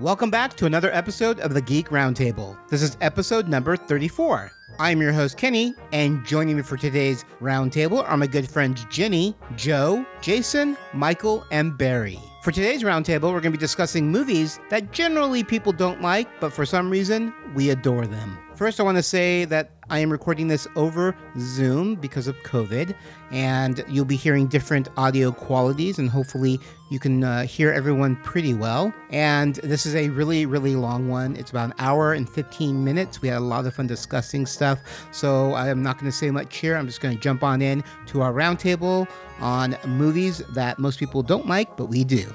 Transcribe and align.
Welcome 0.00 0.30
back 0.30 0.56
to 0.56 0.64
another 0.64 0.90
episode 0.94 1.40
of 1.40 1.52
the 1.52 1.60
Geek 1.60 1.90
Roundtable. 1.90 2.56
This 2.70 2.80
is 2.80 2.96
episode 3.02 3.48
number 3.48 3.76
34. 3.76 4.50
I'm 4.78 5.02
your 5.02 5.12
host, 5.12 5.36
Kenny, 5.36 5.74
and 5.92 6.24
joining 6.24 6.56
me 6.56 6.62
for 6.62 6.78
today's 6.78 7.26
roundtable 7.38 8.02
are 8.08 8.16
my 8.16 8.26
good 8.26 8.48
friends 8.48 8.86
Jenny, 8.88 9.36
Joe, 9.56 10.06
Jason, 10.22 10.78
Michael, 10.94 11.44
and 11.50 11.76
Barry. 11.76 12.18
For 12.42 12.50
today's 12.50 12.82
roundtable, 12.82 13.24
we're 13.24 13.42
going 13.42 13.52
to 13.52 13.58
be 13.58 13.58
discussing 13.58 14.10
movies 14.10 14.58
that 14.70 14.90
generally 14.90 15.44
people 15.44 15.70
don't 15.70 16.00
like, 16.00 16.28
but 16.40 16.50
for 16.50 16.64
some 16.64 16.88
reason, 16.88 17.34
we 17.54 17.68
adore 17.68 18.06
them. 18.06 18.38
First, 18.56 18.80
I 18.80 18.84
want 18.84 18.96
to 18.96 19.02
say 19.02 19.44
that 19.46 19.79
I 19.90 19.98
am 19.98 20.10
recording 20.10 20.46
this 20.46 20.68
over 20.76 21.16
Zoom 21.36 21.96
because 21.96 22.28
of 22.28 22.36
COVID, 22.44 22.94
and 23.32 23.84
you'll 23.88 24.04
be 24.04 24.14
hearing 24.14 24.46
different 24.46 24.88
audio 24.96 25.32
qualities, 25.32 25.98
and 25.98 26.08
hopefully, 26.08 26.60
you 26.90 27.00
can 27.00 27.24
uh, 27.24 27.42
hear 27.42 27.72
everyone 27.72 28.14
pretty 28.22 28.54
well. 28.54 28.94
And 29.10 29.56
this 29.56 29.86
is 29.86 29.96
a 29.96 30.08
really, 30.10 30.46
really 30.46 30.76
long 30.76 31.08
one. 31.08 31.34
It's 31.34 31.50
about 31.50 31.70
an 31.70 31.74
hour 31.80 32.12
and 32.12 32.28
15 32.28 32.84
minutes. 32.84 33.20
We 33.20 33.28
had 33.28 33.38
a 33.38 33.40
lot 33.40 33.66
of 33.66 33.74
fun 33.74 33.88
discussing 33.88 34.46
stuff, 34.46 34.78
so 35.10 35.54
I 35.54 35.68
am 35.68 35.82
not 35.82 35.98
going 35.98 36.10
to 36.10 36.16
say 36.16 36.30
much 36.30 36.56
here. 36.56 36.76
I'm 36.76 36.86
just 36.86 37.00
going 37.00 37.16
to 37.16 37.20
jump 37.20 37.42
on 37.42 37.60
in 37.60 37.82
to 38.06 38.22
our 38.22 38.32
roundtable 38.32 39.08
on 39.40 39.76
movies 39.86 40.38
that 40.50 40.78
most 40.78 41.00
people 41.00 41.22
don't 41.24 41.48
like, 41.48 41.76
but 41.76 41.86
we 41.86 42.04
do. 42.04 42.32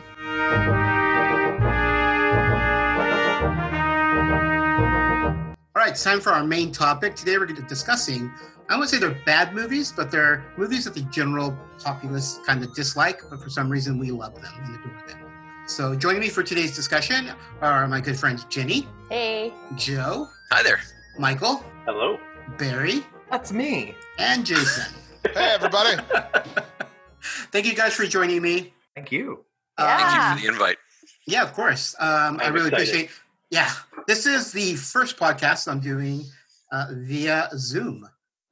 Right, 5.86 5.92
it's 5.92 6.04
time 6.04 6.20
for 6.20 6.32
our 6.32 6.44
main 6.44 6.72
topic. 6.72 7.16
Today 7.16 7.34
we're 7.38 7.46
going 7.46 7.56
to 7.58 7.62
be 7.62 7.68
discussing, 7.68 8.32
I 8.70 8.74
wouldn't 8.76 8.90
say 8.90 8.98
they're 8.98 9.20
bad 9.26 9.54
movies, 9.54 9.94
but 9.96 10.10
they're 10.12 10.44
movies 10.58 10.86
that 10.86 10.94
the 10.94 11.02
general 11.04 11.56
populace 11.84 12.40
kind 12.46 12.64
of 12.64 12.74
dislike, 12.74 13.22
but 13.30 13.42
for 13.42 13.50
some 13.50 13.70
reason 13.70 14.00
we 14.00 14.12
love 14.12 14.34
them 14.42 14.52
and 14.64 14.76
adore 14.76 15.08
them. 15.08 15.20
So 15.68 15.96
joining 15.96 16.22
me 16.22 16.30
for 16.30 16.44
today's 16.44 16.76
discussion 16.76 17.30
are 17.62 17.88
my 17.88 18.02
good 18.02 18.18
friends 18.18 18.46
Jenny, 18.46 18.88
Hey. 19.10 19.54
Joe, 19.76 20.28
Hi 20.52 20.64
there. 20.64 20.80
Michael, 21.20 21.64
Hello. 21.86 22.18
Barry, 22.58 23.04
That's 23.32 23.52
me. 23.52 23.96
and 24.18 24.46
Jason. 24.46 24.92
Hey, 25.34 25.54
everybody. 25.56 26.00
Thank 27.52 27.66
you 27.66 27.74
guys 27.74 27.94
for 27.96 28.06
joining 28.06 28.44
me. 28.44 28.72
Thank 28.96 29.12
you. 29.12 29.44
Uh, 29.76 29.88
Thank 29.88 30.00
Yeah. 30.02 30.30
you 30.34 30.36
for 30.38 30.42
the 30.44 30.48
invite. 30.54 30.78
Yeah, 31.26 31.42
of 31.42 31.54
course. 31.54 31.96
Um, 32.00 32.40
I 32.40 32.50
really 32.50 32.68
excited. 32.68 32.88
appreciate. 32.90 33.10
Yeah, 33.52 33.72
this 34.08 34.26
is 34.26 34.52
the 34.52 34.76
first 34.76 35.18
podcast 35.18 35.68
I'm 35.72 35.80
doing 35.80 36.24
uh, 36.72 36.88
via 36.92 37.50
Zoom 37.58 38.08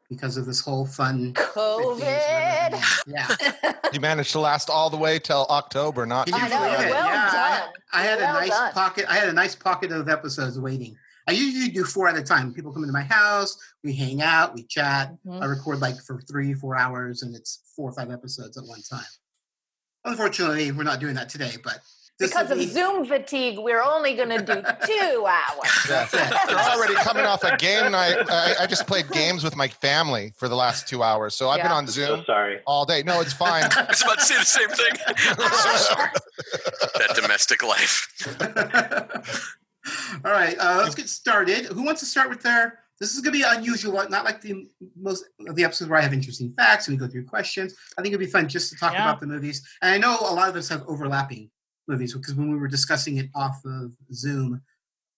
because 0.09 0.37
of 0.37 0.45
this 0.45 0.59
whole 0.59 0.85
fun 0.85 1.33
COVID. 1.33 2.83
Yeah, 3.07 3.73
You 3.93 3.99
managed 3.99 4.31
to 4.33 4.39
last 4.39 4.69
all 4.69 4.89
the 4.89 4.97
way 4.97 5.17
till 5.19 5.45
October, 5.49 6.05
not 6.05 6.29
I 6.31 6.47
know. 6.47 6.59
Well 6.59 6.71
yeah, 6.71 7.31
done. 7.31 7.69
I, 7.91 7.99
I 7.99 8.01
had 8.03 8.19
Well 8.19 8.35
a 8.37 8.39
nice 8.39 8.49
done. 8.49 8.73
pocket. 8.73 9.05
I 9.09 9.15
had 9.15 9.29
a 9.29 9.33
nice 9.33 9.55
pocket 9.55 9.91
of 9.91 10.07
episodes 10.09 10.59
waiting. 10.59 10.95
I 11.27 11.31
usually 11.31 11.69
do 11.69 11.85
four 11.85 12.07
at 12.09 12.17
a 12.17 12.21
time. 12.23 12.53
People 12.53 12.73
come 12.73 12.83
into 12.83 12.93
my 12.93 13.01
house, 13.03 13.57
we 13.83 13.93
hang 13.95 14.21
out, 14.21 14.53
we 14.53 14.63
chat. 14.63 15.13
Mhm. 15.25 15.41
I 15.41 15.45
record 15.45 15.79
like 15.79 15.99
for 16.03 16.21
three, 16.21 16.53
four 16.53 16.75
hours, 16.77 17.23
and 17.23 17.35
it's 17.35 17.61
four 17.75 17.89
or 17.89 17.93
five 17.93 18.11
episodes 18.11 18.57
at 18.57 18.65
one 18.65 18.81
time. 18.83 19.05
Unfortunately, 20.05 20.71
we're 20.71 20.83
not 20.83 20.99
doing 20.99 21.15
that 21.15 21.29
today, 21.29 21.53
but 21.63 21.75
this 21.75 21.92
Because 22.19 22.51
of 22.51 22.57
be- 22.59 22.67
Zoom 22.67 23.05
fatigue, 23.05 23.57
we're 23.57 23.81
only 23.81 24.15
going 24.15 24.29
to 24.29 24.37
do 24.37 24.61
two 24.85 25.25
hours. 25.25 25.87
Yeah. 25.89 26.07
They're 26.47 26.57
already 26.57 26.93
coming 26.95 27.25
off 27.25 27.43
a 27.43 27.57
game 27.57 27.91
night. 27.91 28.17
I, 28.29 28.53
I 28.61 28.67
just 28.67 28.85
played 28.87 29.09
games 29.11 29.43
with 29.43 29.55
my 29.55 29.67
family 29.67 30.31
for 30.37 30.47
the 30.47 30.55
last 30.55 30.87
two 30.87 31.01
hours. 31.03 31.35
So 31.35 31.49
I've 31.49 31.57
been 31.61 31.71
Yeah. 31.71 31.73
on 31.77 31.87
So 31.87 32.05
Zoom 32.05 32.23
sorry. 32.25 32.59
all 32.67 32.85
day. 32.85 33.03
No, 33.03 33.19
it's 33.19 33.33
fine. 33.33 33.63
I 33.75 33.85
was 33.89 34.01
about 34.03 34.19
to 34.19 34.25
say 34.25 34.35
the 34.37 34.45
same 34.45 34.69
thing. 34.69 34.93
I'm 35.39 35.51
so 35.51 35.75
sorry. 35.75 36.09
That 36.99 37.15
domestic 37.15 37.63
life. 37.63 38.07
All 40.23 40.31
right, 40.31 40.55
uh, 40.59 40.79
let's 40.81 40.95
get 40.95 41.09
started. 41.09 41.65
Who 41.65 41.83
wants 41.83 41.99
to 42.01 42.05
start 42.07 42.29
with 42.29 42.41
their? 42.41 42.79
This 42.99 43.13
is 43.15 43.19
going 43.19 43.33
to 43.33 43.39
be 43.39 43.43
unusual, 43.45 43.93
not 44.07 44.23
like 44.23 44.39
the 44.39 44.65
most 44.95 45.25
of 45.45 45.55
the 45.55 45.63
episodes 45.65 45.89
where 45.89 45.99
I 45.99 46.03
have 46.03 46.13
interesting 46.13 46.53
facts 46.55 46.87
and 46.87 46.95
we 46.97 47.05
go 47.05 47.11
through 47.11 47.25
questions. 47.25 47.75
I 47.97 48.01
think 48.01 48.13
it'd 48.13 48.25
be 48.25 48.31
fun 48.31 48.47
just 48.47 48.71
to 48.71 48.77
talk 48.77 48.93
Yeah. 48.93 49.03
about 49.09 49.19
the 49.19 49.27
movies. 49.27 49.67
And 49.81 49.91
I 49.91 49.97
know 49.97 50.15
a 50.21 50.31
lot 50.33 50.47
of 50.47 50.55
us 50.55 50.69
have 50.69 50.83
overlapping 50.87 51.49
movies 51.87 52.13
because 52.13 52.35
when 52.35 52.51
we 52.51 52.57
were 52.57 52.67
discussing 52.67 53.17
it 53.17 53.29
off 53.35 53.61
of 53.65 53.91
Zoom, 54.13 54.61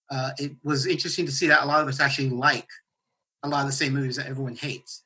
uh, 0.10 0.32
it 0.38 0.52
was 0.64 0.86
interesting 0.86 1.26
to 1.26 1.32
see 1.32 1.48
that 1.48 1.64
a 1.64 1.66
lot 1.66 1.82
of 1.82 1.88
us 1.88 2.00
actually 2.00 2.30
like 2.30 2.68
a 3.44 3.50
lot 3.50 3.62
of 3.62 3.68
the 3.68 3.74
same 3.74 3.94
movies 3.94 4.16
that 4.16 4.28
everyone 4.28 4.56
hates. 4.56 5.04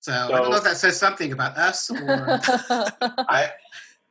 So, 0.00 0.12
I 0.12 0.28
don't 0.28 0.50
know 0.50 0.56
if 0.56 0.64
that 0.64 0.78
says 0.78 0.98
something 0.98 1.32
about 1.32 1.58
us 1.58 1.90
or 1.90 1.98
I 3.28 3.50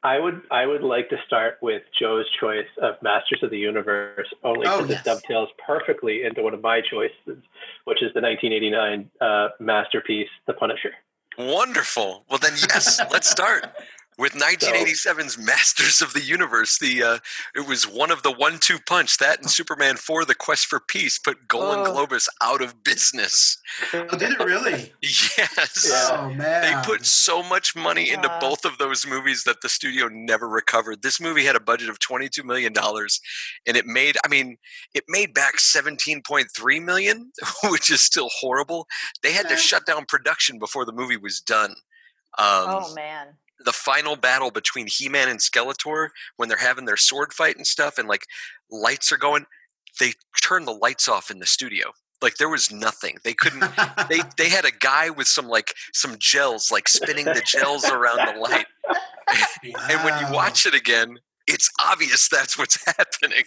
I 0.03 0.19
would 0.19 0.41
I 0.51 0.65
would 0.65 0.83
like 0.83 1.09
to 1.09 1.17
start 1.25 1.57
with 1.61 1.81
Joe's 1.99 2.25
choice 2.39 2.67
of 2.81 2.95
Masters 3.01 3.41
of 3.41 3.49
the 3.49 3.57
Universe 3.57 4.27
only 4.43 4.67
Oh, 4.67 4.77
because 4.83 4.89
yes. 4.91 5.01
it 5.01 5.05
dovetails 5.05 5.49
perfectly 5.65 6.23
into 6.23 6.41
one 6.41 6.53
of 6.53 6.61
my 6.61 6.81
choices, 6.81 7.43
which 7.85 8.01
is 8.03 8.13
the 8.13 8.21
1989 8.21 9.09
uh, 9.19 9.49
masterpiece, 9.59 10.29
The 10.47 10.53
Punisher. 10.53 10.91
Wonderful. 11.37 12.25
Well, 12.29 12.39
then, 12.39 12.53
yes, 12.53 12.99
let's 13.11 13.29
start 13.29 13.65
with 14.19 14.33
1987's 14.33 15.37
Masters 15.37 16.01
of 16.01 16.13
the 16.13 16.21
Universe. 16.21 16.77
The 16.77 17.01
uh, 17.01 17.17
it 17.55 17.67
was 17.67 17.85
one 17.85 18.11
of 18.11 18.21
the 18.21 18.31
one-two 18.31 18.77
punch 18.85 19.17
that 19.17 19.39
and 19.39 19.49
Superman 19.49 19.95
4: 19.95 20.25
The 20.25 20.35
Quest 20.35 20.67
for 20.67 20.79
Peace 20.79 21.17
put 21.17 21.47
Golan 21.47 21.79
Oh. 21.79 21.93
Globus 22.05 22.27
out 22.43 22.61
of 22.61 22.83
business. 22.83 23.57
oh, 23.93 24.05
did 24.17 24.31
it 24.33 24.39
really? 24.39 24.93
Yes. 25.01 25.87
Yeah. 25.89 26.17
Oh 26.19 26.29
man, 26.33 26.61
They 26.61 26.81
put 26.85 27.05
so 27.05 27.41
much 27.41 27.75
money 27.75 28.11
into 28.11 28.29
both 28.41 28.65
of 28.65 28.77
those 28.77 29.07
movies 29.07 29.43
that 29.45 29.61
the 29.61 29.69
studio 29.69 30.07
never 30.11 30.47
recovered. 30.49 31.01
This 31.01 31.21
movie 31.21 31.45
had 31.45 31.55
a 31.55 31.59
budget 31.59 31.89
of 31.89 31.99
$22 31.99 32.43
million 32.43 32.73
and 32.75 33.77
it 33.77 33.85
made, 33.85 34.17
I 34.25 34.27
mean, 34.27 34.57
it 34.93 35.05
made 35.07 35.33
back 35.33 35.57
17.3 35.57 36.83
million, 36.83 37.31
which 37.65 37.89
is 37.89 38.01
still 38.01 38.29
horrible. 38.39 38.87
They 39.23 39.31
had 39.31 39.47
to 39.49 39.55
shut 39.57 39.85
down 39.85 40.05
production 40.05 40.59
before 40.59 40.85
the 40.85 40.91
movie 40.93 41.17
was 41.17 41.39
done. 41.39 41.71
Um, 42.37 42.65
oh, 42.67 42.93
man. 42.95 43.27
The 43.65 43.73
final 43.73 44.15
battle 44.15 44.51
between 44.51 44.87
He-Man 44.87 45.27
and 45.29 45.39
Skeletor 45.39 46.09
when 46.37 46.49
they're 46.49 46.57
having 46.57 46.85
their 46.85 46.97
sword 46.97 47.33
fight 47.33 47.57
and 47.57 47.67
stuff 47.67 47.97
and 47.97 48.07
like 48.07 48.23
lights 48.71 49.11
are 49.11 49.17
going, 49.17 49.45
they 49.99 50.13
turn 50.41 50.65
the 50.65 50.73
lights 50.73 51.07
off 51.07 51.29
in 51.29 51.39
the 51.39 51.45
studio. 51.45 51.91
Like 52.21 52.35
there 52.35 52.49
was 52.49 52.71
nothing. 52.71 53.17
They 53.23 53.33
couldn't 53.33 53.63
they 54.09 54.19
they 54.37 54.49
had 54.49 54.65
a 54.65 54.71
guy 54.71 55.09
with 55.09 55.27
some 55.27 55.47
like 55.47 55.73
some 55.93 56.15
gels 56.19 56.71
like 56.71 56.87
spinning 56.89 57.25
the 57.25 57.41
gels 57.45 57.85
around 57.89 58.17
the 58.17 58.39
light 58.39 58.65
and 59.89 60.03
when 60.03 60.17
you 60.19 60.33
watch 60.33 60.65
it 60.65 60.73
again 60.73 61.17
it's 61.47 61.69
obvious 61.79 62.27
that's 62.29 62.57
what's 62.57 62.83
happening 62.97 63.43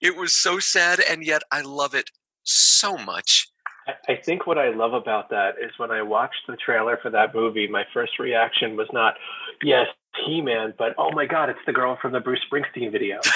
it 0.00 0.16
was 0.16 0.34
so 0.34 0.58
sad 0.58 1.00
and 1.00 1.24
yet 1.24 1.42
i 1.50 1.60
love 1.60 1.94
it 1.94 2.10
so 2.44 2.96
much 2.96 3.48
I- 3.88 4.12
I 4.12 4.16
think 4.16 4.46
what 4.48 4.58
I 4.58 4.70
love 4.70 4.94
about 4.94 5.30
that 5.30 5.54
is 5.62 5.70
when 5.76 5.92
I 5.92 6.02
watched 6.02 6.42
the 6.48 6.56
trailer 6.56 6.98
for 7.00 7.08
that 7.10 7.32
movie, 7.32 7.68
my 7.68 7.84
first 7.94 8.18
reaction 8.18 8.74
was 8.76 8.88
not, 8.92 9.14
yes, 9.62 9.86
He 10.26 10.40
Man, 10.42 10.74
but 10.78 10.94
oh 10.98 11.10
my 11.12 11.26
God, 11.26 11.50
it's 11.50 11.58
the 11.66 11.72
girl 11.72 11.96
from 12.00 12.12
the 12.12 12.20
Bruce 12.20 12.40
Springsteen 12.50 12.90
video. 12.92 13.20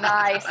Nice. 0.00 0.46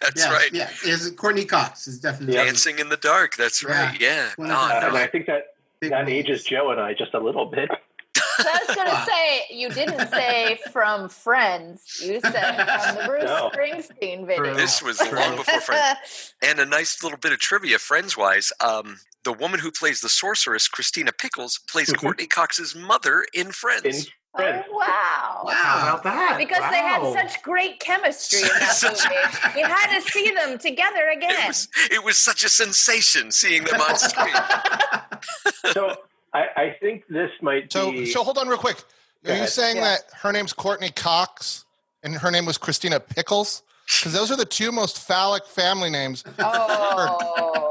that's 0.00 0.24
yeah, 0.24 0.32
right 0.32 0.52
Yeah, 0.52 0.70
is 0.84 1.10
Courteney 1.12 1.44
Cox 1.44 1.86
is 1.86 2.00
definitely 2.00 2.34
Yeah. 2.36 2.44
dancing 2.44 2.78
in 2.78 2.88
the 2.88 2.96
dark 2.96 3.36
that's 3.36 3.62
right 3.64 3.98
yeah 4.00 4.30
One 4.36 4.48
no, 4.48 4.54
Uh, 4.54 4.68
no. 4.80 4.88
and 4.88 4.96
I 4.96 5.06
think 5.06 5.26
that 5.26 5.54
big 5.80 5.90
that 5.90 6.00
roles. 6.00 6.10
ages 6.10 6.44
Joe 6.44 6.70
and 6.70 6.80
I 6.80 6.94
just 6.94 7.14
a 7.14 7.18
little 7.20 7.46
bit. 7.46 7.70
So 8.16 8.22
I 8.48 8.64
was 8.66 8.76
going 8.76 8.88
to 8.90 9.04
say, 9.06 9.42
you 9.54 9.68
didn't 9.70 10.08
say 10.10 10.58
from 10.72 11.08
Friends. 11.08 12.00
You 12.02 12.20
said 12.20 12.32
from 12.56 12.96
the 12.96 13.02
Bruce 13.06 13.24
No. 13.24 13.50
Springsteen 13.54 14.26
video. 14.26 14.54
this 14.54 14.82
was 14.82 15.00
long 15.12 15.36
before 15.36 15.60
friends 15.60 16.34
and 16.42 16.58
a 16.58 16.66
nice 16.66 17.02
little 17.02 17.18
bit 17.18 17.32
of 17.32 17.38
trivia 17.38 17.78
friends 17.78 18.16
wise 18.16 18.52
um 18.60 18.98
the 19.24 19.32
woman 19.32 19.60
who 19.60 19.70
plays 19.70 20.00
the 20.00 20.08
sorceress 20.08 20.66
christina 20.68 21.12
pickles 21.12 21.60
plays 21.70 21.88
Mhm. 21.90 21.98
courteney 21.98 22.26
cox's 22.26 22.74
mother 22.74 23.26
in 23.34 23.52
friends 23.52 23.84
In 23.84 24.04
Oh, 24.32 24.38
Friends. 24.42 24.64
wow. 24.70 24.86
How 24.86 25.44
Wow. 25.44 25.88
about 25.98 26.02
that? 26.04 26.38
Because 26.38 26.60
they 26.70 26.76
had 26.76 27.02
such 27.12 27.42
great 27.42 27.80
chemistry 27.80 28.40
in 28.42 28.46
that 28.60 28.76
Such- 28.76 29.02
movie. 29.04 29.58
You 29.58 29.66
had 29.66 29.92
to 29.98 30.08
see 30.08 30.30
them 30.30 30.56
together 30.56 31.08
it 31.10 31.16
again. 31.16 31.48
was 31.48 31.66
it 31.90 32.04
was 32.04 32.16
such 32.16 32.44
a 32.44 32.48
sensation 32.48 33.32
seeing 33.32 33.64
them 33.64 33.80
on 33.80 33.96
screen 33.98 34.32
So 35.72 35.96
I, 36.32 36.44
I 36.56 36.76
think 36.80 37.08
this 37.08 37.30
might 37.42 37.72
So, 37.72 37.90
be. 37.90 38.06
so 38.06 38.22
hold 38.22 38.38
on 38.38 38.46
real 38.48 38.56
quick. 38.56 38.76
Go 39.24 39.32
Are 39.32 39.34
you 39.34 39.40
ahead. 39.40 39.48
saying 39.50 39.76
Yeah. 39.78 39.96
that 39.96 40.02
her 40.22 40.30
name's 40.32 40.52
Courteney 40.52 40.90
Cox 40.90 41.64
and 42.04 42.14
her 42.16 42.30
name 42.30 42.46
was 42.46 42.56
Christina 42.56 43.00
Pickles? 43.00 43.62
Because 43.98 44.12
those 44.12 44.30
are 44.30 44.36
the 44.36 44.44
two 44.44 44.70
most 44.70 44.98
phallic 45.04 45.44
family 45.44 45.90
names. 45.90 46.22
Oh. 46.38 47.66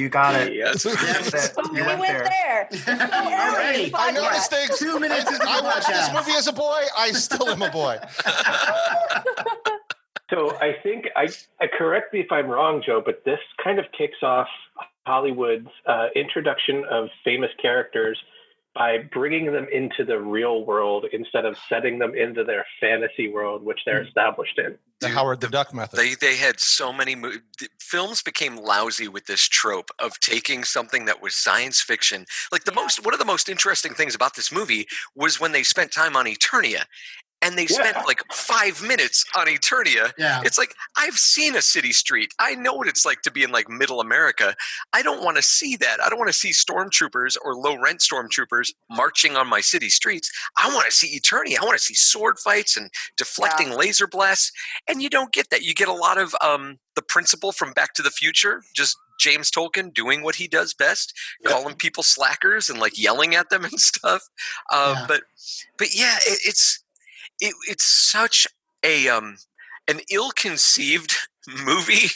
You 0.00 0.08
got 0.08 0.34
it. 0.40 0.54
Yes. 0.54 0.82
That's 0.84 1.34
it. 1.34 1.54
Oh, 1.58 1.66
You 1.74 1.84
we 1.84 1.94
went 1.96 2.24
there. 2.24 2.68
So 2.72 2.92
early 2.92 3.02
in 3.02 3.38
Already. 3.38 3.90
the 3.90 3.96
I 3.98 4.10
podcast. 4.10 4.14
noticed 4.14 4.50
things. 4.50 4.78
Two 4.78 4.98
minutes 4.98 5.30
into 5.30 5.46
I 5.46 5.60
watched 5.60 5.88
this 5.88 6.12
movie 6.14 6.32
as 6.38 6.46
a 6.46 6.52
boy. 6.52 6.80
I 6.96 7.12
still 7.12 7.48
am 7.50 7.60
a 7.62 7.70
boy. 7.70 7.98
So 10.30 10.56
I 10.60 10.76
think 10.84 11.06
I, 11.16 11.26
I 11.60 11.66
correct 11.66 12.12
me 12.14 12.20
if 12.20 12.30
I'm 12.30 12.46
wrong, 12.46 12.84
Joe, 12.86 13.02
but 13.04 13.24
this 13.24 13.40
kind 13.62 13.80
of 13.80 13.86
kicks 13.98 14.22
off 14.22 14.46
Hollywood's 15.04 15.66
uh, 15.86 16.06
introduction 16.14 16.84
of 16.88 17.08
famous 17.24 17.50
characters 17.60 18.16
by 18.74 18.98
bringing 19.12 19.52
them 19.52 19.66
into 19.72 20.04
the 20.04 20.18
real 20.18 20.64
world 20.64 21.04
instead 21.12 21.44
of 21.44 21.56
setting 21.68 21.98
them 21.98 22.14
into 22.14 22.44
their 22.44 22.64
fantasy 22.80 23.28
world, 23.28 23.64
which 23.64 23.80
they're 23.84 24.04
mm. 24.04 24.06
established 24.06 24.58
in. 24.58 24.78
The 25.00 25.08
Dude, 25.08 25.16
Howard 25.16 25.40
the 25.40 25.48
Duck 25.48 25.74
method. 25.74 25.98
They 25.98 26.14
they 26.14 26.36
had 26.36 26.60
so 26.60 26.92
many 26.92 27.14
mo- 27.14 27.32
the 27.58 27.68
films 27.80 28.22
became 28.22 28.56
lousy 28.56 29.08
with 29.08 29.26
this 29.26 29.48
trope 29.48 29.90
of 29.98 30.20
taking 30.20 30.62
something 30.62 31.06
that 31.06 31.20
was 31.20 31.34
science 31.34 31.80
fiction. 31.80 32.26
Like 32.52 32.64
the 32.64 32.72
Yeah. 32.72 32.82
most 32.82 33.04
one 33.04 33.14
of 33.14 33.18
the 33.18 33.26
most 33.26 33.48
interesting 33.48 33.94
things 33.94 34.14
about 34.14 34.36
this 34.36 34.52
movie 34.52 34.86
was 35.16 35.40
when 35.40 35.52
they 35.52 35.62
spent 35.62 35.90
time 35.90 36.16
on 36.16 36.26
Eternia, 36.26 36.84
and 37.42 37.56
they 37.56 37.66
spent 37.66 37.96
Yeah. 37.96 38.02
like 38.02 38.22
five 38.32 38.82
minutes 38.82 39.24
on 39.36 39.46
Eternia. 39.46 40.12
Yeah. 40.18 40.42
It's 40.44 40.58
like 40.58 40.74
I've 40.96 41.16
seen 41.18 41.56
a 41.56 41.62
city 41.62 41.92
street. 41.92 42.32
I 42.38 42.54
know 42.54 42.74
what 42.74 42.86
it's 42.88 43.04
like 43.06 43.22
to 43.22 43.30
be 43.30 43.42
in 43.42 43.50
like 43.50 43.68
middle 43.68 44.00
America. 44.00 44.54
I 44.92 45.02
don't 45.02 45.22
want 45.24 45.36
to 45.36 45.42
see 45.42 45.76
that. 45.76 46.02
I 46.02 46.08
don't 46.08 46.18
want 46.18 46.28
to 46.28 46.34
see 46.38 46.50
stormtroopers 46.50 47.36
or 47.44 47.54
low 47.54 47.76
rent 47.78 48.00
stormtroopers 48.00 48.72
marching 48.90 49.36
on 49.36 49.46
my 49.48 49.60
city 49.60 49.88
streets. 49.88 50.30
I 50.58 50.68
want 50.74 50.86
to 50.86 50.92
see 50.92 51.18
Eternia. 51.18 51.58
I 51.60 51.64
want 51.64 51.78
to 51.78 51.84
see 51.84 51.94
sword 51.94 52.38
fights 52.38 52.76
and 52.76 52.90
deflecting 53.16 53.70
laser 53.70 54.06
blasts. 54.06 54.52
And 54.88 55.02
you 55.02 55.08
don't 55.08 55.32
get 55.32 55.50
that. 55.50 55.62
You 55.62 55.74
get 55.74 55.88
a 55.88 55.92
lot 55.92 56.18
of 56.18 56.34
um, 56.42 56.78
the 56.96 57.02
principal 57.02 57.52
from 57.52 57.72
Back 57.72 57.94
to 57.94 58.02
the 58.02 58.10
Future, 58.10 58.62
just 58.74 58.96
James 59.18 59.50
Tolkan 59.50 59.92
doing 59.92 60.22
what 60.22 60.34
he 60.36 60.48
does 60.48 60.72
best, 60.74 61.12
Yep. 61.42 61.52
calling 61.52 61.74
people 61.74 62.02
slackers 62.02 62.70
and 62.70 62.78
like 62.80 62.98
yelling 62.98 63.34
at 63.34 63.50
them 63.50 63.64
and 63.70 63.78
stuff. 63.80 64.22
Uh, 64.70 64.94
Yeah. 64.98 65.04
But 65.08 65.22
but 65.78 65.94
yeah, 65.94 66.16
it, 66.26 66.38
it's 66.44 66.82
it, 67.40 67.54
it's 67.68 67.84
such 67.84 68.46
a 68.84 69.08
um 69.08 69.36
an 69.88 70.00
ill-conceived 70.10 71.14
movie 71.64 72.08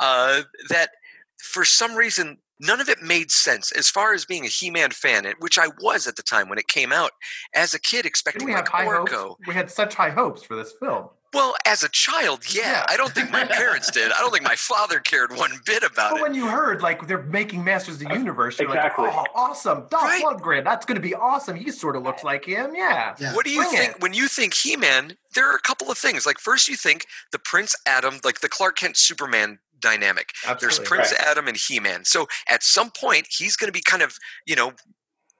uh, 0.00 0.42
that 0.68 0.90
for 1.38 1.64
some 1.64 1.94
reason 1.94 2.38
none 2.60 2.80
of 2.80 2.88
it 2.88 3.02
made 3.02 3.30
sense 3.30 3.72
as 3.72 3.88
far 3.88 4.14
as 4.14 4.24
being 4.24 4.44
a 4.44 4.48
he-man 4.48 4.90
fan 4.90 5.26
which 5.40 5.58
i 5.58 5.68
was 5.80 6.06
at 6.06 6.16
the 6.16 6.22
time 6.22 6.48
when 6.48 6.58
it 6.58 6.68
came 6.68 6.92
out 6.92 7.10
as 7.54 7.74
a 7.74 7.80
kid 7.80 8.06
expecting 8.06 8.48
like 8.52 8.66
orko 8.66 9.14
hopes? 9.14 9.46
We 9.46 9.54
had 9.54 9.70
such 9.70 9.94
high 9.94 10.10
hopes 10.10 10.42
for 10.42 10.54
this 10.54 10.72
film. 10.72 11.08
Well 11.34 11.54
as 11.66 11.82
a 11.82 11.88
child 11.88 12.44
yeah, 12.54 12.62
Yeah. 12.62 12.86
i 12.88 12.96
don't 12.96 13.12
think 13.12 13.30
my 13.30 13.44
parents 13.44 13.90
did 13.90 14.12
i 14.12 14.18
don't 14.18 14.30
think 14.32 14.44
my 14.44 14.54
father 14.56 15.00
cared 15.00 15.36
one 15.36 15.50
bit 15.66 15.82
about 15.82 16.12
it. 16.12 16.14
But 16.14 16.20
it 16.20 16.22
when 16.22 16.34
you 16.34 16.46
heard 16.46 16.80
like 16.82 17.06
they're 17.06 17.22
making 17.24 17.64
Masters 17.64 17.94
of 17.96 18.00
the 18.00 18.10
uh, 18.10 18.14
Universe, 18.16 18.58
you're 18.60 18.68
Exactly. 18.68 19.06
like, 19.06 19.14
oh, 19.16 19.24
awesome, 19.34 19.86
Dolph 19.90 20.02
Right. 20.04 20.22
Lundgren, 20.22 20.64
that's 20.64 20.86
going 20.86 20.96
to 20.96 21.02
be 21.02 21.14
awesome. 21.14 21.56
He 21.56 21.70
sort 21.70 21.96
of 21.96 22.02
looks 22.02 22.22
like 22.24 22.44
him, 22.44 22.72
yeah. 22.74 23.14
Yeah. 23.18 23.34
What 23.34 23.44
do 23.44 23.50
you 23.50 23.60
Bring 23.62 23.70
think 23.70 23.90
it. 23.96 24.00
when 24.02 24.14
you 24.14 24.28
think 24.28 24.54
He-Man? 24.54 25.16
There 25.34 25.50
are 25.50 25.56
a 25.56 25.60
couple 25.60 25.90
of 25.90 25.98
things. 25.98 26.26
Like 26.26 26.38
first, 26.38 26.68
you 26.68 26.76
think 26.76 27.06
the 27.32 27.38
Prince 27.38 27.74
Adam, 27.86 28.20
like 28.24 28.40
the 28.40 28.48
Clark 28.48 28.76
Kent 28.76 28.96
Superman 28.96 29.58
dynamic. 29.80 30.32
There's 30.44 30.78
Absolutely. 30.78 30.86
Prince 30.86 31.12
Adam 31.14 31.48
and 31.48 31.56
He-Man. 31.56 32.04
So 32.04 32.26
at 32.48 32.62
some 32.62 32.90
point, 32.90 33.26
he's 33.30 33.56
going 33.56 33.68
to 33.68 33.72
be 33.72 33.82
kind 33.82 34.02
of, 34.02 34.16
you 34.46 34.56
know, 34.56 34.72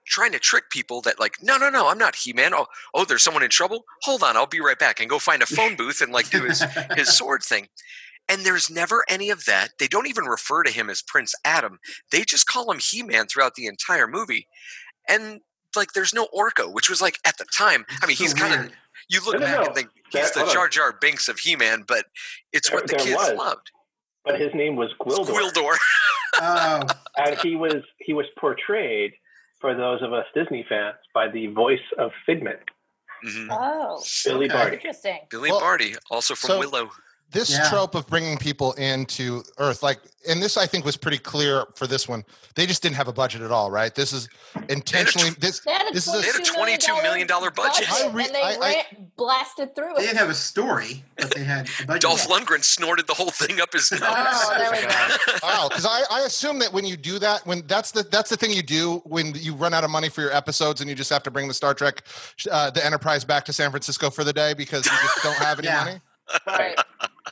trying 0.05 0.31
to 0.31 0.39
trick 0.39 0.69
people 0.69 1.01
that 1.01 1.19
like, 1.19 1.37
no, 1.41 1.57
no, 1.57 1.69
no, 1.69 1.87
I'm 1.89 1.97
not 1.97 2.15
He-Man. 2.15 2.53
Oh, 2.53 2.67
oh, 2.93 3.05
there's 3.05 3.23
someone 3.23 3.43
in 3.43 3.49
trouble. 3.49 3.85
Hold 4.03 4.23
on, 4.23 4.37
I'll 4.37 4.45
be 4.47 4.61
right 4.61 4.77
back, 4.79 4.99
and 4.99 5.09
go 5.09 5.19
find 5.19 5.41
a 5.41 5.45
phone 5.47 5.75
booth 5.75 6.01
and 6.01 6.11
like 6.13 6.29
do 6.29 6.43
his 6.43 6.63
his 6.95 7.09
sword 7.17 7.43
thing. 7.43 7.67
And 8.27 8.43
there's 8.43 8.69
never 8.71 9.03
any 9.07 9.29
of 9.29 9.45
that. 9.45 9.73
They 9.77 9.87
don't 9.87 10.07
even 10.07 10.25
refer 10.25 10.63
to 10.63 10.71
him 10.71 10.89
as 10.89 11.01
Prince 11.03 11.35
Adam. 11.45 11.79
They 12.11 12.23
just 12.23 12.47
call 12.47 12.71
him 12.71 12.79
He-Man 12.79 13.27
throughout 13.27 13.53
the 13.55 13.67
entire 13.67 14.07
movie. 14.07 14.47
And 15.07 15.41
like, 15.75 15.93
there's 15.93 16.13
no 16.13 16.27
Orko, 16.35 16.73
which 16.73 16.89
was 16.89 17.01
like 17.01 17.19
at 17.25 17.37
the 17.37 17.45
time. 17.55 17.85
I 18.01 18.07
mean, 18.07 18.15
he's 18.17 18.33
kind 18.33 18.53
of 18.65 18.71
you 19.09 19.19
look 19.23 19.35
No, 19.35 19.39
no, 19.41 19.45
back 19.45 19.59
no. 19.59 19.65
and 19.67 19.75
think 19.75 19.89
he's 20.11 20.31
That- 20.31 20.45
the. 20.47 20.51
Jar 20.51 20.67
Jar 20.69 20.97
Binks 20.99 21.27
of 21.27 21.37
He-Man, 21.37 21.83
but 21.87 22.05
it's 22.51 22.69
There- 22.69 22.79
what 22.79 22.87
the 22.87 22.95
kids 22.95 23.11
was. 23.15 23.33
loved. 23.37 23.69
But 24.23 24.39
his 24.39 24.51
name 24.55 24.75
was 24.75 24.89
Gwildor, 24.99 25.27
Gwildor. 25.51 25.77
Oh, 26.41 26.81
and 27.17 27.37
he 27.41 27.55
was 27.55 27.83
he 27.99 28.13
was 28.13 28.25
portrayed 28.39 29.13
for 29.65 29.73
those 29.73 30.03
of 30.03 30.13
us 30.13 30.25
Disney 30.35 30.63
fans 30.69 30.95
by 31.11 31.27
the 31.27 31.47
voice 31.47 31.79
of 31.97 32.11
Figment, 32.27 32.59
Mhm. 33.25 33.47
Oh, 33.49 34.03
Billy 34.25 34.45
Okay. 34.45 34.53
Barty. 34.53 34.75
interesting. 34.75 35.19
Billy 35.31 35.49
Well, 35.49 35.59
Barty, 35.59 35.95
also 36.11 36.35
from 36.35 36.47
so- 36.49 36.59
Willow. 36.59 36.91
This 37.31 37.49
Yeah. 37.51 37.69
trope 37.69 37.95
of 37.95 38.07
bringing 38.07 38.37
people 38.37 38.71
into 38.73 39.43
Earth, 39.57 39.83
like, 39.83 39.99
and 40.27 40.41
this 40.41 40.55
I 40.57 40.65
think 40.65 40.85
was 40.85 40.95
pretty 40.95 41.17
clear 41.17 41.65
for 41.75 41.85
this 41.85 42.07
one. 42.07 42.23
They 42.55 42.65
just 42.65 42.81
didn't 42.81 42.95
have 42.95 43.07
a 43.09 43.13
budget 43.13 43.41
at 43.41 43.51
all, 43.51 43.69
right? 43.69 43.93
This 43.93 44.13
is 44.13 44.29
intentionally 44.69 45.31
this. 45.39 45.59
They 45.59 45.71
had 45.73 45.89
a 45.89 45.93
This 45.93 46.07
is 46.07 46.13
a- 46.13 46.19
They 46.19 46.27
had 46.27 46.35
a 46.37 46.43
$22 46.43 47.03
million 47.03 47.27
budget. 47.27 47.91
I 47.91 48.07
re- 48.07 48.25
and 48.25 48.33
they 48.35 48.41
I- 48.41 48.57
I- 48.61 48.85
blasted 49.17 49.75
through 49.75 49.91
it 49.93 49.97
they 49.97 50.03
it. 50.03 50.07
didn't 50.07 50.19
have 50.19 50.29
a 50.29 50.33
story, 50.35 51.03
but 51.17 51.33
they 51.35 51.43
had 51.43 51.69
a 51.81 51.85
budget. 51.85 52.01
Dolph 52.03 52.27
Lundgren 52.27 52.63
snorted 52.63 53.05
the 53.07 53.13
whole 53.13 53.29
thing 53.31 53.59
up 53.59 53.73
his 53.73 53.91
nose. 53.91 54.01
Oh, 54.03 54.53
there 54.57 54.71
we 54.71 54.81
go. 54.87 55.37
Wow, 55.43 55.67
because 55.69 55.85
I, 55.85 56.03
I 56.09 56.21
assume 56.21 56.59
that 56.59 56.71
when 56.73 56.85
you 56.85 56.95
do 56.97 57.19
that, 57.19 57.45
when 57.45 57.65
that's 57.67 57.91
the 57.91 58.03
that's 58.03 58.29
the 58.29 58.37
thing 58.37 58.51
you 58.51 58.63
do 58.63 59.01
when 59.05 59.33
you 59.35 59.53
run 59.53 59.73
out 59.73 59.83
of 59.83 59.89
money 59.89 60.09
for 60.09 60.21
your 60.21 60.31
episodes 60.33 60.79
and 60.81 60.89
you 60.89 60.95
just 60.95 61.09
have 61.11 61.23
to 61.23 61.31
bring 61.31 61.47
the 61.47 61.53
Star 61.53 61.73
Trek, 61.73 62.03
uh, 62.51 62.69
the 62.71 62.83
Enterprise 62.85 63.23
back 63.25 63.45
to 63.45 63.53
San 63.53 63.69
Francisco 63.71 64.09
for 64.09 64.23
the 64.23 64.33
day 64.33 64.53
because 64.53 64.85
you 64.85 64.91
just 64.91 65.21
don't 65.23 65.35
have 65.37 65.59
any 65.59 65.67
Yeah. 65.67 65.83
money. 65.83 66.01
Right. 66.47 66.79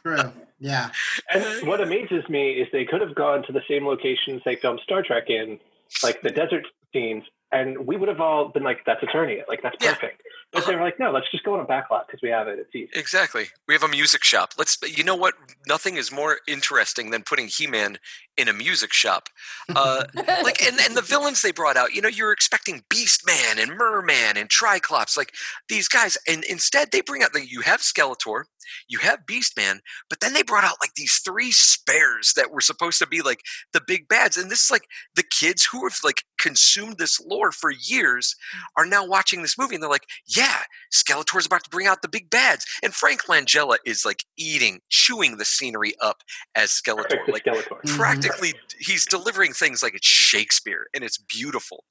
True. 0.06 0.32
Yeah. 0.60 0.90
And 1.34 1.68
what 1.68 1.82
amazes 1.82 2.28
me 2.30 2.52
is 2.52 2.68
they 2.72 2.86
could 2.86 3.02
have 3.02 3.16
gone 3.16 3.44
to 3.44 3.52
the 3.52 3.62
same 3.68 3.86
locations 3.86 4.42
they 4.46 4.56
filmed 4.56 4.82
Star 4.84 5.02
Trek 5.02 5.30
in, 5.30 5.60
like 6.04 6.22
the 6.22 6.30
desert 6.30 6.66
scenes, 6.94 7.24
and 7.54 7.86
we 7.88 7.96
would 7.98 8.10
have 8.10 8.20
all 8.20 8.50
been 8.50 8.64
like, 8.64 8.80
"That's 8.86 9.02
Eternia, 9.04 9.48
like 9.48 9.62
that's 9.62 9.78
Yeah. 9.80 9.94
perfect." 9.94 10.22
But 10.52 10.68
they 10.68 10.76
were 10.76 10.82
like, 10.84 11.00
"No, 11.00 11.12
let's 11.12 11.30
just 11.32 11.44
go 11.44 11.56
on 11.56 11.62
a 11.62 11.66
backlot 11.66 12.06
because 12.06 12.22
we 12.22 12.30
have 12.30 12.48
it. 12.48 12.60
It's 12.60 12.76
easy." 12.76 12.90
Exactly. 12.94 13.48
We 13.68 13.74
have 13.74 13.82
a 13.84 13.88
music 13.88 14.24
shop. 14.24 14.54
Let's. 14.58 14.78
You 14.86 15.04
know 15.04 15.16
what? 15.16 15.34
Nothing 15.68 15.96
is 15.98 16.12
more 16.12 16.40
interesting 16.48 17.10
than 17.10 17.24
putting 17.24 17.48
He-Man 17.48 17.98
in 18.38 18.48
a 18.48 18.54
music 18.54 18.94
shop. 18.94 19.30
Uh, 19.76 20.04
like, 20.16 20.62
and 20.64 20.80
and 20.80 20.96
the 20.96 21.02
villains 21.02 21.42
they 21.42 21.52
brought 21.52 21.78
out. 21.78 21.94
You 21.94 22.02
know, 22.02 22.08
you're 22.10 22.32
expecting 22.32 22.84
Beast 22.90 23.26
Man 23.26 23.58
and 23.60 23.78
Merman 23.78 24.38
and 24.38 24.50
Triclops, 24.50 25.18
like 25.18 25.34
these 25.70 25.88
guys, 25.88 26.18
and 26.28 26.44
instead 26.44 26.92
they 26.92 27.02
bring 27.02 27.24
out 27.24 27.34
like 27.34 27.52
you 27.52 27.62
have 27.62 27.82
Skeletor, 27.82 28.44
you 28.88 29.00
have 29.00 29.26
Beast 29.26 29.58
Man, 29.58 29.82
but 30.10 30.20
then 30.20 30.34
they 30.34 30.44
brought 30.44 30.64
out 30.64 30.78
like 30.82 30.94
these 30.96 31.16
three 31.26 31.52
spares 31.52 32.34
that 32.36 32.52
were 32.52 32.62
supposed 32.62 33.00
to 33.00 33.08
be 33.08 33.22
like 33.22 33.42
the 33.72 33.82
big 33.86 34.08
bads, 34.08 34.38
and 34.38 34.52
this 34.52 34.66
is 34.66 34.72
like 34.72 34.86
the 35.16 35.24
kids 35.24 35.68
who 35.72 35.84
have 35.88 35.98
like 36.04 36.24
consumed 36.40 36.98
this 36.98 37.20
lore 37.20 37.43
for 37.52 37.72
years 37.72 38.36
are 38.78 38.86
now 38.86 39.06
watching 39.06 39.42
this 39.42 39.58
movie, 39.58 39.76
and 39.76 39.84
they're 39.84 39.90
like, 39.90 40.08
yeah. 40.28 40.60
Skeletor's 40.94 41.46
about 41.46 41.64
to 41.64 41.70
bring 41.70 41.88
out 41.88 42.02
the 42.02 42.08
big 42.08 42.30
bads, 42.30 42.66
and 42.84 42.94
Frank 42.94 43.24
Langella 43.24 43.78
is 43.86 44.06
like 44.06 44.24
eating, 44.38 44.80
chewing 44.90 45.38
the 45.38 45.46
scenery 45.46 45.94
up 46.02 46.22
as 46.56 46.70
Skeletor. 46.72 47.10
Perfect 47.10 47.26
to 47.26 47.32
Like 47.34 47.44
Skeletor. 47.44 47.82
Mhm. 47.84 47.96
practically, 47.98 48.54
he's 48.80 49.06
delivering 49.06 49.54
things 49.54 49.82
like 49.84 49.96
it's 49.96 50.08
Shakespeare, 50.08 50.88
and 50.94 51.04
it's 51.04 51.18
beautiful. 51.18 51.86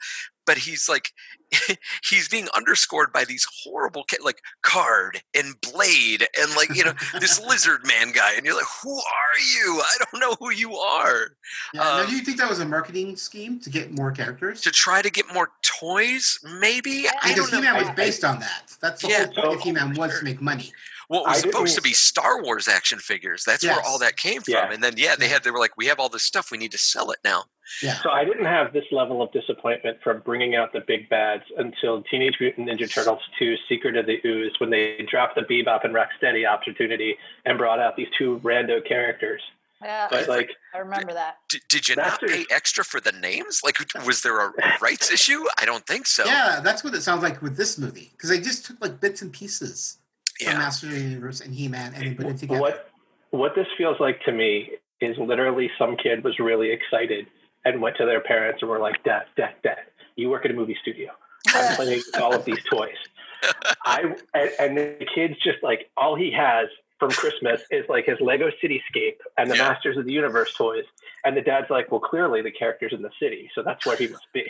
But 0.45 0.59
he's 0.59 0.89
like, 0.89 1.11
he's 2.09 2.29
being 2.29 2.49
underscored 2.57 3.13
by 3.13 3.25
these 3.25 3.47
horrible, 3.63 4.05
ca- 4.11 4.23
like 4.25 4.41
Karg 4.65 5.21
and 5.37 5.55
Blade, 5.61 6.27
and 6.41 6.55
like 6.57 6.75
you 6.75 6.85
know 6.85 6.95
this 7.21 7.41
Lizard 7.47 7.87
Man 7.87 8.11
guy, 8.13 8.35
and 8.35 8.45
you're 8.45 8.57
like, 8.57 8.67
who 8.83 8.95
are 8.97 9.39
you? 9.55 9.81
I 9.81 9.97
don't 10.11 10.21
know 10.21 10.35
who 10.41 10.51
you 10.51 10.75
are. 10.77 11.37
Yeah. 11.75 11.81
now, 11.83 12.01
Um, 12.01 12.07
do 12.11 12.17
you 12.17 12.23
think 12.23 12.39
that 12.39 12.49
was 12.49 12.59
a 12.61 12.65
marketing 12.67 13.17
scheme 13.17 13.61
to 13.61 13.71
get 13.71 13.93
more 13.93 14.11
characters? 14.11 14.61
To 14.63 14.71
try 14.71 15.03
to 15.03 15.11
get 15.11 15.33
more 15.33 15.51
toys, 15.63 16.39
maybe. 16.61 17.07
I 17.09 17.13
Because 17.29 17.51
don't 17.51 17.63
know. 17.63 17.69
He-Man 17.71 17.87
was 17.87 17.95
based 17.97 18.25
on 18.25 18.41
that. 18.41 18.73
That's 18.81 19.03
the 19.03 19.09
Yeah. 19.09 19.27
whole 19.37 19.57
point 19.57 19.57
of 19.57 19.63
He-Man 19.63 19.95
was 19.95 20.19
to 20.19 20.25
make 20.25 20.41
money. 20.41 20.73
Well, 21.09 21.23
it 21.25 21.29
I 21.29 21.31
was 21.31 21.41
supposed 21.41 21.75
to 21.75 21.81
didn't- 21.81 21.85
be 21.91 21.95
Star 21.95 22.43
Wars 22.43 22.69
action 22.69 22.99
figures. 22.99 23.45
That's 23.45 23.65
where 23.65 23.81
all 23.85 23.99
that 23.99 24.17
came 24.17 24.43
from. 24.43 24.55
Yeah. 24.55 24.71
And 24.73 24.83
then 24.83 24.95
yeah, 24.97 25.17
they 25.17 25.29
had 25.29 25.45
they 25.45 25.51
were 25.51 25.59
like, 25.59 25.77
we 25.77 25.87
have 25.87 25.99
all 26.01 26.09
this 26.09 26.23
stuff, 26.25 26.51
we 26.51 26.59
need 26.59 26.73
to 26.73 26.79
sell 26.79 27.11
it 27.11 27.19
now. 27.25 27.45
Yeah. 27.83 27.95
So 28.03 28.11
I 28.11 28.25
didn't 28.25 28.45
have 28.45 28.73
this 28.73 28.85
level 28.93 29.23
of 29.23 29.33
disappointment 29.33 29.99
from 30.05 30.21
bringing 30.21 30.55
out 30.57 30.73
the 30.73 30.81
big 30.87 31.09
bads 31.09 31.45
until 31.57 32.03
Teenage 32.03 32.37
Mutant 32.41 32.69
Ninja 32.69 32.93
Turtles 32.93 33.21
2: 33.39 33.57
Secret 33.69 33.97
of 33.97 34.07
the 34.07 34.21
Ooze, 34.27 34.53
when 34.59 34.71
they 34.71 35.07
dropped 35.11 35.37
the 35.37 35.43
Bebop 35.43 35.85
and 35.85 35.95
Rocksteady 35.95 36.47
opportunity 36.47 37.17
and 37.47 37.57
brought 37.59 37.79
out 37.81 37.97
these 37.97 38.09
two 38.19 38.41
rando 38.45 38.87
characters. 38.87 39.41
Yeah, 39.83 40.07
But 40.11 40.29
like, 40.29 40.51
I 40.73 40.79
remember 40.79 41.13
that. 41.13 41.39
D- 41.49 41.59
did 41.69 41.89
you 41.89 41.97
not 41.97 42.21
pay 42.21 42.45
extra 42.51 42.85
for 42.85 43.01
the 43.01 43.11
names? 43.11 43.63
Like, 43.65 43.79
was 44.07 44.21
there 44.23 44.39
a 44.39 44.53
rights 44.81 45.11
issue? 45.11 45.45
I 45.59 45.65
don't 45.65 45.85
think 45.89 46.07
so. 46.07 46.25
Yeah, 46.25 46.61
that's 46.63 46.85
what 46.85 46.95
it 46.95 47.03
sounds 47.03 47.25
like 47.25 47.43
with 47.43 47.57
this 47.57 47.79
movie. 47.79 48.11
Because 48.13 48.31
they 48.31 48.39
just 48.41 48.65
took 48.65 48.81
like 48.81 49.01
bits 49.01 49.23
and 49.23 49.33
pieces 49.33 49.97
from 49.97 50.02
Yeah. 50.43 50.59
Master 50.59 50.87
of 50.87 50.93
the 50.93 51.01
Universe 51.01 51.41
and 51.41 51.55
He-Man 51.55 51.95
and 51.95 52.05
they 52.05 52.15
put 52.15 52.27
it 52.27 52.39
together. 52.39 52.61
what 52.61 52.91
what 53.31 53.55
this 53.55 53.67
feels 53.79 53.99
like 53.99 54.23
to 54.25 54.33
me 54.33 54.73
is 55.01 55.17
literally 55.19 55.71
some 55.79 55.97
kid 55.97 56.23
was 56.23 56.39
really 56.39 56.71
excited 56.71 57.27
and 57.65 57.81
went 57.81 57.97
to 57.97 58.07
their 58.07 58.21
parents 58.21 58.61
and 58.63 58.71
were 58.71 58.79
like, 58.79 59.03
"Dad, 59.05 59.25
Dad, 59.37 59.55
Dad, 59.63 59.79
you 60.17 60.29
work 60.29 60.45
at 60.45 60.51
a 60.51 60.55
movie 60.55 60.77
studio. 60.83 61.11
I'm 61.49 61.77
playing 61.77 61.99
with 61.99 62.23
all 62.23 62.35
of 62.35 62.45
these 62.45 62.63
toys." 62.71 62.97
I 63.85 64.15
and, 64.35 64.51
and 64.61 64.77
the 64.77 65.07
kid's 65.15 65.39
just 65.43 65.63
like 65.63 65.91
all 65.97 66.15
he 66.15 66.31
has 66.33 66.69
from 67.03 67.11
Christmas 67.11 67.61
is 67.73 67.85
like 67.89 68.05
his 68.07 68.21
Lego 68.21 68.49
Cityscape 68.63 69.17
and 69.37 69.51
the 69.51 69.57
Yeah. 69.57 69.71
Masters 69.71 69.97
of 69.97 70.05
the 70.05 70.13
Universe 70.13 70.55
toys. 70.55 70.85
And 71.25 71.37
the 71.37 71.41
dad's 71.41 71.69
like, 71.69 71.91
"Well, 71.91 72.01
clearly 72.01 72.43
the 72.43 72.53
character's 72.53 72.93
in 72.93 73.03
the 73.03 73.11
city, 73.19 73.51
so 73.57 73.63
that's 73.65 73.85
where 73.85 73.97
he 73.97 74.07
must 74.07 74.27
be." 74.33 74.45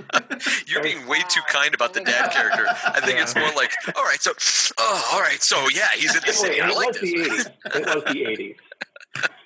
You're 0.66 0.82
being 0.82 1.06
way 1.06 1.20
too 1.28 1.42
kind 1.48 1.74
about 1.74 1.92
the 1.92 2.00
dad 2.00 2.30
character. 2.32 2.64
I 2.66 3.00
think 3.04 3.20
it's 3.20 3.34
more 3.34 3.50
like, 3.54 3.72
all 3.94 4.04
right, 4.04 4.20
so, 4.22 4.32
oh, 4.78 5.10
all 5.12 5.20
right, 5.20 5.42
so 5.42 5.68
yeah, 5.68 5.88
he's 5.94 6.14
in 6.16 6.22
the 6.26 6.32
city. 6.32 6.56
it 6.60 6.64
I 6.64 6.70
like 6.72 6.88
was 6.88 7.00
the 7.00 7.12
this. 7.12 7.44
'80s. 7.66 7.76
It 7.76 7.94
was 7.94 8.04
the 8.04 8.24
'80s. 8.24 8.56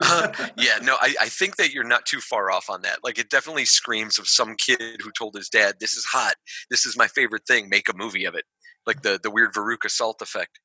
Uh, 0.00 0.32
yeah, 0.56 0.78
no, 0.82 0.94
I, 1.00 1.14
I 1.22 1.28
think 1.28 1.56
that 1.56 1.72
you're 1.72 1.82
not 1.82 2.06
too 2.06 2.20
far 2.20 2.52
off 2.52 2.70
on 2.70 2.82
that. 2.82 3.00
Like, 3.02 3.18
it 3.18 3.28
definitely 3.28 3.64
screams 3.64 4.16
of 4.16 4.28
some 4.28 4.54
kid 4.54 5.00
who 5.02 5.10
told 5.10 5.34
his 5.34 5.48
dad, 5.48 5.74
"This 5.80 5.96
is 5.96 6.04
hot. 6.04 6.34
This 6.70 6.86
is 6.86 6.96
my 6.96 7.08
favorite 7.08 7.42
thing. 7.44 7.68
Make 7.68 7.88
a 7.88 7.96
movie 7.96 8.24
of 8.24 8.36
it." 8.36 8.44
Like 8.86 9.02
the 9.02 9.18
the 9.20 9.30
weird 9.32 9.52
Veruca 9.54 9.90
Salt 9.90 10.22
effect. 10.22 10.60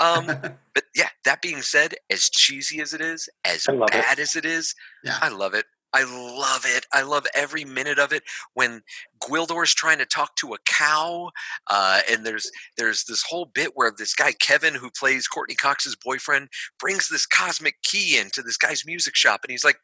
Um, 0.00 0.26
but 0.74 0.84
yeah, 0.94 1.08
that 1.24 1.42
being 1.42 1.62
said, 1.62 1.94
as 2.10 2.28
cheesy 2.28 2.80
as 2.80 2.92
it 2.94 3.00
is, 3.00 3.28
as 3.44 3.66
love 3.68 3.88
it. 3.88 3.92
bad 3.92 4.18
as 4.18 4.36
it 4.36 4.44
is, 4.44 4.74
Yeah. 5.04 5.18
I 5.20 5.28
love 5.28 5.54
it. 5.54 5.66
I 5.92 6.02
love 6.04 6.64
it. 6.66 6.84
I 6.92 7.02
love 7.02 7.26
every 7.34 7.64
minute 7.64 7.98
of 7.98 8.12
it. 8.12 8.22
When 8.52 8.82
Gwildor's 9.22 9.72
trying 9.72 9.96
to 9.98 10.04
talk 10.04 10.36
to 10.36 10.52
a 10.52 10.58
cow, 10.66 11.30
uh, 11.68 12.00
and 12.10 12.26
there's 12.26 12.50
there's 12.76 13.04
this 13.04 13.22
whole 13.22 13.46
bit 13.46 13.72
where 13.76 13.90
this 13.96 14.12
guy 14.12 14.32
Kevin, 14.32 14.74
who 14.74 14.90
plays 14.90 15.26
Courteney 15.26 15.54
Cox's 15.54 15.96
boyfriend, 15.96 16.48
brings 16.78 17.08
this 17.08 17.24
cosmic 17.24 17.80
key 17.82 18.18
into 18.18 18.42
this 18.42 18.58
guy's 18.58 18.84
music 18.84 19.16
shop, 19.16 19.40
and 19.42 19.50
he's 19.50 19.64
like, 19.64 19.78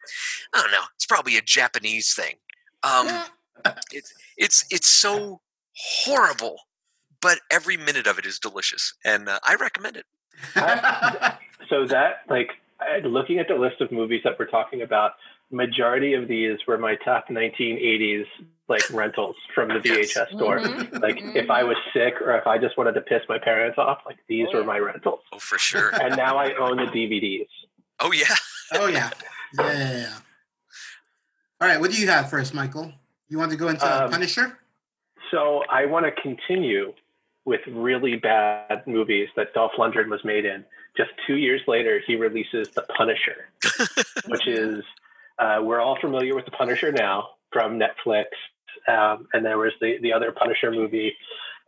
I 0.55 0.61
don't 0.61 0.73
know, 0.73 0.85
it's 0.97 1.07
probably 1.07 1.39
a 1.39 1.43
Japanese 1.43 2.13
thing. 2.13 2.35
Um, 2.83 3.09
it's 3.93 4.13
it's 4.37 4.65
it's 4.71 4.89
so 4.89 5.41
horrible, 5.77 6.59
but 7.23 7.41
every 7.51 7.77
minute 7.77 8.07
of 8.07 8.19
it 8.19 8.27
is 8.27 8.39
delicious, 8.39 8.95
and 9.05 9.29
uh, 9.29 9.39
I 9.45 9.55
recommend 9.55 9.97
it. 9.97 10.07
so 11.69 11.87
that 11.87 12.23
like 12.29 12.51
looking 13.05 13.39
at 13.39 13.49
the 13.49 13.55
list 13.55 13.81
of 13.81 13.91
movies 13.93 14.21
that 14.25 14.39
we're 14.39 14.47
talking 14.47 14.83
about 14.83 15.13
majority 15.51 16.15
of 16.15 16.27
these 16.29 16.59
were 16.67 16.79
my 16.79 16.97
top 16.97 17.29
1980s 17.29 18.25
like 18.69 18.83
rentals 18.91 19.37
from 19.55 19.69
the 19.69 19.81
Yes. 19.85 20.17
vhs 20.17 20.29
store 20.37 20.59
Mhm. 20.61 21.03
like 21.03 21.19
if 21.37 21.51
i 21.51 21.63
was 21.63 21.77
sick 21.93 22.15
or 22.23 22.35
if 22.39 22.47
i 22.47 22.57
just 22.59 22.77
wanted 22.79 22.93
to 22.95 23.03
piss 23.03 23.21
my 23.29 23.39
parents 23.39 23.77
off 23.79 23.99
like 24.07 24.17
these 24.29 24.47
Oh, 24.53 24.59
were 24.59 24.65
my 24.65 24.79
rentals 24.79 25.21
Oh, 25.33 25.39
for 25.39 25.59
sure. 25.59 25.91
and 26.01 26.17
now 26.17 26.39
i 26.39 26.55
own 26.55 26.79
the 26.79 26.85
dvds 26.87 27.49
Oh 28.01 28.13
yeah. 28.13 28.35
oh 28.75 28.87
yeah. 28.87 29.11
Yeah, 29.59 29.73
yeah, 29.73 29.97
yeah. 29.99 30.19
All 31.61 31.69
right, 31.69 31.79
what 31.81 31.91
do 31.93 32.01
you 32.01 32.09
have 32.09 32.31
first, 32.31 32.53
Michael? 32.55 32.91
You 33.29 33.39
want 33.39 33.51
to 33.53 33.57
go 33.59 33.69
into 33.69 33.87
Um, 33.87 34.11
Punisher? 34.11 34.59
so 35.31 35.63
i 35.71 35.85
want 35.87 36.05
to 36.07 36.13
continue 36.23 36.93
with 37.45 37.61
really 37.69 38.17
bad 38.17 38.87
movies 38.87 39.29
that 39.37 39.53
dolph 39.55 39.73
lundgren 39.79 40.09
was 40.09 40.25
made 40.25 40.45
in 40.45 40.65
just 40.97 41.11
two 41.27 41.37
years 41.37 41.61
later 41.67 42.01
he 42.07 42.15
releases 42.15 42.69
the 42.71 42.83
punisher 42.97 43.49
which 44.27 44.47
is 44.47 44.85
uh, 45.39 45.61
we're 45.63 45.81
all 45.81 45.99
familiar 46.01 46.35
with 46.35 46.45
the 46.45 46.51
Punisher 46.51 46.93
now 46.93 47.31
from 47.53 47.79
Netflix, 47.79 48.27
um, 48.89 49.27
and 49.33 49.45
there 49.45 49.59
was 49.59 49.73
the 49.81 49.99
the 50.01 50.13
other 50.13 50.33
Punisher 50.33 50.71
movie, 50.71 51.15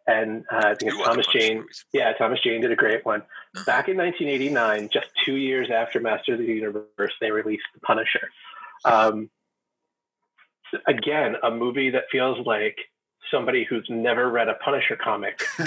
and 0.06 0.44
uh, 0.52 0.58
I 0.58 0.74
think 0.74 0.92
it's 0.92 1.02
Thomas 1.02 1.26
Jane. 1.26 1.58
movies. 1.58 1.84
Yeah, 1.92 2.12
Thomas 2.12 2.40
Jane 2.40 2.60
did 2.60 2.72
a 2.72 2.76
great 2.76 3.04
one. 3.04 3.20
Uh-huh. 3.20 3.64
Back 3.66 3.88
in 3.88 3.96
1989, 3.96 4.90
just 4.92 5.06
two 5.24 5.36
years 5.36 5.70
after 5.70 6.00
Master 6.00 6.34
of 6.34 6.38
the 6.38 6.44
Universe, 6.44 7.12
they 7.20 7.30
released 7.30 7.64
the 7.74 7.80
Punisher. 7.80 8.28
Um, 8.84 9.30
again, 10.86 11.36
a 11.42 11.50
movie 11.50 11.90
that 11.90 12.04
feels 12.12 12.44
like 12.46 12.76
somebody 13.30 13.64
who's 13.64 13.86
never 13.88 14.30
read 14.30 14.48
a 14.48 14.54
Punisher 14.54 14.96
comic 14.96 15.40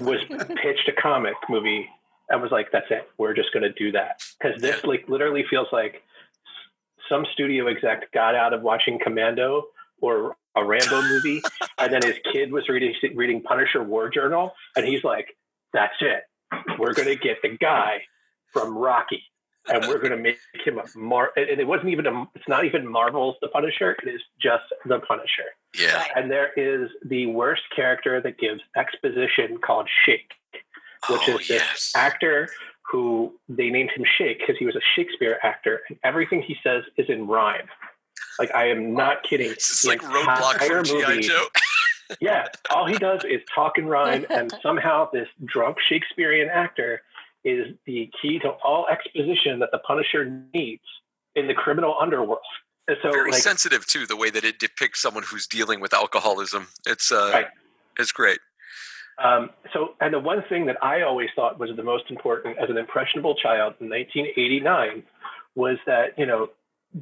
was 0.00 0.20
pitched 0.28 0.88
a 0.88 1.00
comic 1.00 1.34
movie 1.48 1.88
and 2.28 2.42
was 2.42 2.50
like, 2.50 2.70
"That's 2.72 2.90
it. 2.90 3.08
We're 3.18 3.34
just 3.34 3.52
going 3.52 3.62
to 3.62 3.72
do 3.72 3.92
that." 3.92 4.22
Because 4.40 4.60
this, 4.60 4.84
like, 4.84 5.08
literally 5.08 5.44
feels 5.48 5.68
like 5.72 6.02
some 7.08 7.26
studio 7.32 7.68
exec 7.68 8.12
got 8.12 8.34
out 8.34 8.52
of 8.52 8.62
watching 8.62 8.98
Commando 9.02 9.64
or 10.00 10.36
a 10.56 10.64
Rambo 10.64 11.02
movie, 11.02 11.42
and 11.78 11.92
then 11.92 12.02
his 12.02 12.16
kid 12.32 12.52
was 12.52 12.68
reading 12.68 12.94
reading 13.14 13.42
Punisher 13.42 13.82
War 13.82 14.08
Journal, 14.08 14.52
and 14.76 14.86
he's 14.86 15.04
like, 15.04 15.36
"That's 15.72 15.96
it. 16.00 16.22
We're 16.78 16.94
going 16.94 17.08
to 17.08 17.16
get 17.16 17.38
the 17.42 17.56
guy 17.56 18.02
from 18.52 18.76
Rocky." 18.76 19.22
And 19.68 19.86
we're 19.86 19.98
going 19.98 20.10
to 20.10 20.16
make 20.16 20.38
him 20.64 20.78
a 20.78 20.98
Mar. 20.98 21.30
And 21.36 21.60
it 21.60 21.66
wasn't 21.66 21.90
even 21.90 22.06
a. 22.06 22.24
It's 22.34 22.48
not 22.48 22.64
even 22.64 22.86
Marvel's 22.86 23.36
The 23.40 23.48
Punisher. 23.48 23.96
It 24.02 24.08
is 24.08 24.20
just 24.40 24.64
The 24.86 25.00
Punisher 25.00 25.44
Yeah. 25.78 26.04
And 26.16 26.30
there 26.30 26.52
is 26.56 26.90
the 27.04 27.26
worst 27.26 27.62
character 27.74 28.20
that 28.20 28.38
gives 28.38 28.60
exposition 28.76 29.58
called 29.58 29.88
Shake, 30.04 30.32
which 31.08 31.20
oh 31.28 31.38
is 31.38 31.48
this 31.48 31.50
yes. 31.50 31.92
actor 31.94 32.48
who 32.90 33.34
they 33.48 33.70
named 33.70 33.90
him 33.90 34.04
Shake 34.16 34.38
because 34.38 34.56
he 34.58 34.64
was 34.64 34.76
a 34.76 34.80
Shakespeare 34.94 35.38
actor, 35.42 35.80
and 35.88 35.98
everything 36.04 36.42
he 36.42 36.56
says 36.62 36.84
is 36.96 37.08
in 37.08 37.26
rhyme. 37.26 37.68
Like 38.38 38.54
I 38.54 38.68
am 38.68 38.94
not 38.94 39.22
kidding. 39.22 39.50
It's 39.50 39.68
just 39.68 39.86
like 39.86 40.00
Roadblock 40.00 40.54
entire 40.54 40.84
from 40.84 41.16
GI 41.16 41.28
Joe. 41.28 41.46
Yeah, 42.22 42.46
all 42.70 42.86
he 42.86 42.94
does 42.94 43.22
is 43.24 43.42
talk 43.54 43.76
and 43.76 43.88
rhyme, 43.88 44.24
and 44.30 44.50
somehow 44.62 45.10
this 45.12 45.28
drunk 45.44 45.76
Shakespearean 45.78 46.48
actor 46.48 47.02
is 47.44 47.74
the 47.86 48.10
key 48.20 48.38
to 48.40 48.50
all 48.64 48.86
exposition 48.90 49.58
that 49.60 49.70
the 49.72 49.78
Punisher 49.78 50.42
needs 50.52 50.82
in 51.34 51.46
the 51.46 51.54
criminal 51.54 51.96
underworld. 52.00 52.40
And 52.88 52.96
so, 53.02 53.10
Very 53.10 53.32
like, 53.32 53.40
sensitive 53.40 53.86
too, 53.86 54.06
the 54.06 54.16
way 54.16 54.30
that 54.30 54.44
it 54.44 54.58
depicts 54.58 55.00
someone 55.00 55.22
who's 55.22 55.46
dealing 55.46 55.80
with 55.80 55.92
alcoholism. 55.92 56.68
It's 56.86 57.12
uh, 57.12 57.30
Right. 57.32 57.46
it's 57.98 58.12
great. 58.12 58.40
Um, 59.22 59.50
so, 59.72 59.94
and 60.00 60.14
the 60.14 60.20
one 60.20 60.44
thing 60.48 60.66
that 60.66 60.82
I 60.82 61.02
always 61.02 61.28
thought 61.34 61.58
was 61.58 61.70
the 61.76 61.82
most 61.82 62.04
important 62.08 62.56
as 62.58 62.70
an 62.70 62.78
impressionable 62.78 63.34
child 63.34 63.74
in 63.80 63.90
1989 63.90 65.02
was 65.56 65.76
that, 65.86 66.16
you 66.16 66.24
know, 66.24 66.48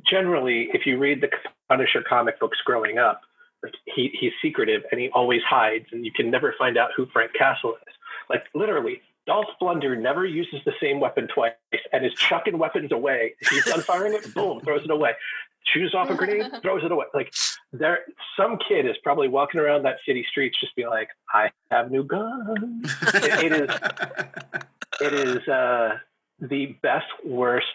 generally, 0.09 0.69
if 0.73 0.87
you 0.87 0.99
read 0.99 1.21
the 1.21 1.29
Punisher 1.69 2.03
comic 2.09 2.41
books 2.41 2.59
growing 2.65 2.99
up, 2.99 3.21
like 3.63 3.75
he, 3.85 4.11
he's 4.19 4.33
secretive 4.41 4.83
and 4.91 5.01
he 5.01 5.11
always 5.11 5.43
hides, 5.49 5.87
and 5.93 6.05
you 6.05 6.13
can 6.13 6.31
never 6.31 6.55
find 6.59 6.79
out 6.79 6.91
who 6.97 7.07
Frank 7.13 7.33
Castle 7.35 7.75
is. 7.87 7.95
Like, 8.31 8.45
literally, 8.55 9.03
Dolph 9.27 9.47
Blunder 9.61 9.97
never 9.97 10.25
uses 10.25 10.61
the 10.65 10.73
same 10.81 11.01
weapon 11.01 11.29
twice 11.29 11.53
and 11.93 12.07
is 12.07 12.13
chucking 12.15 12.59
weapons 12.59 12.93
away. 12.93 13.35
He's 13.51 13.65
done 13.65 13.81
firing 13.81 14.15
it, 14.15 14.33
boom, 14.35 14.61
throws 14.61 14.85
it 14.85 14.91
away. 14.91 15.13
Shoots 15.65 15.95
off 15.95 16.11
a 16.11 16.15
grenade, 16.15 16.47
throws 16.63 16.85
it 16.85 16.93
away. 16.93 17.07
Like, 17.13 17.33
there 17.73 18.01
some 18.37 18.59
kid 18.69 18.87
is 18.87 18.97
probably 19.03 19.29
walking 19.29 19.61
around 19.61 19.83
that 19.85 19.97
city 20.07 20.25
streets 20.31 20.59
just 20.61 20.75
be 20.77 20.87
like 20.87 21.09
i 21.33 21.51
have 21.71 21.91
new 21.91 22.05
guns 22.05 22.95
it 23.15 23.53
is 23.53 23.71
it 25.01 25.13
is 25.13 25.49
uh 25.49 25.97
the 26.41 26.77
best 26.83 27.07
worst 27.25 27.67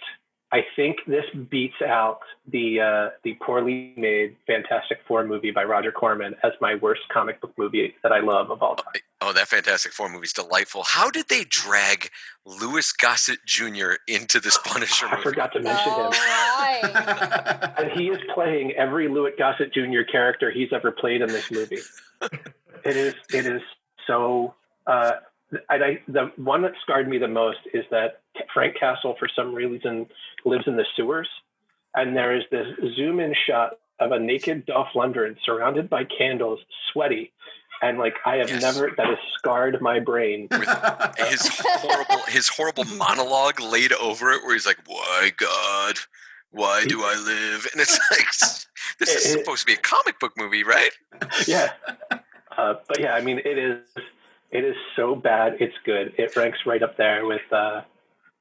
i 0.51 0.63
think 0.75 0.97
this 1.07 1.25
beats 1.49 1.81
out 1.81 2.19
the 2.47 2.79
uh 2.79 3.09
the 3.23 3.33
poorly 3.35 3.93
made 3.97 4.35
fantastic 4.47 4.99
four 5.07 5.25
movie 5.25 5.51
by 5.51 5.63
roger 5.63 5.91
corman 5.91 6.35
as 6.43 6.51
my 6.61 6.75
worst 6.75 7.01
comic 7.11 7.39
book 7.41 7.53
movie 7.57 7.93
that 8.03 8.11
i 8.11 8.19
love 8.19 8.51
of 8.51 8.61
all 8.61 8.75
time 8.75 8.93
Oh, 9.23 9.33
that 9.33 9.47
Fantastic 9.47 9.93
Four 9.93 10.09
movie 10.09 10.25
is 10.25 10.33
delightful. 10.33 10.81
How 10.83 11.11
did 11.11 11.27
they 11.29 11.43
drag 11.43 12.09
Louis 12.43 12.91
Gossett 12.91 13.37
Jr. 13.45 13.91
into 14.07 14.39
this 14.39 14.57
Punisher 14.65 15.05
i 15.07 15.21
forgot 15.21 15.53
to 15.53 15.59
mention 15.61 15.91
All 15.91 16.05
him 16.05 16.11
right. 16.11 17.73
and 17.77 17.91
he 17.91 18.09
is 18.09 18.17
playing 18.33 18.71
every 18.71 19.07
Louis 19.07 19.33
Gossett 19.37 19.71
Jr. 19.73 20.01
character 20.11 20.49
he's 20.49 20.73
ever 20.73 20.91
played 20.91 21.21
in 21.21 21.27
this 21.27 21.51
movie. 21.51 21.77
it 22.83 22.97
is 22.97 23.13
it 23.31 23.45
is 23.45 23.61
so. 24.07 24.55
Uh, 24.87 25.11
and 25.69 25.83
I, 25.83 26.01
the 26.07 26.31
one 26.37 26.61
that 26.63 26.73
scarred 26.81 27.07
me 27.07 27.17
the 27.17 27.27
most 27.27 27.59
is 27.73 27.83
that 27.91 28.21
Frank 28.53 28.77
Castle, 28.79 29.15
for 29.19 29.27
some 29.35 29.53
reason, 29.53 30.07
lives 30.45 30.65
in 30.67 30.77
the 30.77 30.85
sewers, 30.95 31.27
and 31.95 32.15
there 32.15 32.35
is 32.35 32.43
this 32.51 32.67
zoom-in 32.95 33.33
shot 33.47 33.79
of 33.99 34.11
a 34.11 34.19
naked 34.19 34.65
Dolph 34.65 34.89
Lundgren 34.95 35.35
surrounded 35.45 35.89
by 35.89 36.03
candles, 36.05 36.59
sweaty, 36.91 37.31
and 37.81 37.97
like 37.97 38.15
I 38.25 38.37
have 38.37 38.49
Yes. 38.49 38.61
never. 38.61 38.91
That 38.95 39.07
has 39.07 39.17
scarred 39.37 39.81
my 39.81 39.99
brain. 39.99 40.47
With 40.51 40.67
his 41.17 41.47
horrible 41.63 42.23
his 42.27 42.47
horrible 42.47 42.85
monologue 42.85 43.59
laid 43.59 43.93
over 43.93 44.31
it 44.31 44.43
where 44.43 44.53
he's 44.53 44.65
like 44.65 44.79
why 44.87 45.31
god 45.35 45.95
why 46.51 46.83
do 46.85 47.01
i 47.01 47.15
live 47.15 47.67
and 47.71 47.81
it's 47.81 47.97
like 48.11 48.27
this 48.99 49.15
is 49.15 49.31
supposed 49.31 49.61
to 49.61 49.65
be 49.65 49.73
a 49.73 49.77
comic 49.77 50.19
book 50.19 50.33
movie 50.37 50.63
right 50.63 50.91
yeah. 51.47 51.71
Uh, 52.57 52.75
but 52.87 52.99
yeah, 52.99 53.13
I 53.15 53.21
mean, 53.21 53.39
it 53.45 53.57
is 53.57 53.79
it 54.51 54.63
is 54.63 54.75
so 54.95 55.15
bad. 55.15 55.53
It's 55.59 55.75
good. 55.85 56.13
It 56.17 56.35
ranks 56.35 56.59
right 56.65 56.83
up 56.83 56.97
there 56.97 57.25
with 57.25 57.41
uh, 57.51 57.81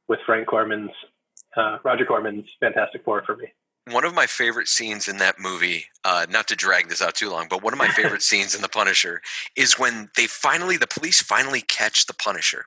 with 0.09 0.21
Frank 0.26 0.47
Corman's 0.49 0.90
uh, 1.57 1.79
Roger 1.85 2.05
Corman's 2.05 2.47
Fantastic 2.61 3.05
Four 3.05 3.23
for 3.25 3.37
me. 3.37 3.47
one 3.90 4.05
of 4.05 4.14
my 4.14 4.26
favorite 4.26 4.69
scenes 4.69 5.09
in 5.09 5.17
that 5.19 5.38
movie 5.38 5.87
uh, 6.05 6.26
not 6.31 6.47
to 6.49 6.57
drag 6.57 6.88
this 6.88 7.02
out 7.02 7.14
too 7.14 7.31
long 7.31 7.47
but 7.49 7.62
one 7.62 7.73
of 7.73 7.79
my 7.79 7.88
favorite 7.99 8.23
scenes 8.23 8.55
in 8.55 8.62
the 8.62 8.69
punisher 8.69 9.21
is 9.57 9.79
when 9.79 10.11
they 10.17 10.26
finally 10.26 10.76
the 10.76 10.87
police 10.87 11.23
finally 11.23 11.62
catch 11.62 12.07
the 12.07 12.14
punisher 12.14 12.67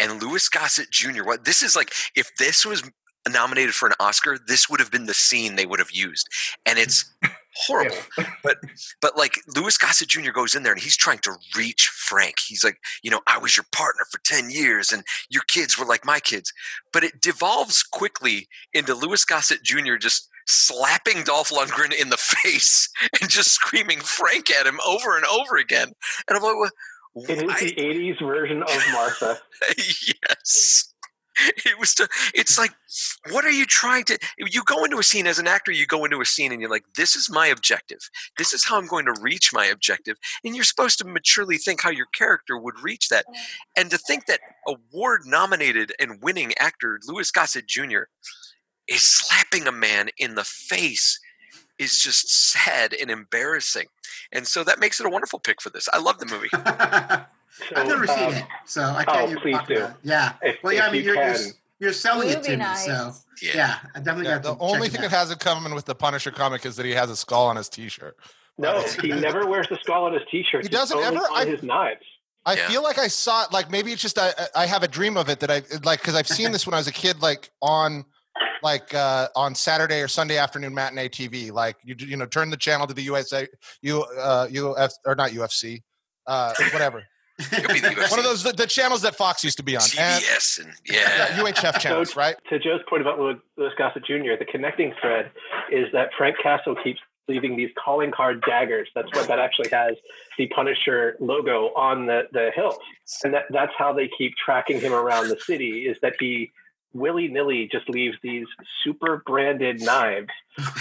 and 0.00 0.22
louis 0.22 0.48
gossett 0.48 0.90
jr 0.90 1.22
what 1.22 1.44
this 1.44 1.62
is 1.62 1.76
like 1.76 1.92
if 2.16 2.30
this 2.38 2.64
was 2.64 2.82
nominated 3.30 3.74
for 3.74 3.86
an 3.86 3.94
oscar 4.00 4.38
this 4.46 4.68
would 4.68 4.80
have 4.80 4.90
been 4.90 5.06
the 5.06 5.14
scene 5.14 5.54
they 5.56 5.66
would 5.66 5.78
have 5.78 5.92
used 5.92 6.26
and 6.66 6.78
it's 6.78 7.14
horrible 7.56 7.96
but 8.42 8.58
but 9.00 9.16
like 9.16 9.40
Louis 9.54 9.76
Gossett 9.78 10.08
Jr. 10.08 10.32
goes 10.32 10.54
in 10.54 10.62
there 10.62 10.72
and 10.72 10.82
he's 10.82 10.96
trying 10.96 11.18
to 11.18 11.36
reach 11.56 11.86
Frank. 11.86 12.40
He's 12.46 12.64
like, 12.64 12.78
you 13.02 13.10
know, 13.10 13.20
I 13.26 13.38
was 13.38 13.56
your 13.56 13.66
partner 13.72 14.04
for 14.10 14.20
10 14.24 14.50
years 14.50 14.92
and 14.92 15.04
your 15.30 15.42
kids 15.48 15.78
were 15.78 15.86
like 15.86 16.04
my 16.04 16.20
kids. 16.20 16.52
But 16.92 17.04
it 17.04 17.20
devolves 17.20 17.82
quickly 17.82 18.48
into 18.72 18.94
Louis 18.94 19.24
Gossett 19.24 19.62
Jr. 19.62 19.96
just 19.96 20.28
slapping 20.46 21.24
Dolph 21.24 21.50
Lundgren 21.50 21.92
in 21.92 22.10
the 22.10 22.16
face 22.42 22.88
and 23.20 23.30
just 23.30 23.52
screaming 23.52 24.00
Frank 24.00 24.50
at 24.50 24.66
him 24.66 24.80
over 24.86 25.16
and 25.16 25.26
over 25.26 25.56
again. 25.56 25.92
And 26.28 26.36
I'm 26.36 26.42
like, 26.42 26.56
well, 26.56 26.70
It 27.28 27.42
is 27.42 27.74
the 27.74 27.80
'80s 27.80 28.18
version 28.26 28.62
of 28.62 28.82
Martha. 28.92 29.38
yes. 29.78 30.92
it 31.64 31.78
was 31.78 31.94
to, 31.94 32.08
it's 32.34 32.58
like 32.58 32.72
what 33.30 33.44
are 33.44 33.50
you 33.50 33.64
trying 33.64 34.04
to 34.04 34.18
you 34.38 34.62
go 34.64 34.84
into 34.84 34.98
a 34.98 35.02
scene 35.02 35.26
as 35.26 35.38
an 35.38 35.46
actor 35.46 35.72
you 35.72 35.86
go 35.86 36.04
into 36.04 36.20
a 36.20 36.24
scene 36.24 36.52
and 36.52 36.60
you're 36.60 36.70
like 36.70 36.84
this 36.96 37.16
is 37.16 37.30
my 37.30 37.46
objective. 37.46 37.98
This 38.38 38.52
is 38.52 38.64
how 38.64 38.78
i'm 38.78 38.86
going 38.86 39.06
to 39.06 39.14
reach 39.20 39.52
my 39.52 39.66
objective. 39.66 40.16
And 40.44 40.54
you're 40.54 40.64
supposed 40.64 40.98
to 40.98 41.06
maturely 41.06 41.58
think 41.58 41.80
how 41.80 41.90
your 41.90 42.06
character 42.14 42.58
would 42.58 42.80
reach 42.82 43.08
that. 43.08 43.24
And 43.76 43.90
to 43.90 43.98
think 43.98 44.26
that 44.26 44.40
award 44.66 45.22
nominated 45.24 45.92
and 45.98 46.22
winning 46.22 46.52
actor 46.58 47.00
louis 47.06 47.30
gossett 47.30 47.66
jr 47.66 48.04
is 48.86 49.02
slapping 49.02 49.66
a 49.66 49.72
man 49.72 50.10
in 50.18 50.34
the 50.34 50.44
face 50.44 51.18
is 51.78 51.98
just 51.98 52.52
sad 52.52 52.92
and 52.92 53.10
embarrassing. 53.10 53.86
And 54.32 54.46
so 54.46 54.62
that 54.64 54.78
makes 54.78 55.00
it 55.00 55.06
a 55.06 55.10
wonderful 55.10 55.38
pick 55.38 55.60
for 55.60 55.70
this. 55.70 55.88
I 55.92 55.98
love 55.98 56.18
the 56.18 56.26
movie. 56.26 57.24
So, 57.56 57.76
I've 57.76 57.86
never 57.86 58.04
seen 58.04 58.24
um, 58.24 58.34
it, 58.34 58.44
so 58.64 58.82
I 58.82 59.04
can't 59.04 59.28
oh, 59.28 59.30
even 59.30 59.36
please 59.40 59.58
do. 59.68 59.76
about 59.76 59.90
it. 59.90 59.96
Yeah. 60.02 60.32
If, 60.42 60.60
Well, 60.64 60.72
yeah, 60.72 60.88
I 60.88 60.90
mean, 60.90 61.04
you 61.04 61.14
you're, 61.14 61.36
you're, 61.80 61.92
selling 61.92 62.28
it 62.28 62.36
Movie 62.38 62.48
to 62.50 62.56
nights. 62.56 62.86
me, 62.88 62.94
so 62.94 63.12
yeah, 63.42 63.52
yeah, 63.56 63.78
I 63.94 63.98
definitely 63.98 64.24
Yeah, 64.26 64.34
got 64.38 64.42
to 64.44 64.48
the 64.50 64.56
only 64.60 64.88
check 64.88 64.92
thing 64.92 65.04
it 65.06 65.10
that 65.10 65.16
has 65.16 65.30
in 65.30 65.38
common 65.38 65.74
with 65.74 65.84
the 65.84 65.94
Punisher 65.94 66.30
comic 66.30 66.64
is 66.66 66.76
that 66.76 66.86
he 66.86 66.92
has 66.92 67.10
a 67.10 67.16
skull 67.16 67.46
on 67.46 67.56
his 67.56 67.68
T-shirt. 67.68 68.16
no, 68.58 68.82
he 69.02 69.08
never 69.08 69.46
wears 69.46 69.68
the 69.68 69.76
skull 69.82 70.04
on 70.04 70.12
his 70.14 70.22
t-shirt. 70.30 70.62
He 70.62 70.68
doesn't 70.68 70.96
only 70.96 71.08
ever? 71.08 71.18
on 71.26 71.42
I- 71.42 71.44
his 71.46 71.62
knives. 71.62 72.02
I 72.46 72.56
Yeah. 72.56 72.68
feel 72.68 72.82
like 72.82 72.98
I 72.98 73.08
saw 73.08 73.44
it. 73.44 73.52
Like 73.52 73.70
maybe 73.70 73.90
it's 73.90 74.02
just 74.02 74.18
I 74.18 74.32
I 74.54 74.66
have 74.66 74.82
a 74.82 74.88
dream 74.88 75.16
of 75.16 75.28
it 75.30 75.40
that 75.40 75.50
I 75.50 75.62
like 75.82 76.00
because 76.00 76.14
I've 76.14 76.28
seen 76.28 76.52
this 76.52 76.66
when 76.66 76.74
I 76.74 76.76
was 76.76 76.86
a 76.86 76.92
kid, 76.92 77.22
like 77.22 77.50
on 77.62 78.04
like 78.62 78.92
uh 78.94 79.28
on 79.34 79.54
Saturday 79.54 80.02
or 80.02 80.08
Sunday 80.08 80.36
afternoon 80.36 80.74
matinee 80.74 81.08
TV. 81.08 81.50
Like 81.50 81.76
you 81.82 81.94
you 81.98 82.16
know 82.18 82.26
turn 82.26 82.50
the 82.50 82.58
channel 82.58 82.86
to 82.86 82.92
the 82.92 83.00
USA 83.04 83.48
you 83.80 84.02
uh 84.02 84.46
UF 84.54 84.92
or 85.06 85.14
not 85.14 85.30
UFC 85.30 85.82
uh 86.26 86.52
whatever 86.72 87.02
It'll 87.38 87.74
be 87.74 87.80
one 87.80 88.18
of 88.18 88.24
those 88.24 88.42
the, 88.42 88.52
the 88.52 88.66
channels 88.66 89.02
that 89.02 89.16
Fox 89.16 89.42
used 89.42 89.56
to 89.56 89.64
be 89.64 89.76
on 89.76 89.82
and 89.98 90.22
CBS 90.22 90.60
and 90.60 90.72
yeah, 90.86 91.36
yeah 91.36 91.42
UHF 91.42 91.78
channels 91.80 92.16
right. 92.16 92.36
To 92.50 92.58
Joe's 92.58 92.80
point 92.88 93.02
about 93.02 93.18
Louis, 93.18 93.36
Louis 93.56 93.72
Gossett 93.76 94.04
Jr., 94.04 94.36
the 94.38 94.46
connecting 94.50 94.94
thread 95.00 95.30
is 95.70 95.86
that 95.92 96.10
Frank 96.16 96.36
Castle 96.42 96.76
keeps 96.82 97.00
leaving 97.28 97.56
these 97.56 97.70
calling 97.82 98.10
card 98.10 98.42
daggers. 98.46 98.88
That's 98.94 99.08
what 99.14 99.26
that 99.28 99.38
actually 99.38 99.70
has 99.70 99.96
the 100.38 100.46
Punisher 100.48 101.16
logo 101.20 101.72
on 101.74 102.06
the, 102.06 102.22
the 102.32 102.50
hilt. 102.54 102.78
And 103.24 103.32
that, 103.34 103.44
that's 103.50 103.72
how 103.76 103.92
they 103.92 104.10
keep 104.16 104.34
tracking 104.36 104.80
him 104.80 104.92
around 104.92 105.28
the 105.28 105.38
city 105.40 105.86
is 105.86 105.96
that 106.02 106.14
he 106.20 106.52
willy 106.92 107.28
nilly 107.28 107.68
just 107.70 107.88
leaves 107.88 108.16
these 108.22 108.46
super 108.84 109.22
branded 109.26 109.80
knives, 109.80 110.28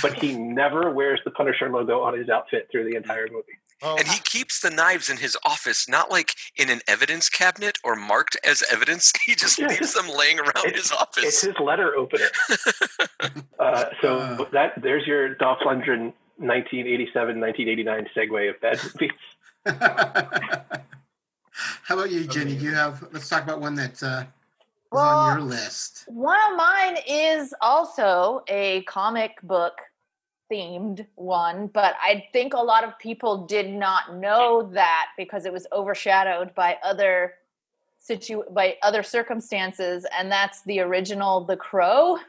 but 0.02 0.14
he 0.14 0.38
never 0.38 0.92
wears 0.92 1.20
the 1.26 1.32
Punisher 1.32 1.70
logo 1.70 2.02
on 2.02 2.18
his 2.18 2.30
outfit 2.30 2.68
through 2.72 2.90
the 2.90 2.96
entire 2.96 3.28
movie. 3.32 3.58
Oh, 3.86 3.98
And 3.98 4.08
he 4.08 4.20
keeps 4.22 4.62
the 4.62 4.70
knives 4.70 5.10
in 5.10 5.18
his 5.18 5.38
office, 5.46 5.90
not 5.90 6.10
like 6.10 6.36
in 6.56 6.70
an 6.70 6.80
evidence 6.88 7.28
cabinet 7.30 7.78
or 7.84 7.96
marked 7.98 8.38
as 8.46 8.64
evidence. 8.72 9.12
He 9.26 9.36
just 9.36 9.60
Yeah. 9.60 9.68
leaves 9.68 9.94
them 9.94 10.08
laying 10.08 10.40
around 10.40 10.66
It's- 10.66 10.84
his 10.84 10.92
office. 10.92 11.24
It's 11.26 11.42
his 11.42 11.56
letter 11.60 11.96
opener. 11.96 12.30
uh, 13.60 13.86
so 14.02 14.18
Uh. 14.20 14.46
that 14.52 14.74
there's 14.82 15.06
your 15.06 15.36
Dolph 15.36 15.60
Lundgren 15.66 16.14
1987, 16.38 17.40
1989 17.40 18.10
segue 18.16 18.50
of 18.50 18.60
bad 18.62 18.80
movies. 18.84 19.12
How 21.84 21.96
about 21.96 22.12
you, 22.12 22.26
Jenny? 22.26 22.56
Do 22.56 22.64
you 22.66 22.74
have? 22.74 23.04
Let's 23.12 23.30
talk 23.30 23.44
about 23.44 23.62
one 23.62 23.76
that 23.76 24.02
uh, 24.02 24.24
Well, 24.92 25.04
on 25.20 25.38
your 25.40 25.48
list. 25.48 26.04
One 26.08 26.40
of 26.52 26.58
mine 26.58 26.98
is 27.08 27.54
also 27.62 28.44
a 28.48 28.82
comic 28.84 29.38
book 29.44 29.74
themed 30.54 31.06
one, 31.16 31.68
but 31.68 31.96
I 32.02 32.26
think 32.32 32.54
a 32.54 32.60
lot 32.60 32.84
of 32.84 32.98
people 33.00 33.46
did 33.46 33.70
not 33.72 34.16
know 34.16 34.70
that 34.74 35.08
because 35.18 35.46
it 35.46 35.54
was 35.54 35.66
overshadowed 35.72 36.54
by 36.54 36.78
other 36.84 37.34
situ 38.00 38.44
by 38.52 38.78
other 38.84 39.02
circumstances, 39.02 40.06
and 40.18 40.32
that's 40.32 40.62
the 40.64 40.80
original 40.82 41.46
The 41.46 41.58
Crow. 41.58 42.20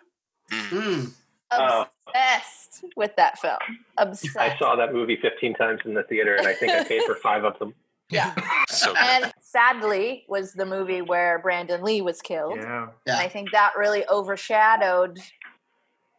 Mm. 0.51 1.13
Oh. 1.51 1.87
Obsessed 2.09 2.85
with 2.97 3.15
that 3.17 3.39
film. 3.39 3.59
Obsessed. 3.99 4.37
I 4.37 4.57
saw 4.59 4.77
that 4.77 4.93
movie 4.93 5.17
15 5.21 5.55
times 5.55 5.81
in 5.85 5.95
the 5.95 6.03
theater, 6.05 6.35
and 6.37 6.47
I 6.47 6.55
think 6.55 6.73
I 6.73 6.85
paid 6.85 7.03
for 7.03 7.15
five 7.17 7.45
of 7.45 7.59
them. 7.59 7.75
Yeah. 8.11 8.35
So 8.69 8.93
and 8.97 9.33
sadly 9.41 10.25
was 10.29 10.53
the 10.53 10.67
movie 10.67 11.01
where 11.01 11.39
Brandon 11.39 11.85
Lee 11.85 12.01
was 12.01 12.21
killed. 12.21 12.57
Yeah. 12.57 12.89
And 13.07 13.17
I 13.17 13.29
think 13.29 13.53
that 13.53 13.75
really 13.79 14.05
overshadowed 14.09 15.21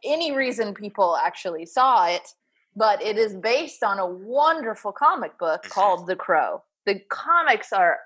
any 0.05 0.31
reason 0.31 0.73
people 0.73 1.17
actually 1.17 1.65
saw 1.65 2.07
it. 2.07 2.27
But 2.77 3.01
it 3.01 3.17
is 3.17 3.33
based 3.35 3.83
on 3.83 3.99
a 3.99 4.05
wonderful 4.05 4.91
comic 4.91 5.37
book 5.37 5.63
Mhm. 5.63 5.69
called 5.69 6.07
The 6.07 6.15
Crow. 6.15 6.61
The 6.85 6.99
comics 7.09 7.71
are 7.71 7.99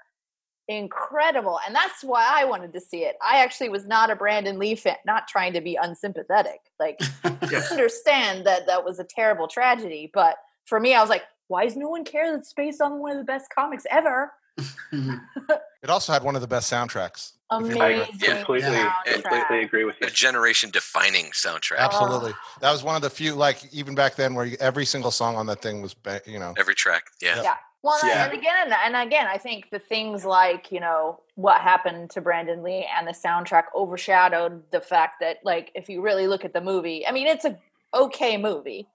incredible. 0.68 1.60
And 1.66 1.74
that's 1.76 2.04
why 2.04 2.26
I 2.30 2.46
wanted 2.46 2.74
to 2.74 2.80
see 2.80 3.04
it. 3.04 3.18
I 3.24 3.40
actually 3.42 3.70
was 3.70 3.88
not 3.88 4.12
a 4.12 4.16
Brandon 4.16 4.60
Lee 4.60 4.76
fan, 4.76 4.98
not 5.06 5.28
trying 5.28 5.54
to 5.54 5.62
be 5.62 5.76
unsympathetic. 5.76 6.60
Like, 6.80 7.00
Yeah. 7.52 7.64
understand 7.72 8.46
that 8.46 8.68
that 8.68 8.86
was 8.86 9.00
a 9.00 9.04
terrible 9.04 9.48
tragedy. 9.48 10.12
But 10.14 10.38
for 10.66 10.80
me, 10.80 10.94
I 10.94 11.02
was 11.02 11.10
like, 11.10 11.24
why 11.48 11.64
does 11.66 11.76
no 11.76 11.90
one 11.90 12.04
care 12.04 12.32
that 12.32 12.38
it's 12.40 12.54
based 12.54 12.80
on 12.82 13.00
one 13.00 13.12
of 13.14 13.18
the 13.18 13.24
best 13.24 13.50
comics 13.50 13.86
ever? 13.90 14.32
it 15.84 15.90
also 15.90 16.12
had 16.14 16.24
one 16.24 16.36
of 16.36 16.42
the 16.42 16.48
best 16.48 16.72
soundtracks. 16.72 17.34
Amazing. 17.52 17.82
I 17.82 18.10
Yeah. 18.20 18.36
completely, 18.38 18.70
soundtrack. 18.78 19.24
completely 19.24 19.64
agree 19.64 19.84
with 19.84 19.96
you. 20.00 20.08
a 20.08 20.10
generation 20.12 20.70
defining 20.70 21.26
soundtrack. 21.32 21.78
Absolutely, 21.80 22.34
oh. 22.34 22.58
that 22.62 22.72
was 22.72 22.84
one 22.84 22.96
of 22.96 23.02
the 23.02 23.10
few 23.10 23.34
like 23.34 23.74
even 23.74 23.96
back 23.96 24.16
then 24.16 24.36
where 24.36 24.46
you, 24.46 24.58
every 24.60 24.86
single 24.86 25.12
song 25.12 25.36
on 25.36 25.48
that 25.48 25.62
thing 25.62 25.82
was 25.82 25.96
you 26.26 26.38
know 26.40 26.54
Every 26.58 26.76
track. 26.76 27.06
Yeah. 27.22 27.42
Yeah. 27.42 27.56
Well, 27.82 27.98
Yeah. 28.04 28.26
and 28.26 28.34
again, 28.34 28.74
and 28.86 28.96
again, 28.96 29.28
I 29.28 29.38
think 29.38 29.70
the 29.72 29.80
things 29.80 30.26
like 30.26 30.72
you 30.72 30.80
know 30.80 31.22
what 31.36 31.62
happened 31.62 32.10
to 32.12 32.22
Brandon 32.22 32.62
Lee 32.62 32.86
and 32.96 33.08
the 33.08 33.14
soundtrack 33.14 33.64
overshadowed 33.74 34.70
the 34.72 34.82
fact 34.82 35.22
that, 35.22 35.38
like, 35.46 35.72
if 35.74 35.88
you 35.88 36.02
really 36.02 36.28
look 36.28 36.44
at 36.44 36.52
the 36.54 36.60
movie, 36.60 37.08
I 37.08 37.12
mean, 37.14 37.26
it's 37.26 37.46
a 37.46 37.58
okay 37.94 38.36
movie, 38.38 38.86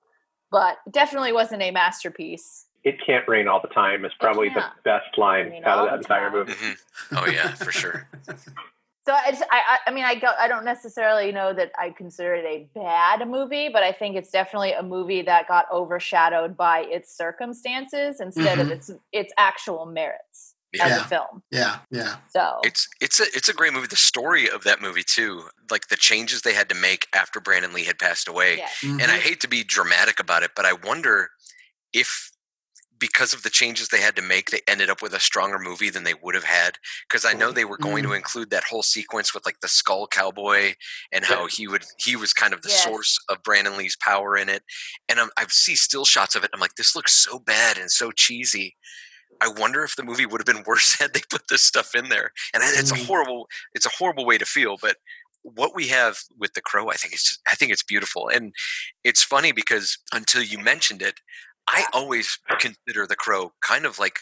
but 0.51 0.77
definitely 0.91 1.33
wasn't 1.33 1.63
a 1.63 1.71
masterpiece. 1.71 2.67
It 2.85 2.97
can't 3.05 3.27
rain 3.27 3.49
all 3.49 3.61
the 3.61 3.69
time 3.69 4.05
is 4.05 4.13
probably 4.21 4.51
the 4.51 4.65
best 4.85 5.17
line 5.17 5.49
rain 5.51 5.65
out 5.65 5.79
of 5.79 5.91
that 5.91 5.97
entire 5.99 6.29
time. 6.29 6.33
movie. 6.35 6.53
hmm 6.53 6.73
Oh 7.17 7.27
yeah, 7.27 7.55
for 7.55 7.73
sure. 7.73 8.09
So 9.07 9.15
it's, 9.27 9.43
I, 9.43 9.61
I, 9.69 9.79
I 9.89 9.91
mean, 9.93 10.05
I 10.05 10.15
go, 10.15 10.29
I 10.41 10.49
don't 10.49 10.65
necessarily 10.65 11.31
know 11.31 11.53
that 11.53 11.73
I 11.79 11.91
consider 11.91 12.35
it 12.37 12.47
a 12.47 12.67
bad 12.75 13.29
movie, 13.29 13.69
but 13.69 13.83
I 13.83 13.93
think 13.93 14.17
it's 14.17 14.31
definitely 14.31 14.73
a 14.73 14.83
movie 14.83 15.21
that 15.21 15.47
got 15.47 15.67
overshadowed 15.71 16.57
by 16.57 16.87
its 16.89 17.15
circumstances 17.15 18.19
instead 18.19 18.59
of 18.61 18.69
Mhm. 18.69 18.71
its 18.71 18.91
its 19.13 19.31
actual 19.37 19.85
merits 19.85 20.55
as 20.81 20.97
a 20.97 21.05
film. 21.05 21.43
yeah, 21.51 21.81
yeah. 21.91 22.17
So 22.31 22.61
It's 22.65 22.89
it's 22.99 23.21
a 23.21 23.25
it's 23.35 23.51
a 23.51 23.53
great 23.53 23.75
movie. 23.75 23.89
The 23.89 23.97
story 23.97 24.49
of 24.49 24.65
that 24.65 24.81
movie 24.81 25.05
too, 25.05 25.51
like 25.71 25.89
the 25.89 25.97
changes 25.97 26.41
they 26.41 26.55
had 26.55 26.71
to 26.71 26.75
make 26.75 27.07
after 27.13 27.41
Brandon 27.41 27.75
Lee 27.75 27.85
had 27.85 27.99
passed 27.99 28.27
away. 28.27 28.57
yes. 28.57 28.75
And 28.83 29.03
I 29.03 29.19
hate 29.19 29.43
to 29.43 29.49
be 29.49 29.65
dramatic 29.65 30.19
about 30.19 30.43
it, 30.45 30.53
but 30.57 30.65
I 30.65 30.73
wonder 30.73 31.29
if 31.93 32.31
because 33.05 33.35
of 33.35 33.43
the 33.43 33.51
changes 33.51 33.89
they 33.89 34.01
had 34.01 34.17
to 34.17 34.23
make, 34.23 34.51
they 34.51 34.61
ended 34.67 34.89
up 34.89 35.03
with 35.03 35.13
a 35.13 35.21
stronger 35.21 35.59
movie 35.59 35.91
than 35.91 36.05
they 36.05 36.15
would 36.23 36.35
have 36.35 36.45
had. 36.45 36.79
Because 37.07 37.27
I 37.27 37.35
know 37.35 37.53
they 37.53 37.67
were 37.67 37.77
going 37.77 38.03
to 38.05 38.15
include 38.15 38.49
that 38.51 38.65
whole 38.65 38.83
sequence 38.83 39.35
with 39.35 39.45
like 39.45 39.61
the 39.61 39.69
skull 39.69 40.07
cowboy 40.07 40.75
and 41.13 41.27
how 41.27 41.47
he 41.47 41.69
would 41.69 41.85
he 41.99 42.17
was 42.17 42.33
kind 42.33 42.55
of 42.55 42.63
the 42.63 42.69
Yes. 42.69 42.71
source 42.71 43.19
of 43.29 43.43
Brandon 43.43 43.77
Lee's 43.77 43.97
power 43.97 44.39
in 44.39 44.49
it. 44.49 44.63
And 45.09 45.21
I'm, 45.21 45.29
I 45.37 45.45
see 45.51 45.77
still 45.77 46.07
shots 46.07 46.35
of 46.35 46.45
it. 46.45 46.51
I'm 46.55 46.61
like, 46.61 46.77
this 46.77 46.97
looks 46.97 47.13
so 47.13 47.39
bad 47.39 47.77
and 47.77 47.91
so 47.91 48.11
cheesy. 48.11 48.75
I 49.41 49.49
wonder 49.49 49.85
if 49.85 49.97
the 49.97 50.03
movie 50.05 50.27
would 50.27 50.41
have 50.41 50.47
been 50.55 50.65
worse 50.67 50.95
had 50.99 51.13
they 51.15 51.23
put 51.31 51.49
this 51.49 51.63
stuff 51.63 51.95
in 51.95 52.09
there. 52.09 52.33
And 52.55 52.63
it's 52.65 52.93
a 52.93 52.97
Mm. 52.97 53.07
horrible, 53.07 53.49
it's 53.75 53.87
a 53.87 53.91
horrible 53.99 54.27
way 54.27 54.39
to 54.39 54.47
feel. 54.47 54.77
But 54.81 54.97
what 55.43 55.75
we 55.75 55.89
have 55.89 56.19
with 56.39 56.55
the 56.55 56.63
crow, 56.63 56.89
I 56.91 56.95
think 56.95 57.15
it's, 57.15 57.39
I 57.47 57.55
think 57.55 57.73
it's 57.73 57.83
beautiful. 57.83 58.29
And 58.29 58.55
it's 59.05 59.23
funny 59.23 59.53
because 59.53 59.99
until 60.13 60.43
you 60.43 60.59
mentioned 60.59 61.03
it, 61.03 61.21
I 61.69 61.85
always 61.93 62.39
consider 62.59 63.07
the 63.07 63.17
crow 63.17 63.53
kind 63.61 63.87
of 63.87 63.99
like 63.99 64.21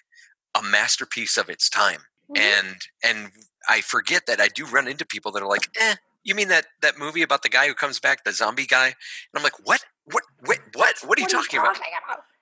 a 0.55 0.62
masterpiece 0.62 1.37
of 1.37 1.48
its 1.48 1.68
time. 1.68 2.02
Mhm. 2.31 2.40
And 2.40 2.76
and 3.02 3.33
I 3.68 3.81
forget 3.81 4.26
that 4.26 4.40
I 4.40 4.48
do 4.48 4.64
run 4.66 4.88
into 4.88 5.05
people 5.05 5.33
that 5.33 5.42
are 5.42 5.48
like, 5.48 5.68
eh, 5.78 5.96
you 6.24 6.35
mean 6.35 6.48
that 6.48 6.66
that 6.83 6.98
movie 6.98 7.22
about 7.22 7.42
the 7.42 7.48
guy 7.48 7.66
who 7.66 7.74
comes 7.74 7.98
back, 8.00 8.24
the 8.24 8.33
zombie 8.33 8.66
guy? 8.66 8.87
And 8.87 8.94
I'm 9.35 9.42
like, 9.42 9.59
what? 9.66 9.85
What? 10.05 10.24
What? 10.44 10.59
What? 10.74 10.96
What 11.05 11.18
are 11.18 11.22
you 11.22 11.28
talking 11.28 11.61
about? 11.61 11.78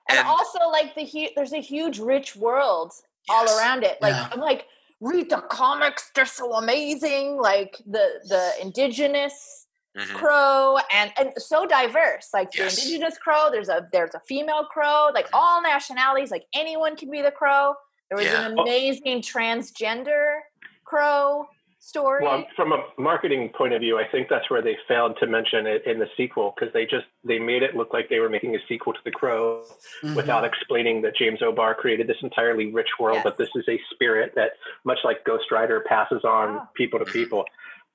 And, 0.09 0.17
And- 0.19 0.27
also, 0.27 0.59
like 0.69 0.93
the 0.95 1.05
hu- 1.05 1.29
there's 1.35 1.53
a 1.53 1.61
huge, 1.61 1.99
rich 1.99 2.35
world 2.35 2.91
all 3.29 3.45
around 3.57 3.83
it. 3.83 4.01
Like 4.01 4.13
Yeah. 4.13 4.29
I'm 4.31 4.39
like, 4.39 4.67
read 4.99 5.29
the 5.29 5.41
comics; 5.41 6.11
they're 6.15 6.25
so 6.25 6.53
amazing. 6.53 7.37
Like 7.37 7.77
the 7.85 8.21
the 8.27 8.53
indigenous 8.61 9.60
Mhm. 9.97 10.15
crow 10.15 10.77
and 10.93 11.11
and 11.19 11.33
so 11.37 11.65
diverse. 11.65 12.29
Like 12.33 12.55
Yes. 12.55 12.75
the 12.75 12.81
indigenous 12.83 13.17
crow, 13.17 13.49
there's 13.51 13.69
a 13.69 13.87
there's 13.91 14.15
a 14.15 14.19
female 14.21 14.65
crow. 14.65 15.09
Like 15.13 15.25
Mhm. 15.27 15.39
all 15.39 15.61
nationalities, 15.61 16.31
like 16.31 16.45
anyone 16.53 16.95
can 16.95 17.09
be 17.11 17.21
the 17.21 17.31
crow. 17.31 17.75
There 18.09 18.17
was 18.17 18.25
Yeah. 18.25 18.47
an 18.47 18.57
amazing 18.59 19.21
transgender 19.21 20.39
crow 20.85 21.47
story. 21.79 22.23
Well, 22.23 22.45
from 22.55 22.71
a 22.73 22.83
marketing 22.97 23.49
point 23.49 23.73
of 23.73 23.79
view, 23.81 23.97
I 23.97 24.07
think 24.07 24.29
that's 24.29 24.49
where 24.51 24.61
they 24.61 24.77
failed 24.87 25.17
to 25.19 25.25
mention 25.27 25.65
it 25.65 25.83
in 25.85 25.97
the 25.99 26.07
sequel 26.15 26.53
because 26.55 26.71
they 26.73 26.85
just 26.85 27.07
they 27.23 27.39
made 27.39 27.63
it 27.63 27.75
look 27.75 27.91
like 27.91 28.07
they 28.07 28.19
were 28.19 28.29
making 28.29 28.55
a 28.55 28.59
sequel 28.67 28.93
to 28.93 28.99
The 29.03 29.11
Crow 29.11 29.63
Mhm. 30.03 30.15
without 30.15 30.45
explaining 30.45 31.01
that 31.01 31.15
James 31.15 31.41
O'Barr 31.41 31.73
created 31.75 32.07
this 32.07 32.21
entirely 32.21 32.71
rich 32.71 32.89
world, 32.99 33.15
Yes. 33.15 33.23
but 33.23 33.37
this 33.37 33.49
is 33.55 33.67
a 33.67 33.81
spirit 33.91 34.35
that, 34.35 34.53
much 34.83 34.99
like 35.03 35.23
Ghost 35.23 35.51
Rider, 35.51 35.81
passes 35.81 36.23
on 36.23 36.57
Ah. 36.59 36.67
people 36.75 36.99
to 36.99 37.05
people. 37.05 37.45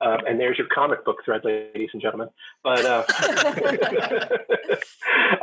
Um, 0.01 0.19
and 0.29 0.39
there's 0.39 0.59
your 0.59 0.67
comic 0.75 1.05
book 1.05 1.19
thread, 1.25 1.43
ladies 1.45 1.91
and 1.93 2.03
gentlemen. 2.03 2.29
But 2.63 2.85
uh, 2.85 3.05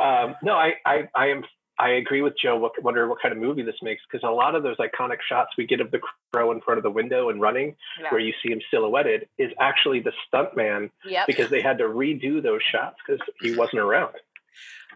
um, 0.00 0.36
no, 0.42 0.54
I, 0.54 0.74
I, 0.86 1.08
I 1.14 1.26
am. 1.28 1.44
I 1.76 1.88
agree 1.90 2.22
with 2.22 2.34
Joe. 2.40 2.56
What, 2.56 2.80
wonder 2.84 3.08
what 3.08 3.20
kind 3.20 3.32
of 3.32 3.38
movie 3.38 3.62
this 3.62 3.74
makes 3.82 4.00
because 4.08 4.24
a 4.24 4.30
lot 4.30 4.54
of 4.54 4.62
those 4.62 4.76
iconic 4.76 5.16
shots 5.28 5.50
we 5.58 5.66
get 5.66 5.80
of 5.80 5.90
the 5.90 5.98
crow 6.32 6.52
in 6.52 6.60
front 6.60 6.78
of 6.78 6.84
the 6.84 6.90
window 6.90 7.30
and 7.30 7.40
running, 7.40 7.74
Yeah. 8.00 8.10
where 8.12 8.20
you 8.20 8.32
see 8.44 8.52
him 8.52 8.60
silhouetted, 8.70 9.26
is 9.38 9.50
actually 9.58 9.98
the 9.98 10.12
stuntman 10.32 10.90
Yep. 11.04 11.26
because 11.26 11.50
they 11.50 11.60
had 11.60 11.78
to 11.78 11.84
redo 11.84 12.40
those 12.40 12.62
shots 12.62 12.98
because 13.04 13.20
he 13.40 13.56
wasn't 13.56 13.80
around. 13.80 14.14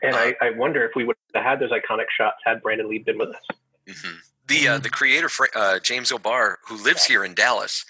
And 0.05 0.15
I, 0.15 0.37
I 0.41 0.51
wonder 0.51 0.85
if 0.85 0.93
we 0.95 1.03
would 1.03 1.17
have 1.35 1.43
had 1.43 1.59
those 1.59 1.73
iconic 1.73 2.07
shots 2.17 2.37
had 2.45 2.63
Brandon 2.63 2.89
Lee 2.89 3.01
been 3.01 3.19
with 3.19 3.31
us. 3.31 3.43
hmm 4.01 4.17
The 4.47 4.69
uh, 4.69 4.79
the 4.79 4.89
creator 4.91 5.29
Fra- 5.29 5.49
uh, 5.57 5.79
James 5.81 6.13
O'Barr, 6.13 6.61
who 6.69 6.77
lives 6.77 7.07
here 7.07 7.25
in 7.25 7.35
Dallas, 7.35 7.85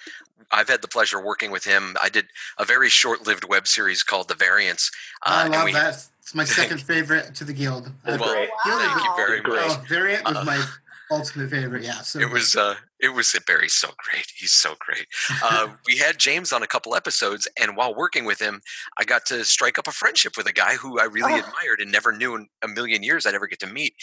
I've 0.51 0.69
had 0.69 0.83
the 0.83 0.89
pleasure 0.89 1.19
of 1.19 1.25
working 1.25 1.51
with 1.51 1.65
him. 1.65 1.97
I 2.01 2.09
did 2.09 2.27
a 2.59 2.65
very 2.65 2.89
short-lived 2.89 3.45
web 3.45 3.67
series 3.69 4.03
called 4.03 4.29
The 4.29 4.35
Variants. 4.35 4.91
I 5.23 5.49
love 5.49 5.65
we- 5.65 5.73
that. 5.73 6.07
It's 6.21 6.35
my 6.35 6.45
second 6.61 6.83
favorite 6.83 7.35
to 7.37 7.45
the 7.45 7.53
guild. 7.55 7.91
That's 8.05 8.21
Well, 8.21 8.33
great. 8.35 8.51
Guild 8.65 8.81
thank 8.83 9.05
you 9.05 9.17
very 9.17 9.41
much. 9.43 9.71
Oh, 9.71 9.85
Variant 9.89 10.25
was 10.27 10.37
Uh, 10.37 10.45
my 10.45 10.65
ultimate 11.11 11.51
favorite. 11.51 11.83
Yeah. 11.85 12.01
So 12.03 12.19
it 12.21 12.31
was 12.31 12.55
uh 12.55 12.75
it 13.01 13.11
was 13.15 13.35
Barry's 13.47 13.75
so 13.75 13.91
great. 13.99 14.27
He's 14.37 14.53
so 14.53 14.75
great. 14.81 15.07
Uh, 15.43 15.69
we 15.87 15.97
had 15.99 16.19
James 16.19 16.53
on 16.53 16.63
a 16.63 16.67
couple 16.67 16.95
episodes, 16.95 17.47
and 17.61 17.77
while 17.77 17.95
working 17.95 18.25
with 18.25 18.41
him, 18.41 18.61
I 18.99 19.05
got 19.05 19.25
to 19.27 19.45
strike 19.45 19.79
up 19.79 19.87
a 19.87 19.93
friendship 19.93 20.37
with 20.37 20.47
a 20.47 20.53
guy 20.53 20.75
who 20.75 20.99
I 20.99 21.05
really 21.05 21.35
Oh. 21.35 21.39
admired 21.39 21.81
and 21.81 21.91
never 21.93 22.13
knew 22.13 22.35
in 22.35 22.49
a 22.63 22.69
million 22.69 23.03
years 23.03 23.27
I'd 23.27 23.35
ever 23.35 23.47
get 23.47 23.61
to 23.61 23.67
meet. 23.67 23.95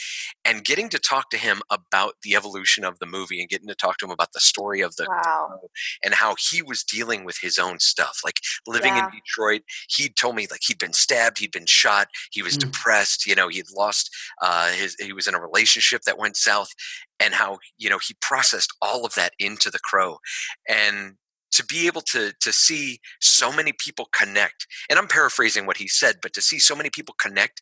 And 0.44 0.64
getting 0.64 0.90
to 0.90 1.00
talk 1.00 1.30
to 1.32 1.38
him 1.38 1.62
about 1.70 2.16
the 2.24 2.36
evolution 2.36 2.84
of 2.86 3.00
the 3.00 3.06
movie 3.06 3.40
and 3.40 3.50
getting 3.50 3.68
to 3.68 3.76
talk 3.76 3.98
to 3.98 4.06
him 4.06 4.12
about 4.12 4.32
the 4.34 4.40
story 4.40 4.82
of 4.82 4.96
the 4.96 5.06
Wow. 5.10 5.60
and 6.04 6.14
how 6.14 6.36
he 6.50 6.62
was 6.62 6.84
dealing 6.84 7.26
with 7.26 7.38
his 7.42 7.58
own 7.58 7.80
stuff. 7.80 8.20
Like 8.24 8.40
living 8.68 8.96
Yeah. 8.96 9.06
in 9.06 9.12
Detroit, 9.12 9.62
He'd 9.90 10.16
told 10.16 10.36
me 10.36 10.48
like 10.50 10.62
he'd 10.64 10.78
been 10.80 10.94
stabbed, 10.94 11.40
he'd 11.40 11.52
been 11.52 11.66
shot, 11.66 12.08
he 12.32 12.42
was 12.42 12.56
Mm. 12.58 12.72
depressed. 12.72 13.26
You 13.26 13.36
know, 13.36 13.48
he'd 13.48 13.70
lost 13.76 14.10
uh, 14.42 14.72
his. 14.72 14.96
He 15.00 15.14
was 15.14 15.28
in 15.28 15.36
a 15.36 15.40
relationship 15.42 16.02
that 16.04 16.18
went 16.18 16.36
south, 16.38 16.70
and 17.20 17.34
how 17.34 17.60
you 17.78 17.90
know 17.90 18.00
he 18.00 18.16
processed 18.22 18.74
all 18.82 19.06
of 19.06 19.16
that 19.16 19.34
into 19.40 19.70
the 19.70 19.80
Crow, 19.80 20.20
and 20.68 21.16
to 21.52 21.66
be 21.66 21.88
able 21.88 22.02
to 22.02 22.34
to 22.42 22.52
see 22.52 23.00
so 23.20 23.52
many 23.52 23.74
people 23.74 24.10
connect. 24.12 24.68
And 24.90 25.00
I'm 25.00 25.08
paraphrasing 25.08 25.66
what 25.66 25.78
he 25.78 25.88
said, 25.88 26.18
but 26.22 26.34
to 26.34 26.42
see 26.42 26.60
so 26.60 26.76
many 26.76 26.90
people 26.90 27.16
connect 27.20 27.62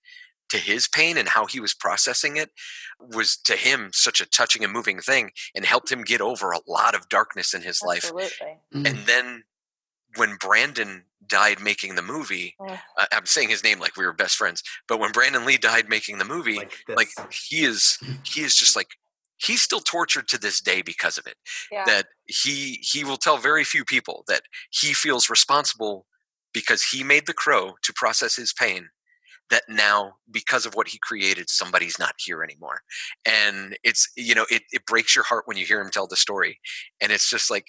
to 0.49 0.57
his 0.57 0.87
pain 0.87 1.17
and 1.17 1.29
how 1.29 1.45
he 1.47 1.59
was 1.59 1.73
processing 1.73 2.37
it 2.37 2.51
was 2.99 3.37
to 3.37 3.55
him 3.55 3.89
such 3.91 4.21
a 4.21 4.25
touching 4.25 4.63
and 4.63 4.71
moving 4.71 4.99
thing 4.99 5.31
and 5.55 5.65
helped 5.65 5.91
him 5.91 6.03
get 6.03 6.21
over 6.21 6.51
a 6.51 6.59
lot 6.67 6.93
of 6.93 7.09
darkness 7.09 7.53
in 7.53 7.61
his 7.61 7.81
life 7.81 8.03
Absolutely. 8.03 8.59
Mm. 8.73 8.87
and 8.87 8.97
then 9.07 9.43
when 10.15 10.35
Brandon 10.39 11.05
died 11.25 11.59
making 11.59 11.95
the 11.95 12.01
movie, 12.03 12.55
Ugh. 12.59 12.77
uh, 12.99 13.05
I'm 13.11 13.25
saying 13.25 13.49
his 13.49 13.63
name 13.63 13.79
like 13.79 13.97
we 13.97 14.05
were 14.05 14.13
best 14.13 14.35
friends, 14.35 14.61
but 14.87 14.99
when 14.99 15.11
Brandon 15.11 15.45
Lee 15.45 15.57
died 15.57 15.89
making 15.89 16.17
the 16.19 16.25
movie, 16.25 16.57
Like, 16.57 16.73
like 16.87 17.09
he 17.31 17.63
is 17.63 17.97
he 18.23 18.41
is 18.41 18.55
just 18.55 18.75
like 18.75 18.89
he's 19.45 19.61
still 19.61 19.79
tortured 19.79 20.27
to 20.29 20.37
this 20.37 20.61
day 20.61 20.81
because 20.81 21.17
of 21.17 21.27
it. 21.27 21.35
Yeah. 21.71 21.83
That 21.85 22.05
he 22.25 22.79
he 22.81 23.03
will 23.03 23.17
tell 23.17 23.37
very 23.37 23.63
few 23.63 23.83
people 23.85 24.23
that 24.27 24.43
he 24.71 24.93
feels 24.93 25.29
responsible 25.29 26.05
because 26.53 26.83
he 26.83 27.03
made 27.03 27.25
the 27.25 27.33
crow 27.33 27.73
to 27.81 27.93
process 27.93 28.35
his 28.35 28.53
pain 28.53 28.89
that 29.49 29.63
now 29.67 30.13
because 30.31 30.65
of 30.65 30.73
what 30.73 30.87
he 30.87 30.97
created 30.99 31.49
somebody's 31.49 31.99
not 31.99 32.15
here 32.17 32.43
anymore 32.43 32.81
and 33.25 33.77
it's 33.83 34.09
you 34.15 34.33
know 34.33 34.45
it, 34.49 34.63
it 34.71 34.85
breaks 34.85 35.15
your 35.15 35.25
heart 35.25 35.43
when 35.47 35.57
you 35.57 35.65
hear 35.65 35.81
him 35.81 35.91
tell 35.91 36.07
the 36.07 36.15
story 36.15 36.59
and 37.01 37.11
it's 37.11 37.29
just 37.29 37.51
like 37.51 37.67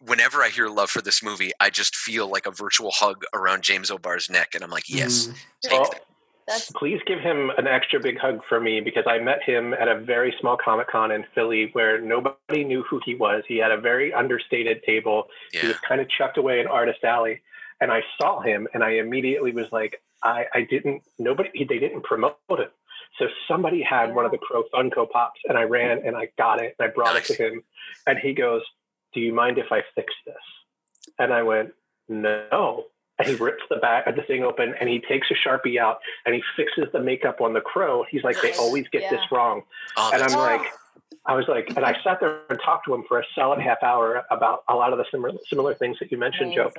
whenever 0.00 0.42
i 0.42 0.48
hear 0.48 0.68
love 0.68 0.90
for 0.90 1.00
this 1.00 1.22
movie 1.22 1.50
i 1.60 1.70
just 1.70 1.96
feel 1.96 2.28
like 2.28 2.46
a 2.46 2.50
virtual 2.50 2.90
hug 2.92 3.24
around 3.34 3.62
james 3.62 3.90
o'barr's 3.90 4.28
neck 4.28 4.50
and 4.54 4.62
i'm 4.62 4.70
like 4.70 4.88
yes 4.88 5.28
Mm. 5.28 5.34
take 5.62 5.80
Well, 5.80 5.90
that 5.90 6.02
That's 6.48 6.70
please 6.72 7.00
give 7.06 7.20
him 7.20 7.50
an 7.58 7.66
extra 7.66 8.00
big 8.00 8.18
hug 8.18 8.40
for 8.48 8.58
me 8.58 8.80
because 8.80 9.04
I 9.06 9.18
met 9.18 9.42
him 9.42 9.74
at 9.74 9.86
a 9.86 10.00
very 10.00 10.34
small 10.40 10.56
Comic 10.56 10.88
Con 10.88 11.10
in 11.12 11.24
Philly 11.34 11.68
where 11.74 12.00
nobody 12.00 12.64
knew 12.64 12.82
who 12.82 13.00
he 13.04 13.14
was. 13.14 13.44
He 13.46 13.58
had 13.58 13.70
a 13.70 13.80
very 13.80 14.12
understated 14.14 14.82
table. 14.82 15.28
He 15.52 15.66
was 15.66 15.76
kind 15.86 16.00
of 16.00 16.08
chucked 16.08 16.38
away 16.38 16.60
in 16.60 16.66
Artist 16.66 17.04
Alley. 17.04 17.40
And 17.80 17.92
I 17.92 18.02
saw 18.20 18.40
him 18.40 18.66
and 18.74 18.82
I 18.82 18.92
immediately 18.92 19.52
was 19.52 19.70
like, 19.70 20.02
I, 20.22 20.46
I 20.52 20.62
didn't, 20.62 21.02
nobody, 21.18 21.50
he, 21.54 21.64
they 21.64 21.78
didn't 21.78 22.02
promote 22.02 22.36
him. 22.50 22.70
So 23.18 23.26
somebody 23.46 23.82
had 23.82 24.14
one 24.14 24.24
of 24.24 24.30
the 24.32 24.38
Crow 24.38 24.64
Funko 24.74 25.08
Pops 25.08 25.40
and 25.48 25.56
I 25.56 25.62
ran 25.62 26.02
and 26.04 26.16
I 26.16 26.30
got 26.36 26.60
it 26.62 26.74
and 26.78 26.88
I 26.88 26.92
brought 26.92 27.14
Nice. 27.14 27.30
it 27.30 27.36
to 27.36 27.46
him. 27.48 27.62
And 28.06 28.18
he 28.18 28.32
goes, 28.32 28.62
Do 29.12 29.20
you 29.20 29.32
mind 29.32 29.58
if 29.58 29.70
I 29.70 29.82
fix 29.94 30.12
this? 30.26 30.34
And 31.18 31.32
I 31.32 31.42
went, 31.42 31.72
No. 32.08 32.86
And 33.18 33.28
he 33.28 33.34
rips 33.34 33.62
the 33.68 33.76
back 33.76 34.06
of 34.06 34.14
the 34.16 34.22
thing 34.22 34.44
open 34.44 34.74
and 34.80 34.88
he 34.88 35.00
takes 35.00 35.26
a 35.30 35.34
Sharpie 35.34 35.78
out 35.78 35.98
and 36.24 36.34
he 36.34 36.42
fixes 36.56 36.84
the 36.92 37.00
makeup 37.00 37.40
on 37.40 37.52
the 37.52 37.60
crow. 37.60 38.04
He's 38.08 38.22
like, 38.22 38.36
They 38.42 38.52
always 38.54 38.86
get 38.92 39.02
this 39.10 39.20
wrong. 39.32 39.62
oh, 39.96 40.10
And 40.12 40.22
I'm 40.22 40.34
Oh. 40.34 40.38
like, 40.38 40.62
I 41.26 41.34
was 41.34 41.46
like, 41.48 41.68
and 41.76 41.84
I 41.84 41.94
sat 42.04 42.20
there 42.20 42.40
and 42.48 42.58
talked 42.64 42.86
to 42.86 42.94
him 42.94 43.04
for 43.08 43.18
a 43.18 43.24
solid 43.34 43.60
half 43.60 43.82
hour 43.82 44.22
about 44.30 44.62
a 44.68 44.74
lot 44.74 44.92
of 44.92 44.98
the 44.98 45.04
similar 45.10 45.32
similar 45.50 45.74
things 45.74 45.98
that 46.00 46.10
you 46.12 46.16
mentioned, 46.18 46.52
Joe. 46.54 46.72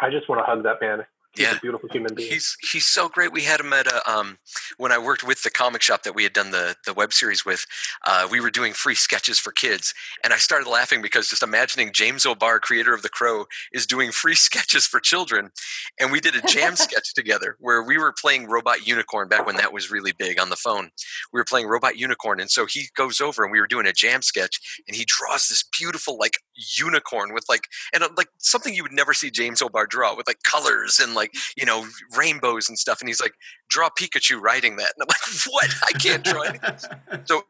I 0.00 0.10
just 0.10 0.28
want 0.28 0.40
to 0.40 0.44
hug 0.44 0.62
that 0.64 0.80
man. 0.80 1.04
He's 1.34 1.46
Yeah. 1.46 1.56
a 1.56 1.60
beautiful 1.60 1.88
human 1.90 2.14
being. 2.14 2.30
He's 2.30 2.56
he's 2.72 2.86
so 2.86 3.08
great. 3.08 3.32
We 3.32 3.42
had 3.42 3.60
him 3.60 3.72
at 3.72 3.86
a 3.86 4.10
um 4.10 4.38
when 4.76 4.92
I 4.92 4.98
worked 4.98 5.24
with 5.24 5.42
the 5.42 5.50
comic 5.50 5.80
shop 5.82 6.02
that 6.02 6.14
we 6.14 6.24
had 6.24 6.32
done 6.32 6.50
the 6.50 6.76
the 6.84 6.92
web 6.92 7.12
series 7.12 7.44
with. 7.44 7.64
Uh, 8.04 8.28
we 8.30 8.40
were 8.40 8.50
doing 8.50 8.72
free 8.74 8.94
sketches 8.94 9.38
for 9.38 9.50
kids, 9.52 9.94
and 10.22 10.32
I 10.32 10.36
started 10.36 10.68
laughing 10.68 11.00
because 11.00 11.28
just 11.28 11.42
imagining 11.42 11.92
James 11.92 12.26
O'Barr, 12.26 12.60
creator 12.60 12.92
of 12.94 13.02
the 13.02 13.08
Crow, 13.08 13.46
is 13.72 13.86
doing 13.86 14.12
free 14.22 14.34
sketches 14.34 14.86
for 14.86 15.00
children, 15.00 15.50
and 15.98 16.12
we 16.12 16.20
did 16.20 16.36
a 16.36 16.42
jam 16.42 16.76
sketch 16.86 17.14
together 17.14 17.56
where 17.60 17.82
we 17.82 17.96
were 17.96 18.12
playing 18.20 18.46
Robot 18.48 18.86
Unicorn 18.86 19.28
back 19.28 19.46
when 19.46 19.56
that 19.56 19.72
was 19.72 19.90
really 19.90 20.12
big 20.12 20.38
on 20.40 20.50
the 20.50 20.56
phone. 20.56 20.90
We 21.32 21.40
were 21.40 21.44
playing 21.44 21.66
Robot 21.66 21.96
Unicorn, 21.96 22.40
and 22.40 22.50
so 22.50 22.66
he 22.66 22.88
goes 22.96 23.20
over 23.20 23.42
and 23.42 23.52
we 23.52 23.60
were 23.60 23.66
doing 23.66 23.86
a 23.86 23.92
jam 23.92 24.20
sketch, 24.22 24.60
and 24.86 24.94
he 24.96 25.04
draws 25.06 25.48
this 25.48 25.64
beautiful 25.78 26.18
like 26.18 26.34
unicorn 26.78 27.32
with 27.32 27.44
like 27.48 27.68
and 27.94 28.02
uh, 28.02 28.08
like 28.16 28.28
something 28.38 28.74
you 28.74 28.82
would 28.82 28.92
never 28.92 29.14
see 29.14 29.30
James 29.30 29.62
O'Barr 29.62 29.86
draw 29.86 30.14
with 30.14 30.26
like 30.26 30.42
colors 30.42 30.98
and 31.00 31.14
like 31.14 31.21
you 31.56 31.64
know 31.66 31.86
rainbows 32.16 32.68
and 32.68 32.78
stuff 32.78 33.00
and 33.00 33.08
he's 33.08 33.20
like 33.20 33.34
draw 33.68 33.88
Pikachu 34.00 34.40
riding 34.40 34.76
that 34.76 34.92
and 34.98 35.02
I'm 35.02 35.08
like 35.08 35.46
what 35.50 35.70
I 35.88 35.92
can't 35.98 36.24
draw 36.24 36.42
anything. 36.42 36.76
so 37.24 37.42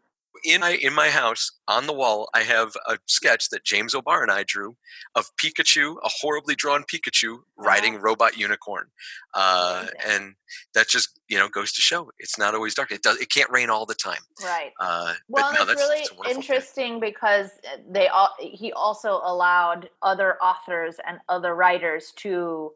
in 0.45 0.61
my 0.61 0.71
in 0.71 0.93
my 0.93 1.09
house 1.09 1.53
on 1.69 1.87
the 1.87 1.93
wall 1.93 2.29
I 2.35 2.41
have 2.41 2.73
a 2.89 2.99
sketch 3.07 3.49
that 3.51 3.65
James 3.65 3.95
O'Barr 3.95 4.23
and 4.23 4.33
I 4.33 4.43
drew 4.43 4.77
of 5.15 5.27
Pikachu 5.41 5.97
a 6.03 6.09
horribly 6.21 6.57
drawn 6.57 6.83
Pikachu 6.93 7.39
riding 7.57 8.01
robot 8.01 8.37
unicorn 8.37 8.89
uh, 9.35 9.83
Amazing. 9.83 10.01
and 10.25 10.35
that 10.75 10.89
just 10.89 11.21
you 11.29 11.39
know 11.39 11.49
goes 11.49 11.71
to 11.75 11.81
show 11.81 12.11
it's 12.19 12.39
not 12.39 12.55
always 12.57 12.75
dark 12.75 12.91
it 12.91 13.03
does 13.03 13.19
it 13.19 13.31
can't 13.31 13.51
rain 13.51 13.71
all 13.71 13.87
the 13.87 13.95
time 13.95 14.19
Right. 14.43 14.73
uh, 14.81 15.15
Well, 15.29 15.53
but 15.53 15.55
no 15.55 15.61
and 15.61 15.69
that's, 15.71 15.81
it's 15.81 15.89
really 15.91 15.99
that's 16.01 16.11
a 16.11 16.15
thing. 16.25 16.35
interesting 16.43 17.01
because 17.01 17.51
uh, 17.73 17.77
they 17.89 18.09
all 18.09 18.31
he 18.41 18.73
also 18.73 19.21
allowed 19.25 19.91
other 20.03 20.43
authors 20.43 20.97
and 21.07 21.19
other 21.29 21.55
writers 21.55 22.13
to 22.17 22.73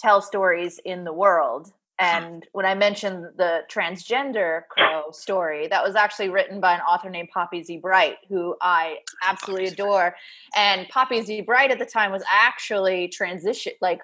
tell 0.00 0.22
stories 0.22 0.80
in 0.84 1.04
the 1.04 1.12
world. 1.12 1.72
Mm-hmm. 2.00 2.24
And 2.24 2.46
when 2.52 2.64
I 2.64 2.74
mentioned 2.74 3.26
the 3.36 3.60
transgender 3.70 4.62
crow 4.70 5.10
story, 5.12 5.68
that 5.68 5.84
was 5.84 5.94
actually 5.96 6.30
written 6.30 6.60
by 6.60 6.74
an 6.74 6.80
author 6.80 7.10
named 7.10 7.28
Poppy 7.32 7.62
Z. 7.62 7.78
Brite, 7.78 8.16
who 8.28 8.56
I 8.62 8.98
absolutely 9.22 9.66
adore. 9.66 10.14
And 10.56 10.88
Poppy 10.88 11.20
Z. 11.22 11.42
Brite 11.42 11.70
at 11.70 11.78
the 11.78 11.84
time 11.84 12.10
was 12.10 12.22
actually 12.30 13.08
transition, 13.08 13.72
like, 13.82 14.00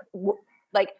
like 0.74 0.90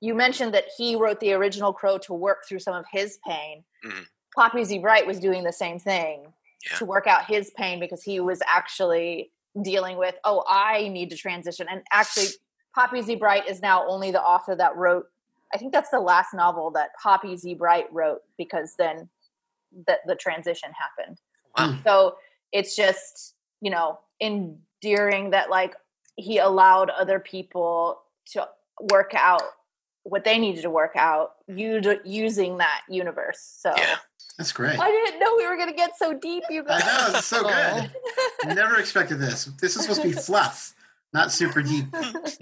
you 0.00 0.14
mentioned 0.14 0.54
that 0.54 0.66
he 0.76 0.94
wrote 0.94 1.18
the 1.20 1.32
original 1.32 1.72
crow 1.72 1.98
to 1.98 2.12
work 2.14 2.46
through 2.48 2.60
some 2.60 2.74
of 2.74 2.84
his 2.92 3.18
pain. 3.26 3.64
Mhm. 3.84 4.06
Poppy 4.36 4.62
Z. 4.62 4.78
Brite 4.78 5.06
was 5.06 5.18
doing 5.18 5.42
the 5.42 5.52
same 5.52 5.78
thing 5.80 6.32
Yeah. 6.70 6.76
to 6.76 6.84
work 6.84 7.06
out 7.06 7.24
his 7.24 7.50
pain 7.56 7.80
because 7.80 8.02
he 8.02 8.20
was 8.20 8.40
actually 8.46 9.32
dealing 9.62 9.96
with, 9.96 10.14
oh, 10.24 10.44
I 10.46 10.88
need 10.88 11.10
to 11.10 11.16
transition. 11.16 11.66
And 11.68 11.82
actually, 11.90 12.26
Poppy 12.76 13.00
Z. 13.00 13.16
Brite 13.16 13.48
is 13.48 13.62
now 13.62 13.86
only 13.88 14.10
the 14.10 14.20
author 14.22 14.54
that 14.54 14.76
wrote, 14.76 15.06
I 15.52 15.58
think 15.58 15.72
that's 15.72 15.90
the 15.90 15.98
last 15.98 16.34
novel 16.34 16.70
that 16.72 16.90
Poppy 17.02 17.36
Z. 17.36 17.54
Brite 17.54 17.92
wrote 17.92 18.20
because 18.36 18.74
then 18.78 19.08
the, 19.86 19.96
the 20.06 20.14
transition 20.14 20.70
happened. 20.78 21.18
Wow. 21.56 21.72
Hmm. 21.72 21.82
So 21.84 22.16
it's 22.52 22.76
just, 22.76 23.34
you 23.62 23.70
know, 23.70 23.98
endearing 24.20 25.30
that 25.30 25.48
like 25.50 25.74
he 26.16 26.38
allowed 26.38 26.90
other 26.90 27.18
people 27.18 28.02
to 28.32 28.46
work 28.92 29.12
out 29.14 29.42
what 30.02 30.24
they 30.24 30.38
needed 30.38 30.62
to 30.62 30.70
work 30.70 30.92
out 30.96 31.32
using 31.48 32.58
that 32.58 32.82
universe. 32.88 33.56
So 33.58 33.72
Yeah. 33.76 33.96
That's 34.38 34.52
great. 34.52 34.78
I 34.78 34.90
didn't 34.90 35.18
know 35.18 35.34
we 35.38 35.46
were 35.46 35.56
going 35.56 35.70
to 35.70 35.74
get 35.74 35.96
so 35.96 36.12
deep, 36.12 36.44
you 36.50 36.62
I 36.68 36.78
guys. 36.78 36.84
know, 36.84 37.18
it's 37.18 37.26
so 37.26 37.42
good. 37.42 38.54
Never 38.54 38.76
expected 38.78 39.18
this. 39.18 39.46
This 39.60 39.76
is 39.76 39.82
supposed 39.82 40.02
to 40.02 40.08
be 40.08 40.12
fluff, 40.28 40.74
not 41.16 41.32
super 41.32 41.62
deep 41.62 41.86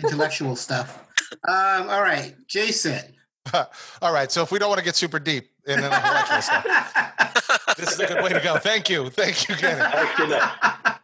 intellectual 0.02 0.56
stuff. 0.56 1.06
Um, 1.46 1.88
all 1.88 2.02
right, 2.02 2.34
Jason. 2.48 3.14
All 4.00 4.12
right. 4.12 4.32
So 4.32 4.42
if 4.42 4.50
we 4.50 4.58
don't 4.58 4.70
want 4.70 4.78
to 4.78 4.84
get 4.84 4.96
super 4.96 5.18
deep 5.18 5.50
in 5.66 5.78
intellectual 5.78 6.40
stuff, 6.40 6.64
this 7.76 7.92
is 7.92 8.00
a 8.00 8.06
good 8.06 8.24
way 8.24 8.30
to 8.30 8.40
go. 8.40 8.56
Thank 8.56 8.88
you. 8.88 9.10
Thank 9.10 9.46
you, 9.48 9.54
Kenny. 9.54 9.82
Thank 9.82 10.18
you, 10.18 10.40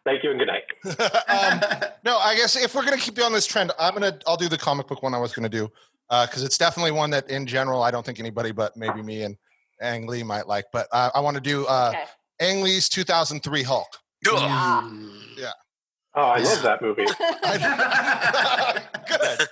Thank 0.07 0.23
you 0.23 0.31
and 0.31 0.39
good 0.39 0.49
night. 0.49 0.63
um, 1.29 1.91
No, 2.03 2.17
I 2.17 2.35
guess 2.35 2.57
if 2.57 2.75
we're 2.75 2.85
gonna 2.85 2.97
keep 2.97 3.19
you 3.19 3.25
on 3.25 3.33
this 3.35 3.47
trend, 3.47 3.73
I'm 3.79 3.93
gonna 3.93 4.19
I'll 4.27 4.39
do 4.39 4.49
the 4.49 4.57
comic 4.57 4.89
book 4.89 5.03
one 5.03 5.13
I 5.15 5.19
was 5.19 5.35
gonna 5.35 5.51
do 5.51 5.71
because 6.09 6.43
it's 6.43 6.57
definitely 6.57 6.93
one 6.93 7.11
that 7.11 7.29
in 7.29 7.47
general 7.47 7.83
I 7.83 7.91
don't 7.91 8.07
think 8.07 8.19
anybody 8.19 8.53
but 8.53 8.75
maybe 8.75 9.03
me 9.03 9.23
and 9.23 9.37
Ang 9.83 10.07
Lee 10.07 10.23
might 10.23 10.49
like. 10.49 10.65
But 10.73 10.89
uh, 10.93 11.11
I 11.15 11.21
want 11.21 11.35
to 11.35 11.43
do 11.43 11.67
uh, 11.67 11.93
Okay. 11.93 12.05
Ang 12.41 12.63
Lee's 12.63 12.89
2003 12.89 13.63
Hulk. 13.63 13.87
Ugh. 14.29 14.85
Mm. 14.85 15.21
Oh, 16.15 16.23
I 16.23 16.39
love 16.39 16.63
that 16.63 16.83
movie. 16.83 17.05
Good. 19.07 19.49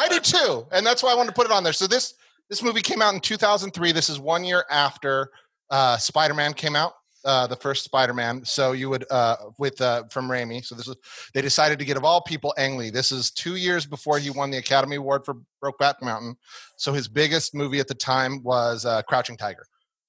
I 0.00 0.08
do 0.10 0.20
too, 0.20 0.66
and 0.72 0.84
that's 0.86 1.02
why 1.02 1.12
I 1.12 1.14
wanted 1.14 1.30
to 1.30 1.34
put 1.34 1.46
it 1.46 1.52
on 1.52 1.64
there. 1.64 1.72
So 1.72 1.86
this 1.86 2.14
this 2.50 2.62
movie 2.62 2.82
came 2.82 3.00
out 3.00 3.14
in 3.14 3.20
2003. 3.20 3.92
This 3.92 4.10
is 4.10 4.18
one 4.18 4.44
year 4.44 4.64
after 4.70 5.30
uh, 5.70 5.96
Spider-Man 5.96 6.52
came 6.52 6.76
out, 6.76 6.92
uh, 7.24 7.46
the 7.46 7.56
first 7.56 7.84
Spider-Man. 7.84 8.44
So 8.44 8.72
you 8.72 8.90
would 8.90 9.06
uh, 9.10 9.36
with 9.58 9.80
uh, 9.80 10.04
from 10.10 10.28
Raimi. 10.28 10.62
So 10.62 10.74
this 10.74 10.88
is 10.88 10.96
they 11.32 11.40
decided 11.40 11.78
to 11.78 11.86
get 11.86 11.96
of 11.96 12.04
all 12.04 12.20
people 12.20 12.52
Ang 12.58 12.76
Lee. 12.76 12.90
This 12.90 13.10
is 13.10 13.30
two 13.30 13.56
years 13.56 13.86
before 13.86 14.18
he 14.18 14.28
won 14.28 14.50
the 14.50 14.58
Academy 14.58 14.96
Award 14.96 15.24
for 15.24 15.36
Brokeback 15.62 16.02
Mountain. 16.02 16.36
So 16.76 16.92
his 16.92 17.08
biggest 17.08 17.54
movie 17.54 17.80
at 17.80 17.88
the 17.88 17.94
time 17.94 18.42
was 18.42 18.84
uh, 18.84 19.00
Crouching 19.02 19.38
Tiger. 19.38 19.64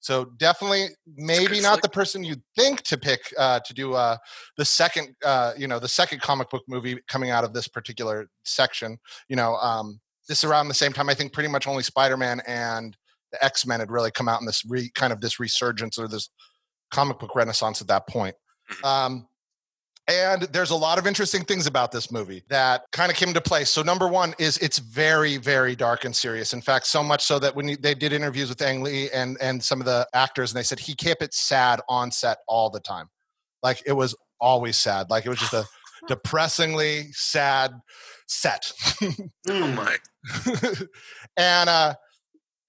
So 0.06 0.26
definitely, 0.36 0.90
maybe 1.16 1.60
not 1.60 1.82
the 1.82 1.88
person 1.88 2.22
you'd 2.22 2.40
think 2.54 2.82
to 2.82 2.96
pick 2.96 3.34
uh, 3.36 3.58
to 3.58 3.74
do 3.74 3.94
uh, 3.94 4.18
the 4.56 4.64
second, 4.64 5.16
uh, 5.24 5.54
you 5.58 5.66
know, 5.66 5.80
the 5.80 5.88
second 5.88 6.22
comic 6.22 6.48
book 6.48 6.62
movie 6.68 7.00
coming 7.08 7.30
out 7.30 7.42
of 7.42 7.52
this 7.52 7.66
particular 7.66 8.28
section. 8.44 8.98
You 9.28 9.34
know, 9.34 9.56
um, 9.56 9.98
this 10.28 10.44
around 10.44 10.68
the 10.68 10.74
same 10.74 10.92
time. 10.92 11.08
I 11.08 11.14
think 11.14 11.32
pretty 11.32 11.48
much 11.48 11.66
only 11.66 11.82
Spider-Man 11.82 12.40
and 12.46 12.96
the 13.32 13.44
X-Men 13.44 13.80
had 13.80 13.90
really 13.90 14.12
come 14.12 14.28
out 14.28 14.38
in 14.38 14.46
this 14.46 14.62
re, 14.68 14.88
kind 14.94 15.12
of 15.12 15.20
this 15.20 15.40
resurgence 15.40 15.98
or 15.98 16.06
this 16.06 16.30
comic 16.92 17.18
book 17.18 17.34
renaissance 17.34 17.80
at 17.80 17.88
that 17.88 18.06
point. 18.06 18.36
Mhm. 18.70 18.84
Um, 18.84 19.28
and 20.08 20.42
there's 20.52 20.70
a 20.70 20.76
lot 20.76 20.98
of 20.98 21.06
interesting 21.06 21.44
things 21.44 21.66
about 21.66 21.90
this 21.90 22.12
movie 22.12 22.42
that 22.48 22.82
kind 22.92 23.10
of 23.10 23.16
came 23.16 23.28
into 23.28 23.40
play. 23.40 23.64
So 23.64 23.82
number 23.82 24.06
one 24.06 24.34
is 24.38 24.56
it's 24.58 24.78
very, 24.78 25.36
very 25.36 25.74
dark 25.74 26.04
and 26.04 26.14
serious. 26.14 26.52
In 26.52 26.60
fact, 26.60 26.86
so 26.86 27.02
much 27.02 27.24
so 27.24 27.38
that 27.40 27.56
when 27.56 27.68
you, 27.68 27.76
they 27.76 27.94
did 27.94 28.12
interviews 28.12 28.48
with 28.48 28.62
Ang 28.62 28.82
Lee 28.82 29.10
and 29.10 29.36
and 29.40 29.62
some 29.62 29.80
of 29.80 29.86
the 29.86 30.06
actors, 30.14 30.52
and 30.52 30.58
they 30.58 30.62
said 30.62 30.78
he 30.78 30.94
kept 30.94 31.22
it 31.22 31.34
sad 31.34 31.80
on 31.88 32.12
set 32.12 32.38
all 32.46 32.70
the 32.70 32.80
time, 32.80 33.08
like 33.62 33.82
it 33.84 33.92
was 33.92 34.14
always 34.40 34.76
sad. 34.76 35.10
Like 35.10 35.26
it 35.26 35.28
was 35.28 35.38
just 35.38 35.54
a 35.54 35.64
depressingly 36.08 37.08
sad 37.12 37.72
set. 38.28 38.72
Oh 39.48 39.66
my. 39.68 39.96
and 41.36 41.68
uh 41.68 41.94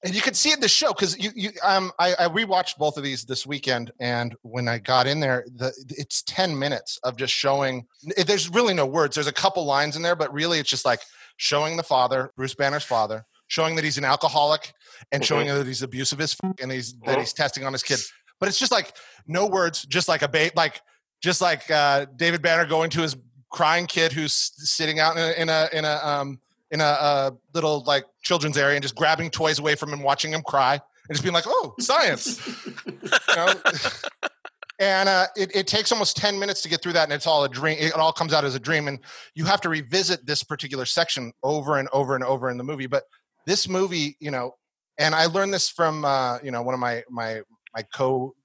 and 0.03 0.13
you 0.13 0.21
could 0.21 0.35
see 0.35 0.49
it 0.49 0.55
in 0.55 0.59
the 0.61 0.67
show 0.67 0.93
because 0.93 1.17
you, 1.17 1.31
you 1.35 1.49
um 1.63 1.91
I, 1.99 2.13
I 2.13 2.27
rewatched 2.27 2.77
both 2.77 2.97
of 2.97 3.03
these 3.03 3.23
this 3.25 3.45
weekend 3.47 3.91
and 3.99 4.35
when 4.43 4.67
I 4.67 4.77
got 4.77 5.07
in 5.07 5.19
there 5.19 5.45
the 5.55 5.73
it's 5.89 6.21
10 6.23 6.57
minutes 6.57 6.99
of 7.03 7.17
just 7.17 7.33
showing 7.33 7.85
eh, 8.15 8.23
there's 8.23 8.49
really 8.49 8.73
no 8.73 8.85
words. 8.85 9.15
There's 9.15 9.27
a 9.27 9.33
couple 9.33 9.65
lines 9.65 9.95
in 9.95 10.01
there 10.03 10.15
but 10.15 10.31
really 10.33 10.59
it's 10.59 10.69
just 10.69 10.85
like 10.85 11.01
showing 11.37 11.77
the 11.77 11.83
father 11.83 12.31
Bruce 12.35 12.55
Banner's 12.55 12.83
father 12.83 13.25
showing 13.47 13.75
that 13.75 13.83
he's 13.85 13.97
an 13.97 14.05
alcoholic 14.05 14.73
and 15.11 15.23
showing 15.25 15.47
that 15.47 15.65
he's 15.65 15.81
abusive 15.81 16.19
as 16.21 16.35
f- 16.43 16.51
and 16.61 16.71
he's 16.71 16.93
that 17.05 17.17
Mhm. 17.17 17.19
he's 17.21 17.33
testing 17.33 17.63
on 17.65 17.71
his 17.73 17.81
kid. 17.83 17.99
But 18.39 18.49
it's 18.49 18.59
just 18.59 18.71
like 18.71 18.95
no 19.25 19.47
words 19.47 19.83
just 19.85 20.07
like 20.07 20.21
a 20.21 20.27
bait 20.27 20.55
like 20.55 20.81
just 21.23 21.41
like 21.41 21.69
uh 21.71 22.05
David 22.17 22.41
Banner 22.43 22.65
going 22.65 22.89
to 22.91 23.01
his 23.01 23.15
crying 23.49 23.87
kid 23.87 24.11
who's 24.11 24.33
sitting 24.33 24.99
out 24.99 25.15
in 25.17 25.23
a 25.23 25.31
in 25.41 25.49
a, 25.49 25.69
in 25.73 25.85
a 25.85 25.95
um 26.03 26.39
in 26.71 26.81
a, 26.81 26.83
uh 26.83 27.31
little 27.53 27.83
like 27.85 28.05
children's 28.23 28.57
area 28.57 28.75
and 28.75 28.83
just 28.83 28.95
grabbing 28.95 29.29
toys 29.29 29.59
away 29.59 29.75
from 29.75 29.91
him, 29.91 30.01
watching 30.01 30.31
him 30.31 30.41
cry, 30.41 30.73
and 30.73 31.15
just 31.15 31.23
being 31.23 31.33
like, 31.33 31.45
"Oh, 31.47 31.73
science!" 31.79 32.45
you 32.85 33.35
know? 33.35 33.53
and 34.79 35.09
uh, 35.09 35.27
it, 35.35 35.55
it 35.55 35.67
takes 35.67 35.91
almost 35.91 36.17
ten 36.17 36.37
minutes 36.37 36.61
to 36.61 36.69
get 36.69 36.81
through 36.81 36.93
that, 36.93 37.03
and 37.03 37.13
it's 37.13 37.27
all 37.27 37.43
a 37.43 37.49
dream. 37.49 37.77
It 37.79 37.93
all 37.93 38.13
comes 38.13 38.33
out 38.33 38.43
as 38.43 38.55
a 38.55 38.59
dream, 38.59 38.87
and 38.87 38.99
you 39.33 39.45
have 39.45 39.61
to 39.61 39.69
revisit 39.69 40.25
this 40.25 40.43
particular 40.43 40.85
section 40.85 41.31
over 41.43 41.77
and 41.77 41.89
over 41.93 42.15
and 42.15 42.23
over 42.23 42.49
in 42.49 42.57
the 42.57 42.63
movie. 42.63 42.87
But 42.87 43.03
this 43.45 43.67
movie, 43.67 44.17
you 44.19 44.31
know, 44.31 44.55
and 44.99 45.15
I 45.15 45.25
learned 45.25 45.53
this 45.53 45.69
from 45.69 46.05
uh, 46.05 46.39
you 46.43 46.51
know 46.51 46.61
one 46.61 46.73
of 46.73 46.79
my 46.79 47.03
my 47.09 47.41
my 47.75 47.83
co 47.93 48.35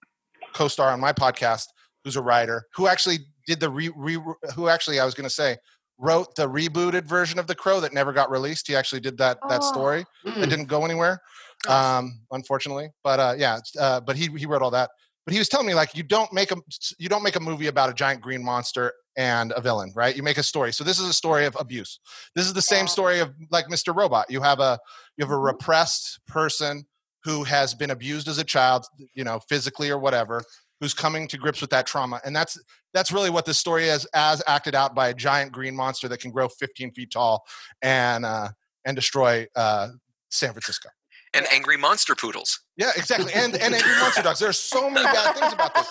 co-star 0.55 0.91
on 0.91 1.01
my 1.01 1.13
podcast, 1.13 1.67
who's 2.05 2.17
a 2.17 2.23
writer, 2.23 2.67
who 2.75 2.87
actually 2.87 3.19
did 3.47 3.61
the 3.61 3.69
re, 3.69 3.91
re 3.97 4.19
who 4.55 4.69
actually 4.69 5.01
I 5.01 5.05
was 5.05 5.15
going 5.15 5.29
to 5.29 5.35
say 5.35 5.57
wrote 6.03 6.35
the 6.35 6.49
rebooted 6.49 7.05
version 7.05 7.39
of 7.39 7.47
The 7.47 7.55
Crow 7.55 7.81
that 7.81 7.95
never 7.95 8.13
got 8.13 8.31
released. 8.31 8.67
He 8.67 8.75
actually 8.77 9.01
did 9.01 9.17
that 9.19 9.39
that 9.49 9.63
Oh. 9.63 9.73
story 9.73 10.05
Mm. 10.27 10.49
didn't 10.51 10.67
go 10.67 10.85
anywhere, 10.85 11.21
um, 11.69 12.21
unfortunately. 12.33 12.91
But 13.05 13.21
uh, 13.21 13.35
yeah, 13.39 13.61
uh, 13.79 14.01
but 14.01 14.17
he 14.17 14.27
he 14.37 14.47
wrote 14.47 14.63
all 14.63 14.71
that. 14.73 14.91
But 15.25 15.33
he 15.33 15.39
was 15.39 15.49
telling 15.49 15.67
me 15.69 15.75
like 15.75 15.95
you 15.97 16.03
don't 16.03 16.33
make 16.33 16.51
a 16.51 16.57
you 16.99 17.09
don't 17.09 17.23
make 17.23 17.37
a 17.37 17.41
movie 17.41 17.69
about 17.69 17.89
a 17.89 17.95
giant 17.95 18.21
green 18.21 18.45
monster 18.45 18.93
and 19.17 19.53
a 19.57 19.61
villain, 19.61 19.93
right? 19.95 20.17
You 20.17 20.23
make 20.23 20.39
a 20.39 20.43
story. 20.43 20.73
So 20.73 20.83
this 20.85 20.99
is 20.99 21.09
a 21.09 21.13
story 21.13 21.45
of 21.47 21.57
abuse. 21.61 22.01
This 22.35 22.47
is 22.47 22.53
the 22.55 22.63
same 22.63 22.89
story 22.89 23.21
of 23.21 23.33
like 23.51 23.67
Mr. 23.67 23.95
Robot. 23.95 24.27
You 24.31 24.41
have 24.41 24.59
a 24.61 24.79
you 25.17 25.25
have 25.25 25.31
a 25.33 25.37
Mhm. 25.37 25.45
repressed 25.45 26.21
person 26.27 26.85
who 27.25 27.45
has 27.45 27.73
been 27.75 27.91
abused 27.91 28.27
as 28.27 28.39
a 28.39 28.45
child, 28.45 28.85
you 29.15 29.23
know, 29.23 29.39
physically 29.49 29.91
or 29.91 29.99
whatever, 29.99 30.43
who's 30.83 30.93
coming 30.95 31.29
to 31.29 31.39
grips 31.39 31.61
with 31.61 31.71
that 31.71 31.87
trauma, 31.87 32.21
and 32.25 32.35
that's 32.35 32.61
that's 32.93 33.13
really 33.13 33.31
what 33.31 33.47
this 33.47 33.57
story 33.57 33.89
is, 33.89 34.05
as 34.15 34.43
acted 34.49 34.75
out 34.75 34.95
by 34.97 35.09
a 35.09 35.15
giant 35.15 35.53
green 35.53 35.77
monster 35.77 36.09
that 36.09 36.19
can 36.21 36.33
grow 36.33 36.49
15 36.49 36.91
feet 36.93 37.13
tall 37.13 37.45
and 37.81 38.27
uh, 38.27 38.49
and 38.85 38.97
destroy 38.97 39.47
uh, 39.55 39.89
San 40.31 40.51
Francisco. 40.51 40.89
And 41.35 41.47
angry 41.53 41.77
monster 41.77 42.15
poodles. 42.17 42.61
Yeah, 42.77 42.91
exactly. 42.97 43.33
And 43.33 43.55
and 43.55 43.75
angry 43.75 43.97
monster 44.01 44.23
dogs. 44.23 44.41
There's 44.41 44.59
so 44.59 44.91
many 44.91 45.05
bad 45.05 45.37
things 45.37 45.53
about 45.53 45.73
this. 45.75 45.87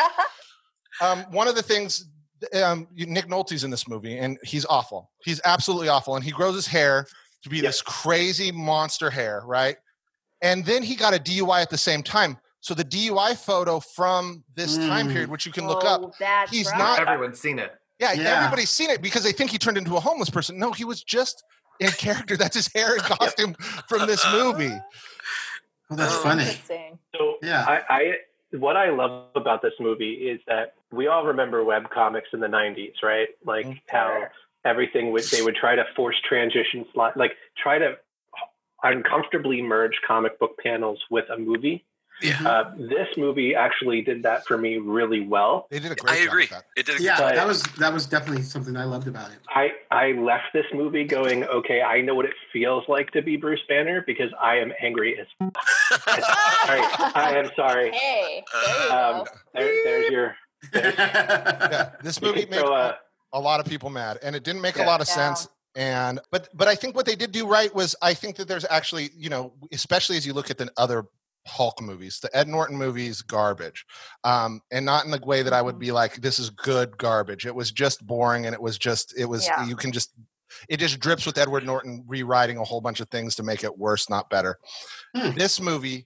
Um, 1.02 1.20
one 1.32 1.48
of 1.48 1.56
the 1.56 1.64
things, 1.64 2.06
um, 2.62 2.88
Nick 2.94 3.28
Nolte's 3.28 3.64
in 3.64 3.72
this 3.72 3.88
movie, 3.88 4.18
and 4.18 4.38
he's 4.44 4.66
awful. 4.66 5.10
He's 5.24 5.40
absolutely 5.46 5.88
awful, 5.88 6.16
and 6.18 6.24
he 6.24 6.32
grows 6.32 6.54
his 6.54 6.68
hair 6.68 7.08
to 7.44 7.50
be 7.50 7.56
Yep. 7.58 7.66
this 7.66 7.82
crazy 7.82 8.52
monster 8.52 9.10
hair, 9.10 9.42
right? 9.46 9.78
And 10.44 10.66
then 10.66 10.84
he 10.84 10.96
got 10.96 11.16
a 11.16 11.18
DUI 11.20 11.62
at 11.62 11.70
the 11.70 11.78
same 11.78 12.04
time. 12.04 12.38
So 12.62 12.76
the 12.76 12.84
DUI 12.86 13.36
photo 13.36 13.80
from 13.80 14.44
this 14.56 14.78
time 14.78 15.08
Mm. 15.08 15.12
period, 15.14 15.30
which 15.32 15.46
you 15.48 15.52
can 15.52 15.68
look 15.68 15.84
up, 15.84 16.02
Oh, 16.04 16.14
that's 16.20 16.52
He's 16.52 16.70
right. 16.70 16.78
not- 16.78 17.00
Everyone's 17.08 17.40
seen 17.40 17.58
it. 17.58 17.74
yeah, 18.00 18.14
Yeah. 18.14 18.38
everybody's 18.38 18.70
seen 18.70 18.92
it 18.92 19.02
because 19.02 19.24
they 19.24 19.32
think 19.32 19.50
he 19.52 19.58
turned 19.58 19.78
into 19.80 19.98
a 19.98 20.00
homeless 20.00 20.30
person. 20.30 20.60
No, 20.60 20.72
he 20.72 20.86
was 20.86 21.04
just 21.04 21.44
in 21.80 21.90
character. 21.98 22.38
That's 22.38 22.56
his 22.56 22.72
hair 22.74 22.94
and 22.94 23.02
costume 23.20 23.56
from 23.90 24.06
this 24.06 24.24
movie. 24.32 24.80
Oh, 25.90 25.96
that's 25.96 26.14
Oh, 26.16 26.22
funny. 26.24 26.46
So 27.16 27.38
Yeah. 27.42 27.66
I, 27.68 27.84
I 27.90 28.18
what 28.58 28.76
I 28.78 28.90
love 28.90 29.30
about 29.36 29.62
this 29.62 29.74
movie 29.80 30.30
is 30.30 30.40
that 30.46 30.74
we 30.92 31.08
all 31.08 31.26
remember 31.26 31.64
web 31.64 31.90
comics 31.90 32.30
in 32.34 32.42
the 32.42 32.48
'90s, 32.48 33.02
right? 33.02 33.30
Like 33.46 33.66
Mhm. 33.66 33.82
how 33.90 34.28
everything 34.66 35.12
would 35.14 35.24
they 35.32 35.42
would 35.42 35.56
try 35.56 35.76
to 35.76 35.86
force 35.96 36.18
transition 36.28 36.86
slot, 36.94 37.18
like 37.18 37.36
try 37.58 37.80
to 37.80 37.98
uncomfortably 38.84 39.62
merge 39.62 40.00
comic 40.06 40.38
book 40.38 40.58
panels 40.62 41.00
with 41.10 41.28
a 41.30 41.38
movie. 41.38 41.86
Yeah. 42.22 42.48
Uh, 42.48 42.72
this 42.78 43.08
movie 43.18 43.56
actually 43.56 44.02
did 44.02 44.24
that 44.24 44.46
for 44.46 44.58
me 44.58 44.78
really 44.78 45.22
well. 45.22 45.68
They 45.72 45.80
did 45.80 45.92
a 45.92 45.96
great 45.96 46.14
I 46.14 46.20
job 46.20 46.28
agree. 46.28 46.46
that. 46.48 46.66
It 46.78 46.86
did 46.86 46.96
a 46.96 46.98
good 47.00 47.04
Yeah, 47.06 47.18
But- 47.20 47.36
that 47.36 47.48
was 47.48 47.64
that 47.80 47.94
was 47.94 48.06
definitely 48.06 48.44
something 48.44 48.76
I 48.78 48.84
loved 48.86 49.08
about 49.08 49.32
it. 49.32 49.38
I 49.50 49.72
I 49.90 50.12
left 50.14 50.54
this 50.54 50.66
movie 50.74 51.04
going, 51.04 51.44
okay, 51.46 51.82
I 51.82 52.02
know 52.02 52.16
what 52.16 52.26
it 52.26 52.34
feels 52.54 52.84
like 52.88 53.12
to 53.12 53.22
be 53.22 53.38
Bruce 53.38 53.62
Banner 53.68 54.04
because 54.06 54.32
I 54.42 54.58
am 54.58 54.72
angry 54.82 55.20
as. 55.20 55.28
Sorry, 55.92 56.82
I 57.16 57.34
am 57.44 57.50
sorry. 57.56 57.92
Hey, 57.92 58.44
there 58.54 58.86
you 58.88 58.92
Um, 58.94 59.16
go. 59.18 59.26
there, 59.54 59.74
there's 59.84 60.12
your. 60.12 60.36
There's, 60.72 60.96
Yeah, 60.98 61.90
this 62.04 62.22
movie 62.22 62.46
made 62.46 62.60
so, 62.60 62.74
uh, 62.74 62.96
a 63.34 63.40
lot 63.40 63.60
of 63.60 63.66
people 63.66 63.90
mad, 63.90 64.20
and 64.22 64.36
it 64.36 64.44
didn't 64.44 64.62
make 64.62 64.78
a 64.78 64.84
lot 64.84 65.02
of 65.02 65.08
Yeah. 65.08 65.16
sense. 65.16 65.48
And 65.76 66.20
but 66.32 66.50
but 66.54 66.68
I 66.68 66.76
think 66.76 66.96
what 66.96 67.06
they 67.06 67.16
did 67.16 67.32
do 67.32 67.48
right 67.48 67.74
was 67.74 67.96
I 68.02 68.14
think 68.14 68.36
that 68.36 68.48
there's 68.50 68.66
actually 68.70 69.10
you 69.18 69.30
know 69.30 69.54
especially 69.72 70.18
as 70.18 70.26
you 70.28 70.34
look 70.34 70.52
at 70.52 70.58
the 70.58 70.70
other 70.78 71.06
Hulk 71.48 71.82
movies, 71.82 72.20
the 72.22 72.36
Ed 72.36 72.48
Norton 72.48 72.78
movies, 72.78 73.22
garbage, 73.22 73.86
um, 74.24 74.62
and 74.72 74.86
not 74.86 75.06
in 75.06 75.12
the 75.12 75.20
way 75.26 75.42
that 75.44 75.54
I 75.54 75.62
would 75.62 75.80
be 75.80 75.92
like 75.92 76.16
this 76.22 76.40
is 76.40 76.50
good 76.50 76.98
garbage. 76.98 77.46
It 77.46 77.56
was 77.56 77.72
just 77.72 78.06
boring, 78.06 78.46
and 78.46 78.54
it 78.54 78.62
was 78.62 78.78
just 78.78 79.14
it 79.18 79.26
was 79.26 79.48
Yeah. 79.48 79.66
you 79.66 79.76
can 79.76 79.92
just 79.92 80.12
it 80.70 80.78
just 80.78 81.00
drips 81.00 81.26
with 81.26 81.38
Edward 81.38 81.66
Norton 81.66 82.04
rewriting 82.08 82.58
a 82.58 82.64
whole 82.64 82.82
bunch 82.82 83.00
of 83.00 83.10
things 83.10 83.36
to 83.36 83.44
make 83.44 83.64
it 83.64 83.78
worse, 83.78 84.10
not 84.10 84.30
better. 84.30 84.58
Hmm. 85.16 85.32
This 85.32 85.60
movie, 85.62 86.06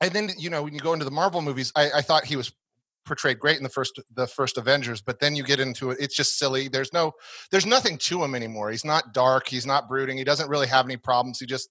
and 0.00 0.12
then 0.12 0.30
you 0.38 0.50
know 0.50 0.62
when 0.62 0.74
you 0.74 0.80
go 0.80 0.92
into 0.92 1.04
the 1.04 1.10
Marvel 1.10 1.42
movies, 1.42 1.72
I, 1.74 1.90
I 1.96 2.02
thought 2.02 2.24
he 2.24 2.36
was 2.36 2.52
portrayed 3.06 3.38
great 3.38 3.56
in 3.58 3.62
the 3.62 3.68
first 3.68 4.00
the 4.14 4.26
first 4.26 4.56
Avengers, 4.56 5.02
but 5.02 5.18
then 5.20 5.34
you 5.36 5.42
get 5.42 5.60
into 5.60 5.90
it, 5.90 5.98
it's 6.00 6.14
just 6.16 6.38
silly. 6.38 6.68
There's 6.68 6.92
no 6.92 7.12
there's 7.50 7.66
nothing 7.66 7.98
to 7.98 8.22
him 8.22 8.34
anymore. 8.34 8.70
He's 8.70 8.84
not 8.84 9.12
dark, 9.12 9.48
he's 9.48 9.66
not 9.66 9.88
brooding, 9.88 10.16
he 10.16 10.24
doesn't 10.24 10.48
really 10.48 10.68
have 10.68 10.84
any 10.86 10.96
problems. 10.96 11.40
He 11.40 11.46
just 11.46 11.68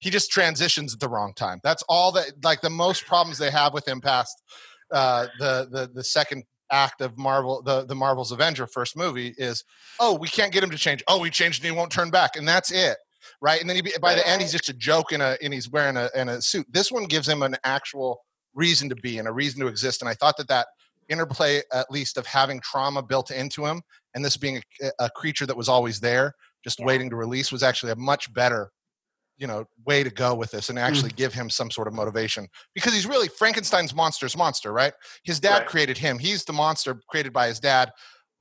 he 0.00 0.10
just 0.10 0.30
transitions 0.30 0.92
at 0.94 1.00
the 1.00 1.08
wrong 1.08 1.32
time. 1.34 1.60
That's 1.62 1.82
all 1.88 2.12
that 2.12 2.32
like 2.42 2.60
the 2.60 2.70
most 2.70 3.06
problems 3.06 3.38
they 3.38 3.50
have 3.50 3.72
with 3.72 3.86
him 3.86 4.00
past 4.00 4.42
uh 4.92 5.26
the 5.38 5.68
the 5.70 5.90
the 5.94 6.04
second 6.04 6.44
act 6.70 7.00
of 7.00 7.16
Marvel 7.18 7.62
the 7.62 7.84
the 7.84 7.94
Marvel's 7.94 8.32
Avenger 8.32 8.66
first 8.66 8.96
movie 8.96 9.34
is 9.38 9.64
oh 10.00 10.14
we 10.18 10.28
can't 10.28 10.52
get 10.52 10.62
him 10.62 10.70
to 10.70 10.78
change. 10.78 11.02
Oh, 11.08 11.20
we 11.20 11.30
changed 11.30 11.62
and 11.64 11.72
he 11.72 11.76
won't 11.76 11.90
turn 11.92 12.10
back 12.10 12.36
and 12.36 12.46
that's 12.46 12.70
it. 12.70 12.96
Right? 13.40 13.60
And 13.60 13.68
then 13.68 13.76
he, 13.76 13.82
be- 13.82 13.92
by 14.02 14.14
the 14.14 14.26
end 14.28 14.42
he's 14.42 14.52
just 14.52 14.68
a 14.68 14.74
joke 14.74 15.12
in 15.12 15.20
a 15.20 15.36
and 15.42 15.52
he's 15.54 15.70
wearing 15.70 15.96
a 15.96 16.10
in 16.14 16.28
a 16.28 16.42
suit. 16.42 16.66
This 16.70 16.92
one 16.92 17.04
gives 17.04 17.28
him 17.28 17.42
an 17.42 17.56
actual 17.64 18.20
reason 18.54 18.88
to 18.90 18.94
be 18.96 19.18
and 19.18 19.26
a 19.26 19.32
reason 19.32 19.60
to 19.60 19.66
exist 19.66 20.02
and 20.02 20.08
I 20.08 20.14
thought 20.14 20.36
that 20.36 20.48
that 20.48 20.66
interplay 21.08 21.60
at 21.72 21.90
least 21.90 22.16
of 22.16 22.26
having 22.26 22.60
trauma 22.60 23.02
built 23.02 23.30
into 23.30 23.66
him 23.66 23.82
and 24.14 24.24
this 24.24 24.36
being 24.36 24.62
a, 24.82 24.90
a 25.00 25.10
creature 25.10 25.44
that 25.46 25.56
was 25.56 25.68
always 25.68 26.00
there, 26.00 26.32
just 26.62 26.78
Yeah. 26.80 26.86
waiting 26.86 27.10
to 27.10 27.16
release, 27.16 27.50
was 27.52 27.62
actually 27.62 27.92
a 27.92 27.96
much 27.96 28.32
better, 28.32 28.70
you 29.36 29.46
know, 29.46 29.64
way 29.84 30.04
to 30.04 30.10
go 30.10 30.34
with 30.34 30.50
this 30.50 30.68
and 30.70 30.78
actually 30.78 31.10
mm. 31.10 31.16
give 31.16 31.34
him 31.34 31.50
some 31.50 31.70
sort 31.70 31.88
of 31.88 31.94
motivation 31.94 32.46
because 32.74 32.92
he's 32.94 33.06
really 33.06 33.28
Frankenstein's 33.28 33.94
monster's 33.94 34.36
monster, 34.36 34.72
right? 34.72 34.92
His 35.24 35.40
dad 35.40 35.58
Right. 35.58 35.66
created 35.66 35.98
him. 35.98 36.18
He's 36.18 36.44
the 36.44 36.52
monster 36.52 37.00
created 37.08 37.32
by 37.32 37.48
his 37.48 37.58
dad, 37.58 37.92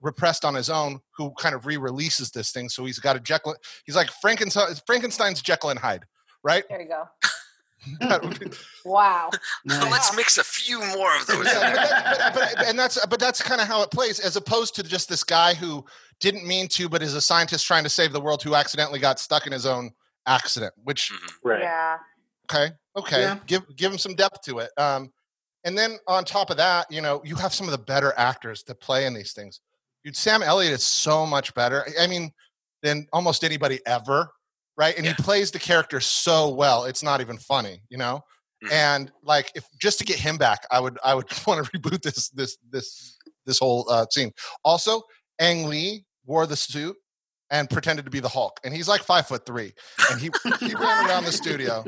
repressed 0.01 0.45
on 0.45 0.53
his 0.53 0.69
own, 0.69 0.99
who 1.17 1.31
kind 1.39 1.55
of 1.55 1.65
re-releases 1.65 2.31
this 2.31 2.51
thing. 2.51 2.69
So 2.69 2.85
he's 2.85 2.99
got 2.99 3.15
a 3.15 3.19
Jekyll. 3.19 3.55
He's 3.85 3.95
like 3.95 4.09
Frankenstein, 4.21 4.67
Frankenstein's 4.85 5.41
Jekyll 5.41 5.71
and 5.71 5.79
Hyde, 5.79 6.05
right? 6.43 6.63
There 6.69 6.81
you 6.81 6.89
go. 6.89 7.05
Be- 8.39 8.51
Wow. 8.85 9.29
Nice. 9.65 9.91
Let's 9.91 10.15
mix 10.15 10.37
a 10.37 10.43
few 10.43 10.79
more 10.79 11.15
of 11.15 11.25
those. 11.25 11.45
yeah, 11.45 11.73
but, 11.73 11.75
that, 11.75 12.33
but, 12.33 12.53
but 12.57 12.67
and 12.67 12.77
that's 12.77 13.03
but 13.07 13.19
that's 13.19 13.41
kind 13.41 13.61
of 13.61 13.67
how 13.67 13.81
it 13.81 13.91
plays, 13.91 14.19
as 14.19 14.35
opposed 14.35 14.75
to 14.75 14.83
just 14.83 15.09
this 15.09 15.23
guy 15.23 15.53
who 15.53 15.83
didn't 16.19 16.45
mean 16.45 16.67
to, 16.69 16.87
but 16.89 17.01
is 17.01 17.13
a 17.15 17.21
scientist 17.21 17.65
trying 17.65 17.83
to 17.83 17.89
save 17.89 18.13
the 18.13 18.21
world 18.21 18.43
who 18.43 18.55
accidentally 18.55 18.99
got 18.99 19.19
stuck 19.19 19.45
in 19.47 19.53
his 19.53 19.65
own 19.65 19.91
accident. 20.25 20.73
Which 20.83 21.11
Mhm. 21.11 21.33
Right. 21.43 21.61
Yeah. 21.61 21.97
okay, 22.49 22.71
okay, 22.95 23.21
Yeah. 23.21 23.39
give 23.45 23.63
give 23.75 23.91
him 23.91 23.97
some 23.97 24.15
depth 24.15 24.41
to 24.43 24.59
it. 24.59 24.71
Um, 24.77 25.11
and 25.63 25.77
then 25.77 25.97
on 26.07 26.25
top 26.25 26.49
of 26.49 26.57
that, 26.57 26.91
you 26.91 27.01
know, 27.01 27.21
you 27.23 27.35
have 27.35 27.53
some 27.53 27.67
of 27.67 27.71
the 27.71 27.77
better 27.77 28.13
actors 28.17 28.63
to 28.63 28.75
play 28.75 29.05
in 29.05 29.13
these 29.13 29.33
things. 29.33 29.61
Dude, 30.03 30.15
Sam 30.17 30.43
Elliott 30.43 30.73
is 30.73 30.83
so 30.83 31.25
much 31.25 31.53
better. 31.53 31.87
I 31.99 32.07
mean, 32.07 32.31
than 32.81 33.07
almost 33.13 33.45
anybody 33.45 33.79
ever, 33.85 34.29
right? 34.75 34.95
And 34.97 35.05
Yeah. 35.05 35.13
he 35.13 35.23
plays 35.23 35.51
the 35.51 35.59
character 35.59 36.01
so 36.01 36.49
well, 36.49 36.83
it's 36.83 37.01
not 37.01 37.21
even 37.21 37.37
funny, 37.37 37.81
you 37.89 37.97
know. 37.97 38.21
Mhm. 38.65 38.71
And 38.71 39.11
like, 39.23 39.51
if 39.55 39.65
just 39.79 39.99
to 39.99 40.05
get 40.05 40.19
him 40.19 40.37
back, 40.37 40.65
I 40.69 40.79
would 40.81 40.99
I 41.03 41.15
would 41.15 41.27
want 41.47 41.65
to 41.65 41.71
reboot 41.71 42.01
this 42.01 42.29
this 42.29 42.57
this 42.69 43.17
this 43.45 43.59
whole 43.59 43.89
uh, 43.89 44.05
scene. 44.11 44.31
Also, 44.65 45.01
Ang 45.39 45.67
Lee 45.69 46.05
wore 46.25 46.45
the 46.45 46.55
suit 46.57 46.95
and 47.53 47.69
pretended 47.69 48.03
to 48.03 48.11
be 48.11 48.19
the 48.19 48.27
Hulk, 48.27 48.59
and 48.63 48.73
he's 48.73 48.89
like 48.89 49.03
five 49.03 49.27
foot 49.27 49.45
three, 49.45 49.73
and 50.11 50.19
he 50.19 50.31
he 50.59 50.73
ran 50.73 51.07
around 51.07 51.23
the 51.23 51.31
studio. 51.31 51.85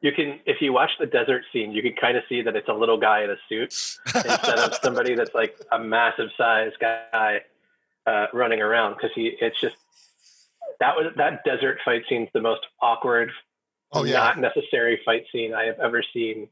You 0.00 0.12
can, 0.12 0.40
if 0.46 0.62
you 0.62 0.72
watch 0.72 0.92
the 0.98 1.04
desert 1.04 1.42
scene, 1.52 1.72
you 1.72 1.82
can 1.82 1.92
kind 1.92 2.16
of 2.16 2.22
see 2.26 2.40
that 2.40 2.56
it's 2.56 2.68
a 2.68 2.72
little 2.72 2.96
guy 2.96 3.22
in 3.22 3.28
a 3.28 3.36
suit 3.50 3.74
instead 4.14 4.58
of 4.58 4.74
somebody 4.82 5.14
that's 5.14 5.34
like 5.34 5.60
a 5.72 5.78
massive 5.78 6.30
size 6.38 6.72
guy 6.80 7.42
uh, 8.06 8.26
running 8.32 8.62
around. 8.62 8.94
Because 8.94 9.10
he, 9.14 9.36
it's 9.40 9.60
just 9.60 9.76
that 10.78 10.96
was 10.96 11.12
that 11.16 11.44
desert 11.44 11.80
fight 11.84 12.04
scene's 12.08 12.30
the 12.32 12.40
most 12.40 12.62
awkward, 12.80 13.30
Oh 13.92 14.04
yeah, 14.04 14.12
not 14.14 14.38
necessary 14.38 15.00
fight 15.04 15.24
scene 15.32 15.52
I 15.52 15.64
have 15.64 15.80
ever 15.80 16.02
seen. 16.14 16.48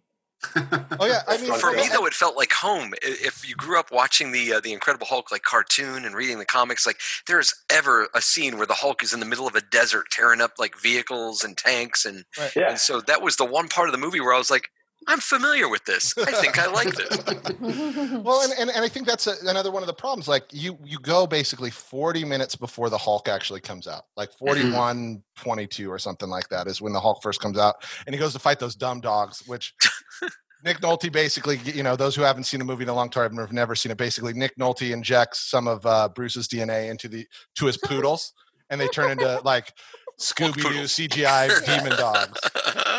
Oh 0.57 1.07
yeah. 1.07 1.23
I 1.27 1.37
mean, 1.41 1.53
For 1.53 1.59
for 1.59 1.73
me, 1.73 1.89
though, 1.93 2.07
it 2.07 2.15
felt 2.15 2.37
like 2.37 2.53
home. 2.53 2.95
If 3.03 3.49
you 3.49 3.55
grew 3.55 3.79
up 3.79 3.91
watching 3.91 4.33
the 4.33 4.55
uh, 4.55 4.61
the 4.61 4.73
Incredible 4.73 5.07
Hulk 5.07 5.33
like 5.33 5.43
cartoon 5.43 6.05
and 6.05 6.15
reading 6.15 6.39
the 6.39 6.45
comics, 6.45 6.87
like 6.87 6.99
there's 7.27 7.55
ever 7.71 8.09
a 8.15 8.23
scene 8.23 8.57
where 8.57 8.67
the 8.67 8.75
Hulk 8.75 9.03
is 9.03 9.13
in 9.13 9.21
the 9.21 9.27
middle 9.27 9.47
of 9.47 9.55
a 9.55 9.61
desert 9.61 10.07
tearing 10.11 10.41
up 10.41 10.53
like 10.59 10.79
vehicles 10.79 11.45
and 11.45 11.57
tanks, 11.57 12.05
and 12.05 12.25
Yeah, 12.55 12.71
and 12.71 12.79
so 12.79 13.01
that 13.03 13.23
was 13.23 13.37
the 13.37 13.45
one 13.45 13.69
part 13.69 13.89
of 13.89 13.93
the 13.93 13.99
movie 13.99 14.21
where 14.21 14.35
I 14.35 14.39
was 14.39 14.51
like, 14.51 14.71
I'm 15.07 15.21
familiar 15.21 15.69
with 15.69 15.85
this. 15.85 16.13
I 16.19 16.33
think 16.33 16.59
I 16.59 16.67
like 16.67 16.95
this. 16.95 17.19
well, 17.61 18.43
and, 18.43 18.53
and, 18.59 18.71
and 18.71 18.85
I 18.85 18.89
think 18.89 19.07
that's 19.07 19.27
a, 19.27 19.35
another 19.47 19.71
one 19.71 19.83
of 19.83 19.87
the 19.87 19.95
problems. 19.95 20.29
Like 20.29 20.45
you 20.51 20.79
you 20.85 20.99
go 20.99 21.27
basically 21.27 21.71
40 21.71 22.25
minutes 22.25 22.57
before 22.57 22.91
the 22.91 22.99
Hulk 22.99 23.29
actually 23.29 23.61
comes 23.61 23.87
out, 23.87 24.05
like 24.17 24.33
41, 24.33 25.23
22 25.37 25.91
or 25.91 25.99
something 25.99 26.29
like 26.29 26.49
that 26.49 26.67
is 26.67 26.81
when 26.83 26.93
the 26.93 27.01
Hulk 27.01 27.23
first 27.23 27.41
comes 27.41 27.59
out, 27.59 27.77
and 28.07 28.15
he 28.15 28.19
goes 28.19 28.33
to 28.33 28.39
fight 28.39 28.59
those 28.59 28.75
dumb 28.75 29.01
dogs, 29.01 29.43
which. 29.47 29.75
Nick 30.65 30.81
Nolte 30.81 31.13
basically, 31.13 31.59
you 31.59 31.85
know, 31.85 31.95
those 31.95 32.17
who 32.17 32.23
haven't 32.23 32.43
seen 32.43 32.61
a 32.61 32.65
movie 32.65 32.83
in 32.83 32.89
a 32.89 32.95
long 32.95 33.11
time 33.11 33.39
or 33.39 33.43
have 33.43 33.53
never 33.53 33.77
seen 33.77 33.93
it. 33.93 33.97
Basically, 33.97 34.33
Nick 34.33 34.57
Nolte 34.57 34.91
injects 34.91 35.49
some 35.49 35.69
of 35.69 35.87
uh, 35.87 36.09
Bruce's 36.09 36.49
DNA 36.49 36.91
into 36.91 37.07
the 37.07 37.25
to 37.55 37.67
his 37.67 37.77
poodles, 37.77 38.33
and 38.69 38.81
they 38.81 38.89
turn 38.89 39.13
into 39.13 39.41
like 39.45 39.73
Scooby 40.19 40.55
Doo. 40.63 40.83
CGI 40.85 41.65
demon 41.65 41.97
dogs. 41.97 42.39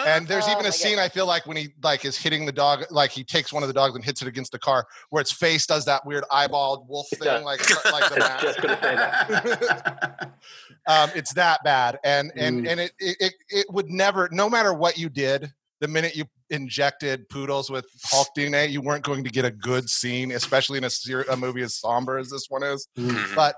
And 0.08 0.26
there's 0.28 0.46
Oh 0.48 0.52
even 0.54 0.66
a 0.66 0.72
scene 0.72 0.98
I 1.00 1.10
feel 1.10 1.26
like 1.26 1.46
when 1.46 1.58
he 1.58 1.70
like 1.84 2.06
is 2.06 2.18
hitting 2.18 2.46
the 2.46 2.52
dog, 2.54 2.86
like 2.90 3.12
he 3.12 3.24
takes 3.24 3.52
one 3.52 3.62
of 3.62 3.68
the 3.68 3.74
dogs 3.74 3.94
and 3.96 4.04
hits 4.04 4.22
it 4.22 4.28
against 4.28 4.52
the 4.54 4.60
car, 4.60 4.88
where 5.10 5.20
its 5.22 5.32
face 5.32 5.66
does 5.66 5.84
that 5.86 6.06
weird 6.06 6.24
eyeballed 6.32 6.88
wolf 6.88 7.08
thing, 7.10 7.20
does. 7.26 7.44
like 7.44 7.60
like 7.92 8.10
the 8.10 8.20
mask. 8.20 8.44
just 8.44 8.62
gonna 8.62 8.80
say 8.82 8.96
that. 8.96 10.32
um, 10.88 11.10
it's 11.16 11.34
that 11.34 11.62
bad, 11.64 12.00
and 12.04 12.32
and 12.38 12.66
Mm. 12.66 12.70
and 12.72 12.80
it, 12.80 12.92
it 13.00 13.18
it 13.20 13.34
it 13.50 13.66
would 13.70 13.90
never, 13.90 14.30
no 14.32 14.50
matter 14.50 14.74
what 14.74 14.98
you 14.98 15.10
did, 15.10 15.52
the 15.82 15.88
minute 15.88 16.16
you 16.16 16.26
injected 16.50 17.28
poodles 17.30 17.70
with 17.70 17.86
Hulk 18.06 18.30
DNA, 18.36 18.70
you 18.72 18.82
weren't 18.82 19.04
going 19.04 19.24
to 19.24 19.30
get 19.30 19.46
a 19.46 19.52
good 19.52 19.88
scene, 19.90 20.32
especially 20.32 20.80
in 20.80 20.84
a, 20.86 20.90
ser- 20.90 21.26
a 21.30 21.38
movie 21.38 21.62
as 21.62 21.76
somber 21.76 22.18
as 22.18 22.30
this 22.30 22.46
one 22.50 22.64
is 22.64 22.88
Mhm. 22.98 23.36
but 23.36 23.56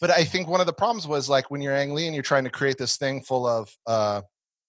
but 0.00 0.10
I 0.10 0.24
think 0.24 0.48
one 0.48 0.60
of 0.60 0.66
the 0.66 0.72
problems 0.72 1.06
was 1.06 1.28
like 1.28 1.50
when 1.50 1.60
you're 1.60 1.74
Ang 1.74 1.94
Lee 1.94 2.06
and 2.06 2.14
you're 2.14 2.22
trying 2.22 2.44
to 2.44 2.50
create 2.50 2.78
this 2.78 2.96
thing 2.96 3.22
full 3.22 3.46
of 3.46 3.74
uh, 3.86 4.22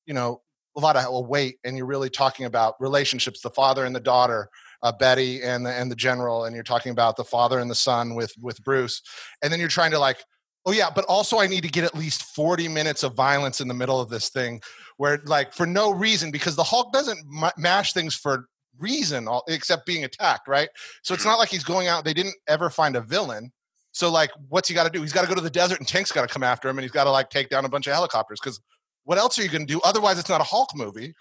you 0.06 0.14
know, 0.14 0.42
a 0.78 0.80
lot 0.80 0.96
of 0.96 1.28
weight, 1.28 1.58
and 1.64 1.78
you're 1.78 1.86
really 1.86 2.10
talking 2.10 2.46
about 2.46 2.76
relationships, 2.80 3.42
the 3.42 3.50
father 3.50 3.86
and 3.86 3.96
the 3.96 4.00
daughter, 4.00 4.50
uh, 4.84 4.92
Betty 4.92 5.42
and 5.42 5.66
the 5.66 5.72
and 5.72 5.90
the 5.90 5.96
general, 5.96 6.46
and 6.46 6.54
you're 6.54 6.64
talking 6.64 6.92
about 6.92 7.16
the 7.16 7.24
father 7.24 7.60
and 7.60 7.72
the 7.72 7.76
son 7.76 8.14
with 8.14 8.34
with 8.40 8.62
Bruce, 8.64 9.02
and 9.42 9.52
then 9.52 9.60
you're 9.60 9.70
trying 9.70 9.92
to 9.92 10.00
like, 10.00 10.24
oh 10.66 10.72
yeah, 10.72 10.90
but 10.94 11.06
also 11.06 11.40
I 11.40 11.48
need 11.48 11.64
to 11.64 11.70
get 11.70 11.86
at 11.86 11.96
least 11.96 12.24
40 12.24 12.68
minutes 12.68 13.04
of 13.04 13.14
violence 13.16 13.62
in 13.62 13.68
the 13.68 13.74
middle 13.74 14.02
of 14.02 14.10
this 14.10 14.30
thing, 14.30 14.62
where 14.98 15.22
like 15.26 15.54
for 15.54 15.66
no 15.66 15.92
reason 15.92 16.30
because 16.30 16.56
the 16.56 16.64
Hulk 16.64 16.92
doesn't 16.92 17.20
ma- 17.26 17.52
mash 17.58 17.94
things 17.94 18.14
for 18.14 18.48
reason 18.78 19.30
all, 19.30 19.44
except 19.48 19.86
being 19.86 20.04
attacked, 20.04 20.48
right? 20.50 20.68
So 21.04 21.14
it's 21.14 21.26
not 21.26 21.40
like 21.40 21.50
he's 21.50 21.64
going 21.64 21.88
out. 21.88 22.04
They 22.04 22.14
didn't 22.14 22.36
ever 22.48 22.70
find 22.70 22.98
a 22.98 23.02
villain. 23.02 23.54
So 23.96 24.12
like, 24.12 24.30
what's 24.50 24.68
he 24.68 24.76
got 24.76 24.84
to 24.84 24.90
do? 24.90 25.02
He's 25.02 25.14
got 25.14 25.22
to 25.22 25.28
go 25.30 25.36
to 25.36 25.42
the 25.42 25.50
desert, 25.50 25.80
and 25.80 25.88
tanks 25.88 26.12
got 26.12 26.28
to 26.28 26.34
come 26.34 26.44
after 26.44 26.68
him, 26.68 26.78
and 26.78 26.84
he's 26.84 26.92
got 26.92 27.06
to 27.06 27.12
like 27.12 27.30
take 27.30 27.48
down 27.48 27.64
a 27.64 27.70
bunch 27.70 27.88
of 27.88 27.94
helicopters. 27.94 28.40
Because 28.44 28.60
what 29.06 29.18
else 29.18 29.40
are 29.40 29.44
you 29.44 29.48
going 29.48 29.66
to 29.66 29.74
do? 29.74 29.80
Otherwise, 29.86 30.20
it's 30.20 30.28
not 30.28 30.42
a 30.42 30.44
Hulk 30.44 30.70
movie. 30.76 31.16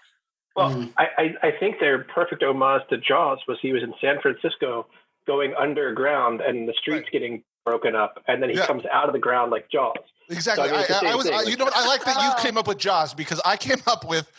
Well, 0.57 0.71
Mm. 0.71 0.93
I, 0.97 1.05
I, 1.17 1.47
I 1.47 1.51
think 1.57 1.79
their 1.79 1.99
perfect 2.03 2.43
homage 2.43 2.81
to 2.89 2.97
Jaws 2.97 3.39
was 3.47 3.57
he 3.61 3.71
was 3.71 3.81
in 3.81 3.93
San 4.01 4.19
Francisco 4.21 4.87
going 5.25 5.53
underground 5.57 6.41
and 6.41 6.67
the 6.67 6.73
streets 6.73 7.03
Right. 7.05 7.11
getting 7.13 7.43
broken 7.65 7.95
up, 7.95 8.21
and 8.27 8.41
then 8.43 8.49
he 8.49 8.57
Yeah. 8.57 8.65
comes 8.67 8.83
out 8.91 9.07
of 9.07 9.13
the 9.13 9.19
ground 9.19 9.51
like 9.51 9.69
Jaws. 9.71 9.95
Exactly. 10.29 10.69
I 10.69 10.71
mean, 10.73 10.85
I, 10.89 11.07
I, 11.07 11.11
I 11.11 11.15
was. 11.15 11.27
I, 11.29 11.35
like- 11.37 11.47
you 11.47 11.55
know 11.55 11.65
what? 11.65 11.75
I 11.77 11.87
like 11.87 12.03
that 12.03 12.21
you 12.37 12.43
came 12.43 12.57
up 12.57 12.67
with 12.67 12.77
Jaws 12.77 13.13
because 13.13 13.39
I 13.45 13.55
came 13.57 13.81
up 13.87 14.05
with 14.07 14.29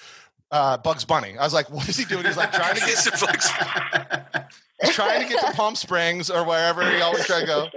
uh, 0.50 0.76
Bugs 0.78 1.04
Bunny. 1.04 1.37
I 1.38 1.44
was 1.44 1.54
like, 1.54 1.70
what 1.70 1.88
is 1.88 1.96
he 1.96 2.04
doing? 2.04 2.24
He's 2.24 2.37
like 2.37 2.52
trying 2.52 2.74
to 2.74 2.80
get 2.80 2.90
It's 2.90 3.06
a 3.22 3.26
Bugs- 3.26 3.50
he's 4.82 4.94
trying 4.94 5.22
to 5.22 5.28
get 5.28 5.44
to 5.46 5.52
Palm 5.52 5.74
Springs 5.74 6.30
or 6.30 6.44
wherever 6.44 6.88
he 6.90 7.00
always 7.00 7.26
try 7.26 7.40
to 7.40 7.46
go, 7.46 7.68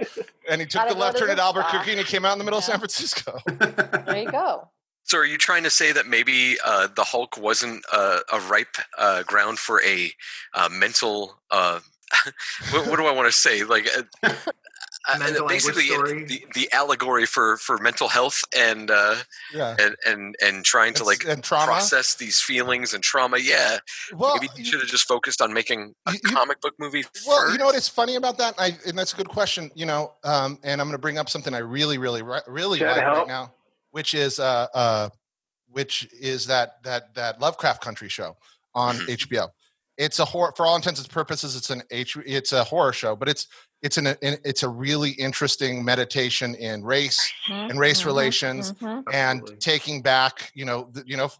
and 0.48 0.60
he 0.60 0.66
took 0.66 0.82
Gotta 0.82 0.94
the 0.94 1.00
left 1.00 1.16
to 1.18 1.24
turn 1.24 1.30
at 1.30 1.38
Albuquerque, 1.38 1.92
and 1.92 1.98
he 1.98 2.04
came 2.04 2.24
out 2.24 2.32
in 2.32 2.38
the 2.38 2.44
middle 2.44 2.58
of 2.58 2.64
San 2.64 2.78
Francisco. 2.78 3.38
There 3.46 4.18
you 4.18 4.30
go. 4.30 4.68
So, 5.04 5.18
are 5.18 5.24
you 5.24 5.38
trying 5.38 5.64
to 5.64 5.70
say 5.70 5.90
that 5.92 6.06
maybe 6.06 6.56
uh, 6.64 6.88
the 6.94 7.02
Hulk 7.02 7.36
wasn't 7.36 7.84
uh, 7.92 8.20
a 8.32 8.38
ripe 8.40 8.76
uh, 8.96 9.24
ground 9.24 9.58
for 9.58 9.82
a 9.82 10.12
uh, 10.54 10.68
mental? 10.70 11.34
Uh, 11.50 11.80
what, 12.70 12.86
what 12.86 12.96
do 12.96 13.06
I 13.06 13.12
want 13.12 13.26
to 13.26 13.32
say? 13.32 13.64
Like, 13.64 13.88
uh, 15.14 15.18
Mental 15.18 15.42
anguish 15.50 15.64
basically, 15.66 15.86
story. 15.86 16.24
the, 16.24 16.44
the 16.54 16.72
allegory 16.72 17.26
for, 17.26 17.56
for 17.58 17.78
mental 17.78 18.08
health 18.08 18.42
and 18.56 18.90
uh, 18.90 19.16
Yeah. 19.54 19.76
and 19.80 19.96
and 20.06 20.34
and 20.42 20.64
trying 20.64 20.94
to 20.94 21.04
like 21.04 21.24
and 21.26 21.42
process 21.42 22.14
these 22.14 22.40
feelings 22.40 22.94
and 22.94 23.02
trauma. 23.02 23.38
Yeah, 23.38 23.78
Well, 24.14 24.34
maybe 24.34 24.48
you 24.56 24.64
should 24.64 24.80
have 24.80 24.88
just 24.88 25.06
focused 25.08 25.40
on 25.42 25.52
making 25.52 25.94
a 26.06 26.12
you- 26.12 26.20
you- 26.24 26.30
comic 26.30 26.60
book 26.60 26.74
movie. 26.78 27.04
Well, 27.26 27.40
first. 27.40 27.52
you 27.52 27.58
know 27.58 27.66
what 27.66 27.74
is 27.76 27.88
funny 27.88 28.16
about 28.16 28.38
that, 28.38 28.54
I, 28.58 28.76
and 28.86 28.98
that's 28.98 29.12
a 29.12 29.16
good 29.16 29.28
question. 29.28 29.70
You 29.74 29.86
know, 29.86 30.12
um, 30.24 30.58
and 30.62 30.80
I'm 30.80 30.86
going 30.86 30.96
to 30.96 31.00
bring 31.00 31.18
up 31.18 31.28
something 31.28 31.54
I 31.54 31.58
really, 31.58 31.98
really, 31.98 32.22
really 32.46 32.78
Can 32.78 32.88
I 32.88 32.92
like 32.96 33.04
right 33.06 33.28
now, 33.28 33.52
which 33.90 34.14
is 34.14 34.38
uh, 34.38 34.66
uh, 34.74 35.08
which 35.70 36.08
is 36.20 36.46
that 36.46 36.82
that 36.84 37.14
that 37.14 37.40
Lovecraft 37.40 37.82
Country 37.82 38.08
show 38.08 38.36
on. 38.74 38.96
HBO. 38.96 39.48
It's 39.98 40.18
a 40.18 40.24
horror 40.24 40.52
for 40.56 40.64
all 40.64 40.76
intents 40.76 40.98
and 40.98 41.10
purposes. 41.10 41.54
It's 41.56 41.68
an 41.68 41.82
H. 41.90 42.16
It's 42.24 42.52
a 42.52 42.64
horror 42.64 42.92
show, 42.94 43.14
but 43.14 43.28
it's 43.28 43.46
it's 43.82 43.96
an, 43.98 44.06
an 44.08 44.16
it's 44.44 44.62
a 44.62 44.68
really 44.68 45.10
interesting 45.12 45.84
meditation 45.84 46.54
in 46.54 46.84
race 46.84 47.32
and 47.48 47.78
race 47.78 48.02
Mhm, 48.02 48.06
relations 48.06 48.72
mhm. 48.72 49.04
and 49.12 49.40
Absolutely. 49.40 49.56
taking 49.58 50.02
back. 50.02 50.50
You 50.54 50.64
know, 50.64 50.90
the, 50.92 51.02
you 51.06 51.16
know. 51.16 51.30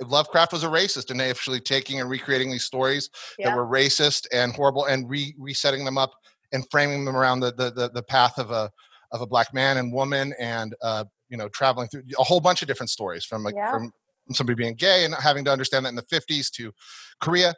Lovecraft 0.00 0.54
was 0.54 0.64
a 0.64 0.68
racist, 0.68 1.10
and 1.10 1.20
actually 1.20 1.60
taking 1.60 2.00
and 2.00 2.08
recreating 2.08 2.50
these 2.50 2.64
stories 2.64 3.10
Yeah. 3.38 3.50
that 3.50 3.56
were 3.56 3.66
racist 3.66 4.26
and 4.32 4.54
horrible 4.54 4.86
and 4.86 5.10
re- 5.10 5.34
resetting 5.38 5.84
them 5.84 5.98
up 5.98 6.12
and 6.52 6.64
framing 6.70 7.04
them 7.04 7.14
around 7.14 7.40
the, 7.40 7.52
the 7.52 7.70
the 7.70 7.90
the 7.90 8.02
path 8.02 8.38
of 8.38 8.50
a 8.50 8.70
of 9.12 9.20
a 9.20 9.26
black 9.26 9.52
man 9.52 9.76
and 9.76 9.92
woman 9.92 10.32
and 10.40 10.74
uh 10.80 11.04
you 11.28 11.36
know 11.36 11.50
traveling 11.50 11.86
through 11.88 12.02
a 12.18 12.24
whole 12.24 12.40
bunch 12.40 12.62
of 12.62 12.68
different 12.68 12.88
stories 12.88 13.26
from 13.26 13.42
like 13.44 13.54
Yeah. 13.54 13.70
from 13.72 13.92
from 14.24 14.34
somebody 14.34 14.56
being 14.56 14.74
gay 14.74 15.04
and 15.04 15.14
having 15.16 15.44
to 15.44 15.52
understand 15.52 15.84
that 15.84 15.90
in 15.90 15.96
the 15.96 16.02
50s 16.04 16.50
to 16.52 16.72
Korea 17.20 17.52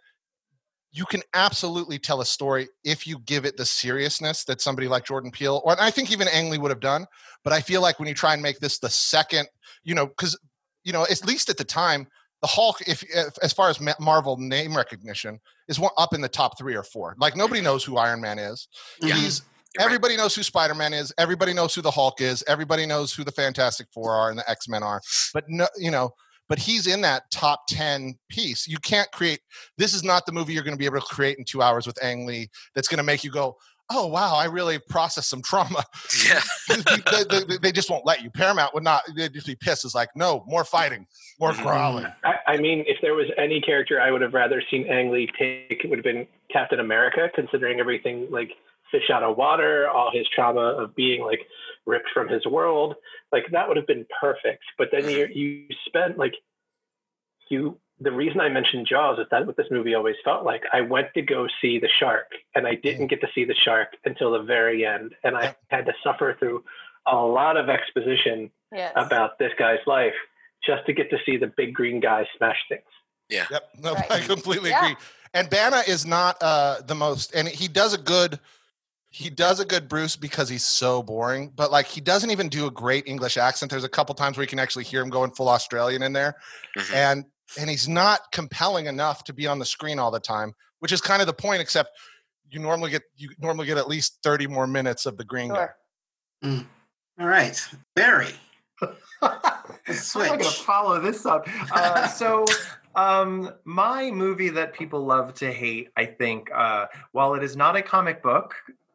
you 0.92 1.04
can 1.04 1.22
absolutely 1.34 1.98
tell 1.98 2.20
a 2.20 2.26
story 2.26 2.68
if 2.84 3.06
you 3.06 3.18
give 3.20 3.44
it 3.44 3.56
the 3.56 3.66
seriousness 3.66 4.44
that 4.44 4.60
somebody 4.60 4.88
like 4.88 5.04
Jordan 5.04 5.30
Peele 5.30 5.60
or 5.64 5.76
I 5.80 5.90
think 5.90 6.10
even 6.10 6.28
Ang 6.28 6.50
Lee 6.50 6.58
would 6.58 6.70
have 6.70 6.80
done 6.80 7.06
but 7.44 7.52
I 7.52 7.60
feel 7.60 7.80
like 7.82 7.98
when 7.98 8.08
you 8.08 8.14
try 8.14 8.32
and 8.32 8.42
make 8.42 8.58
this 8.58 8.78
the 8.78 8.90
second 8.90 9.48
you 9.84 9.94
know 9.94 10.06
cuz 10.06 10.38
you 10.84 10.92
know 10.92 11.02
at 11.02 11.26
least 11.26 11.50
at 11.50 11.56
the 11.56 11.64
time 11.64 12.06
the 12.42 12.46
Hulk, 12.46 12.80
if, 12.86 13.02
if 13.02 13.38
as 13.42 13.52
far 13.52 13.70
as 13.70 13.80
Marvel 13.98 14.36
name 14.36 14.76
recognition, 14.76 15.40
is 15.68 15.80
one 15.80 15.90
up 15.96 16.14
in 16.14 16.20
the 16.20 16.28
top 16.28 16.58
three 16.58 16.76
or 16.76 16.82
four. 16.82 17.16
Like 17.18 17.36
nobody 17.36 17.60
knows 17.60 17.84
who 17.84 17.96
Iron 17.96 18.20
Man 18.20 18.38
is. 18.38 18.68
Yeah. 19.00 19.14
He's 19.14 19.42
right. 19.78 19.84
everybody 19.84 20.16
knows 20.16 20.34
who 20.34 20.42
Spider-Man 20.42 20.92
is. 20.92 21.12
Everybody 21.18 21.54
knows 21.54 21.74
who 21.74 21.82
the 21.82 21.90
Hulk 21.90 22.20
is. 22.20 22.44
Everybody 22.46 22.86
knows 22.86 23.12
who 23.12 23.24
the 23.24 23.32
Fantastic 23.32 23.88
Four 23.92 24.14
are 24.14 24.30
and 24.30 24.38
the 24.38 24.48
X-Men 24.48 24.82
are. 24.82 25.00
But 25.32 25.44
no, 25.48 25.66
you 25.78 25.90
know, 25.90 26.10
but 26.48 26.58
he's 26.58 26.86
in 26.86 27.00
that 27.02 27.30
top 27.30 27.66
10 27.68 28.16
piece. 28.28 28.66
You 28.68 28.78
can't 28.78 29.10
create 29.12 29.40
this 29.78 29.94
is 29.94 30.04
not 30.04 30.26
the 30.26 30.32
movie 30.32 30.52
you're 30.52 30.62
going 30.62 30.74
to 30.76 30.78
be 30.78 30.86
able 30.86 31.00
to 31.00 31.06
create 31.14 31.38
in 31.38 31.44
2 31.44 31.62
hours 31.62 31.86
with 31.86 32.02
Ang 32.02 32.26
Lee 32.26 32.48
that's 32.74 32.88
going 32.88 32.98
to 32.98 33.04
make 33.04 33.24
you 33.24 33.30
go, 33.30 33.56
"Oh, 33.90 34.06
wow, 34.06 34.34
I 34.36 34.44
really 34.46 34.78
processed 34.88 35.28
some 35.30 35.42
trauma." 35.42 35.84
Yeah. 36.28 36.40
they, 36.68 37.22
they- 37.28 37.44
they- 37.44 37.58
they 37.62 37.72
just 37.72 37.90
won't 37.90 38.06
let 38.06 38.22
you. 38.22 38.30
Paramount 38.30 38.74
would 38.74 38.84
not 38.84 39.02
they'd 39.16 39.32
just 39.32 39.46
be 39.46 39.56
pissed. 39.56 39.84
It's 39.84 39.94
like, 39.94 40.08
"No, 40.14 40.44
more 40.46 40.64
fighting, 40.64 41.06
more 41.40 41.52
Mhm. 41.52 41.62
growling." 41.62 42.06
I, 42.24 42.34
I 42.46 42.56
mean, 42.58 42.84
if 42.86 42.98
there 43.02 43.14
was 43.14 43.26
any 43.38 43.60
character 43.60 44.00
I 44.00 44.10
would 44.10 44.22
have 44.22 44.34
rather 44.34 44.62
seen 44.70 44.86
Ang 44.88 45.10
Lee 45.10 45.28
take, 45.38 45.80
it 45.84 45.88
would 45.90 45.98
have 45.98 46.04
been 46.04 46.26
Captain 46.52 46.80
America, 46.80 47.28
considering 47.34 47.80
everything 47.80 48.28
like 48.30 48.50
fish 48.92 49.10
out 49.12 49.24
of 49.24 49.36
water, 49.36 49.88
all 49.88 50.10
his 50.12 50.28
trauma 50.28 50.60
of 50.60 50.94
being 50.94 51.20
like 51.24 51.40
ripped 51.86 52.08
from 52.12 52.28
his 52.28 52.44
world. 52.46 52.94
Like 53.32 53.44
that 53.52 53.68
would 53.68 53.76
have 53.76 53.86
been 53.86 54.06
perfect. 54.20 54.64
But 54.78 54.88
then 54.92 55.08
you 55.08 55.26
you 55.32 55.66
spent 55.86 56.18
like 56.18 56.34
you. 57.48 57.78
The 57.98 58.12
reason 58.12 58.40
I 58.40 58.50
mentioned 58.50 58.86
Jaws 58.86 59.18
is 59.18 59.24
that 59.30 59.46
what 59.46 59.56
this 59.56 59.68
movie 59.70 59.94
always 59.94 60.16
felt 60.22 60.44
like. 60.44 60.64
I 60.70 60.82
went 60.82 61.14
to 61.14 61.22
go 61.22 61.46
see 61.62 61.78
the 61.78 61.88
shark, 61.88 62.26
and 62.54 62.66
I 62.66 62.74
didn't 62.74 63.06
get 63.06 63.22
to 63.22 63.28
see 63.34 63.46
the 63.46 63.54
shark 63.54 63.96
until 64.04 64.32
the 64.32 64.42
very 64.42 64.84
end, 64.84 65.14
and 65.24 65.34
I 65.34 65.56
had 65.68 65.86
to 65.86 65.94
suffer 66.04 66.36
through 66.38 66.62
a 67.06 67.16
lot 67.16 67.56
of 67.56 67.70
exposition 67.70 68.50
yes. 68.70 68.92
about 68.96 69.38
this 69.38 69.52
guy's 69.58 69.78
life 69.86 70.12
just 70.62 70.84
to 70.86 70.92
get 70.92 71.08
to 71.10 71.16
see 71.24 71.36
the 71.36 71.46
big 71.46 71.72
green 71.72 72.00
guy 72.00 72.26
smash 72.36 72.58
things. 72.68 72.82
Yeah 73.28 73.46
yep, 73.50 73.70
no, 73.78 73.94
Right. 73.94 74.10
I 74.10 74.20
completely 74.20 74.70
Yeah. 74.70 74.84
agree. 74.84 74.96
And 75.34 75.50
Bana 75.50 75.82
is 75.86 76.06
not 76.06 76.36
uh, 76.40 76.80
the 76.86 76.94
most, 76.94 77.34
and 77.34 77.46
he 77.46 77.68
does 77.68 77.92
a 77.92 77.98
good, 77.98 78.40
he 79.16 79.30
does 79.30 79.60
a 79.60 79.64
good 79.64 79.88
Bruce 79.88 80.14
because 80.14 80.46
he's 80.46 80.62
so 80.64 81.02
boring. 81.02 81.50
But 81.56 81.70
like, 81.72 81.86
he 81.86 82.02
doesn't 82.02 82.30
even 82.30 82.50
do 82.50 82.66
a 82.66 82.70
great 82.70 83.06
English 83.06 83.38
accent. 83.38 83.70
There's 83.70 83.82
a 83.82 83.88
couple 83.88 84.14
times 84.14 84.36
where 84.36 84.42
you 84.42 84.48
can 84.48 84.58
actually 84.58 84.84
hear 84.84 85.00
him 85.00 85.08
going 85.08 85.30
full 85.30 85.48
Australian 85.48 86.02
in 86.02 86.12
there, 86.12 86.34
Mhm. 86.76 86.94
and 86.94 87.24
and 87.58 87.70
he's 87.70 87.88
not 87.88 88.20
compelling 88.32 88.86
enough 88.86 89.24
to 89.24 89.32
be 89.32 89.46
on 89.46 89.58
the 89.58 89.64
screen 89.64 89.98
all 89.98 90.10
the 90.10 90.20
time, 90.20 90.52
which 90.80 90.92
is 90.92 91.00
kind 91.00 91.22
of 91.22 91.26
the 91.26 91.32
point. 91.32 91.62
Except 91.62 91.88
you 92.50 92.58
normally 92.60 92.90
get 92.90 93.04
you 93.16 93.30
normally 93.38 93.64
get 93.66 93.78
at 93.78 93.88
least 93.88 94.18
30 94.22 94.46
more 94.48 94.66
minutes 94.66 95.06
of 95.06 95.16
the 95.16 95.24
green 95.24 95.48
guy. 95.48 95.68
Sure. 96.44 96.64
All 97.18 97.26
right, 97.26 97.66
Barry. 97.94 98.34
Let's 99.22 100.14
I'm 100.14 100.26
going 100.26 100.38
to 100.40 100.44
switch. 100.44 100.58
follow 100.62 101.00
this 101.00 101.24
up. 101.24 101.48
Uh, 101.72 102.06
so, 102.20 102.44
um, 102.94 103.50
my 103.64 104.10
movie 104.10 104.50
that 104.50 104.74
people 104.74 105.00
love 105.06 105.32
to 105.34 105.50
hate, 105.50 105.88
I 105.96 106.04
think, 106.04 106.50
uh, 106.54 106.86
while 107.12 107.34
it 107.34 107.42
is 107.42 107.56
not 107.56 107.76
a 107.76 107.82
comic 107.82 108.22
book 108.22 108.54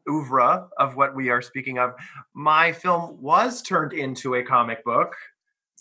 oeuvre 0.10 0.68
of 0.78 0.96
what 0.96 1.16
we 1.16 1.30
are 1.30 1.42
speaking 1.42 1.78
of, 1.80 1.94
my 2.34 2.72
film 2.72 3.22
was 3.22 3.62
turned 3.62 3.94
into 3.94 4.36
a 4.36 4.44
comic 4.44 4.84
book. 4.84 5.16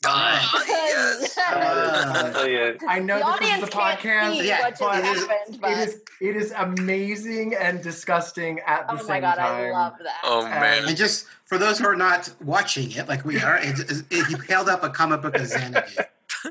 Ah, 0.07 0.63
yes. 0.67 1.37
Uh, 1.37 2.73
I 2.89 2.99
know 3.01 3.19
the 3.19 3.25
this 3.25 3.35
audience 3.35 3.63
is 3.65 3.69
the 3.69 3.77
podcast. 3.77 3.99
can't 3.99 4.35
see 4.39 4.49
Yeah, 4.49 4.61
what 4.61 4.71
just 4.71 4.81
but 4.81 4.99
it 4.99 5.05
is- 5.05 5.27
happened, 5.27 5.61
but 5.61 5.71
It 5.73 5.79
is 5.89 6.03
it 6.23 6.37
is 6.37 6.53
amazing 6.57 7.55
and 7.55 7.83
disgusting 7.83 8.61
at 8.67 8.87
the 8.89 8.95
oh 8.95 9.07
same 9.07 9.21
God, 9.21 9.35
time. 9.35 9.47
Oh 9.47 9.53
my 9.53 9.69
god. 9.69 9.69
I 9.69 9.73
love 9.73 9.93
that. 10.03 10.21
Oh 10.25 10.43
man. 10.45 10.85
and 10.89 10.97
just 10.97 11.27
for 11.45 11.59
those 11.59 11.79
who 11.79 11.87
are 11.87 11.97
not 11.97 12.33
watching 12.43 12.91
it, 12.93 13.09
like 13.09 13.25
we 13.27 13.43
are, 13.43 13.59
it, 13.59 13.79
it, 13.79 14.03
it, 14.11 14.27
he 14.27 14.37
held 14.53 14.69
up 14.71 14.83
a 14.83 14.89
comic 14.89 15.21
book 15.21 15.37
of 15.37 15.47
Xanadu. 15.47 15.87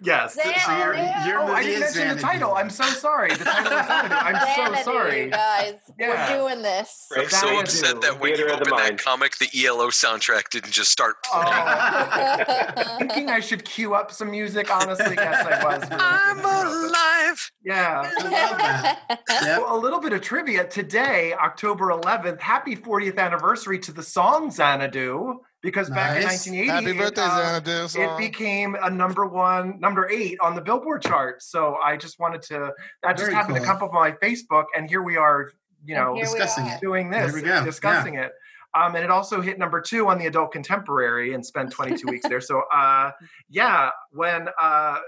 Yes. 0.01 0.35
So 0.35 0.43
your, 0.43 0.53
Xanadu! 0.93 1.27
your 1.29 1.39
Oh, 1.39 1.47
I 1.53 1.63
didn't 1.63 1.79
mention 1.81 2.01
Xanadu. 2.01 2.15
the 2.15 2.21
title. 2.21 2.53
I'm 2.55 2.69
so 2.69 2.83
sorry. 2.83 3.29
The 3.33 3.43
title 3.45 3.71
is 3.73 3.85
Xanadu. 3.87 4.15
I'm 4.15 4.35
so 4.35 4.63
Xanadu, 4.63 4.83
sorry. 4.83 5.29
guys. 5.29 5.73
Yeah. 5.99 6.31
We're 6.31 6.37
doing 6.47 6.61
this. 6.61 7.07
I'm 7.15 7.29
so 7.29 7.37
Xanadu. 7.47 7.59
upset 7.61 8.01
that 8.01 8.19
when 8.19 8.31
you 8.31 8.35
Theater 8.37 8.53
of 8.53 8.59
the 8.59 8.65
open 8.69 8.77
that 8.77 8.89
mind. 8.89 8.99
comic, 8.99 9.37
the 9.37 9.49
ELO 9.65 9.87
soundtrack 9.89 10.49
didn't 10.51 10.71
just 10.71 10.91
start 10.91 11.15
Oh. 11.33 11.41
Oh. 11.43 12.95
Thinking 12.99 13.29
I 13.29 13.39
should 13.39 13.65
cue 13.65 13.93
up 13.93 14.11
some 14.11 14.31
music. 14.31 14.69
Honestly, 14.73 15.15
yes, 15.15 15.45
I 15.45 15.63
was. 15.63 15.81
really 15.89 15.95
I'm 16.01 16.35
thinking 16.37 16.49
about 16.49 16.63
this. 16.63 16.89
alive. 16.91 17.51
Yeah. 17.63 18.01
I 18.05 18.23
love 18.23 18.31
that. 18.57 18.99
Yep. 19.09 19.59
Well, 19.59 19.75
a 19.75 19.79
little 19.79 19.99
bit 19.99 20.13
of 20.13 20.21
trivia 20.21 20.65
today, 20.67 21.33
October 21.33 21.87
11th. 21.87 22.39
Happy 22.39 22.75
40th 22.75 23.17
anniversary 23.17 23.79
to 23.79 23.91
the 23.91 24.03
song 24.03 24.51
Xanadu, 24.51 25.39
because 25.62 25.89
back 25.89 26.22
Nice. 26.24 26.47
in 26.47 26.53
1980, 26.55 26.68
Happy 26.68 26.99
it, 26.99 27.20
uh, 27.20 28.14
it 28.14 28.18
became 28.18 28.76
a 28.82 28.89
number 28.89 29.26
one, 29.26 29.80
number 29.80 30.10
eight 30.10 30.38
on 30.41 30.55
the 30.55 30.62
Billboard 30.62 31.01
chart. 31.01 31.41
So 31.43 31.76
I 31.84 31.97
just 31.97 32.20
wanted 32.20 32.41
to. 32.43 32.72
That 33.03 33.14
just 33.14 33.24
Very 33.26 33.34
happened 33.36 33.55
to 33.55 33.62
cool. 33.62 33.68
come 33.68 33.84
up 33.84 33.93
on 33.93 33.95
my 33.95 34.12
Facebook, 34.12 34.66
and 34.76 34.89
here 34.89 35.01
we 35.01 35.18
are. 35.18 35.51
You 35.86 35.95
know, 35.95 36.14
discussing 36.20 36.66
it. 36.68 36.82
doing 36.82 37.10
this, 37.10 37.34
we 37.34 37.41
go. 37.41 37.64
discussing 37.64 38.16
it. 38.16 38.34
Um, 38.74 38.95
and 38.95 39.03
it 39.03 39.10
also 39.10 39.39
hit 39.41 39.57
number 39.57 39.80
two 39.82 40.10
on 40.10 40.20
the 40.20 40.26
adult 40.28 40.51
contemporary 40.51 41.34
and 41.34 41.43
spent 41.43 41.72
22 41.74 42.05
weeks 42.07 42.28
there. 42.28 42.41
So, 42.41 42.64
uh, 42.72 43.12
yeah, 43.49 43.89
when 44.12 44.49
uh, 44.62 44.99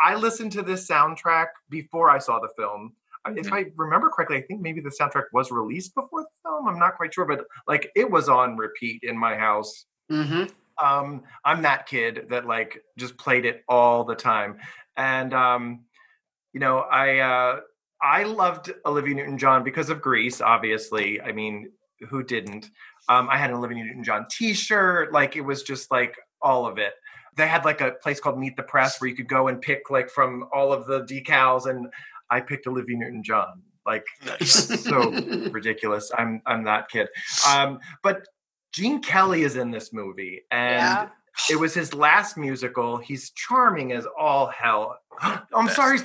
I 0.00 0.14
listened 0.14 0.52
to 0.52 0.62
this 0.62 0.88
soundtrack 0.88 1.46
before 1.68 2.08
I 2.08 2.18
saw 2.18 2.38
the 2.38 2.48
film, 2.56 2.92
I- 2.92 2.99
if 3.28 3.52
I 3.52 3.66
remember 3.76 4.08
correctly, 4.08 4.38
I 4.38 4.42
think 4.42 4.60
maybe 4.60 4.80
the 4.80 4.90
soundtrack 4.90 5.24
was 5.32 5.50
released 5.50 5.94
before 5.94 6.22
the 6.22 6.28
film. 6.42 6.68
I'm 6.68 6.78
not 6.78 6.96
quite 6.96 7.12
sure, 7.14 7.24
but 7.26 7.44
like 7.68 7.90
it 7.94 8.10
was 8.10 8.28
on 8.28 8.56
repeat 8.56 9.02
in 9.02 9.16
my 9.18 9.36
house. 9.36 9.86
hmm 10.08 10.44
Um, 10.82 11.22
I'm 11.44 11.62
that 11.62 11.86
kid 11.86 12.26
that 12.30 12.46
like 12.46 12.82
just 12.96 13.16
played 13.18 13.44
it 13.44 13.62
all 13.68 14.04
the 14.04 14.14
time, 14.14 14.58
and 14.96 15.34
um, 15.34 15.84
you 16.52 16.60
know, 16.60 16.78
I 16.78 17.18
uh, 17.18 17.60
I 18.02 18.24
loved 18.24 18.72
Olivia 18.86 19.14
Newton-John 19.14 19.62
because 19.62 19.90
of 19.90 20.00
Grease. 20.00 20.40
Obviously, 20.40 21.20
I 21.20 21.32
mean, 21.32 21.70
who 22.08 22.22
didn't? 22.22 22.70
Um, 23.08 23.28
I 23.28 23.36
had 23.36 23.50
an 23.50 23.56
Olivia 23.56 23.84
Newton-John 23.84 24.26
T-shirt. 24.30 25.12
Like 25.12 25.36
it 25.36 25.42
was 25.42 25.62
just 25.62 25.90
like 25.90 26.16
all 26.40 26.66
of 26.66 26.78
it. 26.78 26.94
They 27.36 27.46
had 27.46 27.64
like 27.64 27.80
a 27.80 27.92
place 27.92 28.18
called 28.18 28.38
Meet 28.38 28.56
the 28.56 28.62
Press 28.62 29.00
where 29.00 29.08
you 29.08 29.16
could 29.16 29.28
go 29.28 29.48
and 29.48 29.60
pick 29.60 29.90
like 29.90 30.08
from 30.10 30.48
all 30.52 30.72
of 30.72 30.86
the 30.86 31.04
decals, 31.04 31.66
and 31.66 31.86
I 32.30 32.40
picked 32.40 32.66
Olivia 32.66 32.96
Newton-John. 32.96 33.62
Like 33.86 34.04
Nice. 34.26 34.82
so 34.84 35.10
ridiculous. 35.50 36.10
I'm 36.16 36.42
I'm 36.46 36.64
that 36.64 36.88
kid. 36.90 37.08
Um, 37.48 37.78
but 38.02 38.26
Gene 38.72 39.00
Kelly 39.02 39.42
is 39.42 39.56
in 39.56 39.70
this 39.70 39.92
movie, 39.92 40.42
and 40.50 40.74
Yeah. 40.82 41.08
it 41.50 41.56
was 41.58 41.74
his 41.74 41.92
last 41.94 42.36
musical. 42.36 42.98
He's 42.98 43.30
charming 43.30 43.92
as 43.92 44.06
all 44.18 44.46
hell. 44.48 44.98
I'm 45.20 45.64
Best. 45.66 45.76
sorry, 45.76 45.98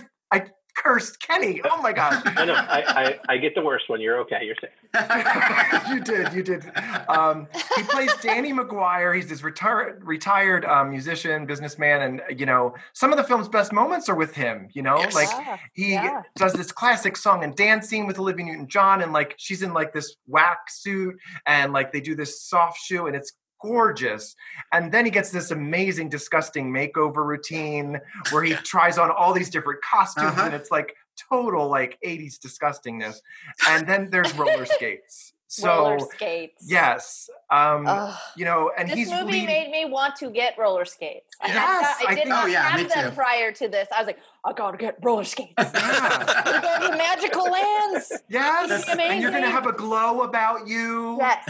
cursed 0.75 1.19
Kenny. 1.19 1.61
Oh 1.63 1.81
my 1.81 1.93
god. 1.93 2.21
I 2.37 2.45
know. 2.45 2.53
I, 2.53 2.83
I, 3.27 3.33
I 3.33 3.37
get 3.37 3.55
the 3.55 3.61
worst 3.61 3.89
one. 3.89 4.01
You're 4.01 4.19
okay. 4.21 4.39
You're 4.43 4.55
safe. 4.61 4.69
you 5.89 5.99
did, 6.01 6.33
you 6.33 6.43
did. 6.43 6.65
Um, 7.09 7.47
he 7.75 7.83
plays 7.83 8.13
Danny 8.21 8.53
McGuire. 8.53 9.15
He's 9.15 9.27
this 9.27 9.43
retired 9.43 10.03
retired 10.03 10.65
um, 10.65 10.89
musician, 10.89 11.45
businessman, 11.45 12.01
and 12.27 12.39
you 12.39 12.45
know 12.45 12.75
some 12.93 13.11
of 13.11 13.17
the 13.17 13.23
film's 13.23 13.47
best 13.49 13.73
moments 13.73 14.09
are 14.09 14.15
with 14.15 14.33
him. 14.33 14.69
You 14.73 14.81
know, 14.83 14.97
Yes. 14.99 15.15
like 15.15 15.29
Yeah. 15.29 15.57
he 15.73 15.93
Yeah. 15.93 16.21
does 16.35 16.53
this 16.53 16.71
classic 16.71 17.17
song 17.17 17.43
and 17.43 17.55
dance 17.55 17.87
scene 17.87 18.07
with 18.07 18.19
Olivia 18.19 18.45
Newton-John, 18.45 19.01
and 19.01 19.11
like 19.13 19.35
she's 19.37 19.61
in 19.63 19.73
like 19.73 19.93
this 19.93 20.15
wax 20.27 20.81
suit, 20.81 21.15
and 21.45 21.73
like 21.73 21.91
they 21.91 22.01
do 22.01 22.15
this 22.15 22.41
soft 22.43 22.79
shoe, 22.79 23.07
and 23.07 23.15
it's 23.15 23.33
gorgeous. 23.67 24.35
And 24.71 24.91
then 24.91 25.05
he 25.05 25.11
gets 25.11 25.31
this 25.31 25.51
amazing, 25.51 26.09
disgusting 26.09 26.71
makeover 26.71 27.25
routine 27.25 27.99
where 28.31 28.43
he 28.43 28.53
tries 28.73 28.97
on 28.97 29.11
all 29.11 29.33
these 29.33 29.49
different 29.49 29.79
costumes, 29.81 30.31
Uh-huh. 30.33 30.45
and 30.45 30.53
it's 30.55 30.71
like 30.71 30.95
total 31.29 31.67
like 31.69 31.97
80s 32.05 32.37
disgustingness. 32.39 33.17
And 33.69 33.87
then 33.87 34.09
there's 34.09 34.33
roller 34.35 34.65
skates. 34.77 35.33
So 35.47 35.67
roller 35.69 35.99
skates. 36.13 36.65
yes, 36.67 37.29
um, 37.49 37.85
Ugh. 37.87 38.13
you 38.35 38.43
know, 38.43 38.71
and 38.77 38.89
this 38.89 38.95
he's 38.97 39.11
movie 39.11 39.25
leading- 39.31 39.45
made 39.45 39.69
me 39.71 39.85
want 39.85 40.15
to 40.17 40.29
get 40.29 40.57
roller 40.57 40.83
skates. 40.85 41.33
I, 41.41 41.47
Yes, 41.47 41.55
not- 41.55 41.63
I 42.09 42.11
I 42.11 42.15
did 42.15 42.15
think- 42.15 42.29
not 42.29 42.43
Oh, 42.43 42.47
yeah, 42.47 42.63
have 42.63 42.89
them 42.89 43.09
too. 43.11 43.15
prior 43.15 43.51
to 43.53 43.67
this. 43.69 43.87
I 43.95 43.99
was 43.99 44.07
like, 44.07 44.17
I 44.45 44.53
gotta 44.53 44.77
get 44.77 44.97
roller 45.01 45.23
skates. 45.23 45.53
Yeah. 45.57 46.41
We're 46.45 46.61
going 46.61 46.91
to 46.91 46.97
magical 46.97 47.49
lands. 47.49 48.11
Yes, 48.29 48.87
and 48.89 49.21
you're 49.21 49.31
gonna 49.31 49.49
have 49.49 49.65
a 49.65 49.71
glow 49.71 50.21
about 50.21 50.67
you. 50.67 51.17
Yes. 51.19 51.47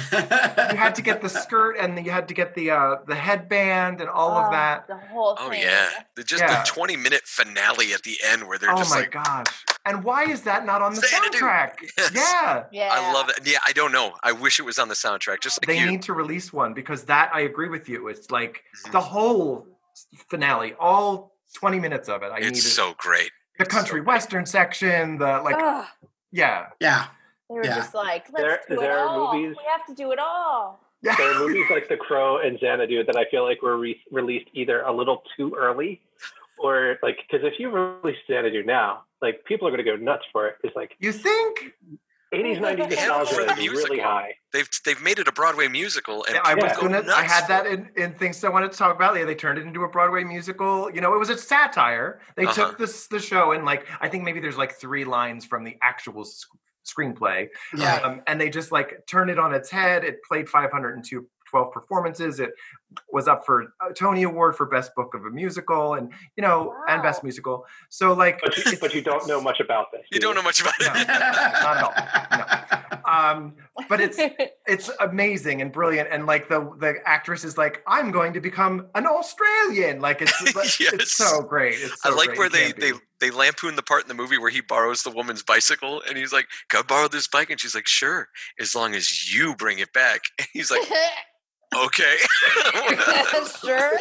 You 0.72 0.78
had 0.78 0.96
to 0.96 1.02
get 1.02 1.22
the 1.22 1.28
skirt, 1.30 1.76
and 1.78 2.04
you 2.06 2.12
had 2.12 2.28
to 2.30 2.34
get 2.34 2.56
the 2.56 2.72
uh, 2.72 2.96
the 3.08 3.16
headband, 3.16 4.00
and 4.02 4.10
all 4.10 4.32
of 4.38 4.48
Oh, 4.48 4.52
that. 4.52 4.88
The 4.88 4.96
whole 4.96 5.36
Oh 5.40 5.52
yeah, 5.52 5.90
just 6.26 6.42
Yeah. 6.42 6.64
the 6.64 6.68
20 6.70 6.96
minute 6.96 7.24
finale 7.26 7.94
at 7.94 8.04
the 8.04 8.18
end 8.26 8.48
where 8.48 8.58
they're 8.58 8.72
Oh 8.72 8.78
just 8.78 8.92
my 8.92 9.02
like, 9.02 9.12
gosh! 9.12 9.46
And 9.86 10.04
why 10.04 10.24
is 10.24 10.42
that 10.44 10.66
not 10.66 10.82
on 10.82 10.94
the 10.96 11.02
Xanadu. 11.02 11.38
soundtrack? 11.40 11.72
Yes. 11.98 12.12
Yeah, 12.14 12.64
Yeah. 12.72 12.90
I 12.94 13.12
love 13.14 13.30
it. 13.30 13.40
Yeah, 13.46 13.60
I 13.66 13.74
don't 13.74 13.92
know. 13.92 14.14
I 14.24 14.32
wish 14.32 14.60
it 14.60 14.64
was 14.64 14.80
on 14.80 14.88
the 14.88 14.96
soundtrack, 14.96 15.42
just 15.42 15.60
like 15.62 15.68
they 15.68 15.80
you. 15.84 15.90
need 15.92 16.02
to 16.04 16.14
release 16.14 16.54
one 16.54 16.74
because 16.74 17.04
that 17.06 17.30
I 17.34 17.42
agree 17.42 17.68
with 17.70 17.90
you. 17.90 18.08
It's 18.08 18.32
like 18.32 18.64
Mhm. 18.86 18.92
the 18.94 19.02
whole 19.02 19.68
finale, 20.30 20.74
all 20.80 21.35
20 21.56 21.80
minutes 21.80 22.08
of 22.10 22.22
it. 22.24 22.32
I 22.34 22.40
need 22.40 22.48
it's 22.48 22.60
it. 22.66 22.70
so 22.70 22.94
great. 22.98 23.32
the 23.58 23.64
it's 23.64 23.74
so 23.74 23.80
country 23.80 24.00
great. 24.02 24.08
western 24.08 24.46
section, 24.46 25.18
the 25.18 25.42
like, 25.44 25.56
Ugh, 25.58 25.86
yeah, 26.32 26.68
yeah. 26.80 27.08
they 27.50 27.56
were 27.56 27.66
Yeah. 27.66 27.76
just 27.76 27.94
like, 27.94 28.26
let's 28.32 28.44
There- 28.44 28.62
do 28.68 28.74
it 28.76 28.80
there 28.82 28.98
are 29.00 29.08
all. 29.08 29.34
movies- 29.34 29.56
We 29.58 29.64
have 29.72 29.86
to 29.88 29.94
do 29.96 30.12
it 30.12 30.20
all. 30.20 30.80
yeah. 31.02 31.16
There 31.16 31.32
are 31.32 31.40
movies 31.48 31.66
like 31.70 31.88
The 31.88 31.98
Crow 31.98 32.38
and 32.40 32.60
Xanadu 32.60 33.04
that 33.06 33.16
I 33.16 33.26
feel 33.32 33.44
like 33.44 33.62
were 33.62 33.78
re- 33.78 34.02
released 34.12 34.50
either 34.54 34.82
a 34.82 34.92
little 34.92 35.24
too 35.38 35.56
early 35.58 36.02
or 36.58 36.98
like, 37.02 37.18
because 37.30 37.46
if 37.46 37.60
you 37.60 37.70
release 37.70 38.18
Xanadu 38.28 38.64
now, 38.64 39.04
like 39.22 39.44
people 39.46 39.68
are 39.68 39.72
going 39.72 39.84
to 39.86 39.90
go 39.90 39.96
nuts 39.96 40.26
for 40.32 40.48
it. 40.48 40.56
It's 40.64 40.76
like, 40.76 40.96
You 41.00 41.12
think? 41.12 41.74
80s, 42.34 42.60
90s 42.60 42.68
And 42.68 42.78
for 42.80 42.86
nostalgia 42.96 43.46
the 43.56 43.62
is 43.62 43.72
really 43.72 44.00
high. 44.00 44.34
They've 44.52 44.70
they've 44.84 45.02
made 45.02 45.20
it 45.20 45.28
a 45.28 45.32
Broadway 45.32 45.68
musical, 45.68 46.26
and 46.26 46.36
Yeah, 46.36 46.42
I 46.44 46.56
was 46.56 46.74
go 46.74 46.82
gonna. 46.82 47.04
I 47.14 47.24
had 47.24 47.48
that 47.48 47.66
in, 47.68 47.90
in 47.96 48.14
things 48.14 48.44
I 48.44 48.50
wanted 48.50 48.72
to 48.72 48.78
talk 48.78 48.96
about. 48.96 49.16
Yeah, 49.18 49.26
they 49.26 49.36
turned 49.36 49.58
it 49.60 49.66
into 49.66 49.84
a 49.84 49.90
Broadway 49.90 50.24
musical. 50.24 50.90
You 50.92 51.02
know, 51.02 51.14
it 51.14 51.20
was 51.20 51.30
a 51.30 51.38
satire. 51.38 52.20
They 52.36 52.46
Uh-huh. 52.46 52.54
took 52.70 52.78
this 52.78 53.08
the 53.08 53.20
show 53.20 53.52
and 53.52 53.64
like 53.66 53.88
I 54.02 54.10
think 54.10 54.24
maybe 54.24 54.40
there's 54.40 54.58
like 54.58 54.74
three 54.74 55.06
lines 55.06 55.46
from 55.46 55.64
the 55.64 55.78
actual 55.82 56.26
sc- 56.26 56.48
screenplay, 56.86 57.48
Yeah. 57.76 57.96
um, 57.98 58.22
and 58.28 58.40
they 58.40 58.50
just 58.50 58.72
like 58.72 59.06
turned 59.08 59.30
it 59.30 59.40
on 59.40 59.54
its 59.54 59.70
head. 59.70 60.04
It 60.04 60.18
played 60.24 60.48
502 60.50 61.28
12 61.50 61.72
performances. 61.72 62.40
It 62.40 62.52
was 63.12 63.28
up 63.28 63.46
for 63.46 63.74
a 63.88 63.94
Tony 63.94 64.24
Award 64.24 64.56
for 64.56 64.66
Best 64.66 64.94
Book 64.96 65.14
of 65.14 65.26
a 65.26 65.30
Musical, 65.30 65.94
and 65.96 66.12
you 66.36 66.42
know, 66.42 66.74
and 66.88 67.02
Best 67.04 67.24
Musical. 67.24 67.66
So 67.90 68.14
like, 68.14 68.40
But 68.42 68.58
you, 68.58 68.78
but 68.80 68.94
you 68.94 69.02
don't 69.02 69.28
know 69.28 69.42
much 69.42 69.60
about 69.60 69.92
this. 69.92 70.02
You 70.12 70.20
do 70.20 70.28
don't 70.28 70.36
know 70.36 70.44
much 70.44 70.62
about 70.62 70.74
No. 70.80 70.88
it. 70.88 71.08
not 71.08 71.78
at 71.78 73.02
all. 73.06 73.32
um, 73.36 73.54
but 73.90 74.00
it's 74.02 74.18
it's 74.68 74.90
amazing 75.00 75.62
and 75.62 75.72
brilliant 75.72 76.10
and 76.12 76.26
like 76.26 76.50
the 76.50 76.60
the 76.80 76.96
actress 77.06 77.44
is 77.44 77.58
like 77.58 77.84
i'm 77.88 78.10
going 78.12 78.34
to 78.34 78.40
become 78.40 78.88
an 78.96 79.06
australian 79.06 80.00
like 80.02 80.22
it's 80.22 80.34
it's 80.56 80.80
Yes. 80.80 81.12
so 81.12 81.42
great 81.42 81.76
it's 81.80 82.04
I 82.06 82.10
like 82.10 82.30
great. 82.30 82.38
where 82.40 82.50
they, 82.50 82.72
they 82.74 82.92
be. 82.94 82.98
they 83.20 83.32
lampoon 83.32 83.76
the 83.76 83.84
part 83.84 84.02
in 84.04 84.08
the 84.08 84.14
movie 84.14 84.38
where 84.38 84.50
he 84.50 84.62
borrows 84.62 85.04
the 85.04 85.10
woman's 85.12 85.44
bicycle 85.44 86.02
and 86.08 86.18
he's 86.18 86.34
like, 86.34 86.48
"Can 86.70 86.80
I 86.80 86.84
borrow 86.84 87.08
this 87.08 87.28
bike?" 87.28 87.50
And 87.50 87.60
she's 87.60 87.76
like, 87.76 87.88
"Sure, 87.88 88.28
as 88.60 88.74
long 88.76 88.94
as 88.96 89.34
you 89.34 89.56
bring 89.56 89.80
it 89.80 89.94
back." 89.94 90.22
And 90.40 90.48
he's 90.54 90.72
like, 90.72 90.82
"Okay." 91.76 92.16
sure. 93.64 93.92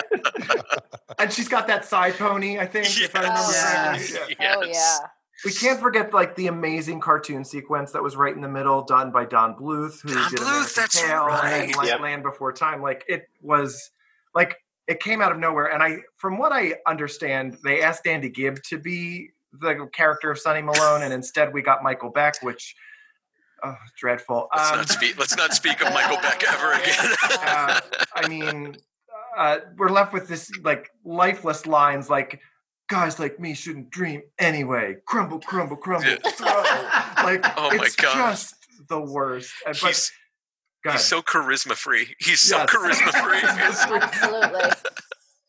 and 1.18 1.32
she's 1.32 1.48
got 1.48 1.66
that 1.66 1.84
side 1.84 2.14
pony 2.16 2.58
i 2.58 2.66
think 2.66 2.86
if 3.00 3.14
i 3.14 3.20
remember 3.20 3.40
Yes. 3.40 4.12
correctly 4.12 4.36
Yeah. 4.40 4.54
Oh 4.58 4.62
yeah. 4.64 4.96
we 5.44 5.52
can't 5.52 5.80
forget 5.80 6.12
like 6.14 6.34
the 6.36 6.46
amazing 6.48 7.00
cartoon 7.00 7.44
sequence 7.44 7.92
that 7.92 8.02
was 8.02 8.16
right 8.16 8.34
in 8.34 8.40
the 8.40 8.48
middle 8.48 8.82
done 8.82 9.10
by 9.10 9.24
don 9.24 9.54
bluth 9.54 10.00
who 10.02 10.14
Don 10.14 10.30
did 10.30 10.38
Bluth, 10.40 10.46
American 10.48 10.72
that's 10.76 11.00
Tail 11.02 11.22
and 11.24 11.28
right. 11.28 11.76
Land, 11.76 11.88
Yep. 11.88 12.00
Land 12.00 12.22
before 12.22 12.52
time 12.52 12.82
like 12.82 13.04
it 13.08 13.28
was 13.40 13.90
like 14.34 14.56
it 14.86 15.00
came 15.00 15.20
out 15.22 15.32
of 15.32 15.38
nowhere 15.38 15.66
and 15.72 15.82
i 15.82 15.98
from 16.16 16.38
what 16.38 16.52
i 16.52 16.74
understand 16.86 17.56
they 17.64 17.82
asked 17.82 18.06
andy 18.06 18.28
gibb 18.28 18.62
to 18.64 18.78
be 18.78 19.30
the 19.60 19.88
character 19.92 20.30
of 20.30 20.38
sonny 20.38 20.62
malone 20.62 21.02
and 21.02 21.12
instead 21.12 21.52
we 21.52 21.62
got 21.62 21.82
michael 21.82 22.10
beck 22.10 22.42
which 22.42 22.74
oh, 23.64 23.76
dreadful 23.98 24.48
let's 24.54 24.70
Um, 24.70 24.76
not 24.78 24.88
speak. 24.88 25.18
Let's 25.18 25.36
not 25.36 25.52
speak 25.54 25.80
of 25.80 25.92
Michael 25.92 26.18
Beck 26.22 26.42
ever 26.46 26.72
again. 26.80 27.12
uh, 27.46 27.80
I 28.14 28.28
mean, 28.28 28.76
uh, 29.36 29.58
we're 29.76 29.88
left 29.90 30.12
with 30.12 30.28
this 30.28 30.50
like 30.62 30.90
lifeless 31.04 31.66
lines 31.66 32.08
like 32.10 32.40
guys 32.88 33.18
like 33.18 33.40
me 33.40 33.54
shouldn't 33.54 33.90
dream 33.90 34.22
anyway. 34.38 34.96
Crumble, 35.06 35.40
crumble, 35.40 35.76
crumble, 35.76 36.08
Yeah. 36.10 36.30
throw. 36.32 36.62
Like 37.24 37.44
Oh 37.56 37.70
my 37.76 37.84
it's 37.86 37.96
gosh. 37.96 38.14
just 38.14 38.54
the 38.88 39.00
worst. 39.00 39.52
But 39.64 39.76
he's 39.76 40.12
he's 40.84 41.04
so 41.04 41.22
charisma 41.22 41.74
free. 41.74 42.14
He's 42.18 42.42
so 42.42 42.58
Yes. 42.58 42.70
charisma 42.70 43.12
free. 43.24 44.00
Absolutely. 44.02 44.70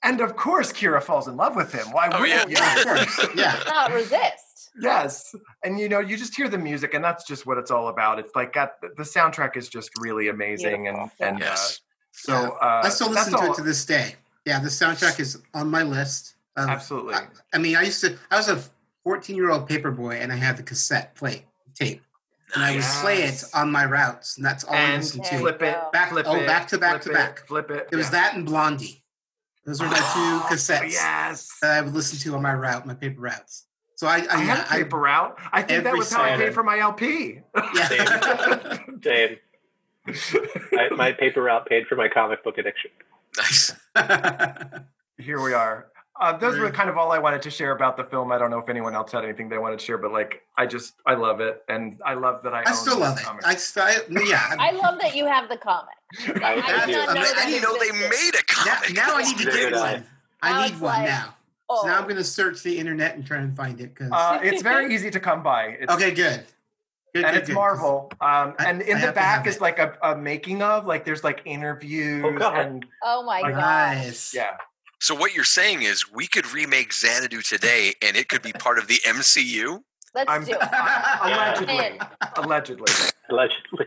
and 0.03 0.21
of 0.21 0.35
course, 0.37 0.71
Kira 0.71 1.03
falls 1.03 1.27
in 1.27 1.35
love 1.35 1.55
with 1.55 1.73
him. 1.73 1.91
Why 1.91 2.07
Oh, 2.11 2.21
wouldn't 2.21 2.49
yeah. 2.51 2.75
you? 2.77 2.79
of 2.81 2.85
course. 2.87 3.27
Yeah. 3.35 3.61
Not 3.67 3.91
resist. 3.91 4.41
Yes, 4.79 5.33
and 5.63 5.79
you 5.79 5.87
know, 5.87 5.99
you 5.99 6.17
just 6.17 6.35
hear 6.35 6.49
the 6.49 6.57
music, 6.57 6.93
and 6.93 7.03
that's 7.03 7.23
just 7.25 7.45
what 7.45 7.57
it's 7.57 7.71
all 7.71 7.87
about. 7.87 8.19
It's 8.19 8.35
like 8.35 8.53
got 8.53 8.73
the 8.81 9.03
soundtrack 9.03 9.55
is 9.55 9.69
just 9.69 9.89
really 9.99 10.27
amazing, 10.27 10.87
and 10.87 10.97
Beautiful. 10.97 11.25
and 11.25 11.39
yes. 11.39 11.79
uh, 11.79 11.81
so 12.11 12.33
uh, 12.61 12.81
I 12.83 12.89
still 12.89 13.09
listen 13.09 13.33
to 13.33 13.39
all- 13.39 13.51
it 13.51 13.55
to 13.55 13.61
this 13.63 13.85
day. 13.85 14.15
Yeah, 14.45 14.59
the 14.59 14.69
soundtrack 14.69 15.19
is 15.19 15.41
on 15.53 15.69
my 15.71 15.83
list. 15.83 16.35
Of, 16.57 16.69
Absolutely. 16.69 17.15
I, 17.15 17.27
I 17.53 17.57
mean, 17.57 17.75
I 17.75 17.81
used 17.83 18.01
to. 18.01 18.17
I 18.31 18.37
was 18.37 18.47
a 18.47 18.61
14 19.03 19.35
year 19.35 19.49
old 19.51 19.67
paper 19.67 19.91
boy, 19.91 20.15
and 20.15 20.31
I 20.31 20.35
had 20.35 20.57
the 20.57 20.63
cassette 20.63 21.15
plate 21.15 21.43
tape, 21.73 22.01
and 22.53 22.63
I 22.63 22.71
would 22.71 22.79
Nice. 22.81 23.01
play 23.01 23.23
it 23.23 23.43
on 23.53 23.71
my 23.71 23.85
routes, 23.85 24.37
and 24.37 24.45
that's 24.45 24.63
all 24.63 24.73
I 24.75 24.97
listened 24.97 25.23
to. 25.25 25.37
flip 25.39 25.61
it. 25.61 25.77
Back- 25.93 26.09
flip 26.11 26.25
oh, 26.29 26.35
it, 26.35 26.47
back 26.47 26.67
to 26.69 26.77
back 26.77 27.01
flip 27.01 27.01
to 27.03 27.09
it, 27.11 27.13
back. 27.13 27.47
flip 27.47 27.71
it. 27.71 27.89
It 27.91 27.95
was 27.95 28.07
yeah. 28.07 28.11
that 28.11 28.35
and 28.35 28.45
Blondie. 28.45 29.03
Those 29.65 29.81
were 29.81 29.87
my 29.87 29.97
Oh, 29.97 30.47
two 30.49 30.55
cassettes 30.55 30.91
Yes. 30.91 31.49
that 31.61 31.71
I 31.71 31.81
would 31.81 31.93
listen 31.95 32.19
to 32.19 32.35
on 32.35 32.43
my 32.43 32.53
route, 32.53 32.85
my 32.85 32.93
paper 32.93 33.19
routes. 33.21 33.65
So 33.95 34.07
I, 34.07 34.17
I, 34.17 34.25
I 34.29 34.37
had 34.37 34.57
yeah, 34.57 34.65
a 34.65 34.83
paper 34.83 34.99
route. 34.99 35.37
I 35.53 35.61
think 35.61 35.83
that 35.85 35.93
was 35.95 36.11
how 36.11 36.23
I 36.23 36.35
paid 36.35 36.53
for 36.53 36.63
my 36.63 36.79
LP. 36.79 37.39
yeah. 37.75 38.77
Same. 39.01 39.37
I, 40.77 40.89
my 40.95 41.11
paper 41.13 41.41
route 41.43 41.65
paid 41.67 41.87
for 41.87 41.95
my 41.95 42.07
comic 42.07 42.43
book 42.43 42.57
addiction. 42.57 42.91
Nice. 43.37 43.73
Here 45.17 45.41
we 45.41 45.53
are. 45.53 45.87
Uh, 46.19 46.37
those 46.37 46.57
were 46.57 46.69
kind 46.71 46.89
of 46.89 46.97
all 46.97 47.11
I 47.11 47.19
wanted 47.19 47.41
to 47.41 47.49
share 47.49 47.71
about 47.71 47.97
the 47.97 48.03
film. 48.05 48.31
I 48.31 48.37
don't 48.37 48.49
know 48.49 48.59
if 48.59 48.69
anyone 48.69 48.95
else 48.95 49.11
had 49.11 49.25
anything 49.25 49.49
they 49.49 49.57
wanted 49.57 49.79
to 49.79 49.85
share, 49.85 49.97
but 49.97 50.13
like, 50.13 50.43
I 50.57 50.65
just, 50.65 50.93
I 51.05 51.15
love 51.15 51.41
it, 51.41 51.63
and 51.67 51.99
I 52.05 52.13
love 52.13 52.41
that 52.43 52.53
I. 52.53 52.61
I 52.61 52.69
own 52.69 52.73
still 52.75 52.99
love 52.99 53.17
it. 53.17 53.23
comic. 53.23 53.45
I, 53.45 53.55
st- 53.55 53.85
I 54.09 54.23
yeah. 54.23 54.55
I 54.59 54.71
love 54.71 54.97
that 55.01 55.13
you 55.13 55.25
have 55.25 55.49
the 55.49 55.57
comic. 55.57 55.95
I, 56.41 56.53
I 56.55 56.83
I 56.83 56.85
didn't 56.85 57.13
know 57.15 57.21
I 57.21 57.45
didn't 57.49 57.63
know 57.63 57.77
they 57.79 57.91
made 57.91 58.31
a 58.33 58.43
now, 58.65 58.75
comic. 58.75 58.93
now 58.95 59.15
I 59.17 59.23
need 59.23 59.37
to 59.39 59.43
get 59.43 59.53
did 59.53 59.73
I. 59.73 59.93
one. 59.93 60.05
I 60.41 60.69
need 60.69 60.79
one 60.79 60.93
like- 61.01 61.09
now. 61.09 61.34
Oh, 61.69 61.81
So 61.81 61.87
now 61.87 61.97
I'm 61.97 62.03
going 62.03 62.15
to 62.17 62.23
search 62.23 62.61
the 62.63 62.77
internet 62.77 63.15
and 63.15 63.25
try 63.25 63.37
and 63.37 63.55
find 63.55 63.79
it. 63.81 63.95
Cause, 63.95 64.09
uh, 64.11 64.39
it's 64.43 64.61
very 64.61 64.93
easy 64.95 65.09
to 65.11 65.19
come 65.19 65.41
by. 65.43 65.77
It's, 65.79 65.91
okay, 65.93 66.11
good. 66.11 66.43
Good, 67.13 67.23
and 67.23 67.33
good, 67.33 67.39
it's 67.39 67.47
good. 67.47 67.55
Marvel. 67.55 68.11
Um, 68.21 68.53
I- 68.59 68.65
and 68.67 68.81
in 68.81 68.97
I 68.97 68.99
the 68.99 69.05
have 69.07 69.13
to 69.15 69.19
have 69.21 69.43
back 69.43 69.47
is 69.47 69.55
it. 69.55 69.61
like 69.61 69.79
a, 69.79 69.97
a 70.03 70.15
making 70.15 70.61
of, 70.61 70.85
like 70.85 71.05
there's 71.05 71.23
like 71.23 71.41
interviews 71.45 72.23
Oh, 72.25 72.37
God. 72.37 72.57
and 72.65 72.85
oh 73.03 73.23
my 73.23 73.39
Like- 73.41 73.53
god. 73.53 73.61
Nice. 73.61 74.33
yeah. 74.33 74.57
So 74.99 75.13
what 75.15 75.33
you're 75.35 75.43
saying 75.43 75.83
is 75.83 76.11
we 76.11 76.25
could 76.27 76.51
remake 76.53 76.91
Xanadu 76.93 77.41
today, 77.41 77.93
and 78.01 78.15
it 78.15 78.29
could 78.29 78.41
be 78.41 78.53
part 78.53 78.77
of 78.79 78.87
the 78.87 78.95
MCU. 79.05 79.81
Let's 80.13 80.29
I'm 80.31 80.45
do 80.45 80.53
it. 80.53 80.57
allegedly, 81.21 81.77
In. 81.77 81.99
allegedly. 82.37 82.93
Allegedly. 83.29 83.85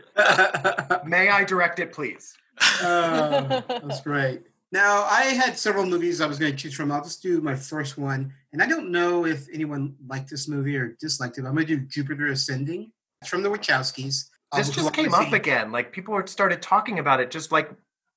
May 1.09 1.29
I 1.29 1.43
direct 1.45 1.79
it, 1.79 1.91
please? 1.93 2.35
oh, 2.83 3.63
that's 3.67 4.01
great. 4.01 4.41
Now, 4.71 5.03
I 5.03 5.23
had 5.25 5.57
several 5.57 5.85
movies 5.85 6.21
I 6.21 6.27
was 6.27 6.37
going 6.37 6.51
to 6.51 6.57
choose 6.57 6.75
from. 6.75 6.91
I'll 6.91 7.03
just 7.03 7.23
do 7.23 7.41
my 7.41 7.55
first 7.55 7.97
one. 7.97 8.31
And 8.53 8.61
I 8.61 8.67
don't 8.67 8.91
know 8.91 9.25
if 9.25 9.47
anyone 9.51 9.95
liked 10.07 10.29
this 10.29 10.47
movie 10.47 10.77
or 10.77 10.95
disliked 10.99 11.37
it. 11.37 11.41
but 11.41 11.47
I'm 11.49 11.55
going 11.55 11.65
to 11.67 11.77
do 11.77 11.85
Jupiter 11.85 12.27
Ascending. 12.27 12.91
It's 13.21 13.29
from 13.29 13.41
the 13.41 13.49
Wachowskis. 13.49 14.29
This 14.55 14.67
Um, 14.69 14.73
just 14.73 14.93
came 14.93 15.13
up 15.13 15.33
again. 15.33 15.71
Like 15.71 15.91
people 15.91 16.21
started 16.27 16.61
talking 16.61 16.99
about 16.99 17.19
it, 17.19 17.31
just 17.31 17.51
like 17.51 17.71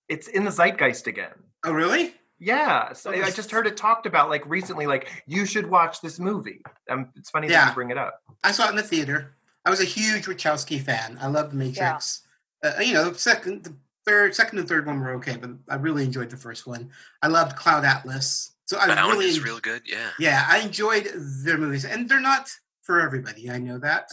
it's 0.09 0.29
in 0.29 0.45
the 0.45 0.51
zeitgeist 0.51 1.07
again. 1.07 1.33
Oh, 1.65 1.73
really? 1.73 2.15
Yeah, 2.39 2.93
so 2.93 3.11
Oh, 3.13 3.23
I 3.23 3.31
just 3.31 3.51
heard 3.51 3.67
it 3.67 3.77
talked 3.77 4.05
about 4.07 4.29
like 4.29 4.45
recently. 4.47 4.87
Like 4.87 5.09
you 5.27 5.47
should 5.47 5.69
watch 5.71 6.01
this 6.01 6.19
movie. 6.19 6.61
Um, 6.91 7.09
it's 7.17 7.31
funny 7.31 7.49
that 7.49 7.69
you 7.69 7.75
bring 7.75 7.91
it 7.91 7.99
up. 7.99 8.21
I 8.43 8.51
saw 8.53 8.67
it 8.67 8.71
in 8.71 8.77
the 8.77 8.83
theater. 8.83 9.37
I 9.65 9.71
was 9.71 9.81
a 9.81 9.85
huge 9.85 10.27
Wachowski 10.27 10.81
fan. 10.81 11.19
I 11.21 11.29
loved 11.29 11.55
Matrix. 11.55 12.23
Uh, 12.65 12.73
you 12.81 12.95
know, 12.95 13.13
second, 13.13 13.65
the 13.65 13.75
third, 14.05 14.35
second 14.35 14.59
and 14.59 14.69
third 14.69 14.87
one 14.87 15.01
were 15.01 15.13
okay, 15.15 15.37
but 15.37 15.51
I 15.69 15.77
really 15.77 16.05
enjoyed 16.05 16.31
the 16.31 16.37
first 16.37 16.67
one. 16.67 16.91
I 17.23 17.29
loved 17.29 17.57
Cloud 17.57 17.85
Atlas. 17.85 18.53
So 18.67 18.79
I 18.79 18.87
Bound 18.87 19.13
really, 19.13 19.27
is 19.27 19.43
real 19.43 19.59
good. 19.59 19.83
Yeah. 19.85 20.11
yeah, 20.19 20.47
I 20.49 20.59
enjoyed 20.61 21.11
their 21.45 21.59
movies, 21.59 21.85
and 21.85 22.09
they're 22.09 22.21
not 22.21 22.49
for 22.83 23.01
everybody. 23.01 23.51
I 23.51 23.59
know 23.59 23.79
that, 23.79 24.09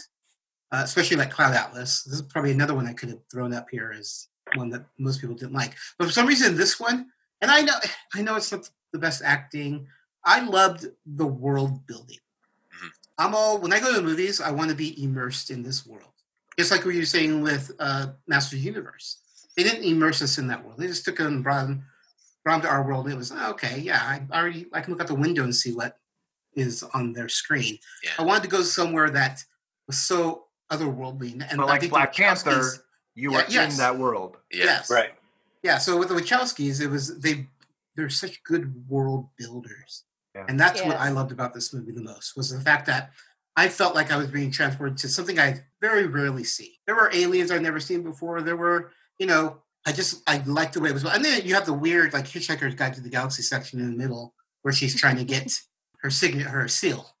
uh, 0.72 0.82
especially 0.84 1.16
like 1.16 1.30
Cloud 1.30 1.54
Atlas. 1.54 2.02
This 2.02 2.16
is 2.16 2.22
probably 2.22 2.52
another 2.52 2.74
one 2.74 2.86
I 2.86 2.92
could 2.92 3.08
have 3.10 3.20
thrown 3.30 3.52
up 3.54 3.68
here 3.70 3.94
as 3.96 4.28
one 4.54 4.70
that 4.70 4.84
most 4.98 5.20
people 5.20 5.36
didn't 5.36 5.54
like, 5.54 5.74
but 5.98 6.06
for 6.06 6.12
some 6.12 6.26
reason, 6.26 6.56
this 6.56 6.78
one, 6.80 7.06
and 7.40 7.50
I 7.50 7.62
know, 7.62 7.74
I 8.14 8.22
know 8.22 8.36
it's 8.36 8.52
not 8.52 8.68
the 8.92 8.98
best 8.98 9.22
acting. 9.24 9.86
I 10.24 10.40
loved 10.40 10.86
the 11.06 11.26
world 11.26 11.86
building. 11.86 12.18
Mhm. 12.74 12.88
I'm 13.18 13.34
all 13.34 13.58
when 13.58 13.72
I 13.72 13.80
go 13.80 13.88
to 13.90 13.96
the 13.96 14.02
movies, 14.02 14.40
I 14.40 14.50
want 14.50 14.70
to 14.70 14.76
be 14.76 15.02
immersed 15.02 15.50
in 15.50 15.62
this 15.62 15.86
world, 15.86 16.12
just 16.58 16.70
like 16.70 16.84
what 16.84 16.94
you 16.94 17.00
were 17.00 17.06
saying 17.06 17.40
with 17.40 17.70
uh, 17.78 18.08
Masters 18.26 18.64
Universe. 18.64 19.18
They 19.62 19.68
didn't 19.68 19.84
immerse 19.84 20.22
us 20.22 20.38
in 20.38 20.46
that 20.46 20.64
world. 20.64 20.78
They 20.78 20.86
just 20.86 21.04
took 21.04 21.18
them 21.18 21.26
and 21.26 21.44
brought 21.44 21.66
them, 21.66 21.84
brought 22.44 22.62
them 22.62 22.70
to 22.70 22.74
our 22.74 22.86
world. 22.86 23.04
And 23.04 23.14
it 23.14 23.18
was 23.18 23.30
oh, 23.30 23.50
okay, 23.50 23.78
yeah. 23.78 24.00
I 24.00 24.22
already 24.38 24.66
I 24.72 24.80
can 24.80 24.94
look 24.94 25.02
out 25.02 25.06
the 25.06 25.14
window 25.14 25.44
and 25.44 25.54
see 25.54 25.74
what 25.74 25.98
is 26.54 26.82
on 26.94 27.12
their 27.12 27.28
screen. 27.28 27.78
Yeah. 28.02 28.12
I 28.18 28.22
wanted 28.22 28.44
to 28.44 28.48
go 28.48 28.62
somewhere 28.62 29.10
that 29.10 29.44
was 29.86 29.98
so 29.98 30.44
otherworldly. 30.72 31.32
And 31.32 31.58
But 31.58 31.66
like 31.66 31.90
Black 31.90 32.14
Panther, 32.14 32.62
you 33.14 33.32
Yeah, 33.32 33.38
are 33.38 33.44
yes. 33.50 33.72
in 33.72 33.78
that 33.78 33.98
world. 33.98 34.38
Yeah. 34.50 34.64
Yes. 34.64 34.90
Right. 34.90 35.10
Yeah. 35.62 35.76
So 35.76 35.98
with 35.98 36.08
the 36.08 36.14
Wachowskis, 36.14 36.80
it 36.80 36.88
was 36.88 37.20
they 37.20 37.46
they're 37.96 38.08
such 38.08 38.42
good 38.44 38.88
world 38.88 39.28
builders, 39.36 40.04
Yeah. 40.34 40.46
and 40.48 40.58
that's 40.58 40.82
what 40.82 40.96
I 40.96 41.10
loved 41.10 41.32
about 41.32 41.52
this 41.52 41.74
movie 41.74 41.92
the 41.92 42.00
most 42.02 42.34
was 42.34 42.48
the 42.48 42.60
fact 42.60 42.86
that 42.86 43.10
I 43.56 43.68
felt 43.68 43.94
like 43.94 44.10
I 44.10 44.16
was 44.16 44.28
being 44.28 44.50
transported 44.50 44.96
to 44.98 45.08
something 45.08 45.38
I 45.38 45.62
very 45.82 46.06
rarely 46.06 46.44
see. 46.44 46.78
There 46.86 46.94
were 46.94 47.10
aliens 47.12 47.50
I've 47.50 47.60
never 47.60 47.80
seen 47.80 48.02
before. 48.02 48.40
There 48.40 48.56
were, 48.56 48.92
you 49.20 49.26
know, 49.26 49.58
I 49.86 49.92
just 49.92 50.22
I 50.26 50.42
liked 50.46 50.72
the 50.74 50.80
way 50.80 50.90
it 50.90 50.94
was. 50.94 51.04
And 51.04 51.24
then 51.24 51.42
you 51.44 51.54
have 51.54 51.66
the 51.66 51.72
weird 51.72 52.12
like 52.12 52.24
Hitchhiker's 52.26 52.74
Guide 52.74 52.94
to 52.94 53.00
the 53.00 53.08
Galaxy 53.08 53.42
section 53.42 53.78
in 53.78 53.90
the 53.92 53.96
middle 53.96 54.34
where 54.62 54.74
she's 54.74 54.98
trying 54.98 55.16
to 55.16 55.24
get 55.24 55.52
her 56.02 56.10
signet, 56.10 56.46
her 56.48 56.66
seal 56.66 57.14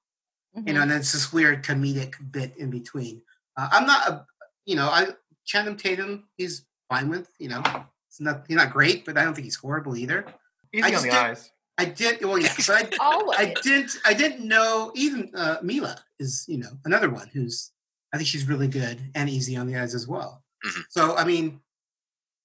you 0.66 0.72
know, 0.72 0.82
and 0.82 0.90
it's 0.90 1.12
this 1.12 1.32
weird 1.32 1.62
comedic 1.64 2.14
bit 2.32 2.56
in 2.56 2.70
between. 2.70 3.22
Uh, 3.56 3.68
I'm 3.70 3.86
not, 3.86 4.08
a, 4.08 4.26
you 4.66 4.74
know, 4.74 4.86
I 4.88 5.06
Channing 5.44 5.76
Tatum, 5.76 6.24
he's 6.36 6.66
fine 6.88 7.08
with, 7.08 7.30
you 7.38 7.48
know, 7.48 7.62
it's 8.08 8.20
not 8.20 8.44
he's 8.48 8.56
not 8.56 8.72
great, 8.72 9.04
but 9.04 9.16
I 9.16 9.22
don't 9.22 9.32
think 9.34 9.44
he's 9.44 9.54
horrible 9.54 9.96
either. 9.96 10.26
Easy 10.72 10.82
I 10.82 10.86
on 10.86 10.92
just 10.92 11.04
the 11.04 11.10
did- 11.10 11.16
eyes. 11.18 11.50
I 11.78 11.84
did, 11.84 12.22
well, 12.24 12.36
yeah, 12.36 12.52
but 12.56 12.68
I, 12.68 12.88
I 13.38 13.54
didn't, 13.62 13.92
I 14.04 14.12
didn't 14.12 14.46
know 14.46 14.90
even 14.96 15.30
uh, 15.34 15.58
Mila 15.62 15.96
is, 16.18 16.44
you 16.48 16.58
know, 16.58 16.72
another 16.84 17.08
one 17.08 17.28
who's 17.32 17.70
I 18.12 18.16
think 18.16 18.28
she's 18.28 18.46
really 18.48 18.68
good 18.68 19.00
and 19.14 19.30
easy 19.30 19.56
on 19.56 19.68
the 19.68 19.76
eyes 19.80 19.94
as 19.94 20.08
well. 20.08 20.42
Mhm. 20.66 20.82
So 20.90 21.16
I 21.16 21.24
mean, 21.24 21.60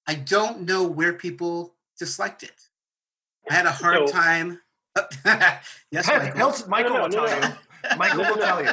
I 0.06 0.14
don't 0.14 0.62
know 0.62 0.84
where 0.84 1.12
people 1.12 1.74
disliked 1.98 2.42
it. 2.42 2.54
I 3.50 3.54
had 3.54 3.66
a 3.66 3.70
hard 3.82 4.08
So- 4.08 4.12
time. 4.12 4.60
yes, 5.90 6.06
He'll- 6.08 6.18
Michael. 6.18 6.36
he'll- 6.52 6.68
Michael 6.68 6.90
No, 6.92 6.96
no, 6.96 7.02
will 7.02 7.08
no, 7.10 7.26
tell 7.26 7.40
no. 7.40 7.46
you. 7.48 7.54
Michael 7.98 8.18
will 8.24 8.36
tell 8.36 8.60
you. 8.64 8.70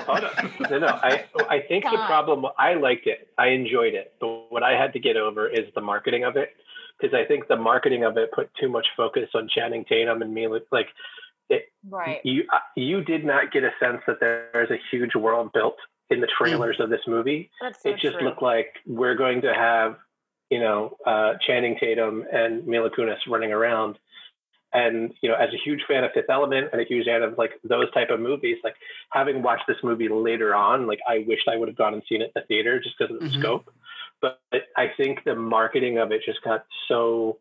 No, 0.70 0.80
no. 0.80 0.88
I, 0.88 1.26
I 1.50 1.60
think 1.68 1.84
the 1.84 1.98
problem, 2.08 2.46
I 2.58 2.74
liked 2.76 3.06
it. 3.08 3.28
I 3.38 3.48
enjoyed 3.50 3.94
it. 3.94 4.14
But 4.20 4.52
what 4.52 4.64
I 4.64 4.72
had 4.72 4.94
to 4.94 5.00
get 5.00 5.18
over 5.18 5.48
is 5.48 5.66
the 5.76 5.82
marketing 5.82 6.24
of 6.24 6.36
it. 6.38 6.50
Because 7.00 7.14
I 7.14 7.26
think 7.26 7.48
the 7.48 7.56
marketing 7.58 8.04
of 8.06 8.18
it 8.18 8.32
put 8.32 8.50
too 8.60 8.70
much 8.70 8.88
focus 8.96 9.30
on 9.36 9.50
Channing 9.54 9.84
Tatum 9.86 10.22
and 10.22 10.34
me. 10.34 10.48
Like, 10.72 10.88
it, 11.50 11.66
Right. 11.90 12.22
you, 12.24 12.44
uh, 12.54 12.60
you 12.76 13.04
did 13.04 13.26
not 13.26 13.52
get 13.52 13.64
a 13.64 13.72
sense 13.80 14.02
that 14.08 14.20
there's 14.20 14.72
a 14.72 14.78
huge 14.90 15.14
world 15.16 15.52
built 15.54 15.76
in 16.10 16.22
the 16.22 16.28
trailers 16.38 16.80
of 16.80 16.90
this 16.90 17.02
movie. 17.06 17.52
That's 17.62 17.84
so 17.84 17.90
it 17.90 18.00
just 18.00 18.16
true. 18.18 18.26
looked 18.30 18.42
like 18.42 18.68
we're 18.88 19.16
going 19.16 19.42
to 19.42 19.54
have, 19.54 19.98
you 20.54 20.60
know, 20.60 20.96
uh, 21.04 21.34
Channing 21.48 21.76
Tatum 21.80 22.24
and 22.32 22.68
Mila 22.68 22.92
Kunis 22.92 23.18
running 23.28 23.52
around. 23.52 23.98
And 24.72 25.12
you 25.22 25.30
know, 25.30 25.36
as 25.36 25.50
a 25.52 25.58
huge 25.58 25.82
fan 25.88 26.04
of 26.04 26.12
Fifth 26.14 26.30
Element 26.30 26.70
and 26.72 26.80
a 26.80 26.86
huge 26.86 27.06
fan 27.06 27.24
of 27.24 27.40
like 27.40 27.54
those 27.64 27.92
type 27.92 28.12
of 28.12 28.20
movies, 28.20 28.58
like 28.64 28.76
having 29.10 29.42
watched 29.42 29.66
this 29.68 29.78
movie 29.84 30.10
later 30.10 30.54
on, 30.54 30.86
like 30.86 31.00
I 31.10 31.26
wished 31.28 31.48
I 31.48 31.58
would 31.58 31.70
have 31.70 31.78
gone 31.78 31.96
and 31.96 32.04
seen 32.08 32.22
it 32.22 32.26
in 32.26 32.32
the 32.36 32.42
theater 32.48 32.80
just 32.80 32.96
because 32.98 33.16
of 33.16 33.20
the 33.20 33.30
Mhm. 33.30 33.40
scope. 33.40 33.74
But 34.22 34.40
I 34.78 34.90
think 34.96 35.24
the 35.24 35.36
marketing 35.36 35.98
of 35.98 36.12
it 36.12 36.22
just 36.24 36.44
got 36.44 36.66
so. 36.88 37.40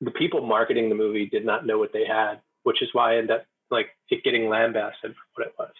The 0.00 0.10
people 0.10 0.42
marketing 0.44 0.88
the 0.88 0.96
movie 0.96 1.26
did 1.26 1.44
not 1.44 1.66
know 1.66 1.78
what 1.78 1.92
they 1.92 2.04
had, 2.04 2.40
which 2.64 2.82
is 2.82 2.92
why 2.92 3.12
I 3.12 3.16
ended 3.18 3.36
up 3.36 3.46
like 3.70 3.96
it 4.10 4.24
getting 4.24 4.48
lambasted 4.48 5.14
for 5.14 5.24
what 5.34 5.46
it 5.48 5.54
was. 5.58 5.72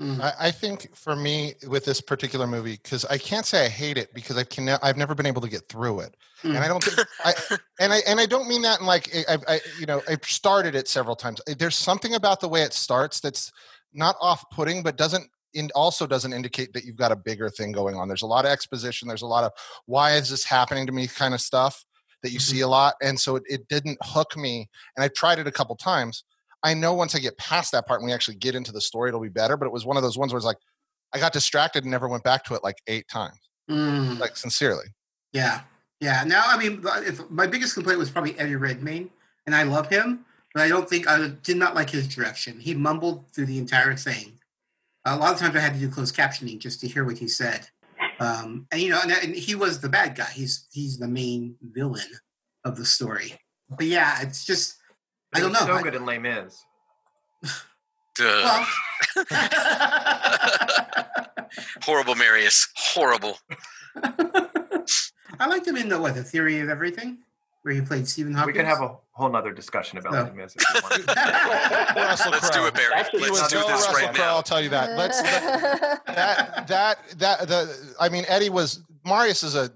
Mm. 0.00 0.20
I, 0.20 0.32
I 0.40 0.50
think 0.52 0.94
for 0.94 1.16
me 1.16 1.54
with 1.66 1.84
this 1.84 2.00
particular 2.00 2.46
movie, 2.46 2.78
because 2.80 3.04
I 3.06 3.18
can't 3.18 3.44
say 3.44 3.66
I 3.66 3.68
hate 3.68 3.98
it 3.98 4.14
because 4.14 4.36
I 4.36 4.44
can 4.44 4.68
I've 4.80 4.96
never 4.96 5.14
been 5.14 5.26
able 5.26 5.40
to 5.42 5.48
get 5.48 5.68
through 5.68 6.00
it, 6.00 6.16
and 6.44 6.58
I 6.58 6.68
don't 6.68 6.82
think 6.82 7.08
I 7.24 7.34
and 7.80 7.92
I 7.92 7.98
and 8.06 8.20
I 8.20 8.26
don't 8.26 8.48
mean 8.48 8.62
that 8.62 8.78
in 8.78 8.86
like 8.86 9.12
I, 9.28 9.38
I 9.48 9.60
you 9.80 9.86
know 9.86 10.00
I've 10.08 10.22
started 10.24 10.76
it 10.76 10.86
several 10.86 11.16
times. 11.16 11.40
There's 11.58 11.74
something 11.74 12.14
about 12.14 12.38
the 12.40 12.48
way 12.48 12.62
it 12.62 12.72
starts 12.74 13.18
that's 13.18 13.50
not 13.92 14.14
off-putting, 14.20 14.84
but 14.84 14.96
doesn't 14.96 15.28
in 15.54 15.68
also 15.74 16.06
doesn't 16.06 16.32
indicate 16.32 16.72
that 16.74 16.84
you've 16.84 16.96
got 16.96 17.10
a 17.10 17.16
bigger 17.16 17.50
thing 17.50 17.72
going 17.72 17.96
on. 17.96 18.06
There's 18.06 18.22
a 18.22 18.26
lot 18.26 18.44
of 18.44 18.52
exposition. 18.52 19.08
There's 19.08 19.22
a 19.22 19.26
lot 19.26 19.42
of 19.42 19.50
why 19.86 20.12
is 20.12 20.30
this 20.30 20.44
happening 20.44 20.86
to 20.86 20.92
me 20.92 21.08
kind 21.08 21.34
of 21.34 21.40
stuff 21.40 21.84
that 22.22 22.30
you 22.30 22.38
see 22.38 22.60
a 22.60 22.68
lot, 22.68 22.94
and 23.02 23.18
so 23.18 23.34
it, 23.34 23.42
it 23.46 23.68
didn't 23.68 23.98
hook 24.02 24.36
me. 24.36 24.68
And 24.96 25.02
I've 25.02 25.14
tried 25.14 25.40
it 25.40 25.48
a 25.48 25.52
couple 25.52 25.74
times. 25.74 26.22
I 26.62 26.74
know 26.74 26.94
once 26.94 27.14
I 27.14 27.18
get 27.18 27.38
past 27.38 27.72
that 27.72 27.86
part 27.86 28.00
and 28.00 28.06
we 28.06 28.12
actually 28.12 28.36
get 28.36 28.54
into 28.54 28.72
the 28.72 28.80
story, 28.80 29.08
it'll 29.08 29.20
be 29.20 29.28
better. 29.28 29.56
But 29.56 29.66
it 29.66 29.72
was 29.72 29.86
one 29.86 29.96
of 29.96 30.02
those 30.02 30.18
ones 30.18 30.32
where 30.32 30.38
it's 30.38 30.46
like 30.46 30.58
I 31.14 31.18
got 31.18 31.32
distracted 31.32 31.84
and 31.84 31.90
never 31.90 32.08
went 32.08 32.24
back 32.24 32.44
to 32.44 32.54
it 32.54 32.64
like 32.64 32.76
eight 32.86 33.08
times. 33.08 33.38
Mm. 33.70 34.18
Like 34.18 34.36
sincerely. 34.36 34.86
Yeah, 35.32 35.60
yeah. 36.00 36.24
Now, 36.26 36.44
I 36.46 36.56
mean, 36.56 36.82
if, 37.06 37.28
my 37.30 37.46
biggest 37.46 37.74
complaint 37.74 37.98
was 37.98 38.10
probably 38.10 38.38
Eddie 38.38 38.56
Redmayne, 38.56 39.10
and 39.46 39.54
I 39.54 39.62
love 39.62 39.88
him, 39.88 40.24
but 40.54 40.62
I 40.62 40.68
don't 40.68 40.88
think 40.88 41.06
I 41.06 41.28
did 41.42 41.56
not 41.56 41.74
like 41.74 41.90
his 41.90 42.08
direction. 42.08 42.58
He 42.58 42.74
mumbled 42.74 43.30
through 43.32 43.46
the 43.46 43.58
entire 43.58 43.94
thing. 43.94 44.32
A 45.04 45.16
lot 45.16 45.32
of 45.32 45.38
times, 45.38 45.54
I 45.54 45.60
had 45.60 45.74
to 45.74 45.80
do 45.80 45.88
closed 45.88 46.16
captioning 46.16 46.58
just 46.58 46.80
to 46.80 46.88
hear 46.88 47.04
what 47.04 47.18
he 47.18 47.28
said. 47.28 47.68
Um, 48.20 48.66
and 48.72 48.80
you 48.80 48.90
know, 48.90 49.00
and, 49.02 49.12
and 49.12 49.34
he 49.34 49.54
was 49.54 49.80
the 49.80 49.88
bad 49.88 50.16
guy. 50.16 50.30
He's 50.32 50.66
he's 50.72 50.98
the 50.98 51.08
main 51.08 51.56
villain 51.62 52.10
of 52.64 52.76
the 52.76 52.84
story. 52.84 53.34
But 53.70 53.86
yeah, 53.86 54.22
it's 54.22 54.44
just 54.44 54.77
I 55.34 55.38
He 55.38 55.42
don't 55.42 55.52
know. 55.52 55.58
So 55.60 55.72
I- 55.74 55.82
good 55.82 55.94
in 55.94 56.04
Les 56.06 56.18
Mis. 56.18 56.64
Duh. 58.16 58.64
well, 59.24 59.26
Horrible, 61.82 62.14
Marius. 62.14 62.68
Horrible. 62.76 63.38
I 65.40 65.46
liked 65.46 65.66
him 65.66 65.76
in 65.76 65.88
the 65.88 66.00
what, 66.00 66.14
the 66.14 66.24
Theory 66.24 66.58
of 66.60 66.68
Everything, 66.68 67.18
where 67.62 67.74
he 67.74 67.80
played 67.80 68.08
Stephen 68.08 68.34
Hopkins. 68.34 68.54
We 68.56 68.58
can 68.60 68.66
have 68.66 68.80
a 68.82 68.96
whole 69.12 69.28
nother 69.30 69.52
discussion 69.52 69.98
about 69.98 70.12
No. 70.12 70.22
Les 70.24 70.32
Mis 70.32 70.56
if 70.56 70.62
you 70.74 70.80
want. 70.82 71.06
Russell 71.96 72.32
Let's 72.32 72.50
do 72.50 72.66
it, 72.66 72.74
Barry. 72.74 72.92
Actually, 72.94 73.30
Let's 73.30 73.48
do 73.48 73.58
this 73.58 73.68
Russell 73.68 73.92
right 73.94 74.14
Crowe, 74.14 74.24
now. 74.24 74.34
I'll 74.34 74.42
tell 74.42 74.60
you 74.60 74.68
that. 74.70 74.98
Let's 74.98 75.22
that 75.22 76.66
that 76.66 76.98
that 77.18 77.48
the 77.48 77.94
I 78.00 78.08
mean 78.08 78.24
Eddie 78.28 78.50
was 78.50 78.80
Marius 79.04 79.42
is 79.44 79.54
a 79.54 79.70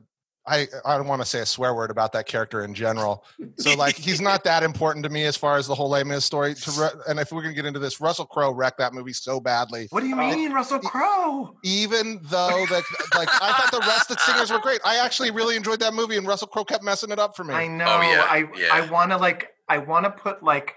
I 0.46 0.66
I 0.84 0.96
don't 0.96 1.06
want 1.06 1.22
to 1.22 1.26
say 1.26 1.38
a 1.40 1.46
swear 1.46 1.74
word 1.74 1.90
about 1.90 2.12
that 2.12 2.26
character 2.26 2.64
in 2.64 2.74
general. 2.74 3.24
So 3.58 3.74
like 3.78 3.94
he's 3.96 4.20
not 4.20 4.42
that 4.44 4.62
important 4.62 5.04
to 5.04 5.10
me 5.10 5.24
as 5.24 5.36
far 5.36 5.56
as 5.56 5.66
the 5.66 5.74
whole 5.74 5.88
Les 5.90 6.02
Mis 6.04 6.24
story. 6.24 6.54
To 6.54 6.70
re- 6.72 7.00
and 7.08 7.20
if 7.20 7.30
we're 7.30 7.42
gonna 7.42 7.54
get 7.54 7.64
into 7.66 7.78
this, 7.78 8.00
Russell 8.00 8.26
Crowe 8.26 8.52
wrecked 8.52 8.78
that 8.78 8.92
movie 8.92 9.12
so 9.12 9.38
badly. 9.40 9.86
What 9.90 10.00
do 10.00 10.08
you 10.08 10.14
Oh. 10.20 10.34
mean, 10.34 10.52
Russell 10.52 10.80
Crowe? 10.80 11.54
Even 11.62 12.18
though 12.24 12.66
that 12.70 12.82
like 13.14 13.28
I 13.40 13.52
thought 13.52 13.70
the 13.70 13.80
rest 13.86 14.10
of 14.10 14.16
the 14.16 14.22
singers 14.22 14.50
were 14.50 14.58
great. 14.58 14.80
I 14.84 14.96
actually 14.96 15.30
really 15.30 15.54
enjoyed 15.56 15.80
that 15.80 15.94
movie, 15.94 16.16
and 16.16 16.26
Russell 16.26 16.48
Crowe 16.48 16.64
kept 16.64 16.82
messing 16.82 17.10
it 17.10 17.18
up 17.18 17.36
for 17.36 17.44
me. 17.44 17.54
I 17.54 17.66
know. 17.68 17.84
Oh, 17.86 18.00
yeah, 18.00 18.26
I 18.28 18.44
yeah. 18.56 18.68
I 18.72 18.90
want 18.90 19.10
to 19.12 19.16
like 19.18 19.48
I 19.68 19.78
want 19.78 20.04
to 20.06 20.10
put 20.10 20.42
like 20.42 20.74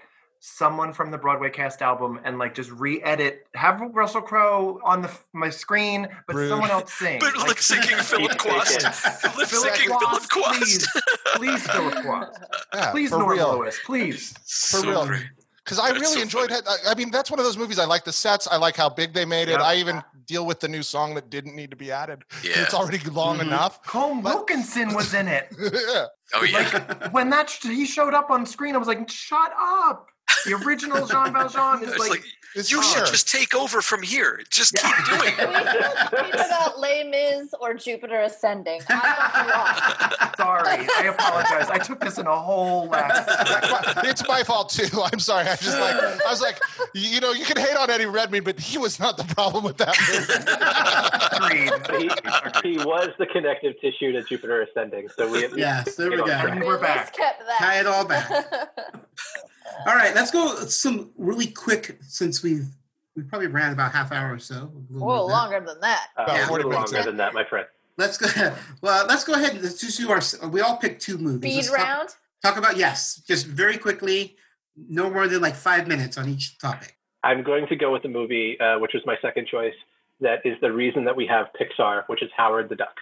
someone 0.48 0.92
from 0.92 1.10
the 1.10 1.18
Broadway 1.18 1.50
cast 1.50 1.82
album 1.82 2.20
and 2.24 2.38
like 2.38 2.54
just 2.54 2.70
re-edit, 2.70 3.46
have 3.54 3.80
Russell 3.92 4.22
Crowe 4.22 4.80
on 4.84 5.02
the 5.02 5.10
my 5.32 5.50
screen, 5.50 6.06
but 6.28 6.36
Rude. 6.36 6.48
someone 6.48 6.70
else 6.70 6.92
sing. 6.92 7.18
But 7.18 7.36
Like, 7.36 7.48
lip 7.48 7.56
syncing 7.56 8.00
Philip 8.10 8.38
Quast. 8.38 8.84
Lip 9.36 9.48
Philip 9.48 9.48
syncing 9.48 9.86
Philip 9.86 10.00
Quast, 10.00 10.30
Quast. 10.30 10.58
please, 10.60 10.88
please, 11.34 11.66
Philip 11.66 11.94
Quast, 12.04 12.38
Yeah, 12.72 12.90
please, 12.92 13.10
for 13.10 13.18
Norm 13.18 13.30
real. 13.32 13.58
Lewis, 13.58 13.78
please. 13.84 14.34
So 14.44 14.82
real. 14.88 15.06
great. 15.06 15.24
because 15.64 15.80
I 15.80 15.88
That's 15.88 16.00
really 16.00 16.14
so 16.14 16.22
enjoyed 16.22 16.52
it. 16.52 16.62
I, 16.68 16.92
I 16.92 16.94
mean, 16.94 17.10
that's 17.10 17.28
one 17.30 17.40
of 17.40 17.44
those 17.44 17.58
movies. 17.58 17.80
I 17.80 17.84
like 17.84 18.04
the 18.04 18.12
sets. 18.12 18.46
I 18.46 18.56
like 18.56 18.76
how 18.76 18.88
big 18.88 19.14
they 19.14 19.24
made 19.24 19.48
it. 19.48 19.52
Yep. 19.52 19.60
I 19.62 19.74
even 19.76 20.00
deal 20.26 20.46
with 20.46 20.60
the 20.60 20.68
new 20.68 20.82
song 20.84 21.14
that 21.16 21.28
didn't 21.28 21.56
need 21.56 21.70
to 21.70 21.76
be 21.76 21.90
added. 21.90 22.22
Yeah. 22.44 22.62
It's 22.62 22.72
already 22.74 22.98
long 23.10 23.38
Mhm. 23.38 23.46
enough. 23.48 23.82
Colm 23.82 24.22
But- 24.22 24.34
Wilkinson 24.34 24.94
was 24.94 25.12
in 25.12 25.26
it. 25.26 25.48
yeah. 25.60 26.06
Oh 26.34 26.44
yeah. 26.44 27.08
When 27.10 27.30
that 27.30 27.50
sh- 27.50 27.62
he 27.66 27.84
showed 27.84 28.14
up 28.14 28.30
on 28.30 28.46
screen, 28.46 28.74
I 28.76 28.78
was 28.78 28.86
like, 28.88 29.08
"Shut 29.10 29.52
up!" 29.58 30.06
The 30.44 30.54
original 30.54 31.06
Jean 31.06 31.32
Valjean 31.32 31.82
is 31.82 31.98
like, 31.98 32.10
like 32.10 32.24
It's 32.54 32.70
you 32.70 32.80
here. 32.80 32.90
should 33.04 33.06
just 33.06 33.30
take 33.30 33.54
over 33.54 33.80
from 33.82 34.02
here. 34.02 34.42
Just 34.50 34.74
Yeah. 34.74 34.92
keep 34.92 35.06
doing 35.06 35.20
we 35.50 35.56
it. 35.56 35.70
should 35.72 36.18
tweet 36.18 36.34
about 36.34 36.78
Les 36.80 37.04
Mis 37.04 37.54
or 37.60 37.74
Jupiter 37.74 38.20
Ascending. 38.20 38.80
I 38.88 38.94
got 38.94 39.46
you 39.46 39.52
wrong. 39.52 40.34
sorry, 40.36 40.86
I 40.96 41.02
apologize. 41.08 41.68
I 41.70 41.78
took 41.78 42.00
this 42.00 42.18
in 42.18 42.26
a 42.26 42.36
whole 42.36 42.86
left. 42.88 43.28
it's 44.04 44.26
my 44.28 44.42
fault 44.42 44.68
too. 44.70 44.86
I'm 45.12 45.18
sorry. 45.18 45.46
I 45.48 45.56
just 45.56 45.78
like 45.78 45.96
I 45.96 46.30
was 46.30 46.40
like, 46.40 46.58
you 46.94 47.20
know, 47.20 47.32
you 47.32 47.44
can 47.44 47.56
hate 47.56 47.76
on 47.76 47.90
Eddie 47.90 48.06
Redmayne, 48.06 48.44
but 48.44 48.58
he 48.60 48.78
was 48.78 48.98
not 49.00 49.16
the 49.16 49.24
problem 49.24 49.64
with 49.64 49.76
that 49.78 49.96
movie. 50.08 51.68
He, 52.62 52.70
he 52.70 52.78
was 52.84 53.10
the 53.18 53.26
connective 53.26 53.74
tissue 53.80 54.12
to 54.12 54.22
Jupiter 54.22 54.62
Ascending. 54.62 55.08
So 55.16 55.28
we 55.30 55.44
at 55.44 55.52
least 55.52 55.58
yes, 55.58 55.96
there 55.96 56.10
we 56.10 56.16
go. 56.18 56.24
We're 56.64 56.78
back. 56.78 57.14
kept 57.16 57.40
that. 57.46 57.58
Tie 57.58 57.80
it 57.80 57.86
all 57.86 58.04
back. 58.06 58.30
All 59.86 59.94
right, 59.94 60.14
let's 60.14 60.30
go 60.30 60.54
some 60.66 61.10
really 61.16 61.46
quick 61.46 61.98
since 62.02 62.42
we've 62.42 62.66
we 63.16 63.22
probably 63.22 63.48
ran 63.48 63.72
about 63.72 63.92
half 63.92 64.12
hour 64.12 64.34
or 64.34 64.38
so. 64.38 64.54
a 64.54 64.58
little 64.58 64.82
more 64.90 65.08
Whoa, 65.08 65.26
longer 65.26 65.60
than 65.66 65.80
that. 65.80 66.08
Uh, 66.18 66.24
About 66.24 66.50
a 66.50 66.52
little 66.52 66.70
longer 66.70 66.98
in. 66.98 67.06
than 67.06 67.16
that, 67.16 67.32
my 67.32 67.44
friend. 67.44 67.66
Let's 67.96 68.18
go. 68.18 68.26
Well, 68.82 69.06
let's 69.06 69.24
go 69.24 69.32
ahead 69.32 69.52
and 69.52 69.62
let's 69.62 69.80
just 69.80 69.98
do 69.98 70.10
our. 70.10 70.20
We 70.50 70.60
all 70.60 70.76
picked 70.76 71.00
two 71.00 71.16
movies. 71.18 71.66
Speed 71.66 71.72
Let's 71.72 71.84
round. 71.84 72.08
Talk 72.42 72.58
about 72.58 72.76
yes, 72.76 73.22
just 73.26 73.46
very 73.46 73.78
quickly, 73.78 74.36
no 74.76 75.08
more 75.10 75.26
than 75.28 75.40
like 75.40 75.54
five 75.56 75.88
minutes 75.88 76.18
on 76.18 76.28
each 76.28 76.58
topic. 76.58 76.96
I'm 77.24 77.42
going 77.42 77.66
to 77.68 77.76
go 77.76 77.90
with 77.92 78.02
the 78.02 78.08
movie, 78.08 78.60
uh, 78.60 78.78
which 78.78 78.92
was 78.92 79.02
my 79.06 79.16
second 79.22 79.46
choice. 79.48 79.74
That 80.20 80.44
is 80.44 80.56
the 80.60 80.70
reason 80.72 81.04
that 81.04 81.16
we 81.16 81.26
have 81.26 81.46
Pixar, 81.58 82.04
which 82.08 82.22
is 82.22 82.30
Howard 82.36 82.68
the 82.68 82.76
Duck. 82.76 82.94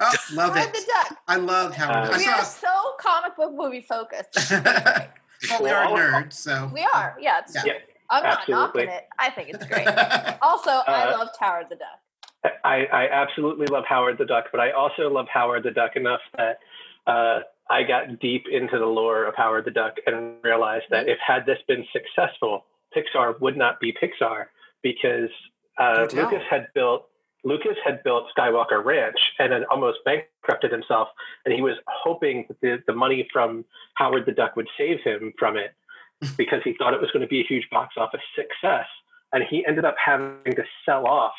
Oh, 0.00 0.12
love 0.32 0.54
Howard 0.54 0.68
it! 0.68 0.74
the 0.74 0.92
Duck. 1.08 1.18
I 1.26 1.36
loved 1.36 1.74
Howard. 1.74 2.10
Uh, 2.10 2.14
I 2.14 2.18
We 2.18 2.26
are 2.28 2.44
so 2.44 2.68
comic 3.00 3.36
book 3.36 3.52
movie 3.52 3.82
focused. 3.82 4.52
well, 5.50 5.62
we 5.62 5.70
are 5.70 5.86
nerds, 6.22 6.32
so 6.34 6.70
We 6.72 6.82
are. 6.94 7.16
Yeah. 7.20 7.40
It's, 7.40 7.54
Yeah. 7.54 7.62
Yeah, 7.66 7.72
I'm 8.10 8.22
not 8.22 8.38
absolutely. 8.40 8.84
knocking 8.86 8.96
it. 8.96 9.08
I 9.18 9.30
think 9.30 9.48
it's 9.50 9.64
great. 9.66 9.86
Also, 10.42 10.70
I 10.70 11.12
Uh, 11.12 11.18
loved 11.18 11.36
Howard 11.40 11.66
the 11.70 11.76
Duck. 11.76 12.52
I, 12.64 12.84
I 12.92 13.08
absolutely 13.08 13.66
love 13.66 13.84
Howard 13.88 14.18
the 14.18 14.24
Duck, 14.24 14.46
but 14.52 14.60
I 14.60 14.70
also 14.70 15.10
love 15.10 15.26
Howard 15.32 15.64
the 15.64 15.72
Duck 15.72 15.96
enough 15.96 16.20
that 16.36 16.58
uh, 17.06 17.40
I 17.68 17.82
got 17.82 18.20
deep 18.20 18.44
into 18.50 18.78
the 18.78 18.86
lore 18.86 19.24
of 19.24 19.34
Howard 19.36 19.64
the 19.64 19.70
Duck 19.72 19.94
and 20.06 20.34
realized 20.44 20.84
that 20.90 21.08
if 21.08 21.18
had 21.26 21.44
this 21.46 21.58
been 21.66 21.84
successful, 21.92 22.64
Pixar 22.96 23.40
would 23.40 23.56
not 23.56 23.80
be 23.80 23.92
Pixar 23.92 24.46
because 24.82 25.30
uh, 25.78 26.06
Lucas 26.12 26.42
had 26.48 26.68
built 26.74 27.08
Lucas 27.46 27.76
had 27.84 28.02
built 28.02 28.24
Skywalker 28.36 28.84
Ranch 28.84 29.18
and 29.38 29.52
had 29.52 29.64
almost 29.70 29.98
bankrupted 30.04 30.72
himself, 30.72 31.08
and 31.44 31.54
he 31.54 31.62
was 31.62 31.76
hoping 31.86 32.44
that 32.48 32.60
the, 32.60 32.82
the 32.88 32.92
money 32.92 33.28
from 33.32 33.64
Howard 33.94 34.26
the 34.26 34.32
Duck 34.32 34.56
would 34.56 34.68
save 34.76 35.00
him 35.00 35.32
from 35.38 35.56
it 35.56 35.72
because 36.36 36.60
he 36.64 36.74
thought 36.76 36.92
it 36.92 37.00
was 37.00 37.10
going 37.12 37.22
to 37.22 37.28
be 37.28 37.40
a 37.40 37.44
huge 37.44 37.68
box 37.70 37.94
office 37.96 38.20
success, 38.34 38.86
and 39.32 39.44
he 39.48 39.64
ended 39.64 39.84
up 39.84 39.94
having 40.04 40.54
to 40.56 40.64
sell 40.84 41.06
off 41.06 41.34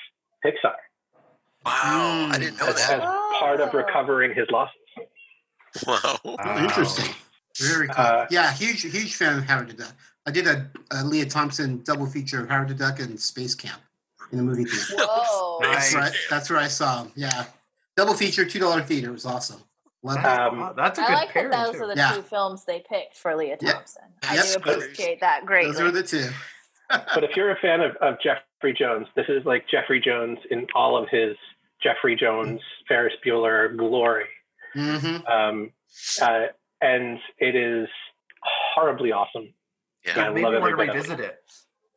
Pixar 0.45 0.76
Wow, 1.66 2.30
I 2.32 2.38
didn't 2.39 2.60
know 2.60 2.68
as, 2.68 2.80
as 2.89 3.01
part 3.01 3.60
of 3.60 3.74
recovering 3.74 4.34
his 4.34 4.49
losses. 4.49 4.76
Wow. 5.86 6.18
Oh, 6.24 6.38
interesting. 6.64 7.14
Very 7.58 7.88
cool. 7.88 8.05
Uh, 8.05 8.26
yeah, 8.30 8.53
huge, 8.53 8.84
huge 8.84 9.16
fan 9.16 9.39
of 9.39 9.43
Howard 9.43 9.70
the 9.70 9.74
Duck. 9.74 9.93
I 10.26 10.32
did 10.32 10.47
a, 10.47 10.70
a 10.91 11.03
Lea 11.03 11.26
Thompson 11.26 11.82
double 11.84 12.05
feature 12.05 12.41
of 12.41 12.49
Howard 12.49 12.70
the 12.70 12.74
Duck 12.74 13.01
and 13.01 13.20
Space 13.20 13.53
Camp. 13.53 13.82
In 14.32 14.38
the 14.38 14.44
movie 14.44 14.66
theater. 14.66 14.96
Whoa. 15.08 15.60
Nice. 15.62 15.94
That's 15.94 15.96
right. 15.96 16.14
That's 16.30 16.50
where 16.50 16.60
I 16.60 16.68
saw 16.68 17.04
him. 17.04 17.12
Yeah, 17.16 17.46
double 17.96 18.14
feature, 18.14 18.46
two 18.46 18.60
dollar 18.60 18.82
theater. 18.82 19.10
It 19.10 19.14
was 19.14 19.26
awesome. 19.26 19.62
Love 20.04 20.18
it. 20.20 20.26
Um, 20.26 20.60
Wow, 20.60 20.74
that's 20.74 21.00
a 21.00 21.02
I 21.04 21.08
good 21.08 21.14
like 21.14 21.30
pairing 21.30 21.50
that 21.52 21.66
those 21.68 21.76
too. 21.76 21.84
are 21.84 21.88
the 21.88 21.96
Yeah. 21.96 22.12
two 22.16 22.22
films 22.22 22.66
they 22.66 22.84
picked 22.90 23.18
for 23.18 23.36
Lea 23.36 23.56
Yeah. 23.62 23.72
Thompson. 23.74 24.04
I 24.24 24.36
Yep. 24.36 24.46
do 24.64 24.72
appreciate 24.72 25.20
that 25.22 25.46
greatly. 25.46 25.72
Those 25.72 25.82
are 25.82 25.92
the 25.92 26.04
two. 26.04 26.30
but 26.90 27.24
if 27.24 27.36
you're 27.36 27.52
a 27.52 27.58
fan 27.60 27.82
of, 27.82 27.96
of 27.98 28.16
Jeffrey 28.22 28.74
Jones, 28.74 29.08
this 29.16 29.26
is 29.28 29.44
like 29.46 29.68
Jeffrey 29.70 30.00
Jones 30.00 30.38
in 30.52 30.68
all 30.76 30.96
of 31.02 31.10
his 31.10 31.36
Jeffrey 31.82 32.16
Jones, 32.16 32.62
Ferris 32.88 33.14
Bueller 33.26 33.76
glory. 33.76 34.26
Mm-hmm. 34.76 35.26
Um, 35.28 35.72
uh, 36.22 36.48
and 36.82 37.20
it 37.40 37.56
is 37.56 37.88
horribly 38.76 39.12
awesome. 39.12 39.54
Yeah. 40.06 40.12
I 40.12 40.28
It 40.28 40.28
love 40.28 40.36
me 40.36 40.44
every 40.46 40.60
want 40.60 40.72
to 40.72 40.78
bit 40.78 40.90
it. 40.90 40.94
revisit 40.94 41.20
it 41.20 41.44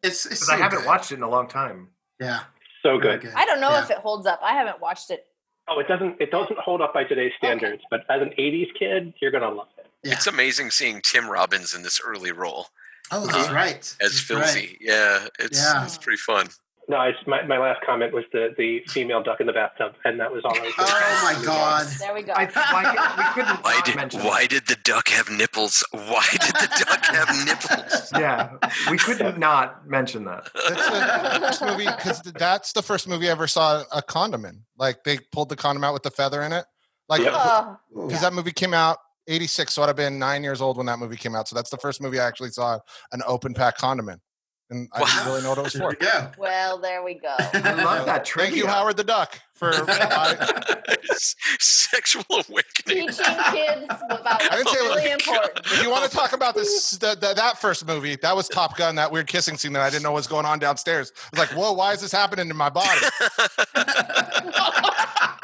It's, 0.03 0.25
it's 0.27 0.35
because 0.41 0.47
so 0.47 0.55
I 0.55 0.57
haven't 0.57 0.79
good. 0.81 0.87
watched 0.87 1.13
it 1.13 1.17
in 1.17 1.23
a 1.23 1.29
long 1.31 1.47
time. 1.49 1.89
Yeah, 2.21 2.41
So 2.83 2.99
very 2.99 3.19
good. 3.19 3.33
I 3.35 3.45
don't 3.47 3.61
know 3.61 3.71
Yeah. 3.71 3.83
if 3.85 3.91
it 3.91 3.99
holds 3.99 4.27
up. 4.27 4.41
I 4.43 4.53
haven't 4.53 4.81
watched 4.81 5.11
it. 5.11 5.27
Oh, 5.69 5.79
it 5.81 5.89
doesn't 5.89 6.21
it 6.21 6.31
doesn't 6.31 6.59
hold 6.59 6.81
up 6.83 6.93
by 6.93 7.05
today's 7.05 7.33
standards, 7.39 7.83
but 7.91 8.01
as 8.11 8.21
an 8.23 8.31
'80s 8.39 8.69
kid, 8.79 9.15
you're 9.21 9.31
gonna 9.31 9.51
love 9.51 9.69
it. 9.79 9.87
Yeah. 10.03 10.13
It's 10.15 10.27
amazing 10.27 10.71
seeing 10.71 11.01
Tim 11.03 11.29
Robbins 11.31 11.75
in 11.75 11.83
this 11.83 12.01
early 12.05 12.33
role 12.33 12.67
Oh, 13.13 13.27
that's 13.27 13.49
Uh, 13.49 13.53
right. 13.55 13.77
as 13.79 13.97
That's 14.01 14.21
Filthy. 14.21 14.61
right. 14.61 14.79
Yeah, 14.81 15.27
it's 15.39 15.59
Yeah. 15.63 15.85
it's 15.85 15.99
pretty 15.99 16.19
fun. 16.19 16.49
No, 16.91 17.01
it's, 17.03 17.25
my 17.25 17.47
my 17.47 17.57
last 17.57 17.83
comment 17.87 18.13
was 18.13 18.25
the 18.33 18.53
the 18.59 18.81
female 18.89 19.23
duck 19.23 19.41
in 19.41 19.47
the 19.47 19.53
bathtub, 19.53 19.95
and 20.05 20.19
that 20.19 20.33
was 20.33 20.45
all 20.45 20.57
I 20.57 20.61
was. 20.61 20.75
gonna 20.75 20.89
Oh 20.91 21.35
my 21.39 21.45
god. 21.45 21.87
There 22.01 22.13
we 22.13 22.23
go. 22.23 22.33
I, 22.33 22.47
why, 22.47 23.15
we 23.17 23.25
couldn't 23.33 23.63
Why 23.63 23.75
not 23.75 23.85
did 23.85 23.95
mention 23.95 24.21
why 24.25 24.47
did 24.49 24.67
the 24.67 24.77
duck 24.83 25.07
have 25.07 25.31
nipples? 25.31 25.85
Why 25.93 26.27
did 26.33 26.41
the 26.57 26.85
duck 26.85 27.07
have 27.07 27.29
nipples? 27.47 28.11
Yeah, 28.13 28.57
we 28.91 28.99
couldn't 28.99 29.39
not 29.39 29.89
mention 29.89 30.25
that. 30.25 30.49
That's 30.53 30.89
the 30.91 31.41
first 31.41 31.63
movie 31.63 31.85
because 31.85 32.23
that's 32.23 32.73
the 32.73 32.83
first 32.83 33.07
movie 33.07 33.29
I 33.29 33.31
ever 33.31 33.47
saw 33.47 33.85
a 33.93 34.03
condom 34.03 34.45
in. 34.45 34.65
Like 34.77 35.05
they 35.05 35.19
pulled 35.31 35.49
the 35.49 35.57
condom 35.57 35.85
out 35.85 35.93
with 35.95 36.03
the 36.03 36.11
feather 36.11 36.43
in 36.43 36.53
it. 36.53 36.65
Like 37.09 37.23
Yep. 37.23 37.33
Oh, 37.37 37.77
because 38.09 38.21
that 38.23 38.33
movie 38.33 38.51
came 38.51 38.75
out 38.75 38.99
86 39.29 39.73
so 39.73 39.83
i'd 39.83 39.87
have 39.87 39.97
been 39.97 40.19
nine 40.19 40.43
years 40.43 40.61
old 40.61 40.77
when 40.77 40.87
that 40.87 40.99
movie 40.99 41.17
came 41.17 41.37
out 41.37 41.47
so 41.47 41.55
that's 41.55 41.71
the 41.71 41.77
first 41.77 42.01
movie 42.01 42.19
i 42.19 42.27
actually 42.27 42.51
saw 42.51 42.79
an 43.13 43.21
open 43.27 43.55
pack 43.55 43.77
condom 43.77 44.09
in 44.09 44.19
and 44.71 44.89
i 44.93 44.99
didn't 45.05 45.27
really 45.27 45.43
know 45.43 45.51
what 45.51 45.59
it 45.59 45.65
was 45.65 45.73
for 45.75 45.89
we 45.91 45.97
go. 45.97 46.31
well, 46.39 46.79
there 46.79 47.03
we 47.03 47.15
go. 47.15 47.35
I 47.39 47.75
love 47.83 48.07
that 48.07 48.25
trivia. 48.25 48.51
thank 48.51 48.57
you 48.57 48.67
howard 48.67 48.97
the 48.97 49.05
duck 49.05 49.39
for 49.55 49.71
I, 49.75 50.97
Sexual 51.59 52.25
awakening. 52.31 53.09
Teaching 53.09 53.35
kids 53.53 53.85
about 54.09 54.41
I 54.43 54.57
didn't 54.57 54.69
say 54.69 54.79
it 54.79 54.89
was- 54.89 54.97
really 54.97 55.11
important. 55.11 55.67
if 55.67 55.83
you 55.83 55.91
want 55.91 56.11
to 56.11 56.17
talk 56.17 56.33
about 56.33 56.55
this 56.55 56.93
the, 56.93 57.15
the, 57.21 57.35
that 57.35 57.59
first 57.59 57.87
movie 57.87 58.17
that 58.17 58.35
was 58.35 58.49
top 58.49 58.77
gun 58.77 58.95
that 58.95 59.11
weird 59.13 59.27
kissing 59.27 59.57
scene 59.59 59.73
that 59.75 59.83
i 59.83 59.91
didn't 59.91 60.03
know 60.03 60.13
was 60.13 60.27
going 60.27 60.47
on 60.47 60.59
downstairs 60.59 61.13
i 61.17 61.29
was 61.33 61.39
like 61.49 61.57
whoa 61.59 61.73
why 61.73 61.93
is 61.93 62.01
this 62.01 62.13
happening 62.13 62.49
to 62.49 62.55
my 62.55 62.69
body 62.71 62.89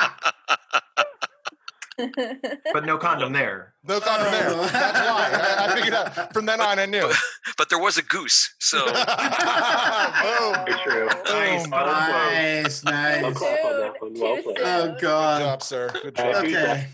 but 1.97 2.85
no 2.85 2.99
condom 2.99 3.33
there. 3.33 3.73
no 3.85 3.99
condom 4.01 4.31
there 4.31 4.49
Oh. 4.51 4.67
that's 4.67 4.99
why 4.99 5.31
I, 5.33 5.67
I 5.67 5.75
figured 5.75 5.95
out 5.95 6.33
from 6.35 6.45
then 6.47 6.61
on 6.61 6.79
i 6.79 6.85
knew 6.87 7.11
but 7.57 7.69
there 7.71 7.79
was 7.79 7.97
a 7.99 8.03
goose, 8.03 8.55
so 8.59 8.79
Boom. 8.87 8.95
Very 8.95 10.79
true. 10.85 11.09
Nice. 11.27 11.63
Boom. 11.63 11.71
Nice, 11.71 12.85
Well 12.85 12.93
nice. 13.23 13.37
clap 13.39 13.65
on. 13.65 14.15
Well 14.15 14.37
Too 14.37 14.43
played. 14.43 14.59
Oh 14.61 14.87
good 14.93 15.01
god. 15.01 15.39
job 15.41 15.63
sir 15.63 15.91
good 16.03 16.15
job 16.17 16.35
Okay. 16.45 16.87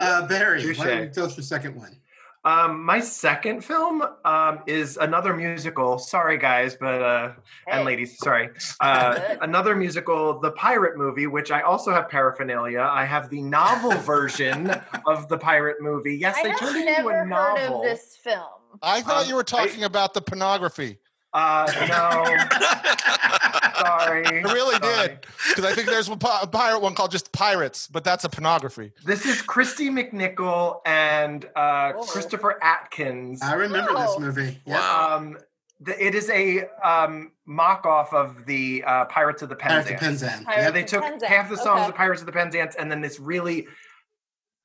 Uh, 0.00 0.26
Barry, 0.28 0.64
why 0.76 0.84
don't 0.86 1.02
you 1.02 1.08
tell 1.10 1.26
us 1.26 1.36
your 1.36 1.44
second 1.44 1.74
one? 1.76 1.96
Um, 2.44 2.84
my 2.84 2.98
second 2.98 3.64
film 3.64 4.02
um, 4.24 4.60
is 4.66 4.96
another 4.96 5.32
musical. 5.32 5.98
Sorry, 5.98 6.38
guys, 6.38 6.74
but 6.74 7.00
uh, 7.00 7.32
Hey. 7.66 7.72
and 7.76 7.84
ladies, 7.84 8.18
sorry. 8.18 8.50
Uh, 8.80 9.36
another 9.42 9.76
musical, 9.76 10.40
The 10.40 10.50
Pirate 10.52 10.96
Movie, 10.96 11.28
which 11.28 11.52
I 11.52 11.60
also 11.60 11.92
have 11.92 12.08
paraphernalia. 12.08 12.80
I 12.80 13.04
have 13.04 13.30
the 13.30 13.42
novel 13.42 13.92
version 14.00 14.70
of 15.06 15.28
the 15.28 15.38
Pirate 15.38 15.80
Movie. 15.80 16.16
Yes, 16.16 16.36
I 16.36 16.42
they 16.48 16.54
turned 16.54 16.76
it 16.76 16.80
into 16.88 16.90
never 16.92 17.10
a 17.10 17.18
heard 17.18 17.28
novel. 17.28 17.76
of 17.78 17.84
this 17.84 18.16
film. 18.16 18.42
i 18.82 19.00
thought 19.02 19.22
Um, 19.24 19.28
you 19.28 19.36
were 19.36 19.44
talking 19.44 19.84
about 19.84 20.14
the 20.14 20.20
pornography 20.22 20.98
Uh, 21.32 21.70
no, 21.88 22.24
sorry. 23.86 24.26
I 24.26 24.30
really 24.52 24.76
Sorry. 24.76 25.08
did 25.08 25.26
because 25.48 25.64
I 25.64 25.74
think 25.74 25.88
there's 25.88 26.08
a 26.08 26.16
pirate 26.16 26.80
one 26.80 26.94
called 26.94 27.10
just 27.10 27.32
Pirates, 27.32 27.86
but 27.88 28.04
that's 28.04 28.24
a 28.24 28.28
pornography. 28.28 28.92
This 29.04 29.26
is 29.26 29.42
Kristy 29.42 29.88
McNichol 29.90 30.80
and 30.86 31.44
uh, 31.56 31.92
Whoa. 31.92 32.04
Christopher 32.04 32.62
Atkins. 32.62 33.42
I 33.42 33.54
remember 33.54 33.90
Oh. 33.94 34.00
this 34.06 34.18
movie. 34.18 34.60
Yeah. 34.66 34.74
Wow. 34.78 35.16
Um, 35.16 35.38
the, 35.80 36.04
it 36.06 36.14
is 36.14 36.30
a 36.30 36.68
um, 36.84 37.32
mock 37.44 37.86
off 37.86 38.12
of 38.14 38.46
the 38.46 38.84
uh, 38.86 39.04
Pirates 39.06 39.42
of 39.42 39.48
the 39.48 39.56
Penzance. 39.56 39.84
Pirates 39.86 39.90
of 39.90 39.98
Penzance. 40.00 40.30
Penzance. 40.30 40.44
Pirates 40.46 40.62
Yeah, 40.64 40.70
they 40.70 40.84
took 40.84 41.02
Penzance, 41.02 41.24
half 41.24 41.50
the 41.50 41.56
songs 41.56 41.80
okay. 41.80 41.88
of 41.88 41.94
Pirates 41.96 42.20
of 42.22 42.26
the 42.26 42.32
Penzance 42.32 42.76
and 42.76 42.90
then 42.90 43.00
this 43.00 43.18
really 43.18 43.66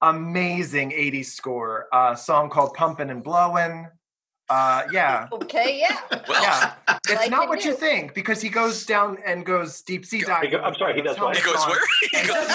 amazing 0.02 0.92
80s 0.92 1.26
score, 1.26 1.88
a 1.92 2.16
song 2.16 2.50
called 2.50 2.74
Pumpin' 2.76 3.10
and 3.10 3.24
Blowin'. 3.24 3.88
Uh, 4.50 4.84
yeah, 4.92 5.28
Okay, 5.32 5.80
yeah. 5.80 5.98
well, 6.28 6.42
yeah. 6.42 6.74
It's 7.10 7.16
Like 7.22 7.32
not 7.32 7.44
you 7.44 7.50
what 7.50 7.66
you 7.66 7.74
think 7.74 8.14
because 8.14 8.42
he 8.42 8.50
goes 8.50 8.86
down 8.86 9.18
and 9.26 9.46
goes 9.46 9.82
deep 9.82 10.06
sea 10.06 10.22
diving. 10.22 10.52
go- 10.52 10.60
I'm 10.60 10.76
sorry, 10.76 10.94
he 10.96 11.02
does 11.02 11.20
what? 11.20 11.36
he 11.36 11.44
goes 11.44 11.66
where? 11.66 11.80
He 12.02 12.18
And 12.18 12.28
goes, 12.28 12.48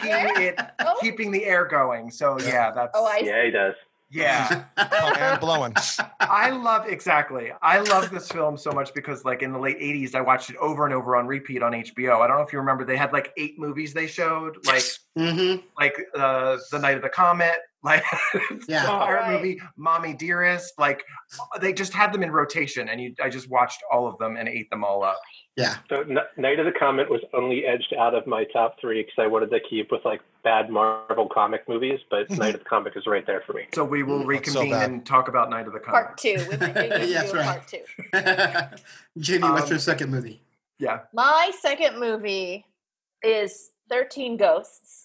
taking 0.00 0.42
it, 0.42 0.60
Oh. 0.80 0.94
keeping 1.00 1.30
the 1.30 1.44
air 1.44 1.64
going. 1.66 2.10
So 2.10 2.38
yeah, 2.40 2.70
that's 2.72 2.90
Oh, 2.94 3.04
I 3.06 3.18
Yeah, 3.18 3.44
he 3.44 3.50
does. 3.50 3.74
yeah. 4.10 4.64
and 4.76 5.40
blowing. 5.40 5.74
I 6.20 6.50
love 6.50 6.88
exactly. 6.88 7.52
I 7.62 7.78
love 7.80 8.10
this 8.10 8.28
film 8.28 8.56
so 8.56 8.70
much 8.72 8.92
because, 8.94 9.24
like, 9.24 9.42
in 9.42 9.52
the 9.52 9.58
late 9.58 9.78
'80s, 9.80 10.14
I 10.14 10.20
watched 10.20 10.50
it 10.50 10.56
over 10.56 10.84
and 10.84 10.92
over 10.94 11.16
on 11.16 11.26
repeat 11.26 11.62
on 11.62 11.72
HBO. 11.72 12.20
I 12.20 12.26
don't 12.26 12.36
know 12.36 12.42
if 12.42 12.52
you 12.52 12.58
remember; 12.58 12.84
they 12.84 12.96
had 12.96 13.12
like 13.12 13.32
eight 13.36 13.58
movies 13.58 13.92
they 13.94 14.06
showed, 14.06 14.56
like, 14.66 14.74
yes. 14.84 14.98
Mm-hmm. 15.18 15.64
like 15.78 15.96
uh, 16.14 16.58
the 16.70 16.78
Night 16.78 16.96
of 16.96 17.02
the 17.02 17.08
Comet, 17.08 17.56
like 17.82 18.04
Yeah. 18.68 18.82
the 18.82 18.88
Pirate 18.88 19.20
Right. 19.20 19.32
movie, 19.42 19.60
Mommy 19.76 20.14
Dearest. 20.14 20.78
Like, 20.78 21.02
they 21.60 21.72
just 21.72 21.92
had 21.92 22.12
them 22.12 22.22
in 22.22 22.30
rotation, 22.30 22.88
and 22.88 23.00
you, 23.00 23.14
I 23.22 23.28
just 23.28 23.48
watched 23.50 23.80
all 23.90 24.06
of 24.06 24.16
them 24.18 24.36
and 24.36 24.48
ate 24.48 24.70
them 24.70 24.84
all 24.84 25.02
up. 25.02 25.18
Yeah. 25.56 25.76
So 25.90 26.00
N- 26.02 26.16
Night 26.38 26.58
of 26.60 26.64
the 26.66 26.72
Comet 26.72 27.10
was 27.10 27.20
only 27.34 27.66
edged 27.66 27.92
out 27.98 28.14
of 28.14 28.26
my 28.26 28.44
top 28.52 28.76
three 28.80 29.02
because 29.02 29.14
I 29.18 29.26
wanted 29.26 29.50
to 29.50 29.60
keep 29.68 29.90
with 29.92 30.02
like 30.04 30.20
bad 30.44 30.70
Marvel 30.70 31.28
comic 31.28 31.68
movies, 31.68 32.00
but 32.10 32.30
Night 32.30 32.54
of 32.54 32.60
the 32.62 32.68
Comet 32.68 32.94
is 32.96 33.06
right 33.06 33.26
there 33.26 33.42
for 33.46 33.52
me. 33.52 33.64
So 33.74 33.84
we 33.84 34.02
will 34.02 34.26
That's 34.26 34.50
so 34.52 34.60
reconvene 34.60 34.70
bad. 34.70 34.90
and 34.90 35.04
talk 35.06 35.28
about 35.28 35.50
Night 35.50 35.66
of 35.66 35.72
the 35.74 35.78
Comet. 35.80 35.92
Part 36.06 36.18
two. 36.18 36.36
We 36.50 36.56
might 36.56 36.74
need 37.00 37.08
Yes, 37.10 37.34
right. 37.34 37.44
part 37.44 37.68
two. 37.68 37.82
Jenni, 39.18 39.42
what's 39.52 39.64
Um, 39.64 39.70
your 39.70 39.78
second 39.78 40.10
movie? 40.10 40.40
Yeah, 40.78 41.00
My 41.12 41.50
second 41.60 42.00
movie 42.00 42.64
is 43.22 43.70
13 43.90 44.36
Ghosts, 44.38 45.01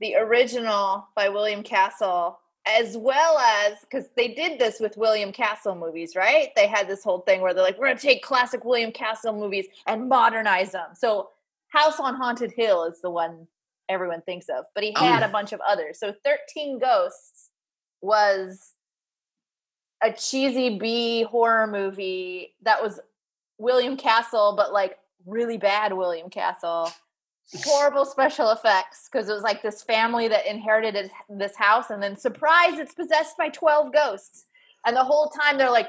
the 0.00 0.16
original 0.16 1.06
by 1.14 1.28
William 1.28 1.62
Castle, 1.62 2.38
as 2.66 2.96
well 2.96 3.38
as 3.38 3.78
because 3.80 4.06
they 4.16 4.28
did 4.28 4.58
this 4.58 4.80
with 4.80 4.96
William 4.96 5.32
Castle 5.32 5.74
movies, 5.74 6.14
right? 6.16 6.50
They 6.56 6.66
had 6.66 6.88
this 6.88 7.04
whole 7.04 7.20
thing 7.20 7.40
where 7.40 7.54
they're 7.54 7.62
like, 7.62 7.78
we're 7.78 7.86
going 7.86 7.98
to 7.98 8.02
take 8.02 8.22
classic 8.22 8.64
William 8.64 8.92
Castle 8.92 9.32
movies 9.32 9.66
and 9.86 10.08
modernize 10.08 10.72
them. 10.72 10.90
So, 10.94 11.30
House 11.68 12.00
on 12.00 12.16
Haunted 12.16 12.52
Hill 12.52 12.84
is 12.84 13.00
the 13.00 13.10
one 13.10 13.46
everyone 13.88 14.22
thinks 14.22 14.46
of, 14.48 14.64
but 14.74 14.82
he 14.82 14.92
had 14.96 15.22
a 15.22 15.28
bunch 15.28 15.52
of 15.52 15.60
others. 15.66 15.98
So, 15.98 16.14
13 16.24 16.78
Ghosts 16.78 17.50
was 18.02 18.74
a 20.02 20.12
cheesy 20.12 20.78
B 20.78 21.22
horror 21.24 21.66
movie 21.66 22.54
that 22.62 22.82
was 22.82 23.00
William 23.58 23.96
Castle, 23.96 24.54
but 24.56 24.72
like 24.72 24.98
really 25.26 25.58
bad 25.58 25.92
William 25.92 26.30
Castle. 26.30 26.90
Horrible 27.64 28.04
special 28.04 28.50
effects 28.52 29.08
because 29.10 29.28
it 29.28 29.32
was 29.32 29.42
like 29.42 29.62
this 29.62 29.82
family 29.82 30.28
that 30.28 30.46
inherited 30.46 31.10
this 31.28 31.56
house, 31.56 31.90
and 31.90 32.02
then 32.02 32.16
surprise, 32.16 32.78
it's 32.78 32.94
possessed 32.94 33.36
by 33.36 33.48
twelve 33.48 33.92
ghosts. 33.92 34.46
And 34.86 34.96
the 34.96 35.02
whole 35.04 35.28
time 35.28 35.58
they're 35.58 35.70
like, 35.70 35.88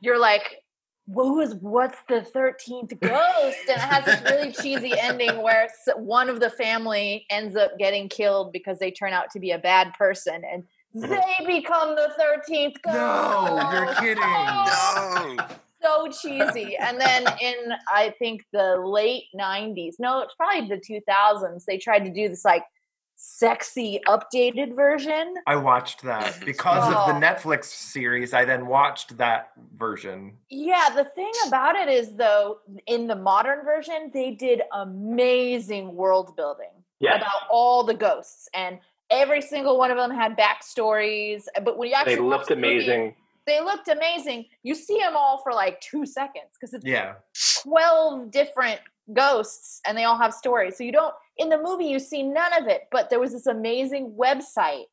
"You're 0.00 0.18
like, 0.18 0.62
what 1.06 1.34
was 1.34 1.54
what's 1.56 1.98
the 2.08 2.22
thirteenth 2.22 2.98
ghost?" 3.00 3.58
And 3.68 3.76
it 3.76 3.80
has 3.80 4.04
this 4.06 4.22
really 4.30 4.52
cheesy 4.52 4.98
ending 4.98 5.42
where 5.42 5.64
s- 5.64 5.94
one 5.96 6.30
of 6.30 6.40
the 6.40 6.48
family 6.50 7.26
ends 7.28 7.54
up 7.54 7.76
getting 7.78 8.08
killed 8.08 8.52
because 8.52 8.78
they 8.78 8.90
turn 8.90 9.12
out 9.12 9.30
to 9.32 9.38
be 9.40 9.50
a 9.50 9.58
bad 9.58 9.92
person, 9.98 10.42
and 10.50 10.64
they 10.94 11.44
become 11.46 11.96
the 11.96 12.12
thirteenth 12.18 12.76
ghost. 12.82 12.96
No, 12.96 13.70
you're 13.72 13.94
kidding. 13.96 14.22
Oh, 14.24 15.36
No. 15.38 15.46
so 15.84 16.08
cheesy. 16.08 16.76
And 16.76 17.00
then 17.00 17.26
in 17.40 17.72
I 17.92 18.14
think 18.18 18.44
the 18.52 18.76
late 18.78 19.24
'90s, 19.38 19.94
no, 19.98 20.20
it's 20.20 20.34
probably 20.34 20.68
the 20.68 20.76
2000s. 20.80 21.64
They 21.66 21.78
tried 21.78 22.04
to 22.04 22.10
do 22.10 22.28
this 22.28 22.44
like 22.44 22.64
sexy 23.16 24.00
updated 24.08 24.74
version. 24.74 25.34
I 25.46 25.56
watched 25.56 26.02
that 26.02 26.40
because 26.44 26.86
of 26.88 26.94
Oh. 26.96 27.06
the 27.12 27.18
Netflix 27.26 27.64
series. 27.66 28.34
I 28.34 28.44
then 28.44 28.66
watched 28.66 29.16
that 29.18 29.52
version. 29.76 30.36
Yeah, 30.50 30.88
the 30.94 31.04
thing 31.14 31.32
about 31.46 31.76
it 31.76 31.88
is 31.88 32.14
though, 32.16 32.58
in 32.86 33.06
the 33.06 33.14
modern 33.16 33.64
version, 33.64 34.10
they 34.12 34.32
did 34.32 34.62
amazing 34.72 35.94
world 35.94 36.36
building 36.36 36.70
Yes. 37.00 37.16
about 37.22 37.42
all 37.50 37.84
the 37.84 37.94
ghosts 37.94 38.48
and. 38.54 38.78
Every 39.10 39.42
single 39.42 39.76
one 39.76 39.90
of 39.90 39.98
them 39.98 40.10
had 40.10 40.34
backstories, 40.36 41.44
but 41.62 41.76
when 41.76 41.90
you 41.90 41.94
actually 41.94 42.14
They 42.16 42.20
looked 42.22 42.48
the 42.48 42.56
movie, 42.56 42.76
amazing. 42.78 43.14
They 43.46 43.60
looked 43.60 43.88
amazing. 43.88 44.46
You 44.62 44.74
see 44.74 44.98
them 44.98 45.14
all 45.16 45.40
for 45.42 45.52
like 45.52 45.80
two 45.80 46.06
seconds 46.06 46.50
because 46.58 46.74
it's 46.74 46.84
Yeah. 46.84 47.14
12 47.62 48.30
different 48.30 48.80
ghosts 49.12 49.80
and 49.86 49.96
they 49.96 50.04
all 50.04 50.16
have 50.18 50.32
stories. 50.32 50.76
So 50.78 50.84
you 50.84 50.92
don't 50.92 51.14
in 51.36 51.48
the 51.48 51.58
movie 51.58 51.86
you 51.86 51.98
see 51.98 52.22
none 52.22 52.52
of 52.54 52.68
it, 52.68 52.82
but 52.90 53.10
there 53.10 53.20
was 53.20 53.32
this 53.32 53.46
amazing 53.46 54.14
website 54.18 54.84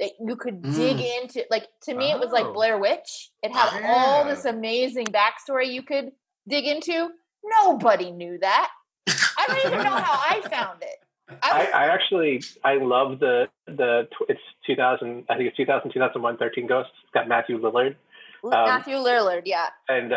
that 0.00 0.12
you 0.18 0.36
could 0.36 0.62
dig 0.62 0.96
Mm. 0.96 1.22
into. 1.22 1.44
Like 1.50 1.68
to 1.82 1.94
me, 1.94 2.10
it 2.10 2.18
was 2.18 2.30
like 2.30 2.46
Oh. 2.46 2.52
Blair 2.52 2.78
Witch. 2.78 3.30
It 3.42 3.52
had 3.52 3.84
all 3.84 4.24
this 4.24 4.44
amazing 4.46 5.06
backstory 5.06 5.66
you 5.72 5.82
could 5.82 6.12
dig 6.48 6.64
into. 6.66 7.10
Nobody 7.44 8.10
knew 8.10 8.38
that. 8.38 8.70
I 9.08 9.44
don't 9.46 9.58
even 9.66 9.84
know 9.84 9.90
how 9.90 10.36
I 10.36 10.40
found 10.48 10.82
it. 10.82 10.98
I 11.42 11.70
I, 11.74 11.86
actually 11.86 12.42
I 12.64 12.74
love 12.76 13.18
the 13.20 13.48
the 13.66 14.08
it's 14.28 14.40
2000 14.66 15.24
I 15.30 15.36
think 15.36 15.48
it's 15.48 15.56
2000 15.56 15.90
2001 15.92 16.36
13 16.36 16.66
Ghosts. 16.66 16.92
It's 17.02 17.12
got 17.12 17.28
Matthew 17.28 17.58
Lillard 17.60 17.96
Matthew 18.44 18.96
Lillard, 18.96 19.42
yeah, 19.44 19.68
and 19.88 20.12
uh, 20.12 20.16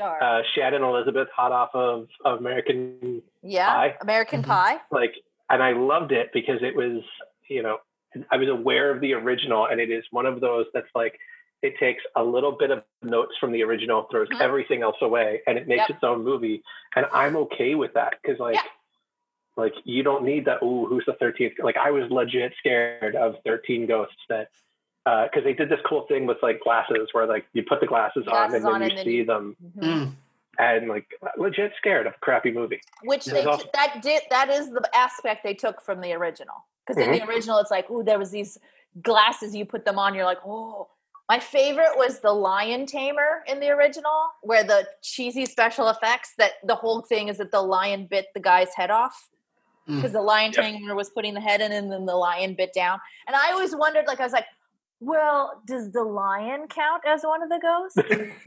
uh, 0.00 0.40
Shannon 0.54 0.82
Elizabeth, 0.82 1.28
hot 1.36 1.52
off 1.52 1.68
of, 1.74 2.08
of 2.24 2.38
American 2.38 3.20
yeah, 3.42 3.66
Pie. 3.70 3.94
American 4.00 4.42
Mhm. 4.42 4.46
Pie. 4.46 4.80
like 4.90 5.12
and 5.50 5.62
I 5.62 5.72
loved 5.72 6.10
it 6.10 6.30
because 6.32 6.62
it 6.62 6.74
was, 6.74 7.02
you 7.48 7.62
know, 7.62 7.76
I 8.30 8.38
was 8.38 8.48
aware 8.48 8.90
of 8.90 9.02
the 9.02 9.12
original 9.12 9.66
and 9.66 9.78
it 9.78 9.90
is 9.90 10.04
one 10.10 10.24
of 10.24 10.40
those 10.40 10.64
that's 10.72 10.88
like 10.94 11.18
it 11.62 11.74
takes 11.78 12.02
a 12.16 12.22
little 12.24 12.52
bit 12.52 12.70
of 12.70 12.82
notes 13.02 13.32
from 13.38 13.52
the 13.52 13.62
original, 13.62 14.04
throws 14.10 14.28
Mhm. 14.30 14.40
everything 14.40 14.82
else 14.82 14.96
away, 15.02 15.42
and 15.46 15.58
it 15.58 15.68
makes 15.68 15.80
Yep. 15.88 15.90
its 15.90 16.02
own 16.04 16.24
movie. 16.24 16.62
And 16.94 17.04
I'm 17.12 17.36
okay 17.36 17.74
with 17.74 17.92
that 17.92 18.14
because 18.22 18.38
like 18.40 18.54
Yeah. 18.54 18.62
Like 19.56 19.72
you 19.84 20.02
don't 20.02 20.24
need 20.24 20.44
that, 20.46 20.62
Ooh, 20.62 20.86
who's 20.86 21.04
the 21.06 21.14
thirteenth? 21.14 21.54
Like 21.62 21.76
I 21.76 21.90
was 21.90 22.10
legit 22.10 22.52
scared 22.58 23.16
of 23.16 23.36
thirteen 23.44 23.86
ghosts 23.86 24.16
that 24.28 24.48
because 25.04 25.44
they 25.44 25.52
did 25.54 25.68
this 25.68 25.80
cool 25.88 26.04
thing 26.08 26.26
with 26.26 26.38
like 26.42 26.60
glasses 26.62 27.08
where 27.12 27.26
like 27.26 27.46
you 27.52 27.62
put 27.62 27.80
the 27.80 27.86
glasses, 27.86 28.24
Glasses 28.26 28.64
on 28.64 28.82
and 28.82 28.82
then 28.82 28.82
on 28.82 28.90
you 28.90 28.96
and 28.96 29.04
see 29.04 29.16
you- 29.16 29.24
them 29.24 29.56
Mhm. 29.78 29.82
Mm. 29.84 30.12
and 30.58 30.88
like 30.88 31.06
legit 31.38 31.72
scared 31.78 32.06
of 32.06 32.14
a 32.14 32.18
crappy 32.18 32.50
movie. 32.52 32.80
which 33.04 33.24
they 33.24 33.32
There's 33.32 33.46
also- 33.46 33.68
that 33.74 34.02
did 34.02 34.22
that 34.30 34.48
is 34.50 34.70
the 34.70 34.88
aspect 34.94 35.44
they 35.44 35.54
took 35.54 35.80
from 35.80 36.00
the 36.00 36.12
original 36.12 36.56
because 36.86 37.02
in 37.02 37.12
the 37.12 37.24
original 37.26 37.58
it's 37.58 37.70
like 37.70 37.86
oh 37.90 38.02
there 38.02 38.18
was 38.18 38.30
these 38.30 38.58
glasses 39.02 39.54
you 39.54 39.64
put 39.64 39.84
them 39.84 39.98
on 39.98 40.14
you're 40.14 40.24
like 40.24 40.38
oh 40.46 40.88
my 41.28 41.38
favorite 41.38 41.96
was 41.96 42.20
the 42.20 42.32
lion 42.32 42.86
tamer 42.86 43.42
in 43.46 43.60
the 43.60 43.68
original 43.68 44.28
where 44.42 44.64
the 44.64 44.88
cheesy 45.02 45.44
special 45.44 45.88
effects 45.88 46.34
that 46.38 46.52
the 46.64 46.74
whole 46.76 47.00
thing 47.02 47.28
is 47.28 47.38
that 47.38 47.50
the 47.50 47.60
lion 47.62 48.06
bit 48.06 48.26
the 48.34 48.40
guy's 48.40 48.72
head 48.74 48.90
off. 48.90 49.28
Mm. 49.88 49.96
because 49.96 50.12
the 50.12 50.20
lion 50.22 50.52
Yep. 50.56 50.64
tamer 50.64 50.94
was 50.94 51.10
putting 51.10 51.34
the 51.34 51.40
head 51.40 51.60
in 51.60 51.70
and 51.72 51.90
then 51.92 52.06
the 52.06 52.16
lion 52.16 52.54
bit 52.54 52.72
down 52.74 52.98
and 53.26 53.36
i 53.36 53.52
always 53.52 53.74
wondered 53.76 54.06
like 54.08 54.18
i 54.20 54.24
was 54.24 54.32
like 54.32 54.46
well 55.00 55.62
does 55.66 55.92
the 55.92 56.02
lion 56.02 56.66
count 56.68 57.02
as 57.06 57.22
one 57.22 57.42
of 57.42 57.48
the 57.48 57.60
ghosts 57.60 57.96
And 57.96 58.32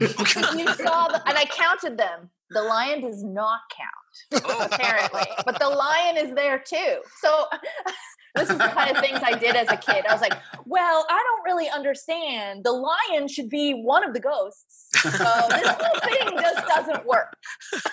you 0.60 0.66
saw 0.74 1.08
the, 1.08 1.22
and 1.26 1.38
i 1.38 1.44
counted 1.46 1.96
them 1.96 2.28
the 2.50 2.62
lion 2.62 3.00
does 3.00 3.22
not 3.22 3.60
count 3.74 4.44
Oh, 4.44 4.66
apparently. 4.70 5.22
but 5.46 5.58
the 5.60 5.68
lion 5.68 6.16
is 6.16 6.34
there 6.34 6.58
too. 6.58 7.00
So 7.20 7.44
this 8.34 8.50
is 8.50 8.58
the 8.58 8.64
kind 8.66 8.90
of 8.96 9.00
things 9.02 9.20
I 9.22 9.38
did 9.38 9.54
as 9.54 9.68
a 9.70 9.76
kid. 9.76 10.04
I 10.04 10.12
was 10.12 10.20
like, 10.20 10.34
well, 10.66 11.06
I 11.08 11.22
don't 11.28 11.44
really 11.44 11.68
understand. 11.70 12.64
The 12.64 12.72
lion 12.72 13.28
should 13.28 13.48
be 13.48 13.72
one 13.74 14.02
of 14.02 14.12
the 14.12 14.18
ghosts. 14.18 14.88
So 15.00 15.08
this 15.50 15.68
whole 15.68 16.00
thing 16.00 16.38
just 16.40 16.66
doesn't 16.66 17.06
work. 17.06 17.36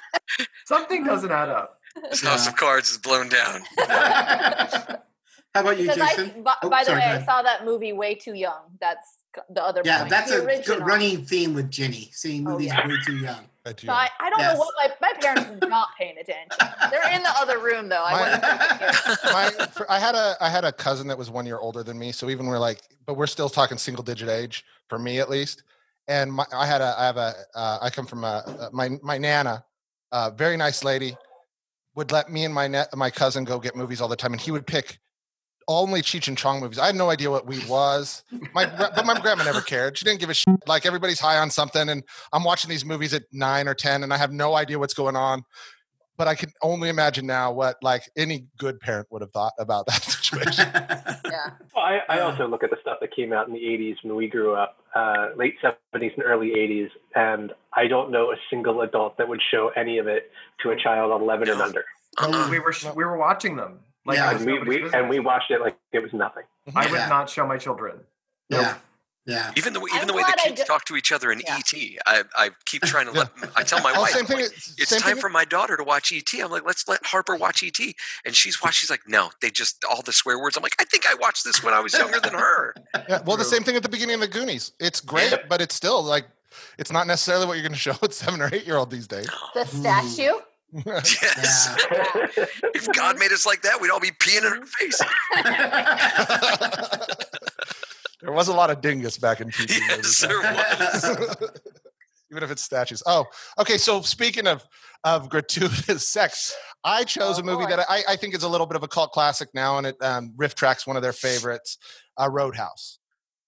Something 0.66 1.04
doesn't 1.04 1.32
add 1.32 1.50
up. 1.50 1.80
this 2.10 2.22
house 2.24 2.48
of 2.48 2.56
cards 2.56 2.92
is 2.92 2.98
blown 2.98 3.30
down. 3.30 3.62
How 5.54 5.62
about 5.62 5.78
you, 5.78 5.88
Because 5.88 6.02
I, 6.02 6.16
Jason? 6.16 6.44
by, 6.44 6.54
Oh, 6.64 6.70
by 6.70 6.84
the 6.84 6.92
way, 6.92 7.04
I 7.04 7.24
saw 7.24 7.42
that 7.42 7.66
movie 7.66 7.94
way 7.94 8.16
too 8.16 8.34
young. 8.34 8.78
That's 8.80 9.18
the 9.50 9.64
other 9.64 9.82
Yeah, 9.84 10.00
point. 10.00 10.10
that's 10.10 10.30
the 10.30 10.46
a 10.46 10.62
good 10.64 10.86
running 10.86 11.26
theme 11.26 11.54
with 11.54 11.72
Jenni, 11.72 12.14
seeing 12.14 12.48
Oh, 12.48 12.52
movies 12.52 12.68
yeah. 12.68 12.88
way 12.88 12.98
too 13.06 13.16
young. 13.18 13.46
So 13.66 13.92
I, 13.92 14.10
I 14.20 14.30
don't 14.30 14.40
Yes. 14.40 14.54
know 14.54 14.60
what 14.60 14.74
my, 14.78 14.90
my 15.02 15.14
parents 15.20 15.50
are 15.50 15.70
not 15.70 15.90
paying 15.98 16.18
attention. 16.18 16.64
They're 16.90 17.16
in 17.16 17.22
the 17.22 17.30
other 17.38 17.60
room 17.60 17.90
though. 17.90 18.04
I 18.04 18.14
My- 18.14 18.20
wasn't 18.20 18.44
my, 19.34 19.66
for, 19.74 19.92
I 19.92 20.00
had 20.00 20.16
a 20.16 20.36
I 20.40 20.50
had 20.50 20.64
a 20.64 20.72
cousin 20.72 21.08
that 21.08 21.18
was 21.18 21.30
one 21.30 21.46
year 21.46 21.58
older 21.58 21.84
than 21.84 22.00
me, 22.00 22.12
so 22.12 22.30
even 22.30 22.46
we're 22.48 22.60
like, 22.60 22.82
but 23.06 23.16
we're 23.16 23.28
still 23.28 23.50
talking 23.50 23.78
single 23.78 24.04
digit 24.04 24.30
age 24.30 24.64
for 24.90 24.98
me 24.98 25.20
at 25.20 25.30
least. 25.30 25.64
And 26.08 26.32
my, 26.32 26.46
I 26.54 26.66
had 26.66 26.82
a 26.82 26.96
I 26.98 27.06
have 27.06 27.18
a 27.18 27.34
uh, 27.56 27.80
I 27.82 27.90
come 27.90 28.06
from 28.06 28.24
a, 28.24 28.44
uh, 28.60 28.70
my 28.72 28.90
my 29.04 29.18
nana, 29.18 29.66
uh, 30.12 30.32
very 30.32 30.56
nice 30.56 30.84
lady, 30.84 31.18
would 31.98 32.12
let 32.12 32.32
me 32.32 32.46
and 32.46 32.54
my 32.54 32.68
net 32.68 32.96
my 32.96 33.10
cousin 33.10 33.44
go 33.44 33.60
get 33.60 33.76
movies 33.76 34.00
all 34.00 34.08
the 34.08 34.16
time, 34.16 34.32
and 34.32 34.40
he 34.40 34.52
would 34.52 34.66
pick 34.66 35.00
only 35.68 36.02
Cheech 36.02 36.30
and 36.30 36.38
Chong 36.38 36.62
movies. 36.62 36.80
I 36.80 36.86
had 36.86 36.96
no 36.96 37.10
idea 37.10 37.30
what 37.30 37.46
weed 37.46 37.68
was. 37.68 38.24
My 38.54 38.66
but 38.66 39.06
my 39.06 39.20
grandma 39.20 39.44
never 39.44 39.62
cared. 39.62 39.98
She 39.98 40.06
didn't 40.06 40.22
give 40.22 40.30
a 40.30 40.34
shit. 40.34 40.56
Like 40.68 40.86
everybody's 40.86 41.20
high 41.20 41.40
on 41.40 41.50
something, 41.50 41.90
and 41.90 42.04
I'm 42.32 42.44
watching 42.44 42.70
these 42.70 42.86
movies 42.86 43.14
at 43.14 43.24
nine 43.34 43.68
or 43.68 43.74
ten, 43.74 44.04
and 44.04 44.14
I 44.14 44.18
have 44.18 44.32
no 44.32 44.56
idea 44.56 44.80
what's 44.80 44.94
going 44.94 45.18
on. 45.18 45.44
But 46.18 46.28
I 46.28 46.36
can 46.36 46.52
only 46.62 46.90
imagine 46.90 47.28
now 47.28 47.52
what 47.52 47.78
like 47.82 48.04
any 48.18 48.48
good 48.58 48.80
parent 48.80 49.08
would 49.12 49.22
have 49.22 49.32
thought 49.32 49.54
about 49.60 49.86
that 49.86 50.04
situation. 50.04 50.70
yeah. 50.74 51.52
Well, 51.76 51.86
I, 51.86 52.00
I 52.10 52.20
also 52.22 52.48
look 52.48 52.64
at 52.64 52.72
the 52.72 52.78
stuff 52.82 52.98
that 53.02 53.16
came 53.16 53.32
out 53.32 53.48
in 53.48 53.54
the 53.54 53.60
80s 53.60 53.98
when 54.04 54.16
we 54.16 54.28
grew 54.28 54.56
up, 54.56 54.78
uh, 54.96 55.30
late 55.36 55.56
70s 55.64 56.14
and 56.16 56.24
early 56.26 56.50
80s, 56.50 56.90
and 57.16 57.54
I 57.74 57.88
don't 57.88 58.12
know 58.12 58.32
a 58.32 58.36
single 58.50 58.82
adult 58.82 59.18
that 59.18 59.28
would 59.28 59.42
show 59.52 59.72
any 59.76 60.00
of 60.00 60.08
it 60.08 60.32
to 60.64 60.72
a 60.72 60.76
child 60.76 61.22
11 61.22 61.50
and 61.50 61.62
under. 61.62 61.86
We 62.50 62.60
were 62.60 62.74
we 62.96 63.06
were 63.06 63.18
watching 63.18 63.56
them. 63.56 63.80
Like 64.06 64.18
Yeah. 64.18 64.36
And 64.36 64.46
we, 64.46 64.60
we, 64.64 64.90
and 64.94 65.10
we 65.10 65.20
watched 65.20 65.52
it 65.52 65.62
like 65.62 65.78
it 65.92 66.02
was 66.02 66.14
nothing. 66.14 66.44
I 66.76 66.90
would 66.90 67.10
not 67.10 67.30
show 67.30 67.46
my 67.46 67.58
children. 67.58 68.00
yeah, 68.50 68.78
yeah. 69.28 69.52
Even 69.58 69.74
the 69.74 69.82
I'm 69.82 69.98
even 69.98 70.08
the 70.08 70.14
way 70.14 70.24
the 70.24 70.42
kids 70.46 70.64
talk 70.64 70.86
to 70.86 70.96
each 70.96 71.12
other 71.12 71.32
in 71.34 71.42
Yeah. 71.42 71.58
ET, 71.58 71.74
I 72.06 72.24
I 72.36 72.50
keep 72.66 72.84
trying 72.84 73.08
to 73.08 73.12
let 73.12 73.30
I 73.56 73.64
tell 73.64 73.82
my 73.82 73.94
oh, 73.96 74.02
wife 74.02 74.12
same 74.12 74.26
thing. 74.26 74.38
like, 74.38 74.46
it's 74.46 74.74
it's 74.78 74.92
time 74.92 75.02
thing 75.02 75.22
for 75.22 75.30
my 75.30 75.44
daughter 75.44 75.76
to 75.76 75.84
watch 75.84 76.14
ET. 76.14 76.28
I'm 76.42 76.50
like, 76.50 76.66
let's 76.66 76.88
let 76.88 77.06
Harper 77.06 77.36
watch 77.36 77.62
ET, 77.62 77.78
and 78.26 78.34
she's 78.34 78.62
watched. 78.64 78.80
She's 78.80 78.90
like, 78.90 79.02
no, 79.06 79.30
they 79.42 79.50
just 79.50 79.84
all 79.84 80.02
the 80.02 80.14
swear 80.14 80.40
words. 80.40 80.56
I'm 80.56 80.64
like, 80.64 80.76
I 80.80 80.86
think 80.86 81.06
I 81.06 81.16
watched 81.16 81.44
this 81.44 81.62
when 81.62 81.74
I 81.74 81.82
was 81.82 81.94
younger 81.94 82.20
than 82.20 82.34
her. 82.34 82.74
Yeah, 83.08 83.22
well, 83.26 83.38
the 83.38 83.46
same 83.46 83.64
thing 83.64 83.76
at 83.76 83.84
the 83.84 83.90
beginning 83.90 84.16
of 84.16 84.22
the 84.22 84.28
Goonies. 84.28 84.74
It's 84.80 85.00
great, 85.00 85.34
but 85.48 85.62
it's 85.62 85.76
still 85.76 86.04
like 86.04 86.26
it's 86.78 86.92
not 86.92 87.08
necessarily 87.08 87.46
what 87.46 87.54
you're 87.54 87.64
going 87.64 87.74
to 87.74 87.78
show 87.78 87.96
at 88.02 88.14
seven 88.14 88.42
or 88.42 88.50
eight 88.52 88.66
year 88.66 88.78
old 88.78 88.92
these 88.92 89.08
days. 89.08 89.30
The 89.54 89.66
statue. 89.66 90.34
Yes. 90.86 91.76
If 92.76 92.92
God 92.92 93.18
made 93.18 93.32
us 93.32 93.46
like 93.46 93.62
that, 93.62 93.80
we'd 93.80 93.90
all 93.90 94.02
be 94.02 94.12
peeing 94.12 94.40
in 94.40 94.44
her 94.44 94.60
mm-hmm. 94.60 94.66
face. 94.66 95.02
There 98.22 98.32
was 98.32 98.48
a 98.48 98.54
lot 98.54 98.70
of 98.72 98.82
dingus 98.82 99.18
back 99.18 99.42
in 99.42 99.50
TV. 99.50 99.78
Yes, 99.90 100.20
there 100.22 100.40
was. 100.40 101.38
Even 102.32 102.44
if 102.44 102.52
it's 102.52 102.62
statues. 102.62 103.02
Oh, 103.06 103.24
okay. 103.58 103.78
So 103.78 104.02
speaking 104.02 104.48
of 104.48 104.66
of 105.06 105.30
gratuitous 105.30 106.06
sex, 106.10 106.54
I 106.84 107.04
chose 107.06 107.38
Oh, 107.38 107.42
a 107.42 107.46
movie 107.46 107.64
boy. 107.64 107.70
that 107.78 107.86
I, 107.90 108.04
I 108.10 108.16
think 108.18 108.36
is 108.36 108.44
a 108.44 108.50
little 108.50 108.68
bit 108.68 108.76
of 108.76 108.84
a 108.84 108.88
cult 108.88 109.12
classic 109.14 109.48
now, 109.54 109.78
and 109.78 109.88
it 109.88 109.96
um, 110.02 110.34
RiffTrax 110.36 110.86
one 110.86 110.98
of 110.98 111.02
their 111.04 111.14
favorites, 111.14 111.78
uh, 112.20 112.30
Roadhouse. 112.30 113.00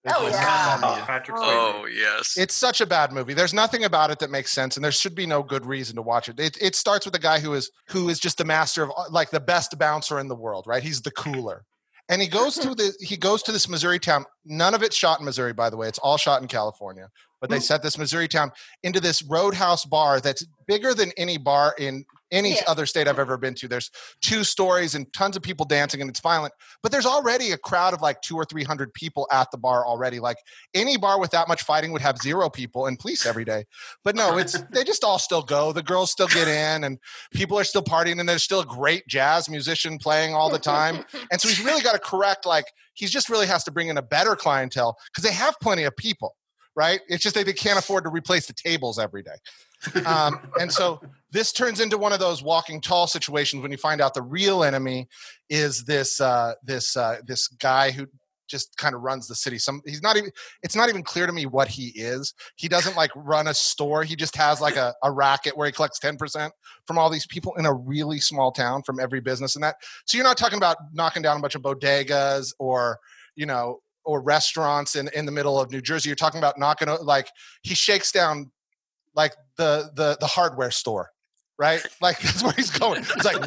Oh, 0.08 0.28
It's- 0.28 0.34
yeah. 0.42 0.80
Oh, 0.82 1.04
Patrick 1.06 1.36
Oh. 1.38 1.42
Swayze. 1.42 1.74
Oh 1.82 1.86
yes. 1.88 2.38
It's 2.38 2.56
such 2.56 2.80
a 2.80 2.86
bad 2.86 3.12
movie. 3.12 3.34
There's 3.34 3.54
nothing 3.54 3.84
about 3.84 4.12
it 4.12 4.20
that 4.20 4.30
makes 4.32 4.54
sense, 4.54 4.78
and 4.78 4.84
there 4.84 4.94
should 4.94 5.14
be 5.14 5.26
no 5.26 5.44
good 5.44 5.66
reason 5.66 5.98
to 5.98 6.02
watch 6.02 6.30
it. 6.30 6.40
It, 6.40 6.58
it 6.62 6.74
starts 6.76 7.06
with 7.06 7.14
a 7.16 7.20
guy 7.20 7.42
who 7.42 7.54
is 7.56 7.70
who 7.90 8.08
is 8.08 8.18
just 8.18 8.38
the 8.38 8.46
master 8.46 8.84
of 8.84 8.92
like 9.12 9.30
the 9.30 9.42
best 9.42 9.78
bouncer 9.78 10.20
in 10.20 10.30
the 10.30 10.36
world, 10.36 10.64
right? 10.68 10.82
He's 10.84 11.02
the 11.02 11.12
cooler, 11.12 11.66
and 12.10 12.22
he 12.22 12.28
goes 12.28 12.56
to 12.56 12.74
the 12.76 12.94
he 13.00 13.16
goes 13.16 13.44
to 13.44 13.52
this 13.52 13.70
Missouri 13.70 14.00
town. 14.00 14.26
None 14.46 14.74
of 14.74 14.84
it's 14.84 14.96
shot 14.96 15.20
in 15.20 15.26
Missouri, 15.26 15.54
by 15.54 15.70
the 15.70 15.78
way. 15.78 15.88
It's 15.88 16.00
all 16.00 16.18
shot 16.18 16.42
in 16.42 16.48
California. 16.48 17.10
But 17.42 17.50
they 17.50 17.58
mm. 17.58 17.64
set 17.64 17.82
this 17.84 17.98
Missouri 17.98 18.28
town 18.28 18.52
into 18.84 19.00
this 19.00 19.24
roadhouse 19.24 19.86
bar 19.86 20.20
that's 20.20 20.46
bigger 20.68 20.94
than 20.94 21.12
any 21.18 21.38
bar 21.38 21.74
in 21.80 22.06
any 22.32 22.58
other 22.68 22.86
state 22.86 23.08
I've 23.08 23.20
ever 23.20 23.38
been 23.38 23.56
to. 23.56 23.68
There's 23.68 23.90
two 24.22 24.44
stories 24.44 24.96
and 24.96 25.12
tons 25.14 25.36
of 25.36 25.42
people 25.42 25.66
dancing, 25.66 26.02
and 26.02 26.10
it's 26.10 26.20
violent. 26.20 26.54
But 26.84 26.92
there's 26.92 27.06
already 27.06 27.52
a 27.52 27.58
crowd 27.58 27.94
of 27.94 28.02
like 28.02 28.22
two 28.22 28.36
or 28.36 28.46
three 28.46 28.64
hundred 28.64 28.94
people 28.94 29.28
at 29.32 29.50
the 29.52 29.58
bar 29.58 29.86
already. 29.86 30.20
Like 30.20 30.38
any 30.74 30.98
bar 30.98 31.20
with 31.20 31.32
that 31.32 31.48
much 31.48 31.64
fighting 31.64 31.92
would 31.92 32.02
have 32.02 32.18
zero 32.18 32.50
people 32.50 32.86
and 32.86 33.00
police 33.00 33.26
every 33.26 33.46
day. 33.46 33.66
But 34.04 34.16
no, 34.16 34.38
it's 34.38 34.60
they 34.72 34.84
just 34.84 35.04
all 35.04 35.20
still 35.20 35.42
go. 35.42 35.72
The 35.72 35.84
girls 35.84 36.12
still 36.12 36.28
get 36.28 36.48
in, 36.48 36.84
and 36.84 37.00
people 37.34 37.58
are 37.58 37.64
still 37.64 37.84
partying, 37.84 38.20
and 38.20 38.30
there's 38.30 38.44
still 38.44 38.62
a 38.62 38.66
great 38.66 39.08
jazz 39.08 39.50
musician 39.50 39.98
playing 39.98 40.34
all 40.34 40.50
the 40.50 40.60
time. 40.60 41.06
And 41.32 41.40
so 41.40 41.48
he's 41.48 41.64
really 41.64 41.82
got 41.82 41.94
to 41.94 42.00
correct. 42.00 42.46
Like 42.46 42.66
he's 42.94 43.12
just 43.12 43.30
really 43.30 43.46
has 43.46 43.64
to 43.66 43.72
bring 43.72 43.88
in 43.88 43.98
a 43.98 44.02
better 44.02 44.36
clientele 44.36 44.98
because 45.08 45.24
they 45.24 45.34
have 45.34 45.56
plenty 45.62 45.84
of 45.84 45.96
people, 45.96 46.36
right? 46.80 47.02
It's 47.10 47.22
just 47.22 47.36
that 47.36 47.46
they 47.46 47.52
can't 47.52 47.78
afford 47.78 48.06
to 48.06 48.10
replace 48.10 48.48
the 48.48 48.54
tables 48.54 49.00
every 49.00 49.22
day. 49.22 50.06
Um, 50.06 50.40
and 50.62 50.72
so 50.72 51.02
this 51.32 51.52
turns 51.52 51.82
into 51.82 51.98
one 51.98 52.14
of 52.14 52.20
those 52.20 52.42
walking 52.42 52.80
tall 52.80 53.06
situations 53.06 53.62
when 53.62 53.70
you 53.70 53.78
find 53.78 54.00
out 54.00 54.14
the 54.14 54.22
real 54.22 54.64
enemy 54.64 55.10
is 55.50 55.84
this 55.84 56.22
uh, 56.22 56.54
this 56.64 56.96
uh, 56.96 57.18
this 57.28 57.50
guy 57.50 57.92
who 57.92 58.08
just 58.48 58.78
kind 58.78 58.96
of 58.96 59.02
runs 59.02 59.28
the 59.28 59.36
city. 59.36 59.58
Some 59.58 59.82
he's 59.86 60.02
not 60.02 60.16
even. 60.16 60.32
It's 60.64 60.76
not 60.76 60.88
even 60.88 61.04
clear 61.04 61.28
to 61.28 61.34
me 61.34 61.46
what 61.46 61.68
he 61.68 61.88
is. 61.96 62.34
He 62.56 62.70
doesn't 62.70 62.96
like 62.96 63.12
run 63.14 63.48
a 63.48 63.54
store. 63.54 64.06
He 64.06 64.16
just 64.16 64.38
has 64.38 64.62
like 64.62 64.78
a, 64.78 64.96
a 65.04 65.12
racket 65.12 65.58
where 65.58 65.68
he 65.68 65.74
collects 65.74 66.00
ten 66.00 66.16
percent 66.16 66.54
from 66.88 66.98
all 66.98 67.10
these 67.10 67.28
people 67.28 67.54
in 67.56 67.66
a 67.66 67.74
really 67.74 68.22
small 68.22 68.54
town 68.54 68.84
from 68.84 69.02
every 69.02 69.20
business 69.20 69.56
and 69.56 69.64
that. 69.66 69.76
So 70.06 70.18
you're 70.18 70.24
not 70.24 70.38
talking 70.38 70.58
about 70.58 70.78
knocking 70.94 71.24
down 71.24 71.36
a 71.36 71.42
bunch 71.42 71.56
of 71.56 71.62
bodegas 71.62 72.54
or 72.58 73.00
you 73.36 73.46
know 73.46 73.82
or 74.10 74.22
restaurants 74.22 74.96
in 74.96 75.08
in 75.14 75.28
the 75.28 75.32
middle 75.32 75.60
of 75.60 75.72
New 75.72 75.82
Jersey. 75.82 76.10
You're 76.10 76.16
talking 76.16 76.40
about 76.40 76.58
knocking 76.58 76.90
o- 76.90 77.02
like 77.04 77.30
he 77.62 77.76
shakes 77.76 78.12
down 78.12 78.52
like 79.14 79.34
the 79.58 79.92
the 79.96 80.18
the 80.20 80.26
hardware 80.26 80.72
store 80.72 81.12
right? 81.60 81.86
Like 82.02 82.20
that's 82.22 82.42
where 82.42 82.54
he's 82.54 82.72
going. 82.72 83.04
He's 83.04 83.26
like, 83.26 83.38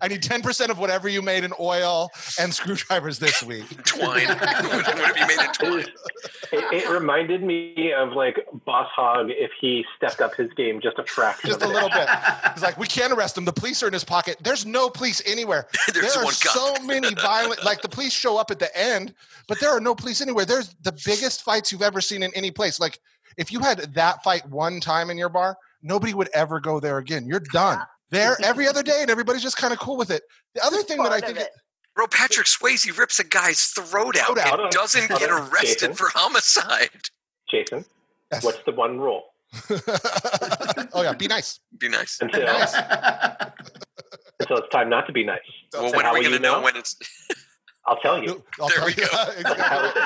I 0.00 0.06
need 0.06 0.22
10% 0.22 0.68
of 0.68 0.78
whatever 0.78 1.08
you 1.08 1.22
made 1.22 1.42
in 1.42 1.52
oil 1.58 2.10
and 2.38 2.54
screwdrivers 2.54 3.18
this 3.18 3.42
week. 3.42 3.64
Twine. 3.84 4.28
what, 4.28 4.40
what 4.40 5.18
you 5.18 5.26
made 5.26 5.38
in 5.38 5.40
It, 5.40 5.54
twine? 5.54 5.86
it, 6.52 6.84
it 6.84 6.90
reminded 6.90 7.42
me 7.42 7.92
of 7.92 8.12
like 8.12 8.46
Boss 8.64 8.88
Hogg 8.94 9.30
if 9.30 9.50
he 9.60 9.84
stepped 9.96 10.20
up 10.20 10.34
his 10.36 10.52
game 10.52 10.80
just 10.80 10.98
a 10.98 11.04
fraction. 11.04 11.48
Just 11.50 11.62
of 11.62 11.70
a 11.70 11.72
little 11.72 11.88
bit. 11.88 12.08
He's 12.52 12.62
like, 12.62 12.78
we 12.78 12.86
can't 12.86 13.12
arrest 13.12 13.36
him. 13.36 13.46
The 13.46 13.52
police 13.52 13.82
are 13.82 13.88
in 13.88 13.92
his 13.94 14.04
pocket. 14.04 14.36
There's 14.42 14.66
no 14.66 14.90
police 14.90 15.22
anywhere. 15.26 15.66
There's 15.92 16.14
there 16.14 16.24
are 16.24 16.32
so 16.32 16.74
many 16.84 17.14
violent 17.14 17.64
like 17.64 17.80
the 17.80 17.88
police 17.88 18.12
show 18.12 18.36
up 18.36 18.50
at 18.50 18.58
the 18.58 18.76
end 18.78 19.14
but 19.48 19.58
there 19.60 19.70
are 19.70 19.80
no 19.80 19.94
police 19.94 20.20
anywhere 20.20 20.44
there's 20.44 20.74
the 20.82 20.92
biggest 21.04 21.42
fights 21.42 21.72
you've 21.72 21.82
ever 21.82 22.00
seen 22.00 22.22
in 22.22 22.32
any 22.34 22.50
place 22.50 22.78
like 22.78 22.98
if 23.36 23.50
you 23.50 23.60
had 23.60 23.78
that 23.94 24.22
fight 24.22 24.48
one 24.48 24.80
time 24.80 25.10
in 25.10 25.18
your 25.18 25.28
bar 25.28 25.56
nobody 25.84 26.12
would 26.14 26.28
ever 26.34 26.58
go 26.58 26.80
there 26.80 26.98
again 26.98 27.24
you're 27.26 27.38
done 27.52 27.78
there 28.10 28.36
every 28.42 28.66
other 28.66 28.82
day 28.82 28.98
and 29.02 29.10
everybody's 29.10 29.42
just 29.42 29.56
kind 29.56 29.72
of 29.72 29.78
cool 29.78 29.96
with 29.96 30.10
it 30.10 30.22
the 30.54 30.64
other 30.64 30.82
thing 30.82 30.98
that 31.02 31.12
i 31.12 31.20
think 31.20 31.38
it. 31.38 31.48
Bro, 31.94 32.08
Patrick 32.08 32.48
Swayze 32.48 32.98
rips 32.98 33.20
a 33.20 33.24
guy's 33.24 33.66
throat 33.66 34.16
out 34.18 34.36
out. 34.36 34.58
and 34.58 34.68
doesn't 34.72 35.08
get 35.16 35.30
arrested 35.30 35.78
Jason. 35.78 35.94
for 35.94 36.08
homicide. 36.12 36.90
Jason, 37.48 37.84
Yes. 38.32 38.42
what's 38.42 38.58
the 38.66 38.72
one 38.72 38.98
rule? 38.98 39.22
oh 40.92 41.02
yeah 41.02 41.12
be 41.12 41.28
nice 41.28 41.60
Be 41.78 41.88
nice. 41.88 42.18
Until, 42.20 42.40
until 44.40 44.56
it's 44.58 44.68
time 44.72 44.88
not 44.90 45.06
to 45.06 45.12
be 45.12 45.24
nice. 45.24 45.38
Well, 45.72 45.84
And 45.86 45.94
when 45.96 46.04
are 46.06 46.14
we 46.14 46.20
going 46.22 46.32
to 46.32 46.36
you 46.38 46.42
know 46.42 46.56
know? 46.58 46.62
when 46.64 46.76
it's? 46.76 46.96
I'll 47.86 47.96
tell 48.00 48.22
you. 48.22 48.42
I'll 48.60 48.68
There 48.68 48.78
tell 48.78 48.86
we 48.86 48.94
you. 48.94 49.08
go. 49.08 49.24
Exactly. 49.38 50.00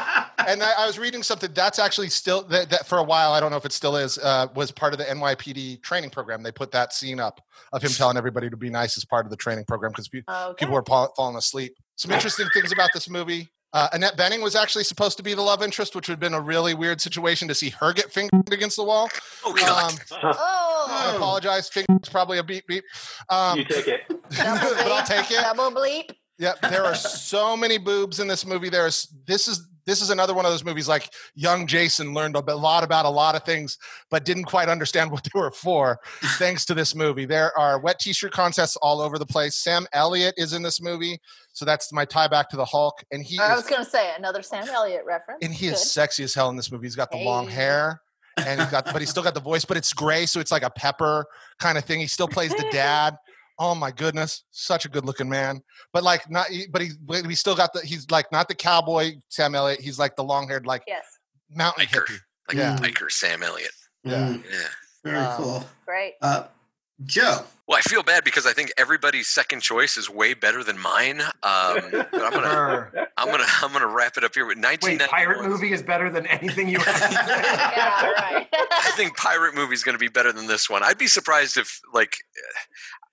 and 0.48 0.62
I, 0.62 0.72
I 0.78 0.86
was 0.86 0.98
reading 0.98 1.22
something 1.22 1.50
that's 1.54 1.78
actually 1.78 2.08
still 2.08 2.42
that, 2.44 2.70
that 2.70 2.86
for 2.86 2.98
a 2.98 3.02
while 3.02 3.32
i 3.32 3.40
don't 3.40 3.50
know 3.50 3.56
if 3.56 3.64
it 3.64 3.72
still 3.72 3.96
is 3.96 4.16
uh, 4.18 4.46
was 4.54 4.70
part 4.70 4.92
of 4.94 4.98
the 4.98 5.04
nypd 5.04 5.82
training 5.82 6.10
program 6.10 6.42
they 6.42 6.52
put 6.52 6.70
that 6.72 6.92
scene 6.92 7.18
up 7.20 7.40
of 7.72 7.82
him 7.82 7.90
telling 7.90 8.16
everybody 8.16 8.48
to 8.48 8.56
be 8.56 8.70
nice 8.70 8.96
as 8.96 9.04
part 9.04 9.26
of 9.26 9.30
the 9.30 9.36
training 9.36 9.64
program 9.64 9.92
because 9.92 10.08
Okay. 10.08 10.54
people 10.58 10.74
were 10.74 10.82
pa- 10.82 11.08
falling 11.16 11.36
asleep. 11.36 11.74
Some 11.96 12.10
interesting 12.12 12.46
things 12.54 12.72
about 12.72 12.90
this 12.94 13.10
movie. 13.10 13.48
Uh, 13.74 13.88
Annette 13.92 14.16
Bening 14.16 14.42
was 14.42 14.54
actually 14.56 14.84
supposed 14.84 15.16
to 15.18 15.22
be 15.22 15.34
the 15.34 15.42
love 15.42 15.62
interest, 15.62 15.94
which 15.94 16.08
would 16.08 16.14
have 16.14 16.20
been 16.20 16.32
a 16.32 16.40
really 16.40 16.72
weird 16.72 17.00
situation 17.00 17.46
to 17.48 17.54
see 17.54 17.68
her 17.80 17.92
get 17.92 18.10
fingered 18.10 18.50
against 18.52 18.76
the 18.76 18.84
wall. 18.84 19.10
Oh, 19.44 19.52
God. 19.52 19.92
Um, 19.92 19.98
I 20.22 21.10
Oh, 21.12 21.16
apologize. 21.16 21.68
Finger's 21.68 22.08
probably 22.10 22.38
a 22.38 22.42
beep 22.42 22.66
beep. 22.66 22.84
Um, 23.28 23.58
you 23.58 23.64
take 23.66 23.86
it. 23.88 24.00
but 24.08 24.38
I'll 24.40 25.04
take 25.04 25.30
it. 25.30 25.42
double 25.42 25.70
bleep. 25.72 26.08
Yeah, 26.38 26.52
there 26.62 26.84
are 26.84 26.94
so 26.94 27.56
many 27.64 27.78
boobs 27.78 28.20
in 28.20 28.28
this 28.28 28.46
movie. 28.46 28.68
There's 28.68 29.08
this 29.26 29.48
is 29.48 29.66
this 29.86 30.02
is 30.02 30.10
another 30.10 30.34
one 30.34 30.44
of 30.44 30.52
those 30.52 30.64
movies 30.64 30.86
like 30.86 31.10
young 31.34 31.66
Jason 31.66 32.12
learned 32.12 32.36
a 32.36 32.40
lot 32.54 32.84
about 32.84 33.06
a 33.06 33.08
lot 33.08 33.34
of 33.34 33.42
things, 33.44 33.78
but 34.10 34.24
didn't 34.24 34.44
quite 34.44 34.68
understand 34.68 35.10
what 35.12 35.24
they 35.24 35.30
were 35.34 35.50
for. 35.50 35.98
thanks 36.38 36.64
to 36.66 36.74
this 36.74 36.94
movie, 36.94 37.24
there 37.24 37.56
are 37.58 37.80
wet 37.80 37.98
T-shirt 37.98 38.32
contests 38.32 38.76
all 38.76 39.00
over 39.00 39.18
the 39.18 39.24
place. 39.26 39.56
Sam 39.56 39.86
Elliott 39.94 40.34
is 40.36 40.52
in 40.52 40.62
this 40.62 40.82
movie, 40.82 41.18
so 41.54 41.64
that's 41.64 41.90
my 41.92 42.04
tie 42.04 42.28
back 42.28 42.50
to 42.50 42.56
the 42.56 42.66
Hulk, 42.66 43.02
and 43.10 43.24
he 43.24 43.38
I 43.38 43.52
is 43.52 43.62
was 43.62 43.66
going 43.70 43.82
to 43.82 43.90
say 43.90 44.12
another 44.16 44.42
Sam 44.42 44.68
Elliott 44.68 45.04
reference. 45.06 45.38
and 45.42 45.54
he 45.54 45.66
Good. 45.68 45.74
is 45.74 45.90
sexy 45.90 46.22
as 46.22 46.34
hell 46.34 46.50
in 46.50 46.56
this 46.56 46.70
movie. 46.70 46.86
He's 46.86 46.96
got 46.96 47.10
the 47.10 47.18
long 47.24 47.48
hair. 47.48 48.02
And 48.36 48.60
he's 48.60 48.70
got, 48.70 48.84
but 48.84 49.00
he's 49.00 49.10
still 49.16 49.24
got 49.24 49.34
the 49.34 49.40
voice, 49.40 49.64
but 49.64 49.76
it's 49.76 49.92
gray, 49.92 50.24
so 50.24 50.38
it's 50.38 50.52
like 50.52 50.62
a 50.62 50.70
pepper 50.70 51.26
kind 51.58 51.76
of 51.76 51.84
thing. 51.84 51.98
He 51.98 52.06
still 52.06 52.28
plays 52.28 52.54
the 52.54 52.68
dad. 52.70 53.16
Oh 53.58 53.74
my 53.74 53.90
goodness, 53.90 54.44
such 54.50 54.84
a 54.84 54.88
good 54.88 55.04
looking 55.04 55.28
man. 55.28 55.62
But 55.92 56.02
like 56.04 56.30
not, 56.30 56.46
but 56.70 56.80
he, 56.82 56.90
but 57.00 57.24
he 57.26 57.34
still 57.34 57.56
got 57.56 57.72
the. 57.72 57.80
He's 57.80 58.10
like 58.10 58.30
not 58.30 58.48
the 58.48 58.54
cowboy 58.54 59.12
Sam 59.28 59.54
Elliott. 59.54 59.80
He's 59.80 59.98
like 59.98 60.16
the 60.16 60.24
long 60.24 60.48
haired 60.48 60.66
like 60.66 60.82
Yes, 60.86 61.04
mountain 61.50 61.86
Biker. 61.86 62.04
hippie. 62.06 62.18
Like 62.48 62.56
Yeah. 62.56 62.76
biker 62.76 63.10
Sam 63.10 63.42
Elliott. 63.42 63.72
Yeah. 64.04 64.12
Mm, 64.28 64.44
Yeah. 64.50 64.58
very 65.04 65.18
Um, 65.18 65.36
cool. 65.42 65.70
great. 65.86 66.14
Uh, 66.22 66.44
Joe. 67.04 67.44
Well, 67.68 67.78
I 67.78 67.82
feel 67.82 68.02
bad 68.02 68.24
because 68.24 68.46
I 68.46 68.52
think 68.54 68.72
everybody's 68.78 69.28
second 69.28 69.60
choice 69.60 69.96
is 69.98 70.08
way 70.08 70.32
better 70.34 70.64
than 70.64 70.78
mine. 70.78 71.20
Um, 71.20 71.30
but 71.92 72.14
I'm 72.24 72.32
gonna, 72.32 72.90
I'm 73.18 73.30
gonna, 73.30 73.44
I'm 73.62 73.72
gonna 73.72 73.86
wrap 73.86 74.16
it 74.16 74.24
up 74.24 74.34
here 74.34 74.46
with 74.46 74.56
Wait, 74.56 74.64
1991. 74.82 75.08
pirate 75.10 75.48
movie 75.48 75.72
is 75.72 75.82
better 75.82 76.08
than 76.10 76.26
anything 76.26 76.68
you 76.68 76.78
yeah, 76.86 78.10
right. 78.10 78.48
I 78.52 78.90
think 78.96 79.16
pirate 79.16 79.54
movie 79.54 79.74
is 79.74 79.84
going 79.84 79.94
to 79.94 79.98
be 79.98 80.08
better 80.08 80.32
than 80.32 80.46
this 80.46 80.68
one. 80.70 80.82
I'd 80.82 80.96
be 80.98 81.06
surprised 81.08 81.56
if, 81.58 81.80
like, 81.92 82.14
uh, 82.14 82.58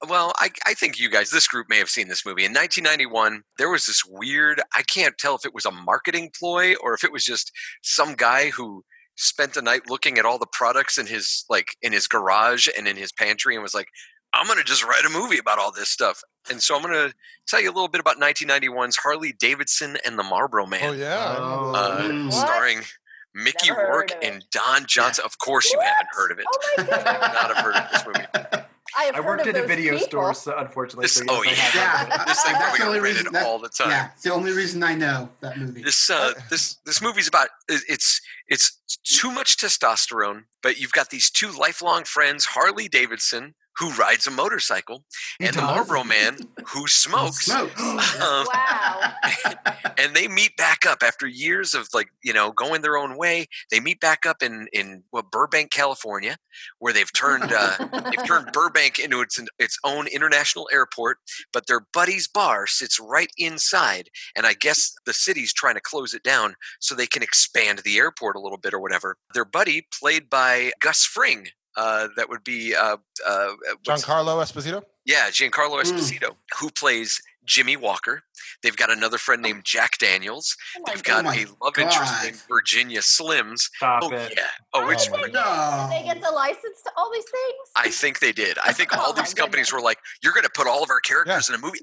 well, 0.08 0.34
I, 0.38 0.50
I 0.66 0.74
think 0.74 1.00
you 1.00 1.10
guys, 1.10 1.30
this 1.30 1.48
group 1.48 1.68
may 1.70 1.78
have 1.78 1.89
seen 1.89 2.08
this 2.08 2.26
movie. 2.26 2.46
In 2.46 2.52
1991, 2.54 3.43
there 3.58 3.70
was 3.70 3.86
this 3.86 4.04
weird, 4.06 4.62
I 4.76 4.84
can't 4.84 5.18
tell 5.18 5.36
if 5.36 5.46
it 5.46 5.54
was 5.54 5.66
a 5.66 5.72
marketing 5.72 6.32
ploy 6.38 6.76
or 6.82 6.93
if 6.93 7.04
it 7.04 7.12
was 7.12 7.26
just 7.26 7.52
some 7.82 8.14
guy 8.16 8.50
who 8.50 8.84
spent 9.16 9.54
the 9.54 9.62
night 9.62 9.89
looking 9.89 10.18
at 10.18 10.26
all 10.26 10.38
the 10.38 10.48
products 10.52 10.98
in 10.98 11.08
his, 11.08 11.46
like, 11.50 11.70
in 11.82 11.93
his 11.93 12.08
garage 12.08 12.68
and 12.78 12.88
in 12.88 12.98
his 12.98 13.12
pantry 13.12 13.56
and 13.56 13.64
was 13.64 13.74
like, 13.74 13.88
I'm 14.34 14.46
going 14.48 14.60
to 14.60 14.66
just 14.66 14.84
write 14.84 15.06
a 15.06 15.10
movie 15.10 15.38
about 15.38 15.60
all 15.60 15.72
this 15.72 15.88
stuff. 15.89 16.22
And 16.52 16.62
so 16.62 16.76
I'm 16.76 16.82
going 16.82 16.93
to 16.93 17.14
tell 17.48 17.62
you 17.62 17.70
a 17.70 17.72
little 17.74 17.88
bit 17.88 18.02
about 18.02 18.18
1991's 18.20 18.98
Harley 18.98 19.34
Davidson 19.39 19.98
and 20.06 20.20
the 20.20 20.24
Marlboro 20.24 20.66
Man 20.66 20.82
Oh 20.84 20.91
yeah. 20.91 21.36
Oh. 21.38 21.72
uh, 21.74 22.08
that. 22.08 22.24
What? 22.26 22.34
starring 22.34 22.82
Mickey 23.34 23.70
Never 23.70 23.82
Rourke 23.84 24.12
and 24.22 24.43
Don 24.52 24.86
Johnson. 24.88 25.24
Of 25.26 25.38
course, 25.38 25.72
you 25.72 25.78
What? 25.78 25.88
haven't 25.88 26.08
heard 26.12 26.32
of 26.32 26.39
it. 26.39 26.46
Oh 26.50 26.60
my 26.78 26.84
god! 26.84 27.06
not 27.06 27.56
have 27.56 27.66
heard 27.66 27.76
of 27.76 27.91
this 27.91 28.06
movie. 28.06 28.64
I 28.98 29.04
have 29.06 29.16
I 29.16 29.18
heard 29.18 29.26
worked 29.26 29.48
of 29.48 29.56
at 29.56 29.64
a 29.64 29.68
video 29.68 29.93
people. 29.93 30.08
store, 30.08 30.34
so 30.34 30.58
unfortunately. 30.58 31.04
This, 31.06 31.14
so 31.16 31.24
oh 31.28 31.43
yes, 31.43 31.60
I 31.74 31.78
yeah, 31.78 31.88
heard 31.98 32.06
of 32.06 32.08
it. 32.08 32.10
Yeah. 32.18 32.26
this 32.26 32.43
thing 32.43 32.54
That's 32.54 32.64
probably 32.64 32.80
the 32.80 32.86
only 32.86 33.00
rated 33.00 33.18
reason 33.18 33.34
that- 33.34 33.46
all 33.46 33.60
the 33.60 33.70
time. 33.70 33.89
Yeah, 33.89 34.10
it's 34.14 34.24
the 34.24 34.34
only 34.34 34.52
reason 34.52 34.84
I 34.84 34.96
know 34.96 35.30
that 35.41 35.58
movie. 35.58 35.84
This 35.84 36.10
uh, 36.10 36.34
this 36.50 36.76
this 36.86 37.02
movie's 37.02 37.28
about 37.28 37.50
it's 37.68 38.22
it's 38.48 38.80
too 39.04 39.32
much 39.32 39.58
testosterone, 39.58 40.43
but 40.64 40.80
you've 40.80 40.93
got 40.93 41.10
these 41.10 41.30
two 41.30 41.52
lifelong 41.52 42.04
friends, 42.06 42.46
Harley 42.46 42.88
Davidson, 42.88 43.56
who 43.78 43.91
rides 43.93 44.28
a 44.28 44.32
motorcycle, 44.32 45.03
and 45.39 45.55
the? 45.55 45.61
Marlboro 45.61 46.03
Man, 46.03 46.38
who 46.67 46.88
smokes. 46.88 47.45
Smokes. 47.45 47.82
Um, 48.15 48.45
Wow. 48.53 49.13
and 49.97 50.15
they 50.15 50.28
meet 50.28 50.55
back 50.57 50.86
up 50.86 50.99
after 51.03 51.28
years 51.28 51.73
of 51.73 51.89
like 51.93 52.07
you 52.23 52.34
know 52.34 52.51
going 52.51 52.82
their 52.82 52.97
own 52.97 53.17
way. 53.17 53.47
They 53.71 53.80
meet 53.80 53.99
back 53.99 54.26
up 54.26 54.41
in 54.41 54.67
in 54.73 55.03
what, 55.11 55.32
Burbank, 55.32 55.71
California, 55.71 56.38
where 56.80 56.93
they've 56.93 57.11
turned 57.11 57.51
uh, 57.51 57.78
they've 58.09 58.26
turned 58.26 58.51
Burbank 58.53 58.99
into 58.99 59.21
its 59.21 59.39
its 59.59 59.78
own 59.84 60.07
international 60.07 60.69
airport. 60.71 61.17
But 61.51 61.67
their 61.67 61.82
buddy's 61.93 62.28
bar 62.28 62.67
sits 62.67 62.99
right 62.99 63.32
inside, 63.38 64.09
and 64.36 64.45
I 64.45 64.53
guess 64.53 64.93
the 65.05 65.13
city's 65.13 65.53
trying 65.53 65.76
to 65.76 65.82
close 65.82 66.13
it 66.13 66.23
down 66.23 66.55
so 66.80 66.95
they 66.95 67.07
can 67.07 67.23
expand 67.23 67.80
the 67.80 67.97
airport 67.97 68.36
a 68.36 68.39
little 68.39 68.57
bit 68.57 68.73
or 68.73 68.80
whatever. 68.80 69.17
Their 69.34 69.45
buddy, 69.45 69.88
played 69.97 70.30
by 70.30 70.71
Gus 70.80 71.03
Fring. 71.05 71.47
Uh, 71.78 72.07
that 72.15 72.30
would 72.30 72.43
be 72.43 72.73
uh, 72.76 72.97
uh, 73.26 73.47
what's- 73.84 74.05
Giancarlo 74.05 74.41
Esposito. 74.41 74.84
yeah, 75.05 75.30
Giancarlo 75.30 75.82
Mm. 75.82 75.84
Esposito, 75.84 76.36
who 76.59 76.69
plays 76.69 77.21
Jimmy 77.45 77.76
Walker. 77.78 78.23
They've 78.63 78.76
got 78.76 78.89
another 78.91 79.17
friend 79.17 79.41
named 79.41 79.63
Jack 79.65 79.97
Daniels. 79.99 80.55
Oh 80.78 80.82
my 80.88 80.93
They've 80.93 81.03
got 81.03 81.26
my 81.26 81.36
a 81.36 81.45
love 81.63 81.78
interest 81.78 82.11
God. 82.13 82.23
named 82.23 82.41
Virginia 82.49 83.01
Slims. 83.01 83.59
Stop 83.76 84.03
Oh 84.03 84.11
it. 84.13 84.34
yeah. 84.36 84.47
Oh, 84.73 84.89
it's. 84.89 85.07
Oh, 85.07 85.11
my 85.11 85.23
Did 85.23 85.34
they 85.34 86.03
get 86.05 86.21
the 86.21 86.32
license 86.32 86.82
to 86.86 86.91
all 86.97 87.11
these 87.13 87.26
things? 87.26 87.69
I 87.76 87.89
think 87.89 88.19
they 88.19 88.32
did. 88.32 88.57
I 88.63 88.71
think 88.73 88.93
all 88.97 89.07
Oh, 89.09 89.13
my 89.13 89.21
these 89.21 89.34
companies 89.34 89.67
goodness. 89.69 89.73
were 89.73 89.82
like, 89.82 89.99
"You're 90.23 90.34
going 90.34 90.43
to 90.45 90.49
put 90.55 90.65
all 90.67 90.82
of 90.82 90.89
our 90.89 90.99
characters 91.01 91.49
in 91.49 91.55
a 91.55 91.59
movie." 91.59 91.80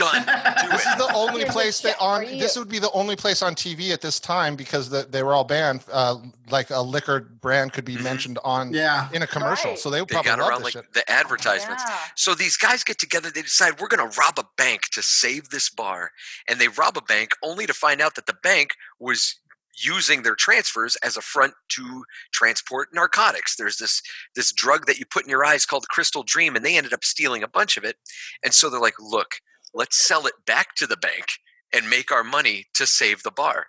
Done. 0.00 0.22
Do 0.24 0.68
This 0.70 0.86
is 0.86 0.96
the 0.96 1.10
only 1.14 1.40
Here's 1.42 1.52
place 1.52 1.80
that 1.82 1.96
on 2.00 2.24
this 2.24 2.56
would 2.56 2.68
be 2.68 2.78
the 2.78 2.90
only 2.92 3.16
place 3.16 3.42
on 3.42 3.54
TV 3.54 3.92
at 3.92 4.00
this 4.00 4.18
time 4.18 4.56
because 4.56 4.88
the, 4.88 5.02
they 5.08 5.22
were 5.22 5.34
all 5.34 5.44
banned. 5.44 5.82
Uh, 5.92 6.16
like 6.50 6.70
a 6.70 6.80
liquor 6.80 7.20
brand 7.20 7.72
could 7.72 7.84
be 7.84 7.96
Mhm. 7.96 8.02
mentioned 8.02 8.38
on 8.42 8.72
Yeah. 8.72 9.08
in 9.12 9.22
a 9.22 9.26
commercial, 9.26 9.70
Right. 9.72 9.78
so 9.78 9.90
they 9.90 10.00
would 10.00 10.08
They 10.08 10.14
probably 10.14 10.30
got 10.30 10.38
love 10.40 10.48
around 10.48 10.64
this 10.64 10.74
like 10.74 10.84
shit. 10.84 10.92
the 10.94 11.10
advertisements. 11.10 11.84
Yeah. 11.86 11.98
So 12.16 12.34
these 12.34 12.56
guys 12.56 12.82
get 12.82 12.98
together. 12.98 13.30
They 13.30 13.42
decide 13.42 13.78
we're 13.80 13.88
going 13.88 14.10
to 14.10 14.18
rob 14.18 14.38
a 14.38 14.44
bank 14.56 14.88
to 14.92 15.02
save 15.02 15.50
this 15.50 15.68
bar, 15.70 16.12
and 16.48 16.58
they 16.60 16.68
rob 16.68 16.96
a 16.96 17.02
bank 17.02 17.32
only 17.42 17.66
to 17.66 17.74
find 17.74 18.00
out 18.00 18.14
that 18.16 18.26
the 18.26 18.34
bank 18.42 18.70
was 18.98 19.36
using 19.82 20.22
their 20.24 20.34
transfers 20.34 20.96
as 20.96 21.16
a 21.16 21.22
front 21.22 21.54
to 21.70 22.04
transport 22.32 22.88
narcotics. 22.92 23.56
There's 23.56 23.78
this 23.78 24.02
this 24.34 24.52
drug 24.52 24.86
that 24.86 24.98
you 24.98 25.06
put 25.06 25.22
in 25.24 25.30
your 25.30 25.44
eyes 25.44 25.64
called 25.64 25.88
Crystal 25.88 26.22
Dream, 26.22 26.56
and 26.56 26.64
they 26.66 26.76
ended 26.76 26.92
up 26.92 27.04
stealing 27.04 27.42
a 27.42 27.48
bunch 27.48 27.76
of 27.76 27.84
it. 27.84 27.96
And 28.42 28.52
so 28.52 28.68
they're 28.68 28.80
like, 28.80 28.98
"Look, 28.98 29.40
let's 29.74 30.06
sell 30.06 30.26
it 30.26 30.34
back 30.46 30.74
to 30.76 30.86
the 30.86 30.96
bank." 30.96 31.26
And 31.72 31.88
make 31.88 32.10
our 32.10 32.24
money 32.24 32.66
to 32.74 32.84
save 32.84 33.22
the 33.22 33.30
bar. 33.30 33.68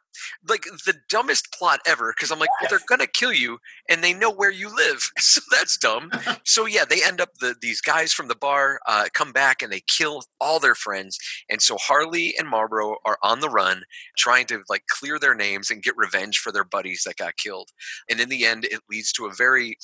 Like 0.49 0.63
the 0.63 0.95
dumbest 1.09 1.53
plot 1.53 1.81
ever, 1.85 2.13
because 2.17 2.31
I'm 2.31 2.39
like, 2.39 2.49
well, 2.59 2.67
they're 2.69 2.79
gonna 2.89 3.05
kill 3.07 3.31
you 3.31 3.59
and 3.89 4.03
they 4.03 4.13
know 4.13 4.31
where 4.31 4.51
you 4.51 4.75
live. 4.75 5.11
So 5.19 5.41
that's 5.51 5.77
dumb 5.77 6.09
so 6.45 6.65
yeah 6.65 6.85
they 6.89 7.03
end 7.03 7.21
up 7.21 7.29
the 7.39 7.55
these 7.61 7.81
guys 7.81 8.13
from 8.13 8.27
the 8.27 8.35
bar 8.35 8.79
uh, 8.87 9.05
come 9.13 9.31
back 9.31 9.61
and 9.61 9.71
they 9.71 9.81
kill 9.87 10.23
all 10.39 10.59
their 10.59 10.75
friends 10.75 11.17
and 11.49 11.61
so 11.61 11.77
harley 11.77 12.33
and 12.37 12.47
marlboro 12.47 12.97
are 13.05 13.17
on 13.23 13.39
the 13.39 13.49
run 13.49 13.83
trying 14.17 14.45
to 14.47 14.63
like 14.69 14.83
clear 14.87 15.19
their 15.19 15.35
names 15.35 15.69
and 15.71 15.83
get 15.83 15.95
revenge 15.97 16.37
for 16.39 16.51
their 16.51 16.63
buddies 16.63 17.03
that 17.05 17.17
got 17.17 17.37
killed 17.37 17.69
and 18.09 18.19
in 18.19 18.29
the 18.29 18.45
end 18.45 18.65
it 18.65 18.81
leads 18.89 19.11
to 19.11 19.25
a 19.25 19.33
very 19.33 19.77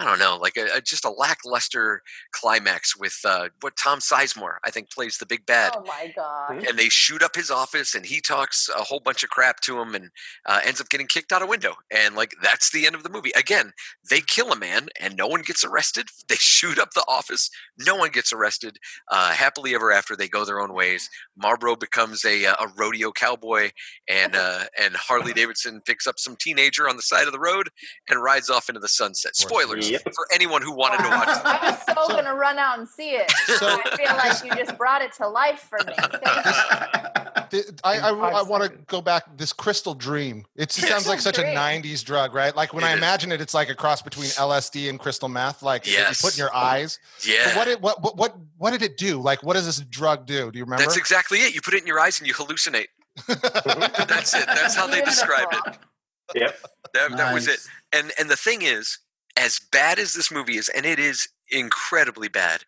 I 0.00 0.04
don't 0.04 0.20
know, 0.20 0.38
like 0.40 0.56
a, 0.56 0.76
a, 0.76 0.80
just 0.80 1.04
a 1.04 1.10
lackluster 1.10 2.02
climax 2.30 2.96
with 2.96 3.18
uh, 3.24 3.48
what 3.62 3.76
Tom 3.76 3.98
Sizemore 3.98 4.58
I 4.64 4.70
think 4.70 4.92
plays 4.92 5.18
the 5.18 5.26
big 5.26 5.44
bad. 5.44 5.72
Oh 5.74 5.82
my 5.86 6.12
god! 6.14 6.64
And 6.68 6.78
they 6.78 6.88
shoot 6.88 7.20
up 7.20 7.34
his 7.34 7.50
office, 7.50 7.96
and 7.96 8.06
he 8.06 8.20
talks 8.20 8.68
a 8.68 8.84
whole 8.84 9.00
bunch 9.00 9.24
of 9.24 9.30
crap 9.30 9.58
to 9.60 9.80
him, 9.80 9.96
and 9.96 10.10
uh, 10.46 10.60
ends 10.64 10.80
up 10.80 10.88
getting 10.88 11.08
kicked 11.08 11.32
out 11.32 11.42
a 11.42 11.46
window. 11.46 11.74
And 11.90 12.14
like 12.14 12.34
that's 12.40 12.70
the 12.70 12.86
end 12.86 12.94
of 12.94 13.02
the 13.02 13.08
movie. 13.08 13.32
Again, 13.36 13.72
they 14.08 14.20
kill 14.20 14.52
a 14.52 14.56
man, 14.56 14.88
and 15.00 15.16
no 15.16 15.26
one 15.26 15.42
gets 15.42 15.64
arrested. 15.64 16.08
They 16.28 16.34
shoot 16.34 16.78
up 16.78 16.90
the 16.90 17.04
office, 17.08 17.48
no 17.78 17.96
one 17.96 18.10
gets 18.10 18.34
arrested. 18.34 18.76
Uh, 19.10 19.30
happily 19.30 19.74
ever 19.74 19.90
after, 19.90 20.14
they 20.14 20.28
go 20.28 20.44
their 20.44 20.60
own 20.60 20.74
ways. 20.74 21.08
Marlboro 21.38 21.74
becomes 21.74 22.22
a, 22.26 22.44
uh, 22.44 22.54
a 22.60 22.68
rodeo 22.76 23.12
cowboy, 23.12 23.70
and 24.08 24.36
uh, 24.36 24.64
and 24.78 24.94
Harley 24.94 25.32
Davidson 25.32 25.80
picks 25.86 26.06
up 26.06 26.18
some 26.18 26.36
teenager 26.36 26.86
on 26.86 26.96
the 26.96 27.02
side 27.02 27.26
of 27.26 27.32
the 27.32 27.38
road 27.38 27.70
and 28.10 28.22
rides 28.22 28.50
off 28.50 28.68
into 28.68 28.80
the 28.80 28.88
sunset. 28.88 29.34
Spoilers 29.36 29.87
Yep. 29.92 30.02
for 30.14 30.26
anyone 30.32 30.62
who 30.62 30.72
wanted 30.72 30.98
to 31.04 31.08
watch. 31.10 31.28
I 31.44 31.70
was 31.70 31.96
so, 31.96 32.08
So- 32.08 32.14
gonna 32.22 32.34
run 32.34 32.58
out 32.58 32.78
and 32.78 32.88
see 32.88 33.10
it. 33.10 33.30
So- 33.58 33.66
I 33.84 33.96
feel 33.96 34.16
like 34.16 34.44
you 34.44 34.64
just 34.64 34.76
brought 34.78 35.02
it 35.02 35.12
to 35.14 35.28
life 35.28 35.60
for 35.68 35.78
me. 35.86 35.92
Thank 37.50 37.80
I, 37.82 37.98
I, 37.98 38.10
I 38.10 38.42
want 38.42 38.62
to 38.64 38.68
go 38.88 39.00
back. 39.00 39.36
This 39.38 39.52
crystal 39.54 39.94
dream. 39.94 40.44
It 40.54 40.68
just 40.68 40.86
sounds 40.86 41.08
like 41.08 41.18
such 41.20 41.38
a 41.38 41.42
'90s 41.42 42.04
drug, 42.04 42.34
right? 42.34 42.54
Like 42.54 42.74
when 42.74 42.84
It 42.84 42.88
I 42.88 42.90
is. 42.92 42.98
imagine 42.98 43.32
it, 43.32 43.40
it's 43.40 43.54
like 43.54 43.70
a 43.70 43.74
cross 43.74 44.02
between 44.02 44.26
LSD 44.26 44.90
and 44.90 44.98
crystal 44.98 45.28
meth, 45.30 45.62
like 45.62 45.84
that 45.84 45.90
you 46.10 46.14
put 46.20 46.34
in 46.34 46.38
your 46.38 46.54
eyes. 46.54 46.98
But 47.20 47.26
Yeah, 47.26 47.56
what, 47.56 47.68
it, 47.68 47.80
what 47.80 48.02
what 48.02 48.16
what 48.18 48.36
what 48.58 48.72
did 48.72 48.82
it 48.82 48.98
do? 48.98 49.18
Like, 49.20 49.42
what 49.42 49.54
does 49.54 49.64
this 49.64 49.78
drug 49.80 50.26
do? 50.26 50.50
Do 50.50 50.58
you 50.58 50.64
remember? 50.64 50.82
that's 50.84 50.98
exactly 50.98 51.38
it. 51.38 51.54
You 51.54 51.62
put 51.62 51.72
it 51.72 51.80
in 51.80 51.86
your 51.86 52.00
eyes 52.00 52.18
and 52.18 52.26
you 52.28 52.34
hallucinate. 52.34 52.88
That's 53.26 54.34
it. 54.34 54.46
That's 54.46 54.74
how 54.74 54.86
they 54.86 55.00
described 55.02 55.54
it. 55.54 55.78
Yep. 56.34 56.58
That, 56.92 57.16
that 57.16 57.32
was 57.32 57.48
it. 57.48 57.60
And 57.92 58.12
and 58.18 58.28
the 58.28 58.36
thing 58.36 58.60
is, 58.62 58.98
as 59.38 59.60
bad 59.72 59.98
as 59.98 60.12
this 60.14 60.30
movie 60.30 60.56
is, 60.56 60.68
and 60.68 60.84
it 60.84 60.98
is 60.98 61.28
incredibly 61.50 62.28
bad. 62.28 62.62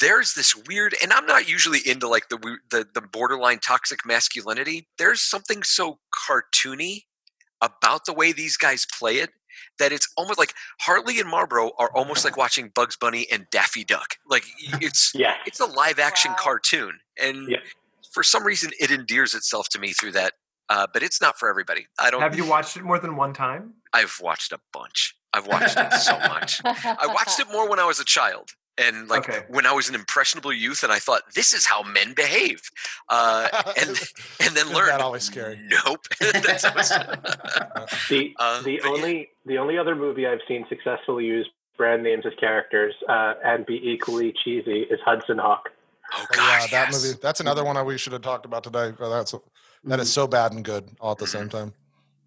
There's 0.00 0.34
this 0.34 0.54
weird, 0.54 0.94
and 1.02 1.12
I'm 1.12 1.26
not 1.26 1.48
usually 1.48 1.80
into 1.86 2.08
like 2.08 2.28
the 2.28 2.38
the 2.70 2.86
the 2.94 3.00
borderline 3.00 3.58
toxic 3.58 4.04
masculinity. 4.06 4.88
There's 4.98 5.20
something 5.20 5.62
so 5.62 5.98
cartoony 6.28 7.04
about 7.62 8.04
the 8.04 8.12
way 8.12 8.32
these 8.32 8.56
guys 8.56 8.86
play 8.98 9.16
it 9.16 9.30
that 9.78 9.90
it's 9.92 10.08
almost 10.18 10.38
like 10.38 10.52
Harley 10.80 11.18
and 11.18 11.28
Marlboro 11.28 11.70
are 11.78 11.90
almost 11.94 12.24
like 12.24 12.36
watching 12.36 12.70
Bugs 12.74 12.96
Bunny 12.96 13.26
and 13.32 13.46
Daffy 13.50 13.84
Duck. 13.84 14.16
Like 14.28 14.44
it's 14.82 15.12
Yeah. 15.14 15.36
it's 15.46 15.60
a 15.60 15.66
live 15.66 15.98
action 15.98 16.32
Wow. 16.32 16.38
cartoon, 16.40 16.98
and 17.20 17.48
Yeah. 17.48 17.58
for 18.12 18.22
some 18.22 18.44
reason 18.44 18.70
it 18.78 18.90
endears 18.90 19.34
itself 19.34 19.68
to 19.70 19.78
me 19.78 19.92
through 19.92 20.12
that. 20.12 20.34
Uh, 20.68 20.86
but 20.92 21.02
it's 21.02 21.20
not 21.22 21.38
for 21.38 21.48
everybody. 21.48 21.86
I 21.98 22.10
don't. 22.10 22.20
Have 22.20 22.36
you 22.36 22.44
watched 22.44 22.76
it 22.76 22.82
more 22.82 22.98
than 22.98 23.14
one 23.16 23.32
time? 23.32 23.74
I've 23.92 24.18
watched 24.20 24.52
a 24.52 24.58
bunch. 24.72 25.15
I've 25.32 25.46
watched 25.46 25.76
it 25.76 25.92
so 25.94 26.18
much. 26.18 26.60
I 26.64 27.06
watched 27.08 27.38
it 27.40 27.46
more 27.52 27.68
when 27.68 27.78
I 27.78 27.84
was 27.84 28.00
a 28.00 28.04
child. 28.04 28.50
And 28.78 29.08
like 29.08 29.26
Okay. 29.26 29.40
when 29.48 29.64
I 29.64 29.72
was 29.72 29.88
an 29.88 29.94
impressionable 29.94 30.52
youth, 30.52 30.82
and 30.82 30.92
I 30.92 30.98
thought 30.98 31.22
this 31.34 31.54
is 31.54 31.64
how 31.64 31.82
men 31.82 32.12
behave, 32.14 32.60
uh, 33.08 33.48
and 33.80 33.98
and 34.40 34.54
then 34.54 34.66
learn 34.66 34.88
not 34.88 34.98
that 34.98 35.00
always 35.00 35.22
scary? 35.22 35.58
Nope. 35.86 36.06
That's 36.20 36.64
always- 36.66 36.90
The 38.10 38.34
Uh, 38.38 38.62
the 38.62 38.78
but 38.82 38.84
yeah. 38.84 38.90
only 38.90 39.30
the 39.46 39.56
only 39.58 39.78
other 39.78 39.94
movie 39.96 40.26
I've 40.26 40.40
seen 40.46 40.66
successfully 40.68 41.24
use 41.24 41.48
brand 41.78 42.02
names 42.02 42.24
as 42.26 42.32
characters 42.38 42.94
uh, 43.08 43.34
and 43.44 43.64
be 43.64 43.80
equally 43.82 44.34
cheesy 44.44 44.82
is 44.82 45.00
Hudson 45.06 45.38
Hawk. 45.38 45.70
oh 46.12 46.18
Oh, 46.18 46.26
yeah, 46.32 46.36
gosh, 46.60 46.70
that 46.70 46.88
yes. 46.92 47.02
movie. 47.04 47.18
That's 47.22 47.40
another 47.40 47.64
one 47.64 47.82
we 47.86 47.96
should 47.96 48.12
have 48.12 48.22
talked 48.22 48.44
about 48.44 48.62
today. 48.62 48.92
That's 49.00 49.34
that 49.84 50.00
is 50.00 50.12
so 50.12 50.26
bad 50.26 50.52
and 50.52 50.62
good 50.64 50.90
all 51.00 51.12
at 51.12 51.18
the 51.18 51.26
same 51.26 51.48
time. 51.48 51.72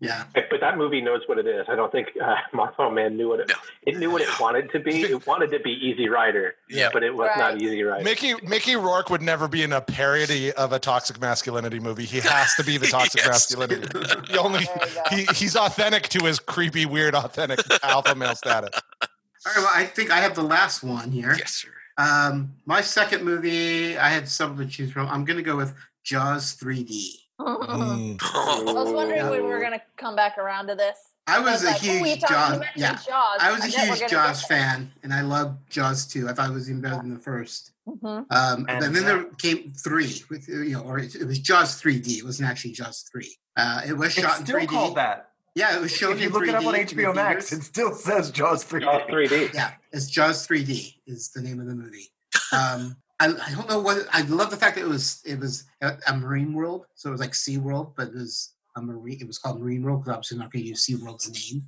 Yeah. 0.02 0.24
But 0.34 0.62
that 0.62 0.78
movie 0.78 1.02
knows 1.02 1.22
what 1.28 1.38
it 1.40 1.46
is. 1.46 1.66
I 1.68 1.76
don't 1.76 1.92
think 1.92 2.08
uh, 2.24 2.36
Martha 2.54 2.90
Man 2.90 3.18
knew 3.18 3.28
what 3.30 3.42
it. 3.42 3.50
No. 3.50 3.56
It 3.84 3.98
knew 3.98 4.10
what 4.10 4.22
it 4.22 4.30
wanted 4.40 4.72
to 4.72 4.80
be. 4.80 5.02
It 5.10 5.28
wanted 5.28 5.52
to 5.52 5.60
be 5.60 5.72
Easy 5.72 6.08
Rider, 6.08 6.56
Yeah. 6.70 6.90
but 6.94 7.04
it 7.04 7.14
was 7.14 7.30
not 7.38 7.62
Easy 7.62 7.84
Rider. 7.84 8.04
Mickey 8.04 8.34
Mickey 8.44 8.76
Rourke 8.78 9.10
would 9.10 9.22
never 9.22 9.48
be 9.50 9.62
in 9.64 9.74
a 9.74 9.82
parody 9.82 10.54
of 10.54 10.72
a 10.72 10.80
toxic 10.80 11.20
masculinity 11.20 11.80
movie. 11.80 12.06
He 12.06 12.20
has 12.22 12.56
to 12.56 12.64
be 12.64 12.78
the 12.78 12.88
toxic 12.98 13.22
Yes. 13.22 13.28
masculinity. 13.28 13.88
He 14.30 14.38
only 14.38 14.64
There 14.66 14.88
you 14.88 15.26
go. 15.26 15.34
he, 15.34 15.36
he's 15.36 15.56
authentic 15.58 16.04
to 16.10 16.26
his 16.26 16.40
creepy, 16.40 16.86
weird, 16.86 17.14
authentic 17.16 17.60
alpha 17.84 18.16
male 18.16 18.36
status. 18.36 18.70
All 19.02 19.08
right. 19.48 19.58
Well, 19.58 19.70
I 19.74 19.86
think 19.86 20.12
I 20.12 20.20
have 20.20 20.36
the 20.36 20.44
last 20.44 20.84
one 20.84 21.12
here. 21.12 21.34
Yes, 21.38 21.54
sir. 21.56 21.70
Um, 21.98 22.56
my 22.66 22.80
second 22.82 23.26
movie, 23.26 23.98
I 23.98 24.08
had 24.10 24.30
several 24.30 24.60
to 24.60 24.66
choose 24.66 24.92
from. 24.92 25.08
I'm 25.10 25.26
going 25.26 25.38
to 25.38 25.44
go 25.44 25.58
with 25.58 25.74
Jaws 26.06 26.56
3D. 26.56 27.16
Mm. 27.70 28.20
I 28.22 28.64
was 28.74 28.92
wondering 28.92 29.24
when 29.30 29.32
we 29.44 29.48
were 29.48 29.62
gonna 29.62 29.82
come 29.98 30.16
back 30.16 30.38
around 30.38 30.68
to 30.68 30.76
this. 30.76 30.98
I 31.28 31.40
was 31.40 31.64
a 31.64 31.68
like, 31.68 31.78
huge 31.78 32.20
talked- 32.22 32.32
you 32.32 32.60
Jaws. 32.60 32.66
Yeah, 32.76 32.94
Jaws. 32.96 33.38
I 33.40 33.52
was 33.52 33.64
a 33.64 33.68
huge 33.68 34.10
Jaws 34.10 34.44
fan, 34.44 34.92
and 35.04 35.14
I 35.14 35.22
love 35.22 35.56
Jaws 35.70 36.06
too. 36.06 36.28
I 36.28 36.34
thought 36.34 36.50
it 36.50 36.54
was 36.54 36.70
even 36.70 36.82
better 36.82 36.96
than 36.98 37.14
the 37.14 37.20
first. 37.20 37.72
Mhm. 37.88 38.26
Um, 38.30 38.66
And 38.68 38.84
and 38.84 38.96
then 38.96 39.06
there 39.06 39.24
came 39.38 39.72
three, 39.72 40.24
with 40.30 40.48
you 40.50 40.72
know, 40.72 40.82
or 40.82 41.00
it, 41.00 41.16
it 41.16 41.26
was 41.26 41.40
Jaws 41.40 41.80
3D. 41.82 42.18
It 42.20 42.26
wasn't 42.26 42.50
actually 42.50 42.72
Jaws 42.72 43.06
3. 43.12 43.38
Uh, 43.56 43.82
it 43.88 43.94
was 43.94 44.14
shot 44.14 44.32
It's 44.32 44.40
in 44.42 44.46
still 44.46 44.60
3D. 44.60 44.68
called 44.68 44.96
that. 44.98 45.30
Yeah, 45.56 45.76
it 45.78 45.82
was 45.82 45.92
shown 45.96 46.14
If 46.14 46.22
you 46.22 46.28
in 46.28 46.34
look 46.34 46.44
3D 46.44 46.50
it 46.50 46.56
up 46.56 46.66
on 46.66 46.74
HBO 46.76 47.14
Max, 47.16 47.52
it 47.54 47.64
still 47.64 47.94
says 47.96 48.32
Jaws 48.32 48.64
3D. 48.66 48.82
Jaws 48.84 49.02
3D. 49.10 49.54
Yeah, 49.54 49.72
it's 49.92 50.08
Jaws 50.08 50.46
3D 50.48 50.96
is 51.08 51.30
the 51.30 51.42
name 51.42 51.60
of 51.60 51.68
the 51.68 51.76
movie. 51.76 52.12
Um, 52.52 52.98
I, 53.20 53.28
I 53.28 53.52
don't 53.52 53.68
know 53.70 53.80
what 53.80 54.08
I 54.14 54.22
love 54.24 54.50
the 54.50 54.58
fact 54.58 54.76
that 54.76 54.82
it 54.84 54.88
was 54.88 55.22
it 55.26 55.40
was 55.40 55.66
a, 55.82 55.98
a 56.08 56.16
marine 56.16 56.54
world, 56.54 56.86
so 56.96 57.10
it 57.10 57.12
was 57.12 57.22
like 57.22 57.36
Sea 57.36 57.58
World, 57.58 57.94
but 57.98 58.08
it 58.10 58.14
was 58.14 58.54
a 58.78 58.82
marine. 58.82 59.18
It 59.20 59.28
was 59.28 59.38
called 59.38 59.60
Marine 59.60 59.84
World 59.84 60.02
because 60.02 60.14
obviously 60.16 60.38
not 60.38 60.52
going 60.52 60.64
to 60.64 60.70
use 60.70 60.84
Sea 60.84 60.96
World's 60.96 61.30
name. 61.30 61.64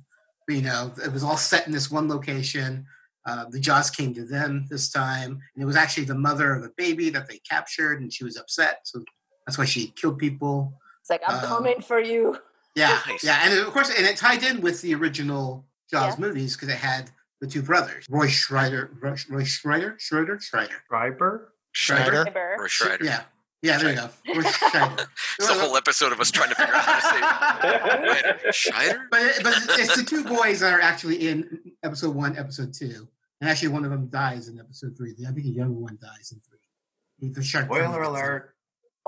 But 0.46 0.56
you 0.56 0.62
know, 0.62 0.92
it 1.04 1.12
was 1.12 1.22
all 1.22 1.36
set 1.36 1.66
in 1.66 1.72
this 1.72 1.90
one 1.90 2.08
location. 2.08 2.86
Uh, 3.26 3.44
the 3.50 3.60
Jaws 3.60 3.90
came 3.90 4.12
to 4.14 4.24
them 4.24 4.66
this 4.70 4.90
time, 4.90 5.40
and 5.54 5.62
it 5.62 5.66
was 5.66 5.76
actually 5.76 6.04
the 6.04 6.14
mother 6.14 6.54
of 6.54 6.64
a 6.64 6.70
baby 6.76 7.10
that 7.10 7.28
they 7.28 7.38
captured, 7.48 8.00
and 8.00 8.12
she 8.12 8.24
was 8.24 8.36
upset, 8.36 8.80
so 8.84 9.04
that's 9.46 9.58
why 9.58 9.64
she 9.64 9.88
killed 9.88 10.18
people. 10.18 10.72
It's 11.00 11.10
like 11.10 11.22
I'm 11.26 11.38
Um, 11.38 11.44
coming 11.44 11.80
for 11.82 12.00
you. 12.00 12.38
Yeah, 12.74 13.00
Nice. 13.06 13.22
yeah, 13.22 13.40
and 13.44 13.58
of 13.60 13.72
course, 13.72 13.90
and 13.90 14.06
it 14.06 14.16
tied 14.16 14.42
in 14.42 14.60
with 14.62 14.80
the 14.80 14.94
original 14.94 15.66
Jaws 15.90 16.14
Yeah. 16.14 16.26
movies 16.26 16.56
because 16.56 16.68
it 16.70 16.78
had 16.78 17.10
the 17.42 17.48
two 17.48 17.60
brothers, 17.60 18.06
Roy 18.08 18.28
Schreider, 18.28 18.92
Roy, 19.00 19.16
Roy 19.28 19.42
Schreider, 19.42 19.96
Schreider, 19.98 20.38
Schreider. 20.40 20.80
Schreiber? 20.86 21.52
Schneider. 21.72 22.24
Neighbor. 22.24 22.54
Or 22.56 22.68
Schreider. 22.68 23.04
Yeah, 23.04 23.22
yeah, 23.62 23.78
there 23.78 23.90
you 23.90 23.96
go. 23.96 24.10
Roy 24.32 24.48
Schreider. 24.48 25.06
It's 25.40 25.50
a 25.50 25.54
whole 25.54 25.76
episode 25.76 26.12
of 26.12 26.20
us 26.20 26.30
trying 26.30 26.50
to 26.50 26.54
figure 26.54 26.72
out 26.72 26.84
how 26.84 27.00
to 27.00 28.12
say 28.12 28.46
it. 28.46 28.54
Schreider? 28.54 29.00
But 29.10 29.40
but 29.42 29.54
it's 29.70 29.96
the 29.96 30.04
two 30.04 30.22
boys 30.22 30.60
that 30.60 30.72
are 30.72 30.80
actually 30.80 31.28
in 31.28 31.60
episode 31.82 32.14
one, 32.14 32.38
episode 32.38 32.72
two, 32.72 33.08
and 33.40 33.50
actually 33.50 33.68
one 33.68 33.84
of 33.84 33.90
them 33.90 34.06
dies 34.06 34.46
in 34.46 34.60
episode 34.60 34.96
three. 34.96 35.12
I 35.26 35.32
think 35.32 35.42
the 35.42 35.50
younger 35.50 35.74
one 35.80 35.98
dies 36.00 36.32
in 36.32 36.40
three. 36.40 37.32
The 37.32 37.42
shark. 37.42 37.64
Spoiler 37.64 37.82
finally 37.82 37.98
gets 37.98 38.08
him. 38.08 38.14
alert. 38.14 38.54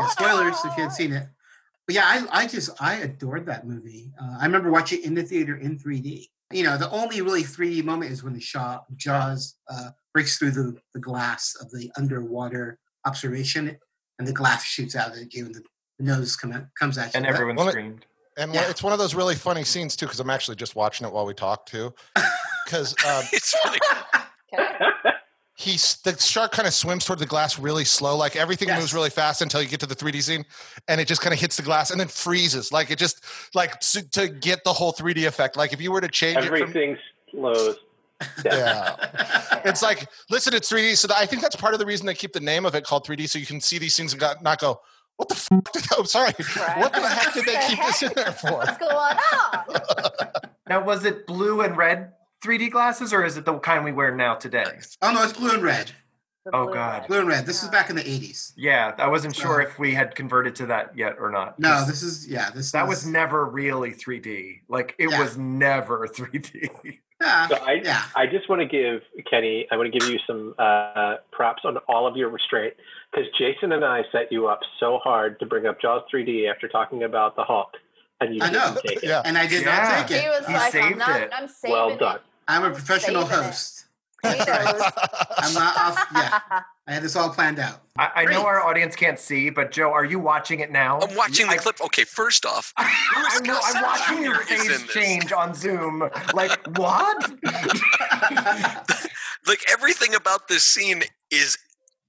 Yeah, 0.01 0.09
spoilers 0.09 0.57
if 0.57 0.65
you 0.65 0.71
hadn't 0.71 0.91
seen 0.91 1.13
it. 1.13 1.29
But 1.87 1.95
yeah, 1.95 2.05
I, 2.05 2.43
I 2.43 2.47
just 2.49 2.71
I 2.83 2.95
adored 2.97 3.47
that 3.47 3.65
movie. 3.65 4.13
Uh, 4.21 4.39
I 4.41 4.47
remember 4.47 4.73
watching 4.73 4.99
it 5.01 5.05
in 5.05 5.15
the 5.15 5.23
theater 5.23 5.57
in 5.57 5.79
3D. 5.79 6.31
You 6.55 6.63
know, 6.63 6.77
the 6.79 6.89
only 6.91 7.21
really 7.21 7.43
3D 7.43 7.83
moment 7.83 8.13
is 8.13 8.23
when 8.23 8.33
the 8.33 8.41
Shaw, 8.41 8.79
Jaws 8.95 9.57
uh, 9.69 9.91
breaks 10.13 10.39
through 10.39 10.53
the, 10.53 10.77
the 10.95 11.01
glass 11.01 11.57
of 11.61 11.69
the 11.73 11.91
underwater 11.97 12.79
observation, 13.05 13.77
and 14.21 14.29
the 14.29 14.33
glass 14.33 14.65
shoots 14.65 14.95
out 14.95 15.17
at 15.17 15.35
you, 15.35 15.47
and 15.47 15.55
the 15.57 15.63
nose 15.99 16.37
come 16.37 16.53
out, 16.53 16.67
comes 16.79 16.97
at 16.97 17.13
you. 17.13 17.19
And 17.19 17.27
everyone 17.27 17.57
Well, 17.57 17.71
screamed. 17.71 18.07
And 18.37 18.55
Yeah. 18.55 18.71
it's 18.71 18.85
one 18.85 18.93
of 18.93 19.01
those 19.01 19.17
really 19.17 19.35
funny 19.35 19.65
scenes 19.65 19.97
too, 19.97 20.07
because 20.07 20.21
I'm 20.21 20.31
actually 20.31 20.57
just 20.57 20.77
watching 20.77 21.07
it 21.07 21.13
while 21.13 21.27
we 21.27 21.35
talk 21.35 21.67
too. 21.67 21.93
Because 22.65 22.93
um, 23.05 23.25
It's 23.33 23.51
funny. 23.59 23.79
Okay. 24.55 25.11
He's 25.57 25.97
the 25.99 26.19
shark 26.19 26.53
kind 26.53 26.67
of 26.67 26.75
swims 26.75 27.05
toward 27.05 27.19
the 27.21 27.27
glass 27.27 27.59
really 27.59 27.85
slow, 27.85 28.17
like 28.17 28.35
everything 28.37 28.69
Yes. 28.69 28.81
moves 28.81 28.95
really 28.95 29.11
fast 29.11 29.41
until 29.43 29.63
you 29.63 29.69
get 29.69 29.81
to 29.81 29.87
the 29.87 29.95
3D 29.95 30.23
scene, 30.23 30.45
and 30.89 31.01
it 31.01 31.07
just 31.09 31.21
kind 31.21 31.33
of 31.33 31.39
hits 31.41 31.57
the 31.57 31.63
glass 31.63 31.91
and 31.91 32.01
then 32.01 32.09
freezes. 32.09 32.73
Like 32.73 32.91
it 32.91 32.99
just 32.99 33.25
like 33.55 33.79
to, 33.81 34.09
to 34.11 34.29
get 34.29 34.65
the 34.65 34.73
whole 34.73 34.93
3D 34.93 35.27
effect. 35.27 35.57
Like 35.57 35.73
if 35.73 35.81
you 35.81 35.93
were 35.93 36.01
to 36.01 36.09
change 36.09 36.39
it 36.39 36.45
from 36.47 36.55
Everything 36.63 36.99
slows. 37.31 37.77
yeah. 38.45 38.97
It's 39.65 39.81
like, 39.81 40.09
listen, 40.29 40.53
it's 40.53 40.71
3D. 40.71 40.95
So 40.99 41.09
I 41.17 41.25
think 41.25 41.41
that's 41.41 41.57
part 41.57 41.73
of 41.73 41.81
the 41.81 41.87
reason 41.87 42.05
they 42.05 42.13
keep 42.13 42.35
the 42.35 42.41
name 42.41 42.67
of 42.67 42.75
it 42.75 42.85
called 42.85 43.07
3D, 43.07 43.31
so 43.31 43.39
you 43.39 43.47
can 43.47 43.63
see 43.63 43.79
these 43.79 43.97
things 43.97 44.13
and 44.13 44.21
got, 44.21 44.43
not 44.43 44.59
go, 44.61 44.79
what 45.17 45.31
the 45.31 45.35
fuck 45.35 45.73
did 45.73 45.85
I'm 45.97 46.05
sorry. 46.05 46.33
What 46.77 46.93
the 46.93 47.01
heck 47.09 47.33
did 47.33 47.47
they 47.47 47.59
keep 47.67 47.79
this 47.79 48.03
in 48.03 48.13
there 48.15 48.33
for? 48.33 48.53
What's 48.53 48.77
going 48.77 48.93
on? 48.93 49.65
Now, 50.69 50.83
was 50.83 51.05
it 51.05 51.27
blue 51.27 51.61
and 51.61 51.77
red 51.77 52.13
3D 52.45 52.71
glasses, 52.71 53.13
or 53.13 53.25
is 53.25 53.37
it 53.37 53.45
the 53.47 53.59
kind 53.59 53.85
we 53.85 53.93
wear 53.93 54.15
now 54.15 54.35
today? 54.35 54.67
oh 55.03 55.13
no, 55.13 55.23
it's 55.23 55.33
blue 55.33 55.51
and 55.51 55.63
red. 55.63 55.91
The 56.45 56.51
Oh, 56.55 56.65
blue 56.67 56.75
God. 56.75 57.01
one. 57.01 57.09
Blue 57.09 57.19
and 57.21 57.29
red. 57.29 57.47
This 57.47 57.63
is 57.63 57.71
back 57.71 57.89
in 57.89 57.97
the 57.97 58.03
80s. 58.03 58.53
Yeah, 58.55 58.95
I 58.99 59.09
wasn't 59.09 59.35
sure 59.35 59.63
if 59.63 59.79
we 59.79 59.95
had 59.95 60.15
converted 60.15 60.55
to 60.57 60.67
that 60.67 60.95
yet 60.97 61.17
or 61.19 61.31
not. 61.31 61.59
No, 61.59 61.87
this 61.87 62.03
is 62.03 62.29
yeah. 62.29 62.51
This 62.51 62.71
that 62.73 62.83
is, 62.85 62.89
was 62.91 63.07
never 63.07 63.47
really 63.47 63.93
3D. 63.93 64.61
Like 64.69 64.95
it 64.99 65.09
Yeah. 65.11 65.21
was 65.21 65.39
never 65.39 66.07
3D. 66.15 66.99
yeah, 67.19 67.49
So 67.49 67.55
I, 67.57 67.73
yeah. 67.83 68.03
I 68.15 68.27
just 68.27 68.51
want 68.51 68.61
to 68.61 68.67
give 68.67 69.01
Kenny, 69.31 69.67
I 69.73 69.77
want 69.79 69.91
to 69.91 69.99
give 69.99 70.07
you 70.07 70.19
some 70.27 70.55
uh, 70.59 71.15
props 71.33 71.63
on 71.65 71.79
all 71.89 72.07
of 72.07 72.15
your 72.15 72.29
restraint 72.29 72.75
because 73.11 73.27
Jason 73.39 73.73
and 73.73 73.83
I 73.83 74.03
set 74.13 74.31
you 74.31 74.47
up 74.47 74.61
so 74.79 74.99
hard 75.03 75.41
to 75.41 75.47
bring 75.47 75.65
up 75.65 75.81
Jaws 75.81 76.03
3D 76.15 76.51
after 76.51 76.69
talking 76.69 77.05
about 77.05 77.37
the 77.37 77.45
Hulk, 77.45 77.71
and 78.21 78.35
you 78.35 78.43
I 78.43 78.51
didn't 78.51 78.83
take 78.83 78.97
it. 79.03 79.05
Yeah. 79.05 79.23
And 79.25 79.39
I 79.39 79.47
did 79.47 79.63
Yeah. 79.63 79.77
not 79.99 80.09
take 80.09 80.21
He 80.21 80.27
it. 80.27 80.29
was 80.29 80.47
He 80.47 80.53
like, 80.53 80.75
I'm 80.75 80.89
saved 80.91 80.99
not. 80.99 81.21
it. 81.23 81.31
I'm 81.33 81.49
saving 81.49 81.73
Well 81.75 81.97
done. 81.97 82.19
It. 82.49 82.53
I'm 82.53 82.65
a 82.65 82.71
professional 82.71 83.27
Saving 83.27 83.45
host. 83.45 83.85
He 84.23 84.29
knows. 84.31 84.83
I'm 85.37 85.53
not 85.55 85.77
off. 85.77 86.07
Yeah, 86.15 86.41
I 86.87 86.93
had 86.93 87.03
this 87.03 87.15
all 87.15 87.29
planned 87.29 87.59
out. 87.59 87.83
I, 87.99 88.11
I 88.17 88.25
know 88.25 88.47
our 88.47 88.63
audience 88.63 88.97
can't 88.97 89.19
see, 89.19 89.51
but 89.51 89.71
Joe, 89.71 89.93
are 89.93 90.05
you 90.05 90.19
watching 90.19 90.61
it 90.61 90.73
now? 90.73 90.99
I'm 91.01 91.15
watching 91.15 91.47
the 91.47 91.53
I- 91.53 91.57
clip. 91.59 91.81
Okay, 91.83 92.05
first 92.05 92.47
off, 92.47 92.73
I 92.79 93.41
know, 93.45 93.59
I'm 93.63 93.83
watching 93.83 94.23
your 94.25 94.43
Jr. 94.45 94.55
is 94.55 94.81
in 94.81 94.87
face 94.87 94.93
change 94.95 95.33
on 95.33 95.55
Zoom. 95.55 96.09
Like, 96.33 96.59
what? 96.79 97.33
like 99.47 99.61
everything 99.71 100.15
about 100.15 100.49
this 100.49 100.65
scene 100.65 101.03
is 101.31 101.59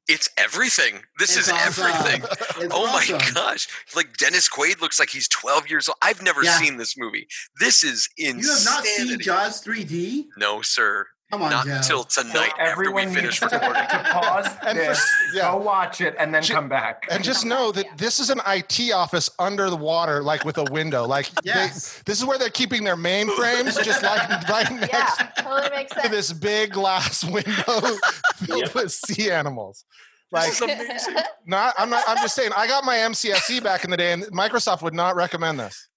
it's 0.07 0.29
everything. 0.37 1.01
This 1.19 1.35
It's 1.37 1.47
is 1.47 1.53
awesome. 1.53 1.85
everything. 1.85 2.21
It's 2.65 2.73
Oh 2.73 2.85
awesome. 2.87 3.17
my 3.17 3.31
gosh. 3.33 3.67
Like 3.95 4.15
Dennis 4.17 4.49
Quaid 4.49 4.79
looks 4.81 4.99
like 4.99 5.09
he's 5.09 5.27
12 5.27 5.69
years 5.69 5.89
old. 5.89 5.97
I've 6.01 6.21
never 6.21 6.43
Yeah. 6.43 6.57
seen 6.59 6.77
this 6.77 6.95
movie. 6.97 7.27
This 7.59 7.83
is 7.83 8.07
insanity. 8.17 8.45
You 8.47 8.53
have 8.53 8.65
not 8.65 8.85
seen 8.85 9.19
Jaws 9.19 9.61
3D? 9.63 10.25
No, 10.37 10.61
sir. 10.61 11.07
Come 11.31 11.41
on, 11.41 11.49
Not 11.49 11.65
Joe. 11.65 11.71
until 11.77 12.05
So 12.07 12.21
tonight 12.21 12.51
after 12.59 12.63
we 12.63 12.69
everyone 12.69 13.07
finish 13.13 13.41
needs 13.41 13.51
to, 13.51 13.57
recording. 13.57 13.81
to 13.83 14.03
pause 14.11 14.45
And 14.65 14.77
for, 14.77 14.85
this, 14.85 14.97
s- 14.99 15.15
yeah. 15.33 15.51
go 15.51 15.57
watch 15.57 15.99
it, 15.99 16.15
and 16.19 16.33
then 16.33 16.43
Ju- 16.43 16.53
come 16.53 16.69
back. 16.69 17.03
And 17.09 17.23
just 17.23 17.45
know 17.45 17.71
that 17.71 17.85
this 17.97 18.19
is 18.19 18.29
an 18.29 18.39
IT 18.47 18.91
office 18.93 19.29
under 19.39 19.69
the 19.71 19.75
water, 19.75 20.21
like 20.21 20.45
with 20.45 20.59
a 20.59 20.65
window. 20.65 21.05
Like 21.07 21.29
they- 21.41 21.49
Yes. 21.49 22.01
this 22.05 22.19
is 22.19 22.25
where 22.25 22.37
they're 22.37 22.49
keeping 22.49 22.83
their 22.83 22.95
mainframes, 22.95 23.83
just 23.83 24.03
like 24.03 24.29
right 24.49 24.71
next 24.71 24.93
yeah, 25.19 25.27
totally 25.39 25.69
makes 25.75 25.93
to 25.99 26.09
this 26.09 26.31
big 26.31 26.71
glass 26.71 27.23
window 27.23 27.81
filled 28.35 28.73
with 28.75 28.91
sea 28.91 29.31
animals. 29.31 29.83
Like, 30.31 30.45
This 30.51 30.55
is 30.55 30.61
amazing. 31.07 31.15
not 31.45 31.73
I'm 31.77 31.89
not. 31.89 32.03
I'm 32.07 32.17
just 32.17 32.35
saying. 32.35 32.51
I 32.57 32.67
got 32.67 32.83
my 32.83 32.95
MCSE 32.97 33.63
back 33.63 33.83
in 33.83 33.89
the 33.91 33.97
day, 33.97 34.11
and 34.11 34.23
Microsoft 34.25 34.81
would 34.83 34.93
not 34.93 35.15
recommend 35.15 35.59
this. 35.59 35.87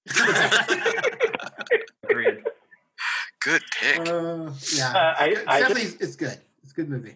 Agreed. 3.40 3.60
Good 3.60 3.62
pick. 3.78 3.98
Uh, 4.08 4.50
yeah, 4.74 4.90
Uh, 4.92 5.14
I- 5.18 5.28
it's 5.30 5.44
I 5.46 5.60
definitely 5.60 5.82
it's 6.00 6.16
good. 6.16 6.38
It's 6.62 6.72
a 6.72 6.74
good 6.74 6.88
movie. 6.88 7.14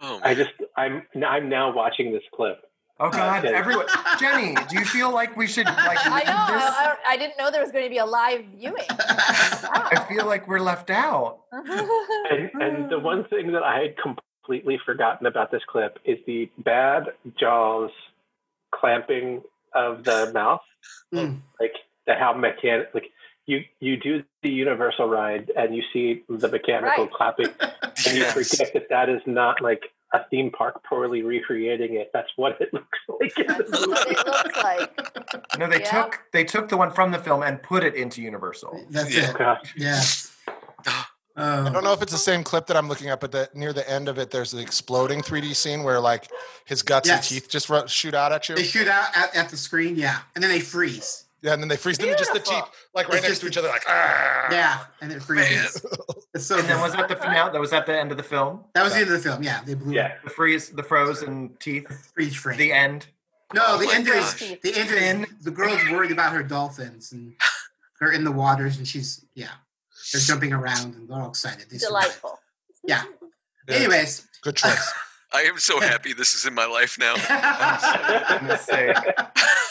Oh, 0.00 0.20
I 0.22 0.34
just 0.34 0.50
I'm 0.76 1.02
I'm 1.26 1.48
now 1.48 1.72
watching 1.72 2.12
this 2.12 2.22
clip. 2.34 2.68
Oh 3.00 3.10
God, 3.10 3.44
Okay. 3.44 3.52
everyone. 3.54 3.86
Jenni, 4.20 4.54
do 4.68 4.78
you 4.78 4.84
feel 4.84 5.12
like 5.12 5.36
we 5.36 5.46
should 5.48 5.66
like? 5.66 5.98
I 6.06 6.22
know. 6.22 6.32
I, 6.32 6.52
this? 6.52 6.76
I, 6.78 6.84
don't- 6.86 6.98
I 7.08 7.16
didn't 7.16 7.38
know 7.38 7.50
there 7.50 7.62
was 7.62 7.72
going 7.72 7.84
to 7.84 7.90
be 7.90 7.98
a 7.98 8.04
live 8.04 8.44
viewing. 8.56 8.84
I 8.88 10.06
feel 10.08 10.26
like 10.26 10.46
we're 10.46 10.60
left 10.60 10.90
out. 10.90 11.40
And 11.52 12.50
and 12.62 12.90
the 12.90 12.98
one 12.98 13.24
thing 13.24 13.52
that 13.52 13.62
I 13.64 13.80
had 13.80 13.96
completely 13.98 14.78
forgotten 14.86 15.26
about 15.26 15.50
this 15.50 15.62
clip 15.66 15.98
is 16.04 16.18
the 16.26 16.48
bad 16.58 17.04
Jaws 17.38 17.90
clamping 18.72 19.42
of 19.74 20.04
the 20.04 20.30
mouth. 20.32 20.62
Mm. 21.12 21.40
Like 21.60 21.72
the 22.06 22.14
how 22.14 22.32
mechanic 22.34 22.88
like 22.94 23.10
you 23.46 23.62
you 23.80 23.96
do 23.96 24.22
the 24.42 24.50
universal 24.50 25.08
ride 25.08 25.50
and 25.56 25.74
you 25.74 25.82
see 25.92 26.22
the 26.28 26.48
mechanical 26.48 27.04
Right. 27.04 27.12
clapping 27.12 27.46
and 27.60 28.14
you 28.16 28.22
Yes. 28.22 28.32
forget 28.56 28.72
that 28.74 28.88
that 28.90 29.08
is 29.08 29.20
not 29.26 29.60
like 29.60 29.82
a 30.12 30.24
theme 30.30 30.50
park 30.50 30.80
poorly 30.88 31.22
recreating 31.22 31.94
it. 31.96 32.10
That's 32.14 32.30
what 32.36 32.60
it 32.60 32.72
looks 32.72 32.98
like. 33.08 33.38
in 33.38 33.46
the 33.48 33.54
That's 33.64 33.86
what 33.86 34.10
it 34.10 34.26
looks 34.26 34.62
like. 34.62 35.00
No, 35.58 35.68
they 35.68 35.80
Yeah. 35.80 36.02
took 36.02 36.20
they 36.32 36.44
took 36.44 36.68
the 36.68 36.76
one 36.76 36.90
from 36.90 37.10
the 37.12 37.18
film 37.18 37.42
and 37.42 37.62
put 37.62 37.84
it 37.84 37.94
into 37.94 38.22
Universal. 38.22 38.86
That's 38.90 39.14
Yeah. 39.16 39.30
it. 39.30 39.34
Oh, 39.34 39.38
gosh. 39.38 39.74
Yeah. 39.76 40.00
Um, 41.36 41.66
I 41.66 41.70
don't 41.70 41.82
know 41.82 41.92
if 41.92 42.00
it's 42.00 42.12
the 42.12 42.16
same 42.18 42.44
clip 42.44 42.68
that 42.68 42.76
I'm 42.76 42.86
looking 42.88 43.08
at, 43.10 43.18
but 43.18 43.32
the, 43.32 43.50
near 43.54 43.72
the 43.72 43.90
end 43.90 44.08
of 44.08 44.18
it, 44.18 44.30
there's 44.30 44.52
the 44.52 44.60
exploding 44.60 45.20
3D 45.20 45.56
scene 45.56 45.82
where 45.82 45.98
like 45.98 46.28
his 46.64 46.80
guts 46.82 47.08
Yes. 47.08 47.28
and 47.28 47.40
teeth 47.40 47.50
just 47.50 47.68
ru- 47.68 47.88
shoot 47.88 48.14
out 48.14 48.30
at 48.30 48.48
you. 48.48 48.54
They 48.54 48.62
shoot 48.62 48.86
out 48.86 49.08
at, 49.16 49.34
at 49.34 49.48
the 49.48 49.56
screen, 49.56 49.96
yeah, 49.96 50.18
and 50.36 50.44
then 50.44 50.48
they 50.52 50.60
freeze. 50.60 51.23
Yeah, 51.44 51.52
and 51.52 51.60
then 51.62 51.68
they 51.68 51.76
freeze. 51.76 51.98
Then 51.98 52.16
just 52.16 52.32
the 52.32 52.40
teeth, 52.40 52.64
like 52.94 53.06
right 53.08 53.16
It's 53.18 53.22
next 53.22 53.28
just 53.28 53.40
to 53.42 53.48
each 53.48 53.58
other, 53.58 53.68
like 53.68 53.84
ah. 53.86 54.46
Yeah, 54.50 54.78
and 55.02 55.12
it 55.12 55.22
freezes. 55.22 55.84
It's 56.32 56.46
so 56.46 56.58
And 56.58 56.66
then 56.66 56.80
was 56.80 56.94
that 56.94 57.06
the 57.06 57.16
finale? 57.16 57.52
That 57.52 57.60
was 57.60 57.74
at 57.74 57.84
the 57.84 57.94
end 57.94 58.10
of 58.10 58.16
the 58.16 58.22
film. 58.22 58.64
That 58.72 58.82
was 58.82 58.94
the 58.94 59.00
end 59.00 59.10
of 59.10 59.12
the 59.12 59.18
film. 59.28 59.42
Yeah, 59.42 59.60
they 59.62 59.74
blew 59.74 59.92
Yeah. 59.92 60.14
The 60.24 60.30
freeze, 60.30 60.70
the 60.70 60.82
frozen 60.82 61.54
teeth, 61.60 62.12
freeze 62.14 62.34
frame. 62.34 62.56
the 62.56 62.72
end. 62.72 63.08
no, 63.52 63.60
Oh 63.62 63.78
the 63.78 63.88
my 63.88 63.94
end 63.96 64.08
is 64.08 64.34
the 64.36 64.72
end 64.74 65.26
is 65.26 65.44
the 65.44 65.50
girl's 65.50 65.82
worried 65.90 66.12
about 66.12 66.32
her 66.32 66.42
dolphins 66.42 67.12
and 67.12 67.34
they're 68.00 68.12
in 68.12 68.24
the 68.24 68.32
waters 68.32 68.78
and 68.78 68.88
she's 68.88 69.26
yeah 69.34 69.48
they're 70.12 70.22
jumping 70.22 70.54
around 70.54 70.94
and 70.94 71.10
they're 71.10 71.20
all 71.20 71.28
excited. 71.28 71.66
They 71.70 71.76
survive. 71.76 72.04
Delightful. 72.04 72.38
Yeah. 72.84 73.02
Yeah, 73.66 73.76
Anyways, 73.76 74.28
good 74.42 74.56
choice. 74.56 74.92
I 75.32 75.44
am 75.44 75.56
so 75.58 75.80
happy 75.80 76.12
this 76.12 76.34
is 76.34 76.44
in 76.44 76.52
my 76.52 76.66
life 76.66 76.98
now. 76.98 77.14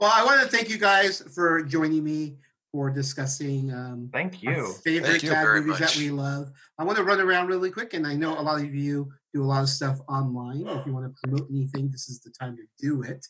gonna 0.00 0.12
say. 0.12 0.22
well, 0.22 0.22
I 0.22 0.24
want 0.24 0.42
to 0.42 0.56
thank 0.56 0.68
you 0.68 0.78
guys 0.78 1.22
for 1.34 1.62
joining 1.62 2.04
me 2.04 2.36
for 2.72 2.90
discussing 2.90 3.72
um, 3.72 4.08
Thank 4.12 4.42
you. 4.42 4.72
favorite 4.84 5.10
Thank 5.10 5.22
you 5.24 5.30
bad 5.30 5.42
very 5.42 5.60
movies 5.60 5.78
that 5.78 5.96
we 5.96 6.10
love. 6.10 6.52
I 6.78 6.84
want 6.84 6.98
to 6.98 7.04
run 7.04 7.20
around 7.20 7.48
really 7.48 7.70
quick, 7.70 7.94
and 7.94 8.06
I 8.06 8.14
know 8.14 8.38
a 8.38 8.42
lot 8.42 8.60
of 8.60 8.74
you 8.74 9.12
do 9.34 9.42
a 9.42 9.44
lot 9.44 9.62
of 9.62 9.68
stuff 9.68 9.98
online. 10.08 10.66
If 10.66 10.86
you 10.86 10.92
want 10.92 11.06
to 11.06 11.20
promote 11.22 11.48
anything, 11.50 11.90
this 11.90 12.08
is 12.08 12.20
the 12.20 12.30
time 12.30 12.56
to 12.56 12.62
do 12.78 13.02
it. 13.02 13.26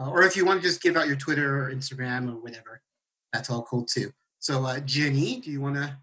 Uh, 0.00 0.10
or 0.10 0.22
if 0.22 0.36
you 0.36 0.44
want 0.44 0.62
to 0.62 0.68
just 0.68 0.82
give 0.82 0.96
out 0.96 1.06
your 1.06 1.16
Twitter 1.16 1.64
or 1.64 1.72
Instagram 1.72 2.28
or 2.28 2.40
whatever, 2.40 2.80
that's 3.32 3.50
all 3.50 3.62
cool 3.62 3.84
too. 3.84 4.10
So, 4.38 4.64
uh, 4.64 4.78
Jenni, 4.78 5.42
do 5.42 5.50
you 5.50 5.60
want 5.60 5.76
to 5.76 5.96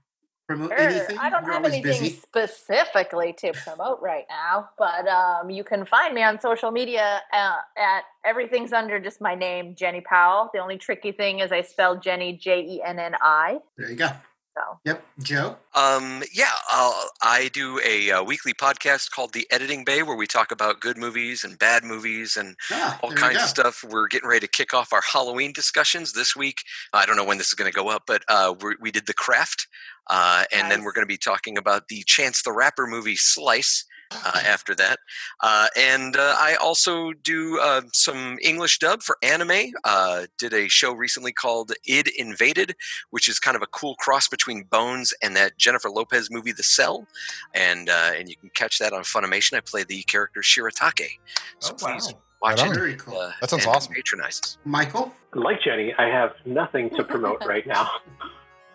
promote 0.48 0.70
Sure. 0.72 0.80
anything? 0.80 1.18
I 1.18 1.30
don't 1.30 1.44
You're 1.46 1.54
have 1.54 1.66
anything 1.66 1.84
busy. 1.84 2.10
specifically 2.12 3.34
to 3.40 3.54
promote 3.54 4.00
right 4.02 4.26
now, 4.30 4.70
but 4.78 5.08
um, 5.08 5.50
you 5.50 5.64
can 5.64 5.86
find 5.86 6.14
me 6.14 6.24
on 6.24 6.40
social 6.40 6.72
media 6.72 7.22
uh, 7.34 7.56
at 7.78 8.04
everything's 8.24 8.74
under 8.74 9.00
just 9.00 9.22
my 9.22 9.36
name, 9.36 9.76
Jenni 9.76 10.04
Powell. 10.04 10.50
The 10.54 10.60
only 10.60 10.78
tricky 10.78 11.12
thing 11.12 11.40
is 11.40 11.52
I 11.52 11.62
spell 11.62 11.98
Jenni 11.98 12.40
J 12.40 12.62
E 12.62 12.82
N 12.86 13.00
N 13.00 13.16
I. 13.22 13.58
There 13.78 13.90
you 13.90 13.96
go. 13.96 14.10
So 14.56 14.80
Yep, 14.86 15.06
Joe. 15.22 15.58
Um, 15.74 16.24
yeah, 16.34 16.52
uh, 16.72 16.94
I 17.22 17.50
do 17.54 17.80
a, 17.84 18.12
uh 18.12 18.24
weekly 18.24 18.54
podcast 18.54 19.12
called 19.12 19.34
The 19.34 19.46
Editing 19.52 19.84
Bay 19.84 20.02
where 20.02 20.16
we 20.16 20.28
talk 20.28 20.52
about 20.52 20.80
good 20.80 20.98
movies 20.98 21.44
and 21.44 21.60
bad 21.60 21.84
movies 21.84 22.38
and 22.38 22.56
Ah, 22.72 22.98
all 23.04 23.12
kinds 23.12 23.38
of 23.38 23.50
stuff. 23.50 23.84
We're 23.84 24.08
getting 24.08 24.30
ready 24.30 24.42
to 24.42 24.48
kick 24.48 24.74
off 24.74 24.94
our 24.94 25.02
Halloween 25.12 25.52
discussions 25.52 26.14
this 26.14 26.36
week. 26.36 26.62
I 26.94 27.06
don't 27.06 27.18
know 27.18 27.26
when 27.26 27.38
this 27.38 27.48
is 27.48 27.54
going 27.54 27.72
to 27.72 27.76
go 27.76 27.90
up, 27.90 28.04
but 28.08 28.24
uh, 28.30 28.56
we 28.62 28.76
we 28.80 28.92
did 28.92 29.08
The 29.08 29.14
Craft, 29.14 29.68
uh, 30.10 30.46
and 30.54 30.72
then 30.72 30.84
we're 30.84 30.94
going 30.94 31.06
to 31.08 31.14
be 31.14 31.18
talking 31.18 31.58
about 31.58 31.90
the 31.90 32.04
Chance 32.06 32.44
the 32.44 32.54
Rapper 32.54 32.88
movie 32.88 33.18
Slice. 33.18 33.84
Uh, 34.24 34.40
after 34.46 34.74
that, 34.76 35.00
uh, 35.42 35.68
and 35.78 36.16
uh, 36.16 36.36
I 36.38 36.56
also 36.56 37.12
do 37.14 37.60
uh, 37.60 37.82
some 37.92 38.38
English 38.42 38.80
dub 38.80 39.04
for 39.04 39.18
anime. 39.22 39.72
Uh, 39.84 40.28
did 40.38 40.54
a 40.54 40.68
show 40.70 40.94
recently 40.94 41.32
called 41.34 41.74
"Id 41.88 42.10
Invaded," 42.18 42.76
which 43.10 43.28
is 43.28 43.40
kind 43.40 43.56
of 43.56 43.62
a 43.62 43.68
cool 43.68 43.96
cross 43.96 44.28
between 44.28 44.64
Bones 44.64 45.14
and 45.22 45.36
that 45.36 45.58
Jennifer 45.58 45.90
Lopez 45.90 46.30
movie, 46.32 46.52
The 46.52 46.64
Cell, 46.64 47.08
and 47.54 47.90
uh, 47.90 48.12
and 48.16 48.30
you 48.30 48.36
can 48.36 48.50
catch 48.56 48.80
that 48.80 48.94
on 48.94 49.04
Funimation. 49.04 49.58
I 49.58 49.60
play 49.62 49.84
the 49.84 50.04
character 50.04 50.42
Shiratake, 50.42 51.20
so 51.60 51.74
Oh, 51.74 51.78
wow. 51.86 51.94
please 51.98 52.14
watch 52.42 52.62
Right 52.62 52.72
it. 52.72 52.76
Very 52.76 52.96
cool. 52.96 53.18
Uh, 53.18 53.32
That 53.42 53.50
sounds 53.50 53.66
awesome. 53.66 53.94
Patronize 53.94 54.40
us. 54.42 54.58
Michael. 54.66 55.14
like 55.34 55.62
Jenni, 55.62 55.94
I 55.98 56.08
have 56.08 56.34
nothing 56.46 56.90
to 56.92 57.04
promote 57.04 57.44
right 57.46 57.66
now. 57.68 57.90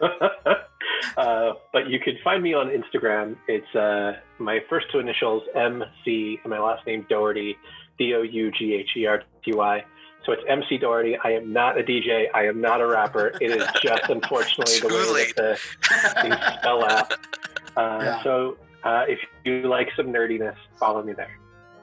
uh, 1.16 1.52
but 1.72 1.88
you 1.88 2.00
can 2.00 2.16
find 2.22 2.42
me 2.42 2.54
on 2.54 2.68
Instagram. 2.68 3.36
It's 3.48 3.74
uh, 3.74 4.20
my 4.38 4.60
first 4.68 4.86
two 4.92 4.98
initials, 4.98 5.42
MC, 5.54 6.38
and 6.42 6.50
my 6.50 6.58
last 6.58 6.86
name, 6.86 7.06
Dougherty, 7.08 7.56
D 7.98 8.14
O 8.14 8.22
U 8.22 8.50
G 8.52 8.74
H 8.74 8.90
E 8.96 9.06
R 9.06 9.22
T 9.44 9.52
Y. 9.52 9.84
So 10.26 10.32
it's 10.32 10.42
MC 10.48 10.78
Dougherty. 10.78 11.16
I 11.16 11.30
am 11.30 11.52
not 11.52 11.78
a 11.78 11.82
DJ. 11.82 12.26
I 12.34 12.46
am 12.46 12.60
not 12.60 12.80
a 12.80 12.86
rapper. 12.86 13.32
It 13.40 13.50
is 13.50 13.66
just 13.82 14.08
unfortunately 14.08 14.80
the 14.80 14.88
way 14.88 15.12
late. 15.12 15.36
that 15.36 15.58
the 15.82 16.20
things 16.22 16.36
spell 16.58 16.84
out. 16.84 17.12
Uh, 17.76 18.00
Yeah. 18.02 18.22
So 18.24 18.58
uh, 18.82 19.04
if 19.06 19.20
you 19.44 19.62
like 19.68 19.88
some 19.96 20.06
nerdiness, 20.06 20.56
follow 20.78 21.04
me 21.04 21.12
there. 21.12 21.38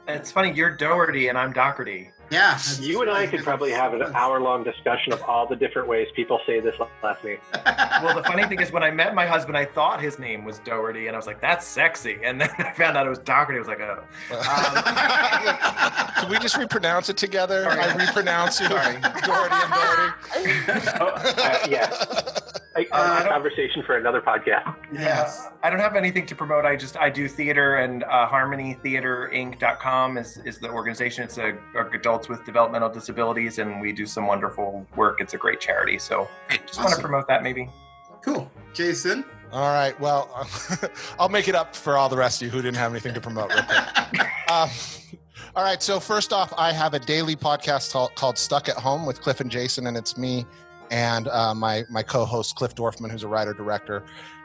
It's 0.06 0.32
funny. 0.34 0.52
You're 0.52 0.76
Doherty 0.76 1.30
and 1.30 1.38
I'm 1.38 1.54
Doherty. 1.54 2.10
Yeah. 2.30 2.60
You 2.80 3.02
and 3.02 3.10
I 3.10 3.26
could 3.28 3.44
probably 3.44 3.72
have 3.72 3.94
an 3.94 4.02
hour-long 4.14 4.64
discussion 4.64 5.14
of 5.14 5.22
all 5.24 5.48
the 5.48 5.56
different 5.56 5.88
ways 5.88 6.08
people 6.16 6.40
say 6.46 6.60
this 6.60 6.76
last 7.04 7.24
name. 7.24 7.38
Well, 8.04 8.14
the 8.16 8.24
funny 8.24 8.44
thing 8.46 8.60
is, 8.62 8.72
when 8.72 8.84
I 8.84 8.92
met 8.92 9.16
my 9.16 9.26
husband, 9.26 9.58
I 9.58 9.66
thought 9.66 10.00
his 10.02 10.20
name 10.20 10.44
was 10.46 10.60
Doherty, 10.60 11.08
and 11.08 11.16
I 11.16 11.18
was 11.18 11.26
like, 11.26 11.42
"That's 11.42 11.66
sexy." 11.66 12.20
And 12.24 12.40
then 12.40 12.50
I 12.60 12.72
found 12.74 12.96
out 12.96 13.08
it 13.08 13.10
was 13.10 13.18
Doherty. 13.20 13.56
I 13.56 13.60
was 13.60 13.68
like, 13.68 13.82
"Oh." 13.82 14.04
Can 16.22 16.30
we 16.30 16.38
just 16.38 16.58
repronounce 16.58 17.10
it 17.10 17.18
together? 17.18 17.64
Sorry. 17.64 17.80
I 17.80 17.96
repronounce 17.96 18.60
you, 18.60 18.68
Sorry. 18.68 19.00
Doherty 19.02 19.56
and 19.56 19.74
Doherty. 19.74 20.14
Oh, 21.00 21.12
uh, 21.16 21.68
yeah. 21.70 21.90
A, 22.78 22.82
a 22.82 22.88
Uh, 22.92 23.28
conversation 23.28 23.82
for 23.84 23.98
another 23.98 24.22
podcast. 24.22 24.76
yes. 24.94 25.48
I 25.64 25.70
don't 25.70 25.80
have 25.80 25.96
anything 25.96 26.26
to 26.28 26.36
promote. 26.36 26.64
I 26.66 26.76
just 26.76 26.96
I 26.98 27.10
do 27.10 27.28
theater 27.28 27.78
and 27.78 28.04
uh, 28.04 28.28
harmonytheaterinc.com 28.30 30.18
is, 30.18 30.38
is 30.46 30.60
the 30.60 30.70
organization. 30.70 31.24
It's 31.24 31.38
a, 31.38 31.58
a 31.76 31.86
adults 31.90 32.30
with 32.30 32.46
developmental 32.46 32.90
disabilities, 32.90 33.60
and 33.60 33.82
we 33.82 33.92
do 33.92 34.06
some 34.06 34.28
wonderful 34.28 34.86
work. 34.96 35.22
It's 35.22 35.34
a 35.34 35.38
great 35.38 35.60
charity. 35.60 35.98
So 36.00 36.28
just 36.68 36.80
want 36.80 36.94
to 36.94 37.02
promote 37.02 37.28
that 37.28 37.44
maybe. 37.44 37.70
Cool. 38.24 38.50
Jason. 38.74 39.24
All 39.52 39.74
right. 39.74 39.98
Well, 40.00 40.30
I'll 41.20 41.30
make 41.30 41.48
it 41.48 41.56
up 41.56 41.76
for 41.76 41.98
all 41.98 42.10
the 42.10 42.18
rest 42.18 42.42
of 42.42 42.48
you 42.48 42.52
who 42.52 42.62
didn't 42.62 42.76
have 42.78 42.92
anything 42.92 43.14
to 43.14 43.22
promote. 43.22 43.54
Real 43.54 43.64
quick. 43.64 44.28
Um, 44.50 44.70
all 45.58 45.64
right. 45.64 45.84
So 45.84 46.00
first 46.00 46.32
off, 46.32 46.54
I 46.58 46.72
have 46.72 46.94
a 46.94 47.00
daily 47.00 47.36
podcast 47.36 47.92
called, 47.92 48.16
called 48.16 48.38
Stuck 48.38 48.70
at 48.70 48.78
Home 48.78 49.06
with 49.06 49.20
Cliff 49.22 49.42
and 49.42 49.52
Jason, 49.52 49.88
and 49.88 49.98
it's 49.98 50.18
me 50.18 50.46
and 50.92 51.28
uh, 51.28 51.54
my 51.54 51.84
my 51.90 52.04
co-host 52.04 52.56
Cliff 52.56 52.76
Dorfman, 52.76 53.12
who's 53.12 53.24
a 53.24 53.28
writer 53.28 53.54
director, 53.54 54.04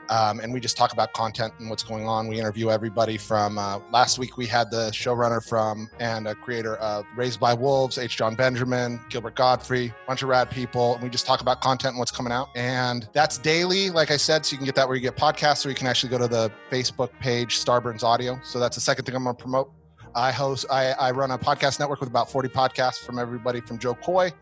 Um, 0.09 0.41
and 0.41 0.53
we 0.53 0.61
just 0.61 0.77
talk 0.77 0.93
about 0.93 1.13
content 1.15 1.55
and 1.59 1.71
what's 1.71 1.85
going 1.85 2.07
on. 2.07 2.29
We 2.29 2.39
interview 2.39 2.71
everybody 2.71 3.17
from 3.17 3.57
uh, 3.57 3.79
last 3.91 4.19
week. 4.19 4.37
We 4.37 4.47
had 4.47 4.71
the 4.71 4.91
showrunner 4.91 5.41
from 5.47 5.89
and 6.01 6.27
a 6.27 6.35
creator 6.35 6.77
of 6.77 7.07
Raised 7.17 7.41
by 7.41 7.55
Wolves, 7.55 7.99
H. 7.99 8.17
Jon 8.17 8.35
Benjamin, 8.35 9.01
Gilbert 9.09 9.37
Gottfried, 9.37 9.95
bunch 10.07 10.23
of 10.23 10.29
rad 10.29 10.51
people. 10.51 10.95
And 10.95 11.03
we 11.03 11.09
just 11.09 11.25
talk 11.25 11.41
about 11.41 11.61
content 11.63 11.93
and 11.93 11.99
what's 11.99 12.11
coming 12.11 12.33
out. 12.33 12.49
And 12.57 13.09
that's 13.13 13.39
daily, 13.39 13.91
like 13.91 14.11
I 14.11 14.19
said. 14.19 14.45
So 14.45 14.53
you 14.53 14.59
can 14.59 14.67
get 14.67 14.75
that 14.75 14.87
where 14.87 14.97
you 14.97 15.03
get 15.03 15.17
podcasts, 15.17 15.65
or 15.65 15.69
you 15.71 15.75
can 15.77 15.87
actually 15.87 16.11
go 16.11 16.19
to 16.19 16.29
the 16.29 16.51
Facebook 16.71 17.11
page 17.21 17.59
Starburns 17.65 18.03
Audio. 18.03 18.39
So 18.43 18.59
that's 18.59 18.77
the 18.77 18.83
second 18.83 19.05
thing 19.05 19.15
I'm 19.15 19.25
going 19.25 19.37
to 19.37 19.41
promote. 19.41 19.71
I 20.15 20.33
host, 20.33 20.67
I, 20.71 20.93
I, 20.93 21.11
run 21.11 21.31
a 21.31 21.39
podcast 21.39 21.81
network 21.81 22.01
with 22.01 22.09
about 22.09 22.31
40 22.31 22.49
podcasts 22.49 22.99
from 22.99 23.19
everybody 23.19 23.61
from 23.61 23.79
Jo 23.79 23.95
Koy 23.95 24.33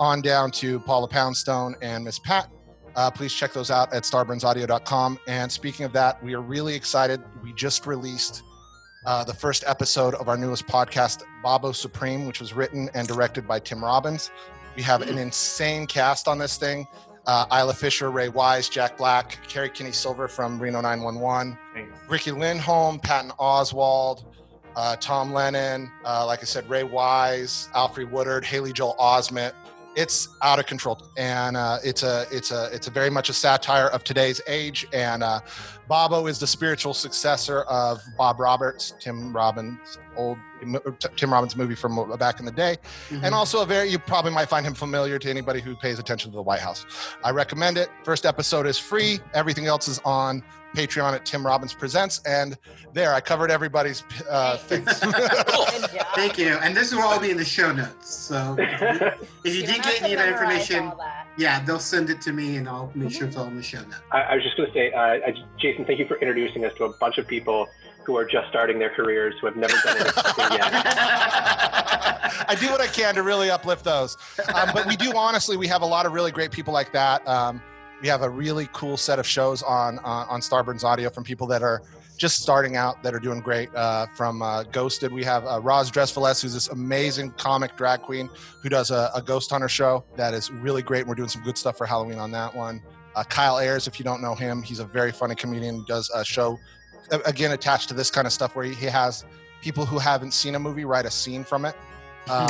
on 0.00 0.20
down 0.20 0.50
to 0.52 0.80
Paula 0.80 1.08
Poundstone 1.08 1.76
and 1.80 2.04
Miss 2.04 2.18
Pat. 2.18 2.50
Uh, 2.96 3.10
please 3.10 3.32
check 3.32 3.52
those 3.52 3.70
out 3.70 3.92
at 3.92 4.02
starburnsaudio.com. 4.02 5.18
And 5.26 5.50
speaking 5.50 5.86
of 5.86 5.92
that, 5.92 6.22
we 6.22 6.34
are 6.34 6.40
really 6.40 6.74
excited. 6.74 7.22
We 7.42 7.52
just 7.52 7.86
released 7.86 8.42
uh, 9.06 9.24
the 9.24 9.34
first 9.34 9.64
episode 9.66 10.14
of 10.14 10.28
our 10.28 10.36
newest 10.36 10.66
podcast, 10.66 11.22
Babo 11.42 11.72
Supreme, 11.72 12.26
which 12.26 12.40
was 12.40 12.52
written 12.52 12.90
and 12.94 13.08
directed 13.08 13.46
by 13.46 13.58
Tim 13.58 13.82
Robbins. 13.82 14.30
We 14.76 14.82
have 14.82 15.02
an 15.02 15.18
insane 15.18 15.86
cast 15.86 16.28
on 16.28 16.38
this 16.38 16.56
thing. 16.56 16.86
Uh, 17.26 17.46
Isla 17.52 17.74
Fisher, 17.74 18.10
Ray 18.10 18.28
Wise, 18.28 18.68
Jack 18.68 18.98
Black, 18.98 19.38
Kerri 19.48 19.72
Kenney 19.72 19.92
Silver 19.92 20.26
from 20.26 20.58
Reno 20.58 20.80
911, 20.80 21.56
Riki 22.08 22.32
Lindhome, 22.32 23.00
Patton 23.00 23.30
Oswalt, 23.38 24.24
uh, 24.76 24.96
Tom 24.96 25.32
Lennon, 25.32 25.90
uh, 26.04 26.26
like 26.26 26.40
I 26.40 26.44
said, 26.44 26.68
Ray 26.68 26.84
Wise, 26.84 27.68
Alfre 27.74 28.08
Woodard, 28.10 28.44
Haley 28.44 28.72
Joel 28.72 28.96
Osment, 28.98 29.52
it's 29.94 30.28
out 30.42 30.58
of 30.58 30.66
control. 30.66 30.98
And 31.16 31.56
uh, 31.56 31.78
it's 31.84 32.02
a 32.02 32.26
it's 32.30 32.50
a 32.50 32.70
it's 32.72 32.86
a 32.86 32.90
very 32.90 33.10
much 33.10 33.28
a 33.28 33.32
satire 33.32 33.88
of 33.88 34.04
today's 34.04 34.40
age. 34.46 34.86
And 34.92 35.22
uh, 35.22 35.40
Babo 35.88 36.26
is 36.26 36.38
the 36.38 36.46
spiritual 36.46 36.94
successor 36.94 37.62
of 37.62 38.00
Bob 38.16 38.40
Roberts 38.40 38.94
Tim 39.00 39.34
Robbins 39.34 39.98
old 40.16 40.38
Tim 41.16 41.32
Robbins 41.32 41.56
movie 41.56 41.74
from 41.74 42.16
back 42.18 42.38
in 42.38 42.46
the 42.46 42.52
day. 42.52 42.76
Mm-hmm. 43.08 43.24
and 43.24 43.34
also 43.34 43.62
a 43.62 43.66
very 43.66 43.88
you 43.88 43.98
probably 43.98 44.32
might 44.32 44.48
find 44.48 44.64
him 44.64 44.74
familiar 44.74 45.18
to 45.18 45.28
anybody 45.28 45.60
who 45.60 45.76
pays 45.76 45.98
attention 45.98 46.30
to 46.30 46.36
the 46.36 46.42
White 46.42 46.60
House. 46.60 46.86
I 47.24 47.30
recommend 47.30 47.78
it. 47.78 47.90
First 48.04 48.26
episode 48.26 48.66
is 48.66 48.78
free. 48.78 49.20
Everything 49.34 49.66
else 49.66 49.88
is 49.88 50.00
on 50.04 50.42
Patreon 50.74 51.12
at 51.14 51.26
Tim 51.26 51.44
Robbins 51.44 51.74
Presents. 51.74 52.20
And 52.26 52.56
there, 52.92 53.14
I 53.14 53.20
covered 53.20 53.50
everybody's 53.50 54.04
uh, 54.28 54.56
things. 54.58 54.88
Thank 56.14 56.38
you. 56.38 56.56
And 56.62 56.76
this 56.76 56.92
will 56.92 57.02
all 57.02 57.20
be 57.20 57.30
in 57.30 57.36
the 57.36 57.44
show 57.44 57.72
notes. 57.72 58.14
So 58.14 58.56
if 58.58 59.10
you, 59.44 59.52
you, 59.52 59.60
you 59.60 59.66
didn't 59.66 59.84
get 59.84 60.02
any 60.02 60.14
of 60.14 60.18
that 60.18 60.28
information, 60.28 60.92
yeah, 61.36 61.62
they'll 61.64 61.78
send 61.78 62.10
it 62.10 62.20
to 62.22 62.32
me 62.32 62.56
and 62.56 62.68
I'll 62.68 62.90
make 62.94 63.12
sure 63.12 63.26
it's 63.26 63.36
all 63.36 63.46
in 63.46 63.56
the 63.56 63.62
show 63.62 63.82
notes. 63.82 64.00
I, 64.10 64.22
I 64.22 64.34
was 64.34 64.44
just 64.44 64.56
going 64.56 64.68
to 64.68 64.74
say, 64.74 64.92
uh, 64.92 65.32
Jason, 65.58 65.84
thank 65.84 65.98
you 65.98 66.06
for 66.06 66.16
introducing 66.18 66.64
us 66.64 66.72
to 66.74 66.84
a 66.84 66.92
bunch 66.94 67.18
of 67.18 67.26
people 67.26 67.68
who 68.04 68.16
are 68.16 68.24
just 68.24 68.48
starting 68.48 68.78
their 68.78 68.90
careers 68.90 69.34
who 69.40 69.46
have 69.46 69.56
never 69.56 69.74
done 69.84 69.96
anything 69.96 70.22
yet. 70.38 70.60
I 72.48 72.56
do 72.58 72.70
what 72.70 72.80
I 72.80 72.86
can 72.86 73.14
to 73.14 73.22
really 73.22 73.50
uplift 73.50 73.84
those. 73.84 74.16
Um, 74.54 74.70
but 74.74 74.86
we 74.86 74.96
do 74.96 75.12
honestly, 75.16 75.56
we 75.56 75.66
have 75.68 75.82
a 75.82 75.86
lot 75.86 76.06
of 76.06 76.12
really 76.12 76.32
great 76.32 76.50
people 76.50 76.72
like 76.72 76.92
that. 76.92 77.26
Um, 77.28 77.62
we 78.02 78.08
have 78.08 78.22
a 78.22 78.28
really 78.28 78.68
cool 78.72 78.96
set 78.96 79.18
of 79.18 79.26
shows 79.26 79.62
on 79.62 80.00
uh, 80.00 80.26
on 80.28 80.40
Starburns 80.40 80.82
Audio 80.82 81.08
from 81.08 81.22
people 81.22 81.46
that 81.46 81.62
are 81.62 81.82
just 82.18 82.42
starting 82.42 82.76
out 82.76 83.02
that 83.04 83.14
are 83.14 83.20
doing 83.20 83.40
great. 83.40 83.72
Uh, 83.74 84.06
from 84.14 84.42
uh, 84.42 84.64
Ghosted, 84.64 85.12
we 85.12 85.24
have 85.24 85.46
uh, 85.46 85.60
Roz 85.60 85.90
Drezfield, 85.90 86.42
who's 86.42 86.52
this 86.52 86.68
amazing 86.68 87.30
comic 87.32 87.76
drag 87.76 88.02
queen 88.02 88.28
who 88.60 88.68
does 88.68 88.90
a, 88.90 89.10
a, 89.14 89.22
ghost 89.22 89.50
hunter 89.50 89.68
show 89.68 90.04
that 90.16 90.34
is 90.34 90.50
really 90.50 90.82
great. 90.82 91.00
And 91.00 91.08
we're 91.08 91.14
doing 91.14 91.28
some 91.28 91.42
good 91.42 91.56
stuff 91.56 91.78
for 91.78 91.86
Halloween 91.86 92.18
on 92.18 92.30
that 92.32 92.54
one. 92.54 92.82
Uh, 93.14 93.24
Kyle 93.24 93.58
Ayers, 93.58 93.86
if 93.86 93.98
you 93.98 94.04
don't 94.04 94.20
know 94.20 94.34
him, 94.34 94.62
he's 94.62 94.78
a 94.78 94.84
very 94.84 95.12
funny 95.12 95.34
comedian. 95.34 95.84
Does 95.86 96.10
a 96.10 96.24
show 96.24 96.58
again 97.24 97.52
attached 97.52 97.88
to 97.88 97.94
this 97.94 98.10
kind 98.10 98.26
of 98.26 98.32
stuff 98.32 98.56
where 98.56 98.64
he, 98.64 98.74
he 98.74 98.86
has 98.86 99.24
people 99.62 99.86
who 99.86 99.98
haven't 99.98 100.32
seen 100.32 100.54
a 100.54 100.58
movie 100.58 100.84
write 100.84 101.06
a 101.06 101.10
scene 101.10 101.44
from 101.44 101.64
it. 101.64 101.76
Um, 102.28 102.48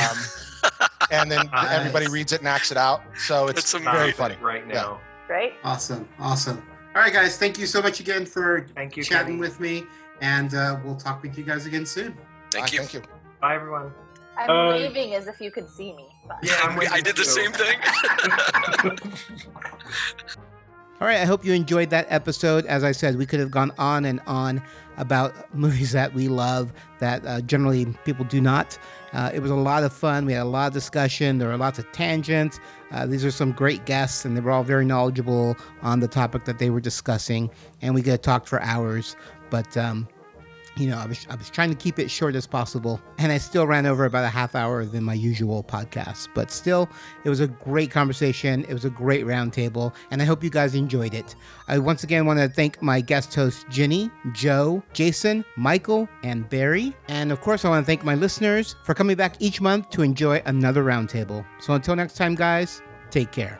and 1.11 1.31
then 1.31 1.47
nice. 1.51 1.71
everybody 1.71 2.07
reads 2.07 2.31
it 2.31 2.39
and 2.39 2.47
acts 2.47 2.71
it 2.71 2.77
out. 2.77 3.03
So 3.17 3.47
it's 3.47 3.73
very 3.73 4.11
funny 4.11 4.35
right 4.41 4.67
now. 4.67 4.73
Yeah 4.73 5.12
right? 5.33 5.53
Awesome, 5.63 6.07
awesome. 6.19 6.61
All 6.95 7.01
right, 7.01 7.11
guys, 7.11 7.37
thank 7.37 7.57
you 7.57 7.65
so 7.65 7.81
much 7.81 7.99
again 7.99 8.23
for 8.23 8.67
thank 8.75 8.95
you, 8.95 9.03
chatting 9.03 9.39
Kenny. 9.39 9.39
with 9.39 9.59
me, 9.59 9.83
and 10.21 10.53
uh, 10.53 10.79
we'll 10.85 10.95
talk 10.95 11.23
with 11.23 11.35
you 11.37 11.43
guys 11.43 11.65
again 11.65 11.87
soon. 11.87 12.15
Thank 12.51 12.67
Bye, 12.67 12.73
you. 12.73 12.79
Thank 12.79 12.93
you. 12.93 13.01
Bye, 13.41 13.55
everyone. 13.55 13.91
I'm 14.37 14.49
uh, 14.49 14.69
waving 14.69 15.15
as 15.15 15.27
if 15.27 15.41
you 15.41 15.49
could 15.49 15.69
see 15.69 15.93
me. 15.93 16.07
But. 16.27 16.37
Yeah, 16.43 16.77
i 16.91 17.01
did 17.01 17.15
the 17.15 17.25
same 17.25 17.51
thing. 17.51 17.79
All 21.01 21.07
right, 21.07 21.19
I 21.19 21.25
hope 21.25 21.43
you 21.43 21.53
enjoyed 21.53 21.89
that 21.89 22.05
episode. 22.09 22.65
As 22.67 22.83
I 22.83 22.91
said, 22.91 23.17
we 23.17 23.25
could 23.25 23.39
have 23.39 23.51
gone 23.51 23.73
on 23.77 24.05
and 24.05 24.21
on 24.27 24.61
about 24.97 25.53
movies 25.55 25.91
that 25.93 26.13
we 26.13 26.27
love 26.27 26.71
that 26.99 27.25
uh, 27.25 27.41
generally 27.41 27.85
people 28.05 28.23
do 28.25 28.39
not. 28.39 28.77
Uh, 29.11 29.31
it 29.33 29.41
was 29.41 29.51
a 29.51 29.55
lot 29.55 29.83
of 29.83 29.91
fun. 29.91 30.25
We 30.25 30.33
had 30.33 30.43
a 30.43 30.45
lot 30.45 30.67
of 30.67 30.73
discussion. 30.73 31.39
There 31.39 31.49
were 31.49 31.57
lots 31.57 31.79
of 31.79 31.91
tangents. 31.91 32.59
Uh, 32.93 33.05
these 33.05 33.25
are 33.25 33.31
some 33.31 33.51
great 33.51 33.85
guests, 33.85 34.23
and 34.23 34.37
they 34.37 34.41
were 34.41 34.51
all 34.51 34.63
very 34.63 34.85
knowledgeable 34.85 35.57
on 35.81 35.99
the 35.99 36.07
topic 36.07 36.45
that 36.45 36.59
they 36.59 36.69
were 36.69 36.79
discussing. 36.79 37.49
And 37.81 37.95
we 37.95 38.01
could 38.01 38.11
have 38.11 38.21
talked 38.21 38.47
for 38.47 38.61
hours. 38.61 39.15
But 39.49 39.75
um, 39.75 40.07
you 40.75 40.87
know, 40.87 40.97
I 40.97 41.05
was 41.05 41.27
I 41.29 41.35
was 41.35 41.49
trying 41.49 41.69
to 41.69 41.75
keep 41.75 41.99
it 41.99 42.09
short 42.09 42.35
as 42.35 42.47
possible, 42.47 42.99
and 43.17 43.31
I 43.31 43.37
still 43.37 43.67
ran 43.67 43.85
over 43.85 44.05
about 44.05 44.23
a 44.25 44.29
half 44.29 44.55
hour 44.55 44.85
than 44.85 45.03
my 45.03 45.13
usual 45.13 45.63
podcast. 45.63 46.29
But 46.33 46.51
still, 46.51 46.89
it 47.23 47.29
was 47.29 47.39
a 47.39 47.47
great 47.47 47.91
conversation. 47.91 48.65
It 48.65 48.73
was 48.73 48.85
a 48.85 48.89
great 48.89 49.25
roundtable, 49.25 49.93
and 50.11 50.21
I 50.21 50.25
hope 50.25 50.43
you 50.43 50.49
guys 50.49 50.75
enjoyed 50.75 51.13
it. 51.13 51.35
I 51.67 51.79
once 51.79 52.03
again 52.03 52.25
want 52.25 52.39
to 52.39 52.49
thank 52.49 52.81
my 52.81 53.01
guest 53.01 53.33
hosts 53.35 53.65
Jenni, 53.65 54.11
Joe, 54.33 54.81
Jason, 54.93 55.45
Michael, 55.55 56.09
and 56.23 56.49
Barry, 56.49 56.95
and 57.07 57.31
of 57.31 57.41
course, 57.41 57.65
I 57.65 57.69
want 57.69 57.83
to 57.83 57.87
thank 57.87 58.03
my 58.03 58.15
listeners 58.15 58.75
for 58.83 58.93
coming 58.93 59.15
back 59.15 59.35
each 59.39 59.61
month 59.61 59.89
to 59.91 60.01
enjoy 60.01 60.41
another 60.45 60.83
roundtable. 60.83 61.45
So 61.59 61.73
until 61.73 61.95
next 61.95 62.17
time, 62.17 62.35
guys, 62.35 62.81
take 63.11 63.31
care. 63.31 63.59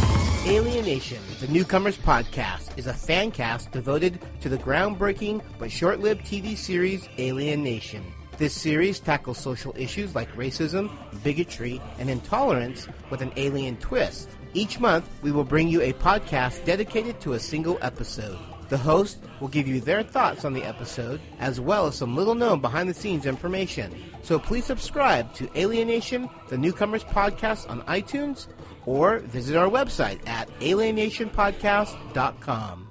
Alien 0.47 0.85
Nation, 0.85 1.21
the 1.39 1.47
Newcomers 1.49 1.99
Podcast, 1.99 2.75
is 2.75 2.87
a 2.87 2.93
fan 2.95 3.29
cast 3.29 3.71
devoted 3.71 4.19
to 4.41 4.49
the 4.49 4.57
groundbreaking 4.57 5.39
but 5.59 5.71
short 5.71 5.99
lived 5.99 6.25
TV 6.25 6.57
series 6.57 7.07
Alien 7.19 7.63
Nation. 7.63 8.03
This 8.39 8.55
series 8.55 8.99
tackles 8.99 9.37
social 9.37 9.71
issues 9.77 10.15
like 10.15 10.35
racism, 10.35 10.89
bigotry, 11.21 11.79
and 11.99 12.09
intolerance 12.09 12.87
with 13.11 13.21
an 13.21 13.31
alien 13.35 13.77
twist. 13.77 14.29
Each 14.55 14.79
month, 14.79 15.07
we 15.21 15.31
will 15.31 15.43
bring 15.43 15.67
you 15.67 15.79
a 15.83 15.93
podcast 15.93 16.65
dedicated 16.65 17.21
to 17.21 17.33
a 17.33 17.39
single 17.39 17.77
episode. 17.83 18.39
The 18.69 18.79
host 18.79 19.19
will 19.41 19.47
give 19.47 19.67
you 19.67 19.79
their 19.79 20.01
thoughts 20.01 20.43
on 20.43 20.53
the 20.53 20.63
episode, 20.63 21.21
as 21.39 21.59
well 21.59 21.85
as 21.85 21.95
some 21.95 22.15
little 22.15 22.35
known 22.35 22.61
behind 22.61 22.89
the 22.89 22.95
scenes 22.95 23.27
information. 23.27 23.93
So 24.23 24.39
please 24.39 24.65
subscribe 24.65 25.33
to 25.35 25.49
Alien 25.55 25.87
Nation, 25.89 26.29
the 26.47 26.57
Newcomers 26.57 27.03
Podcast 27.03 27.69
on 27.69 27.81
iTunes 27.81 28.47
or 28.85 29.19
visit 29.19 29.55
our 29.55 29.69
website 29.69 30.27
at 30.27 30.49
alienationpodcast.com. 30.59 32.90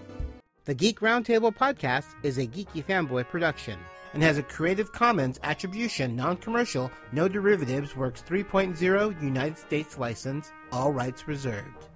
The 0.63 0.75
Geek 0.75 0.99
Roundtable 0.99 1.55
podcast 1.55 2.05
is 2.21 2.37
a 2.37 2.45
Geeky 2.45 2.85
Fanboy 2.85 3.27
production 3.27 3.79
and 4.13 4.21
has 4.21 4.37
a 4.37 4.43
Creative 4.43 4.91
Commons 4.91 5.39
Attribution 5.41 6.15
Non-Commercial 6.15 6.91
No 7.11 7.27
Derivatives 7.27 7.95
Works 7.95 8.21
3.0 8.21 9.19
United 9.23 9.57
States 9.57 9.97
license, 9.97 10.51
all 10.71 10.91
rights 10.91 11.27
reserved. 11.27 11.87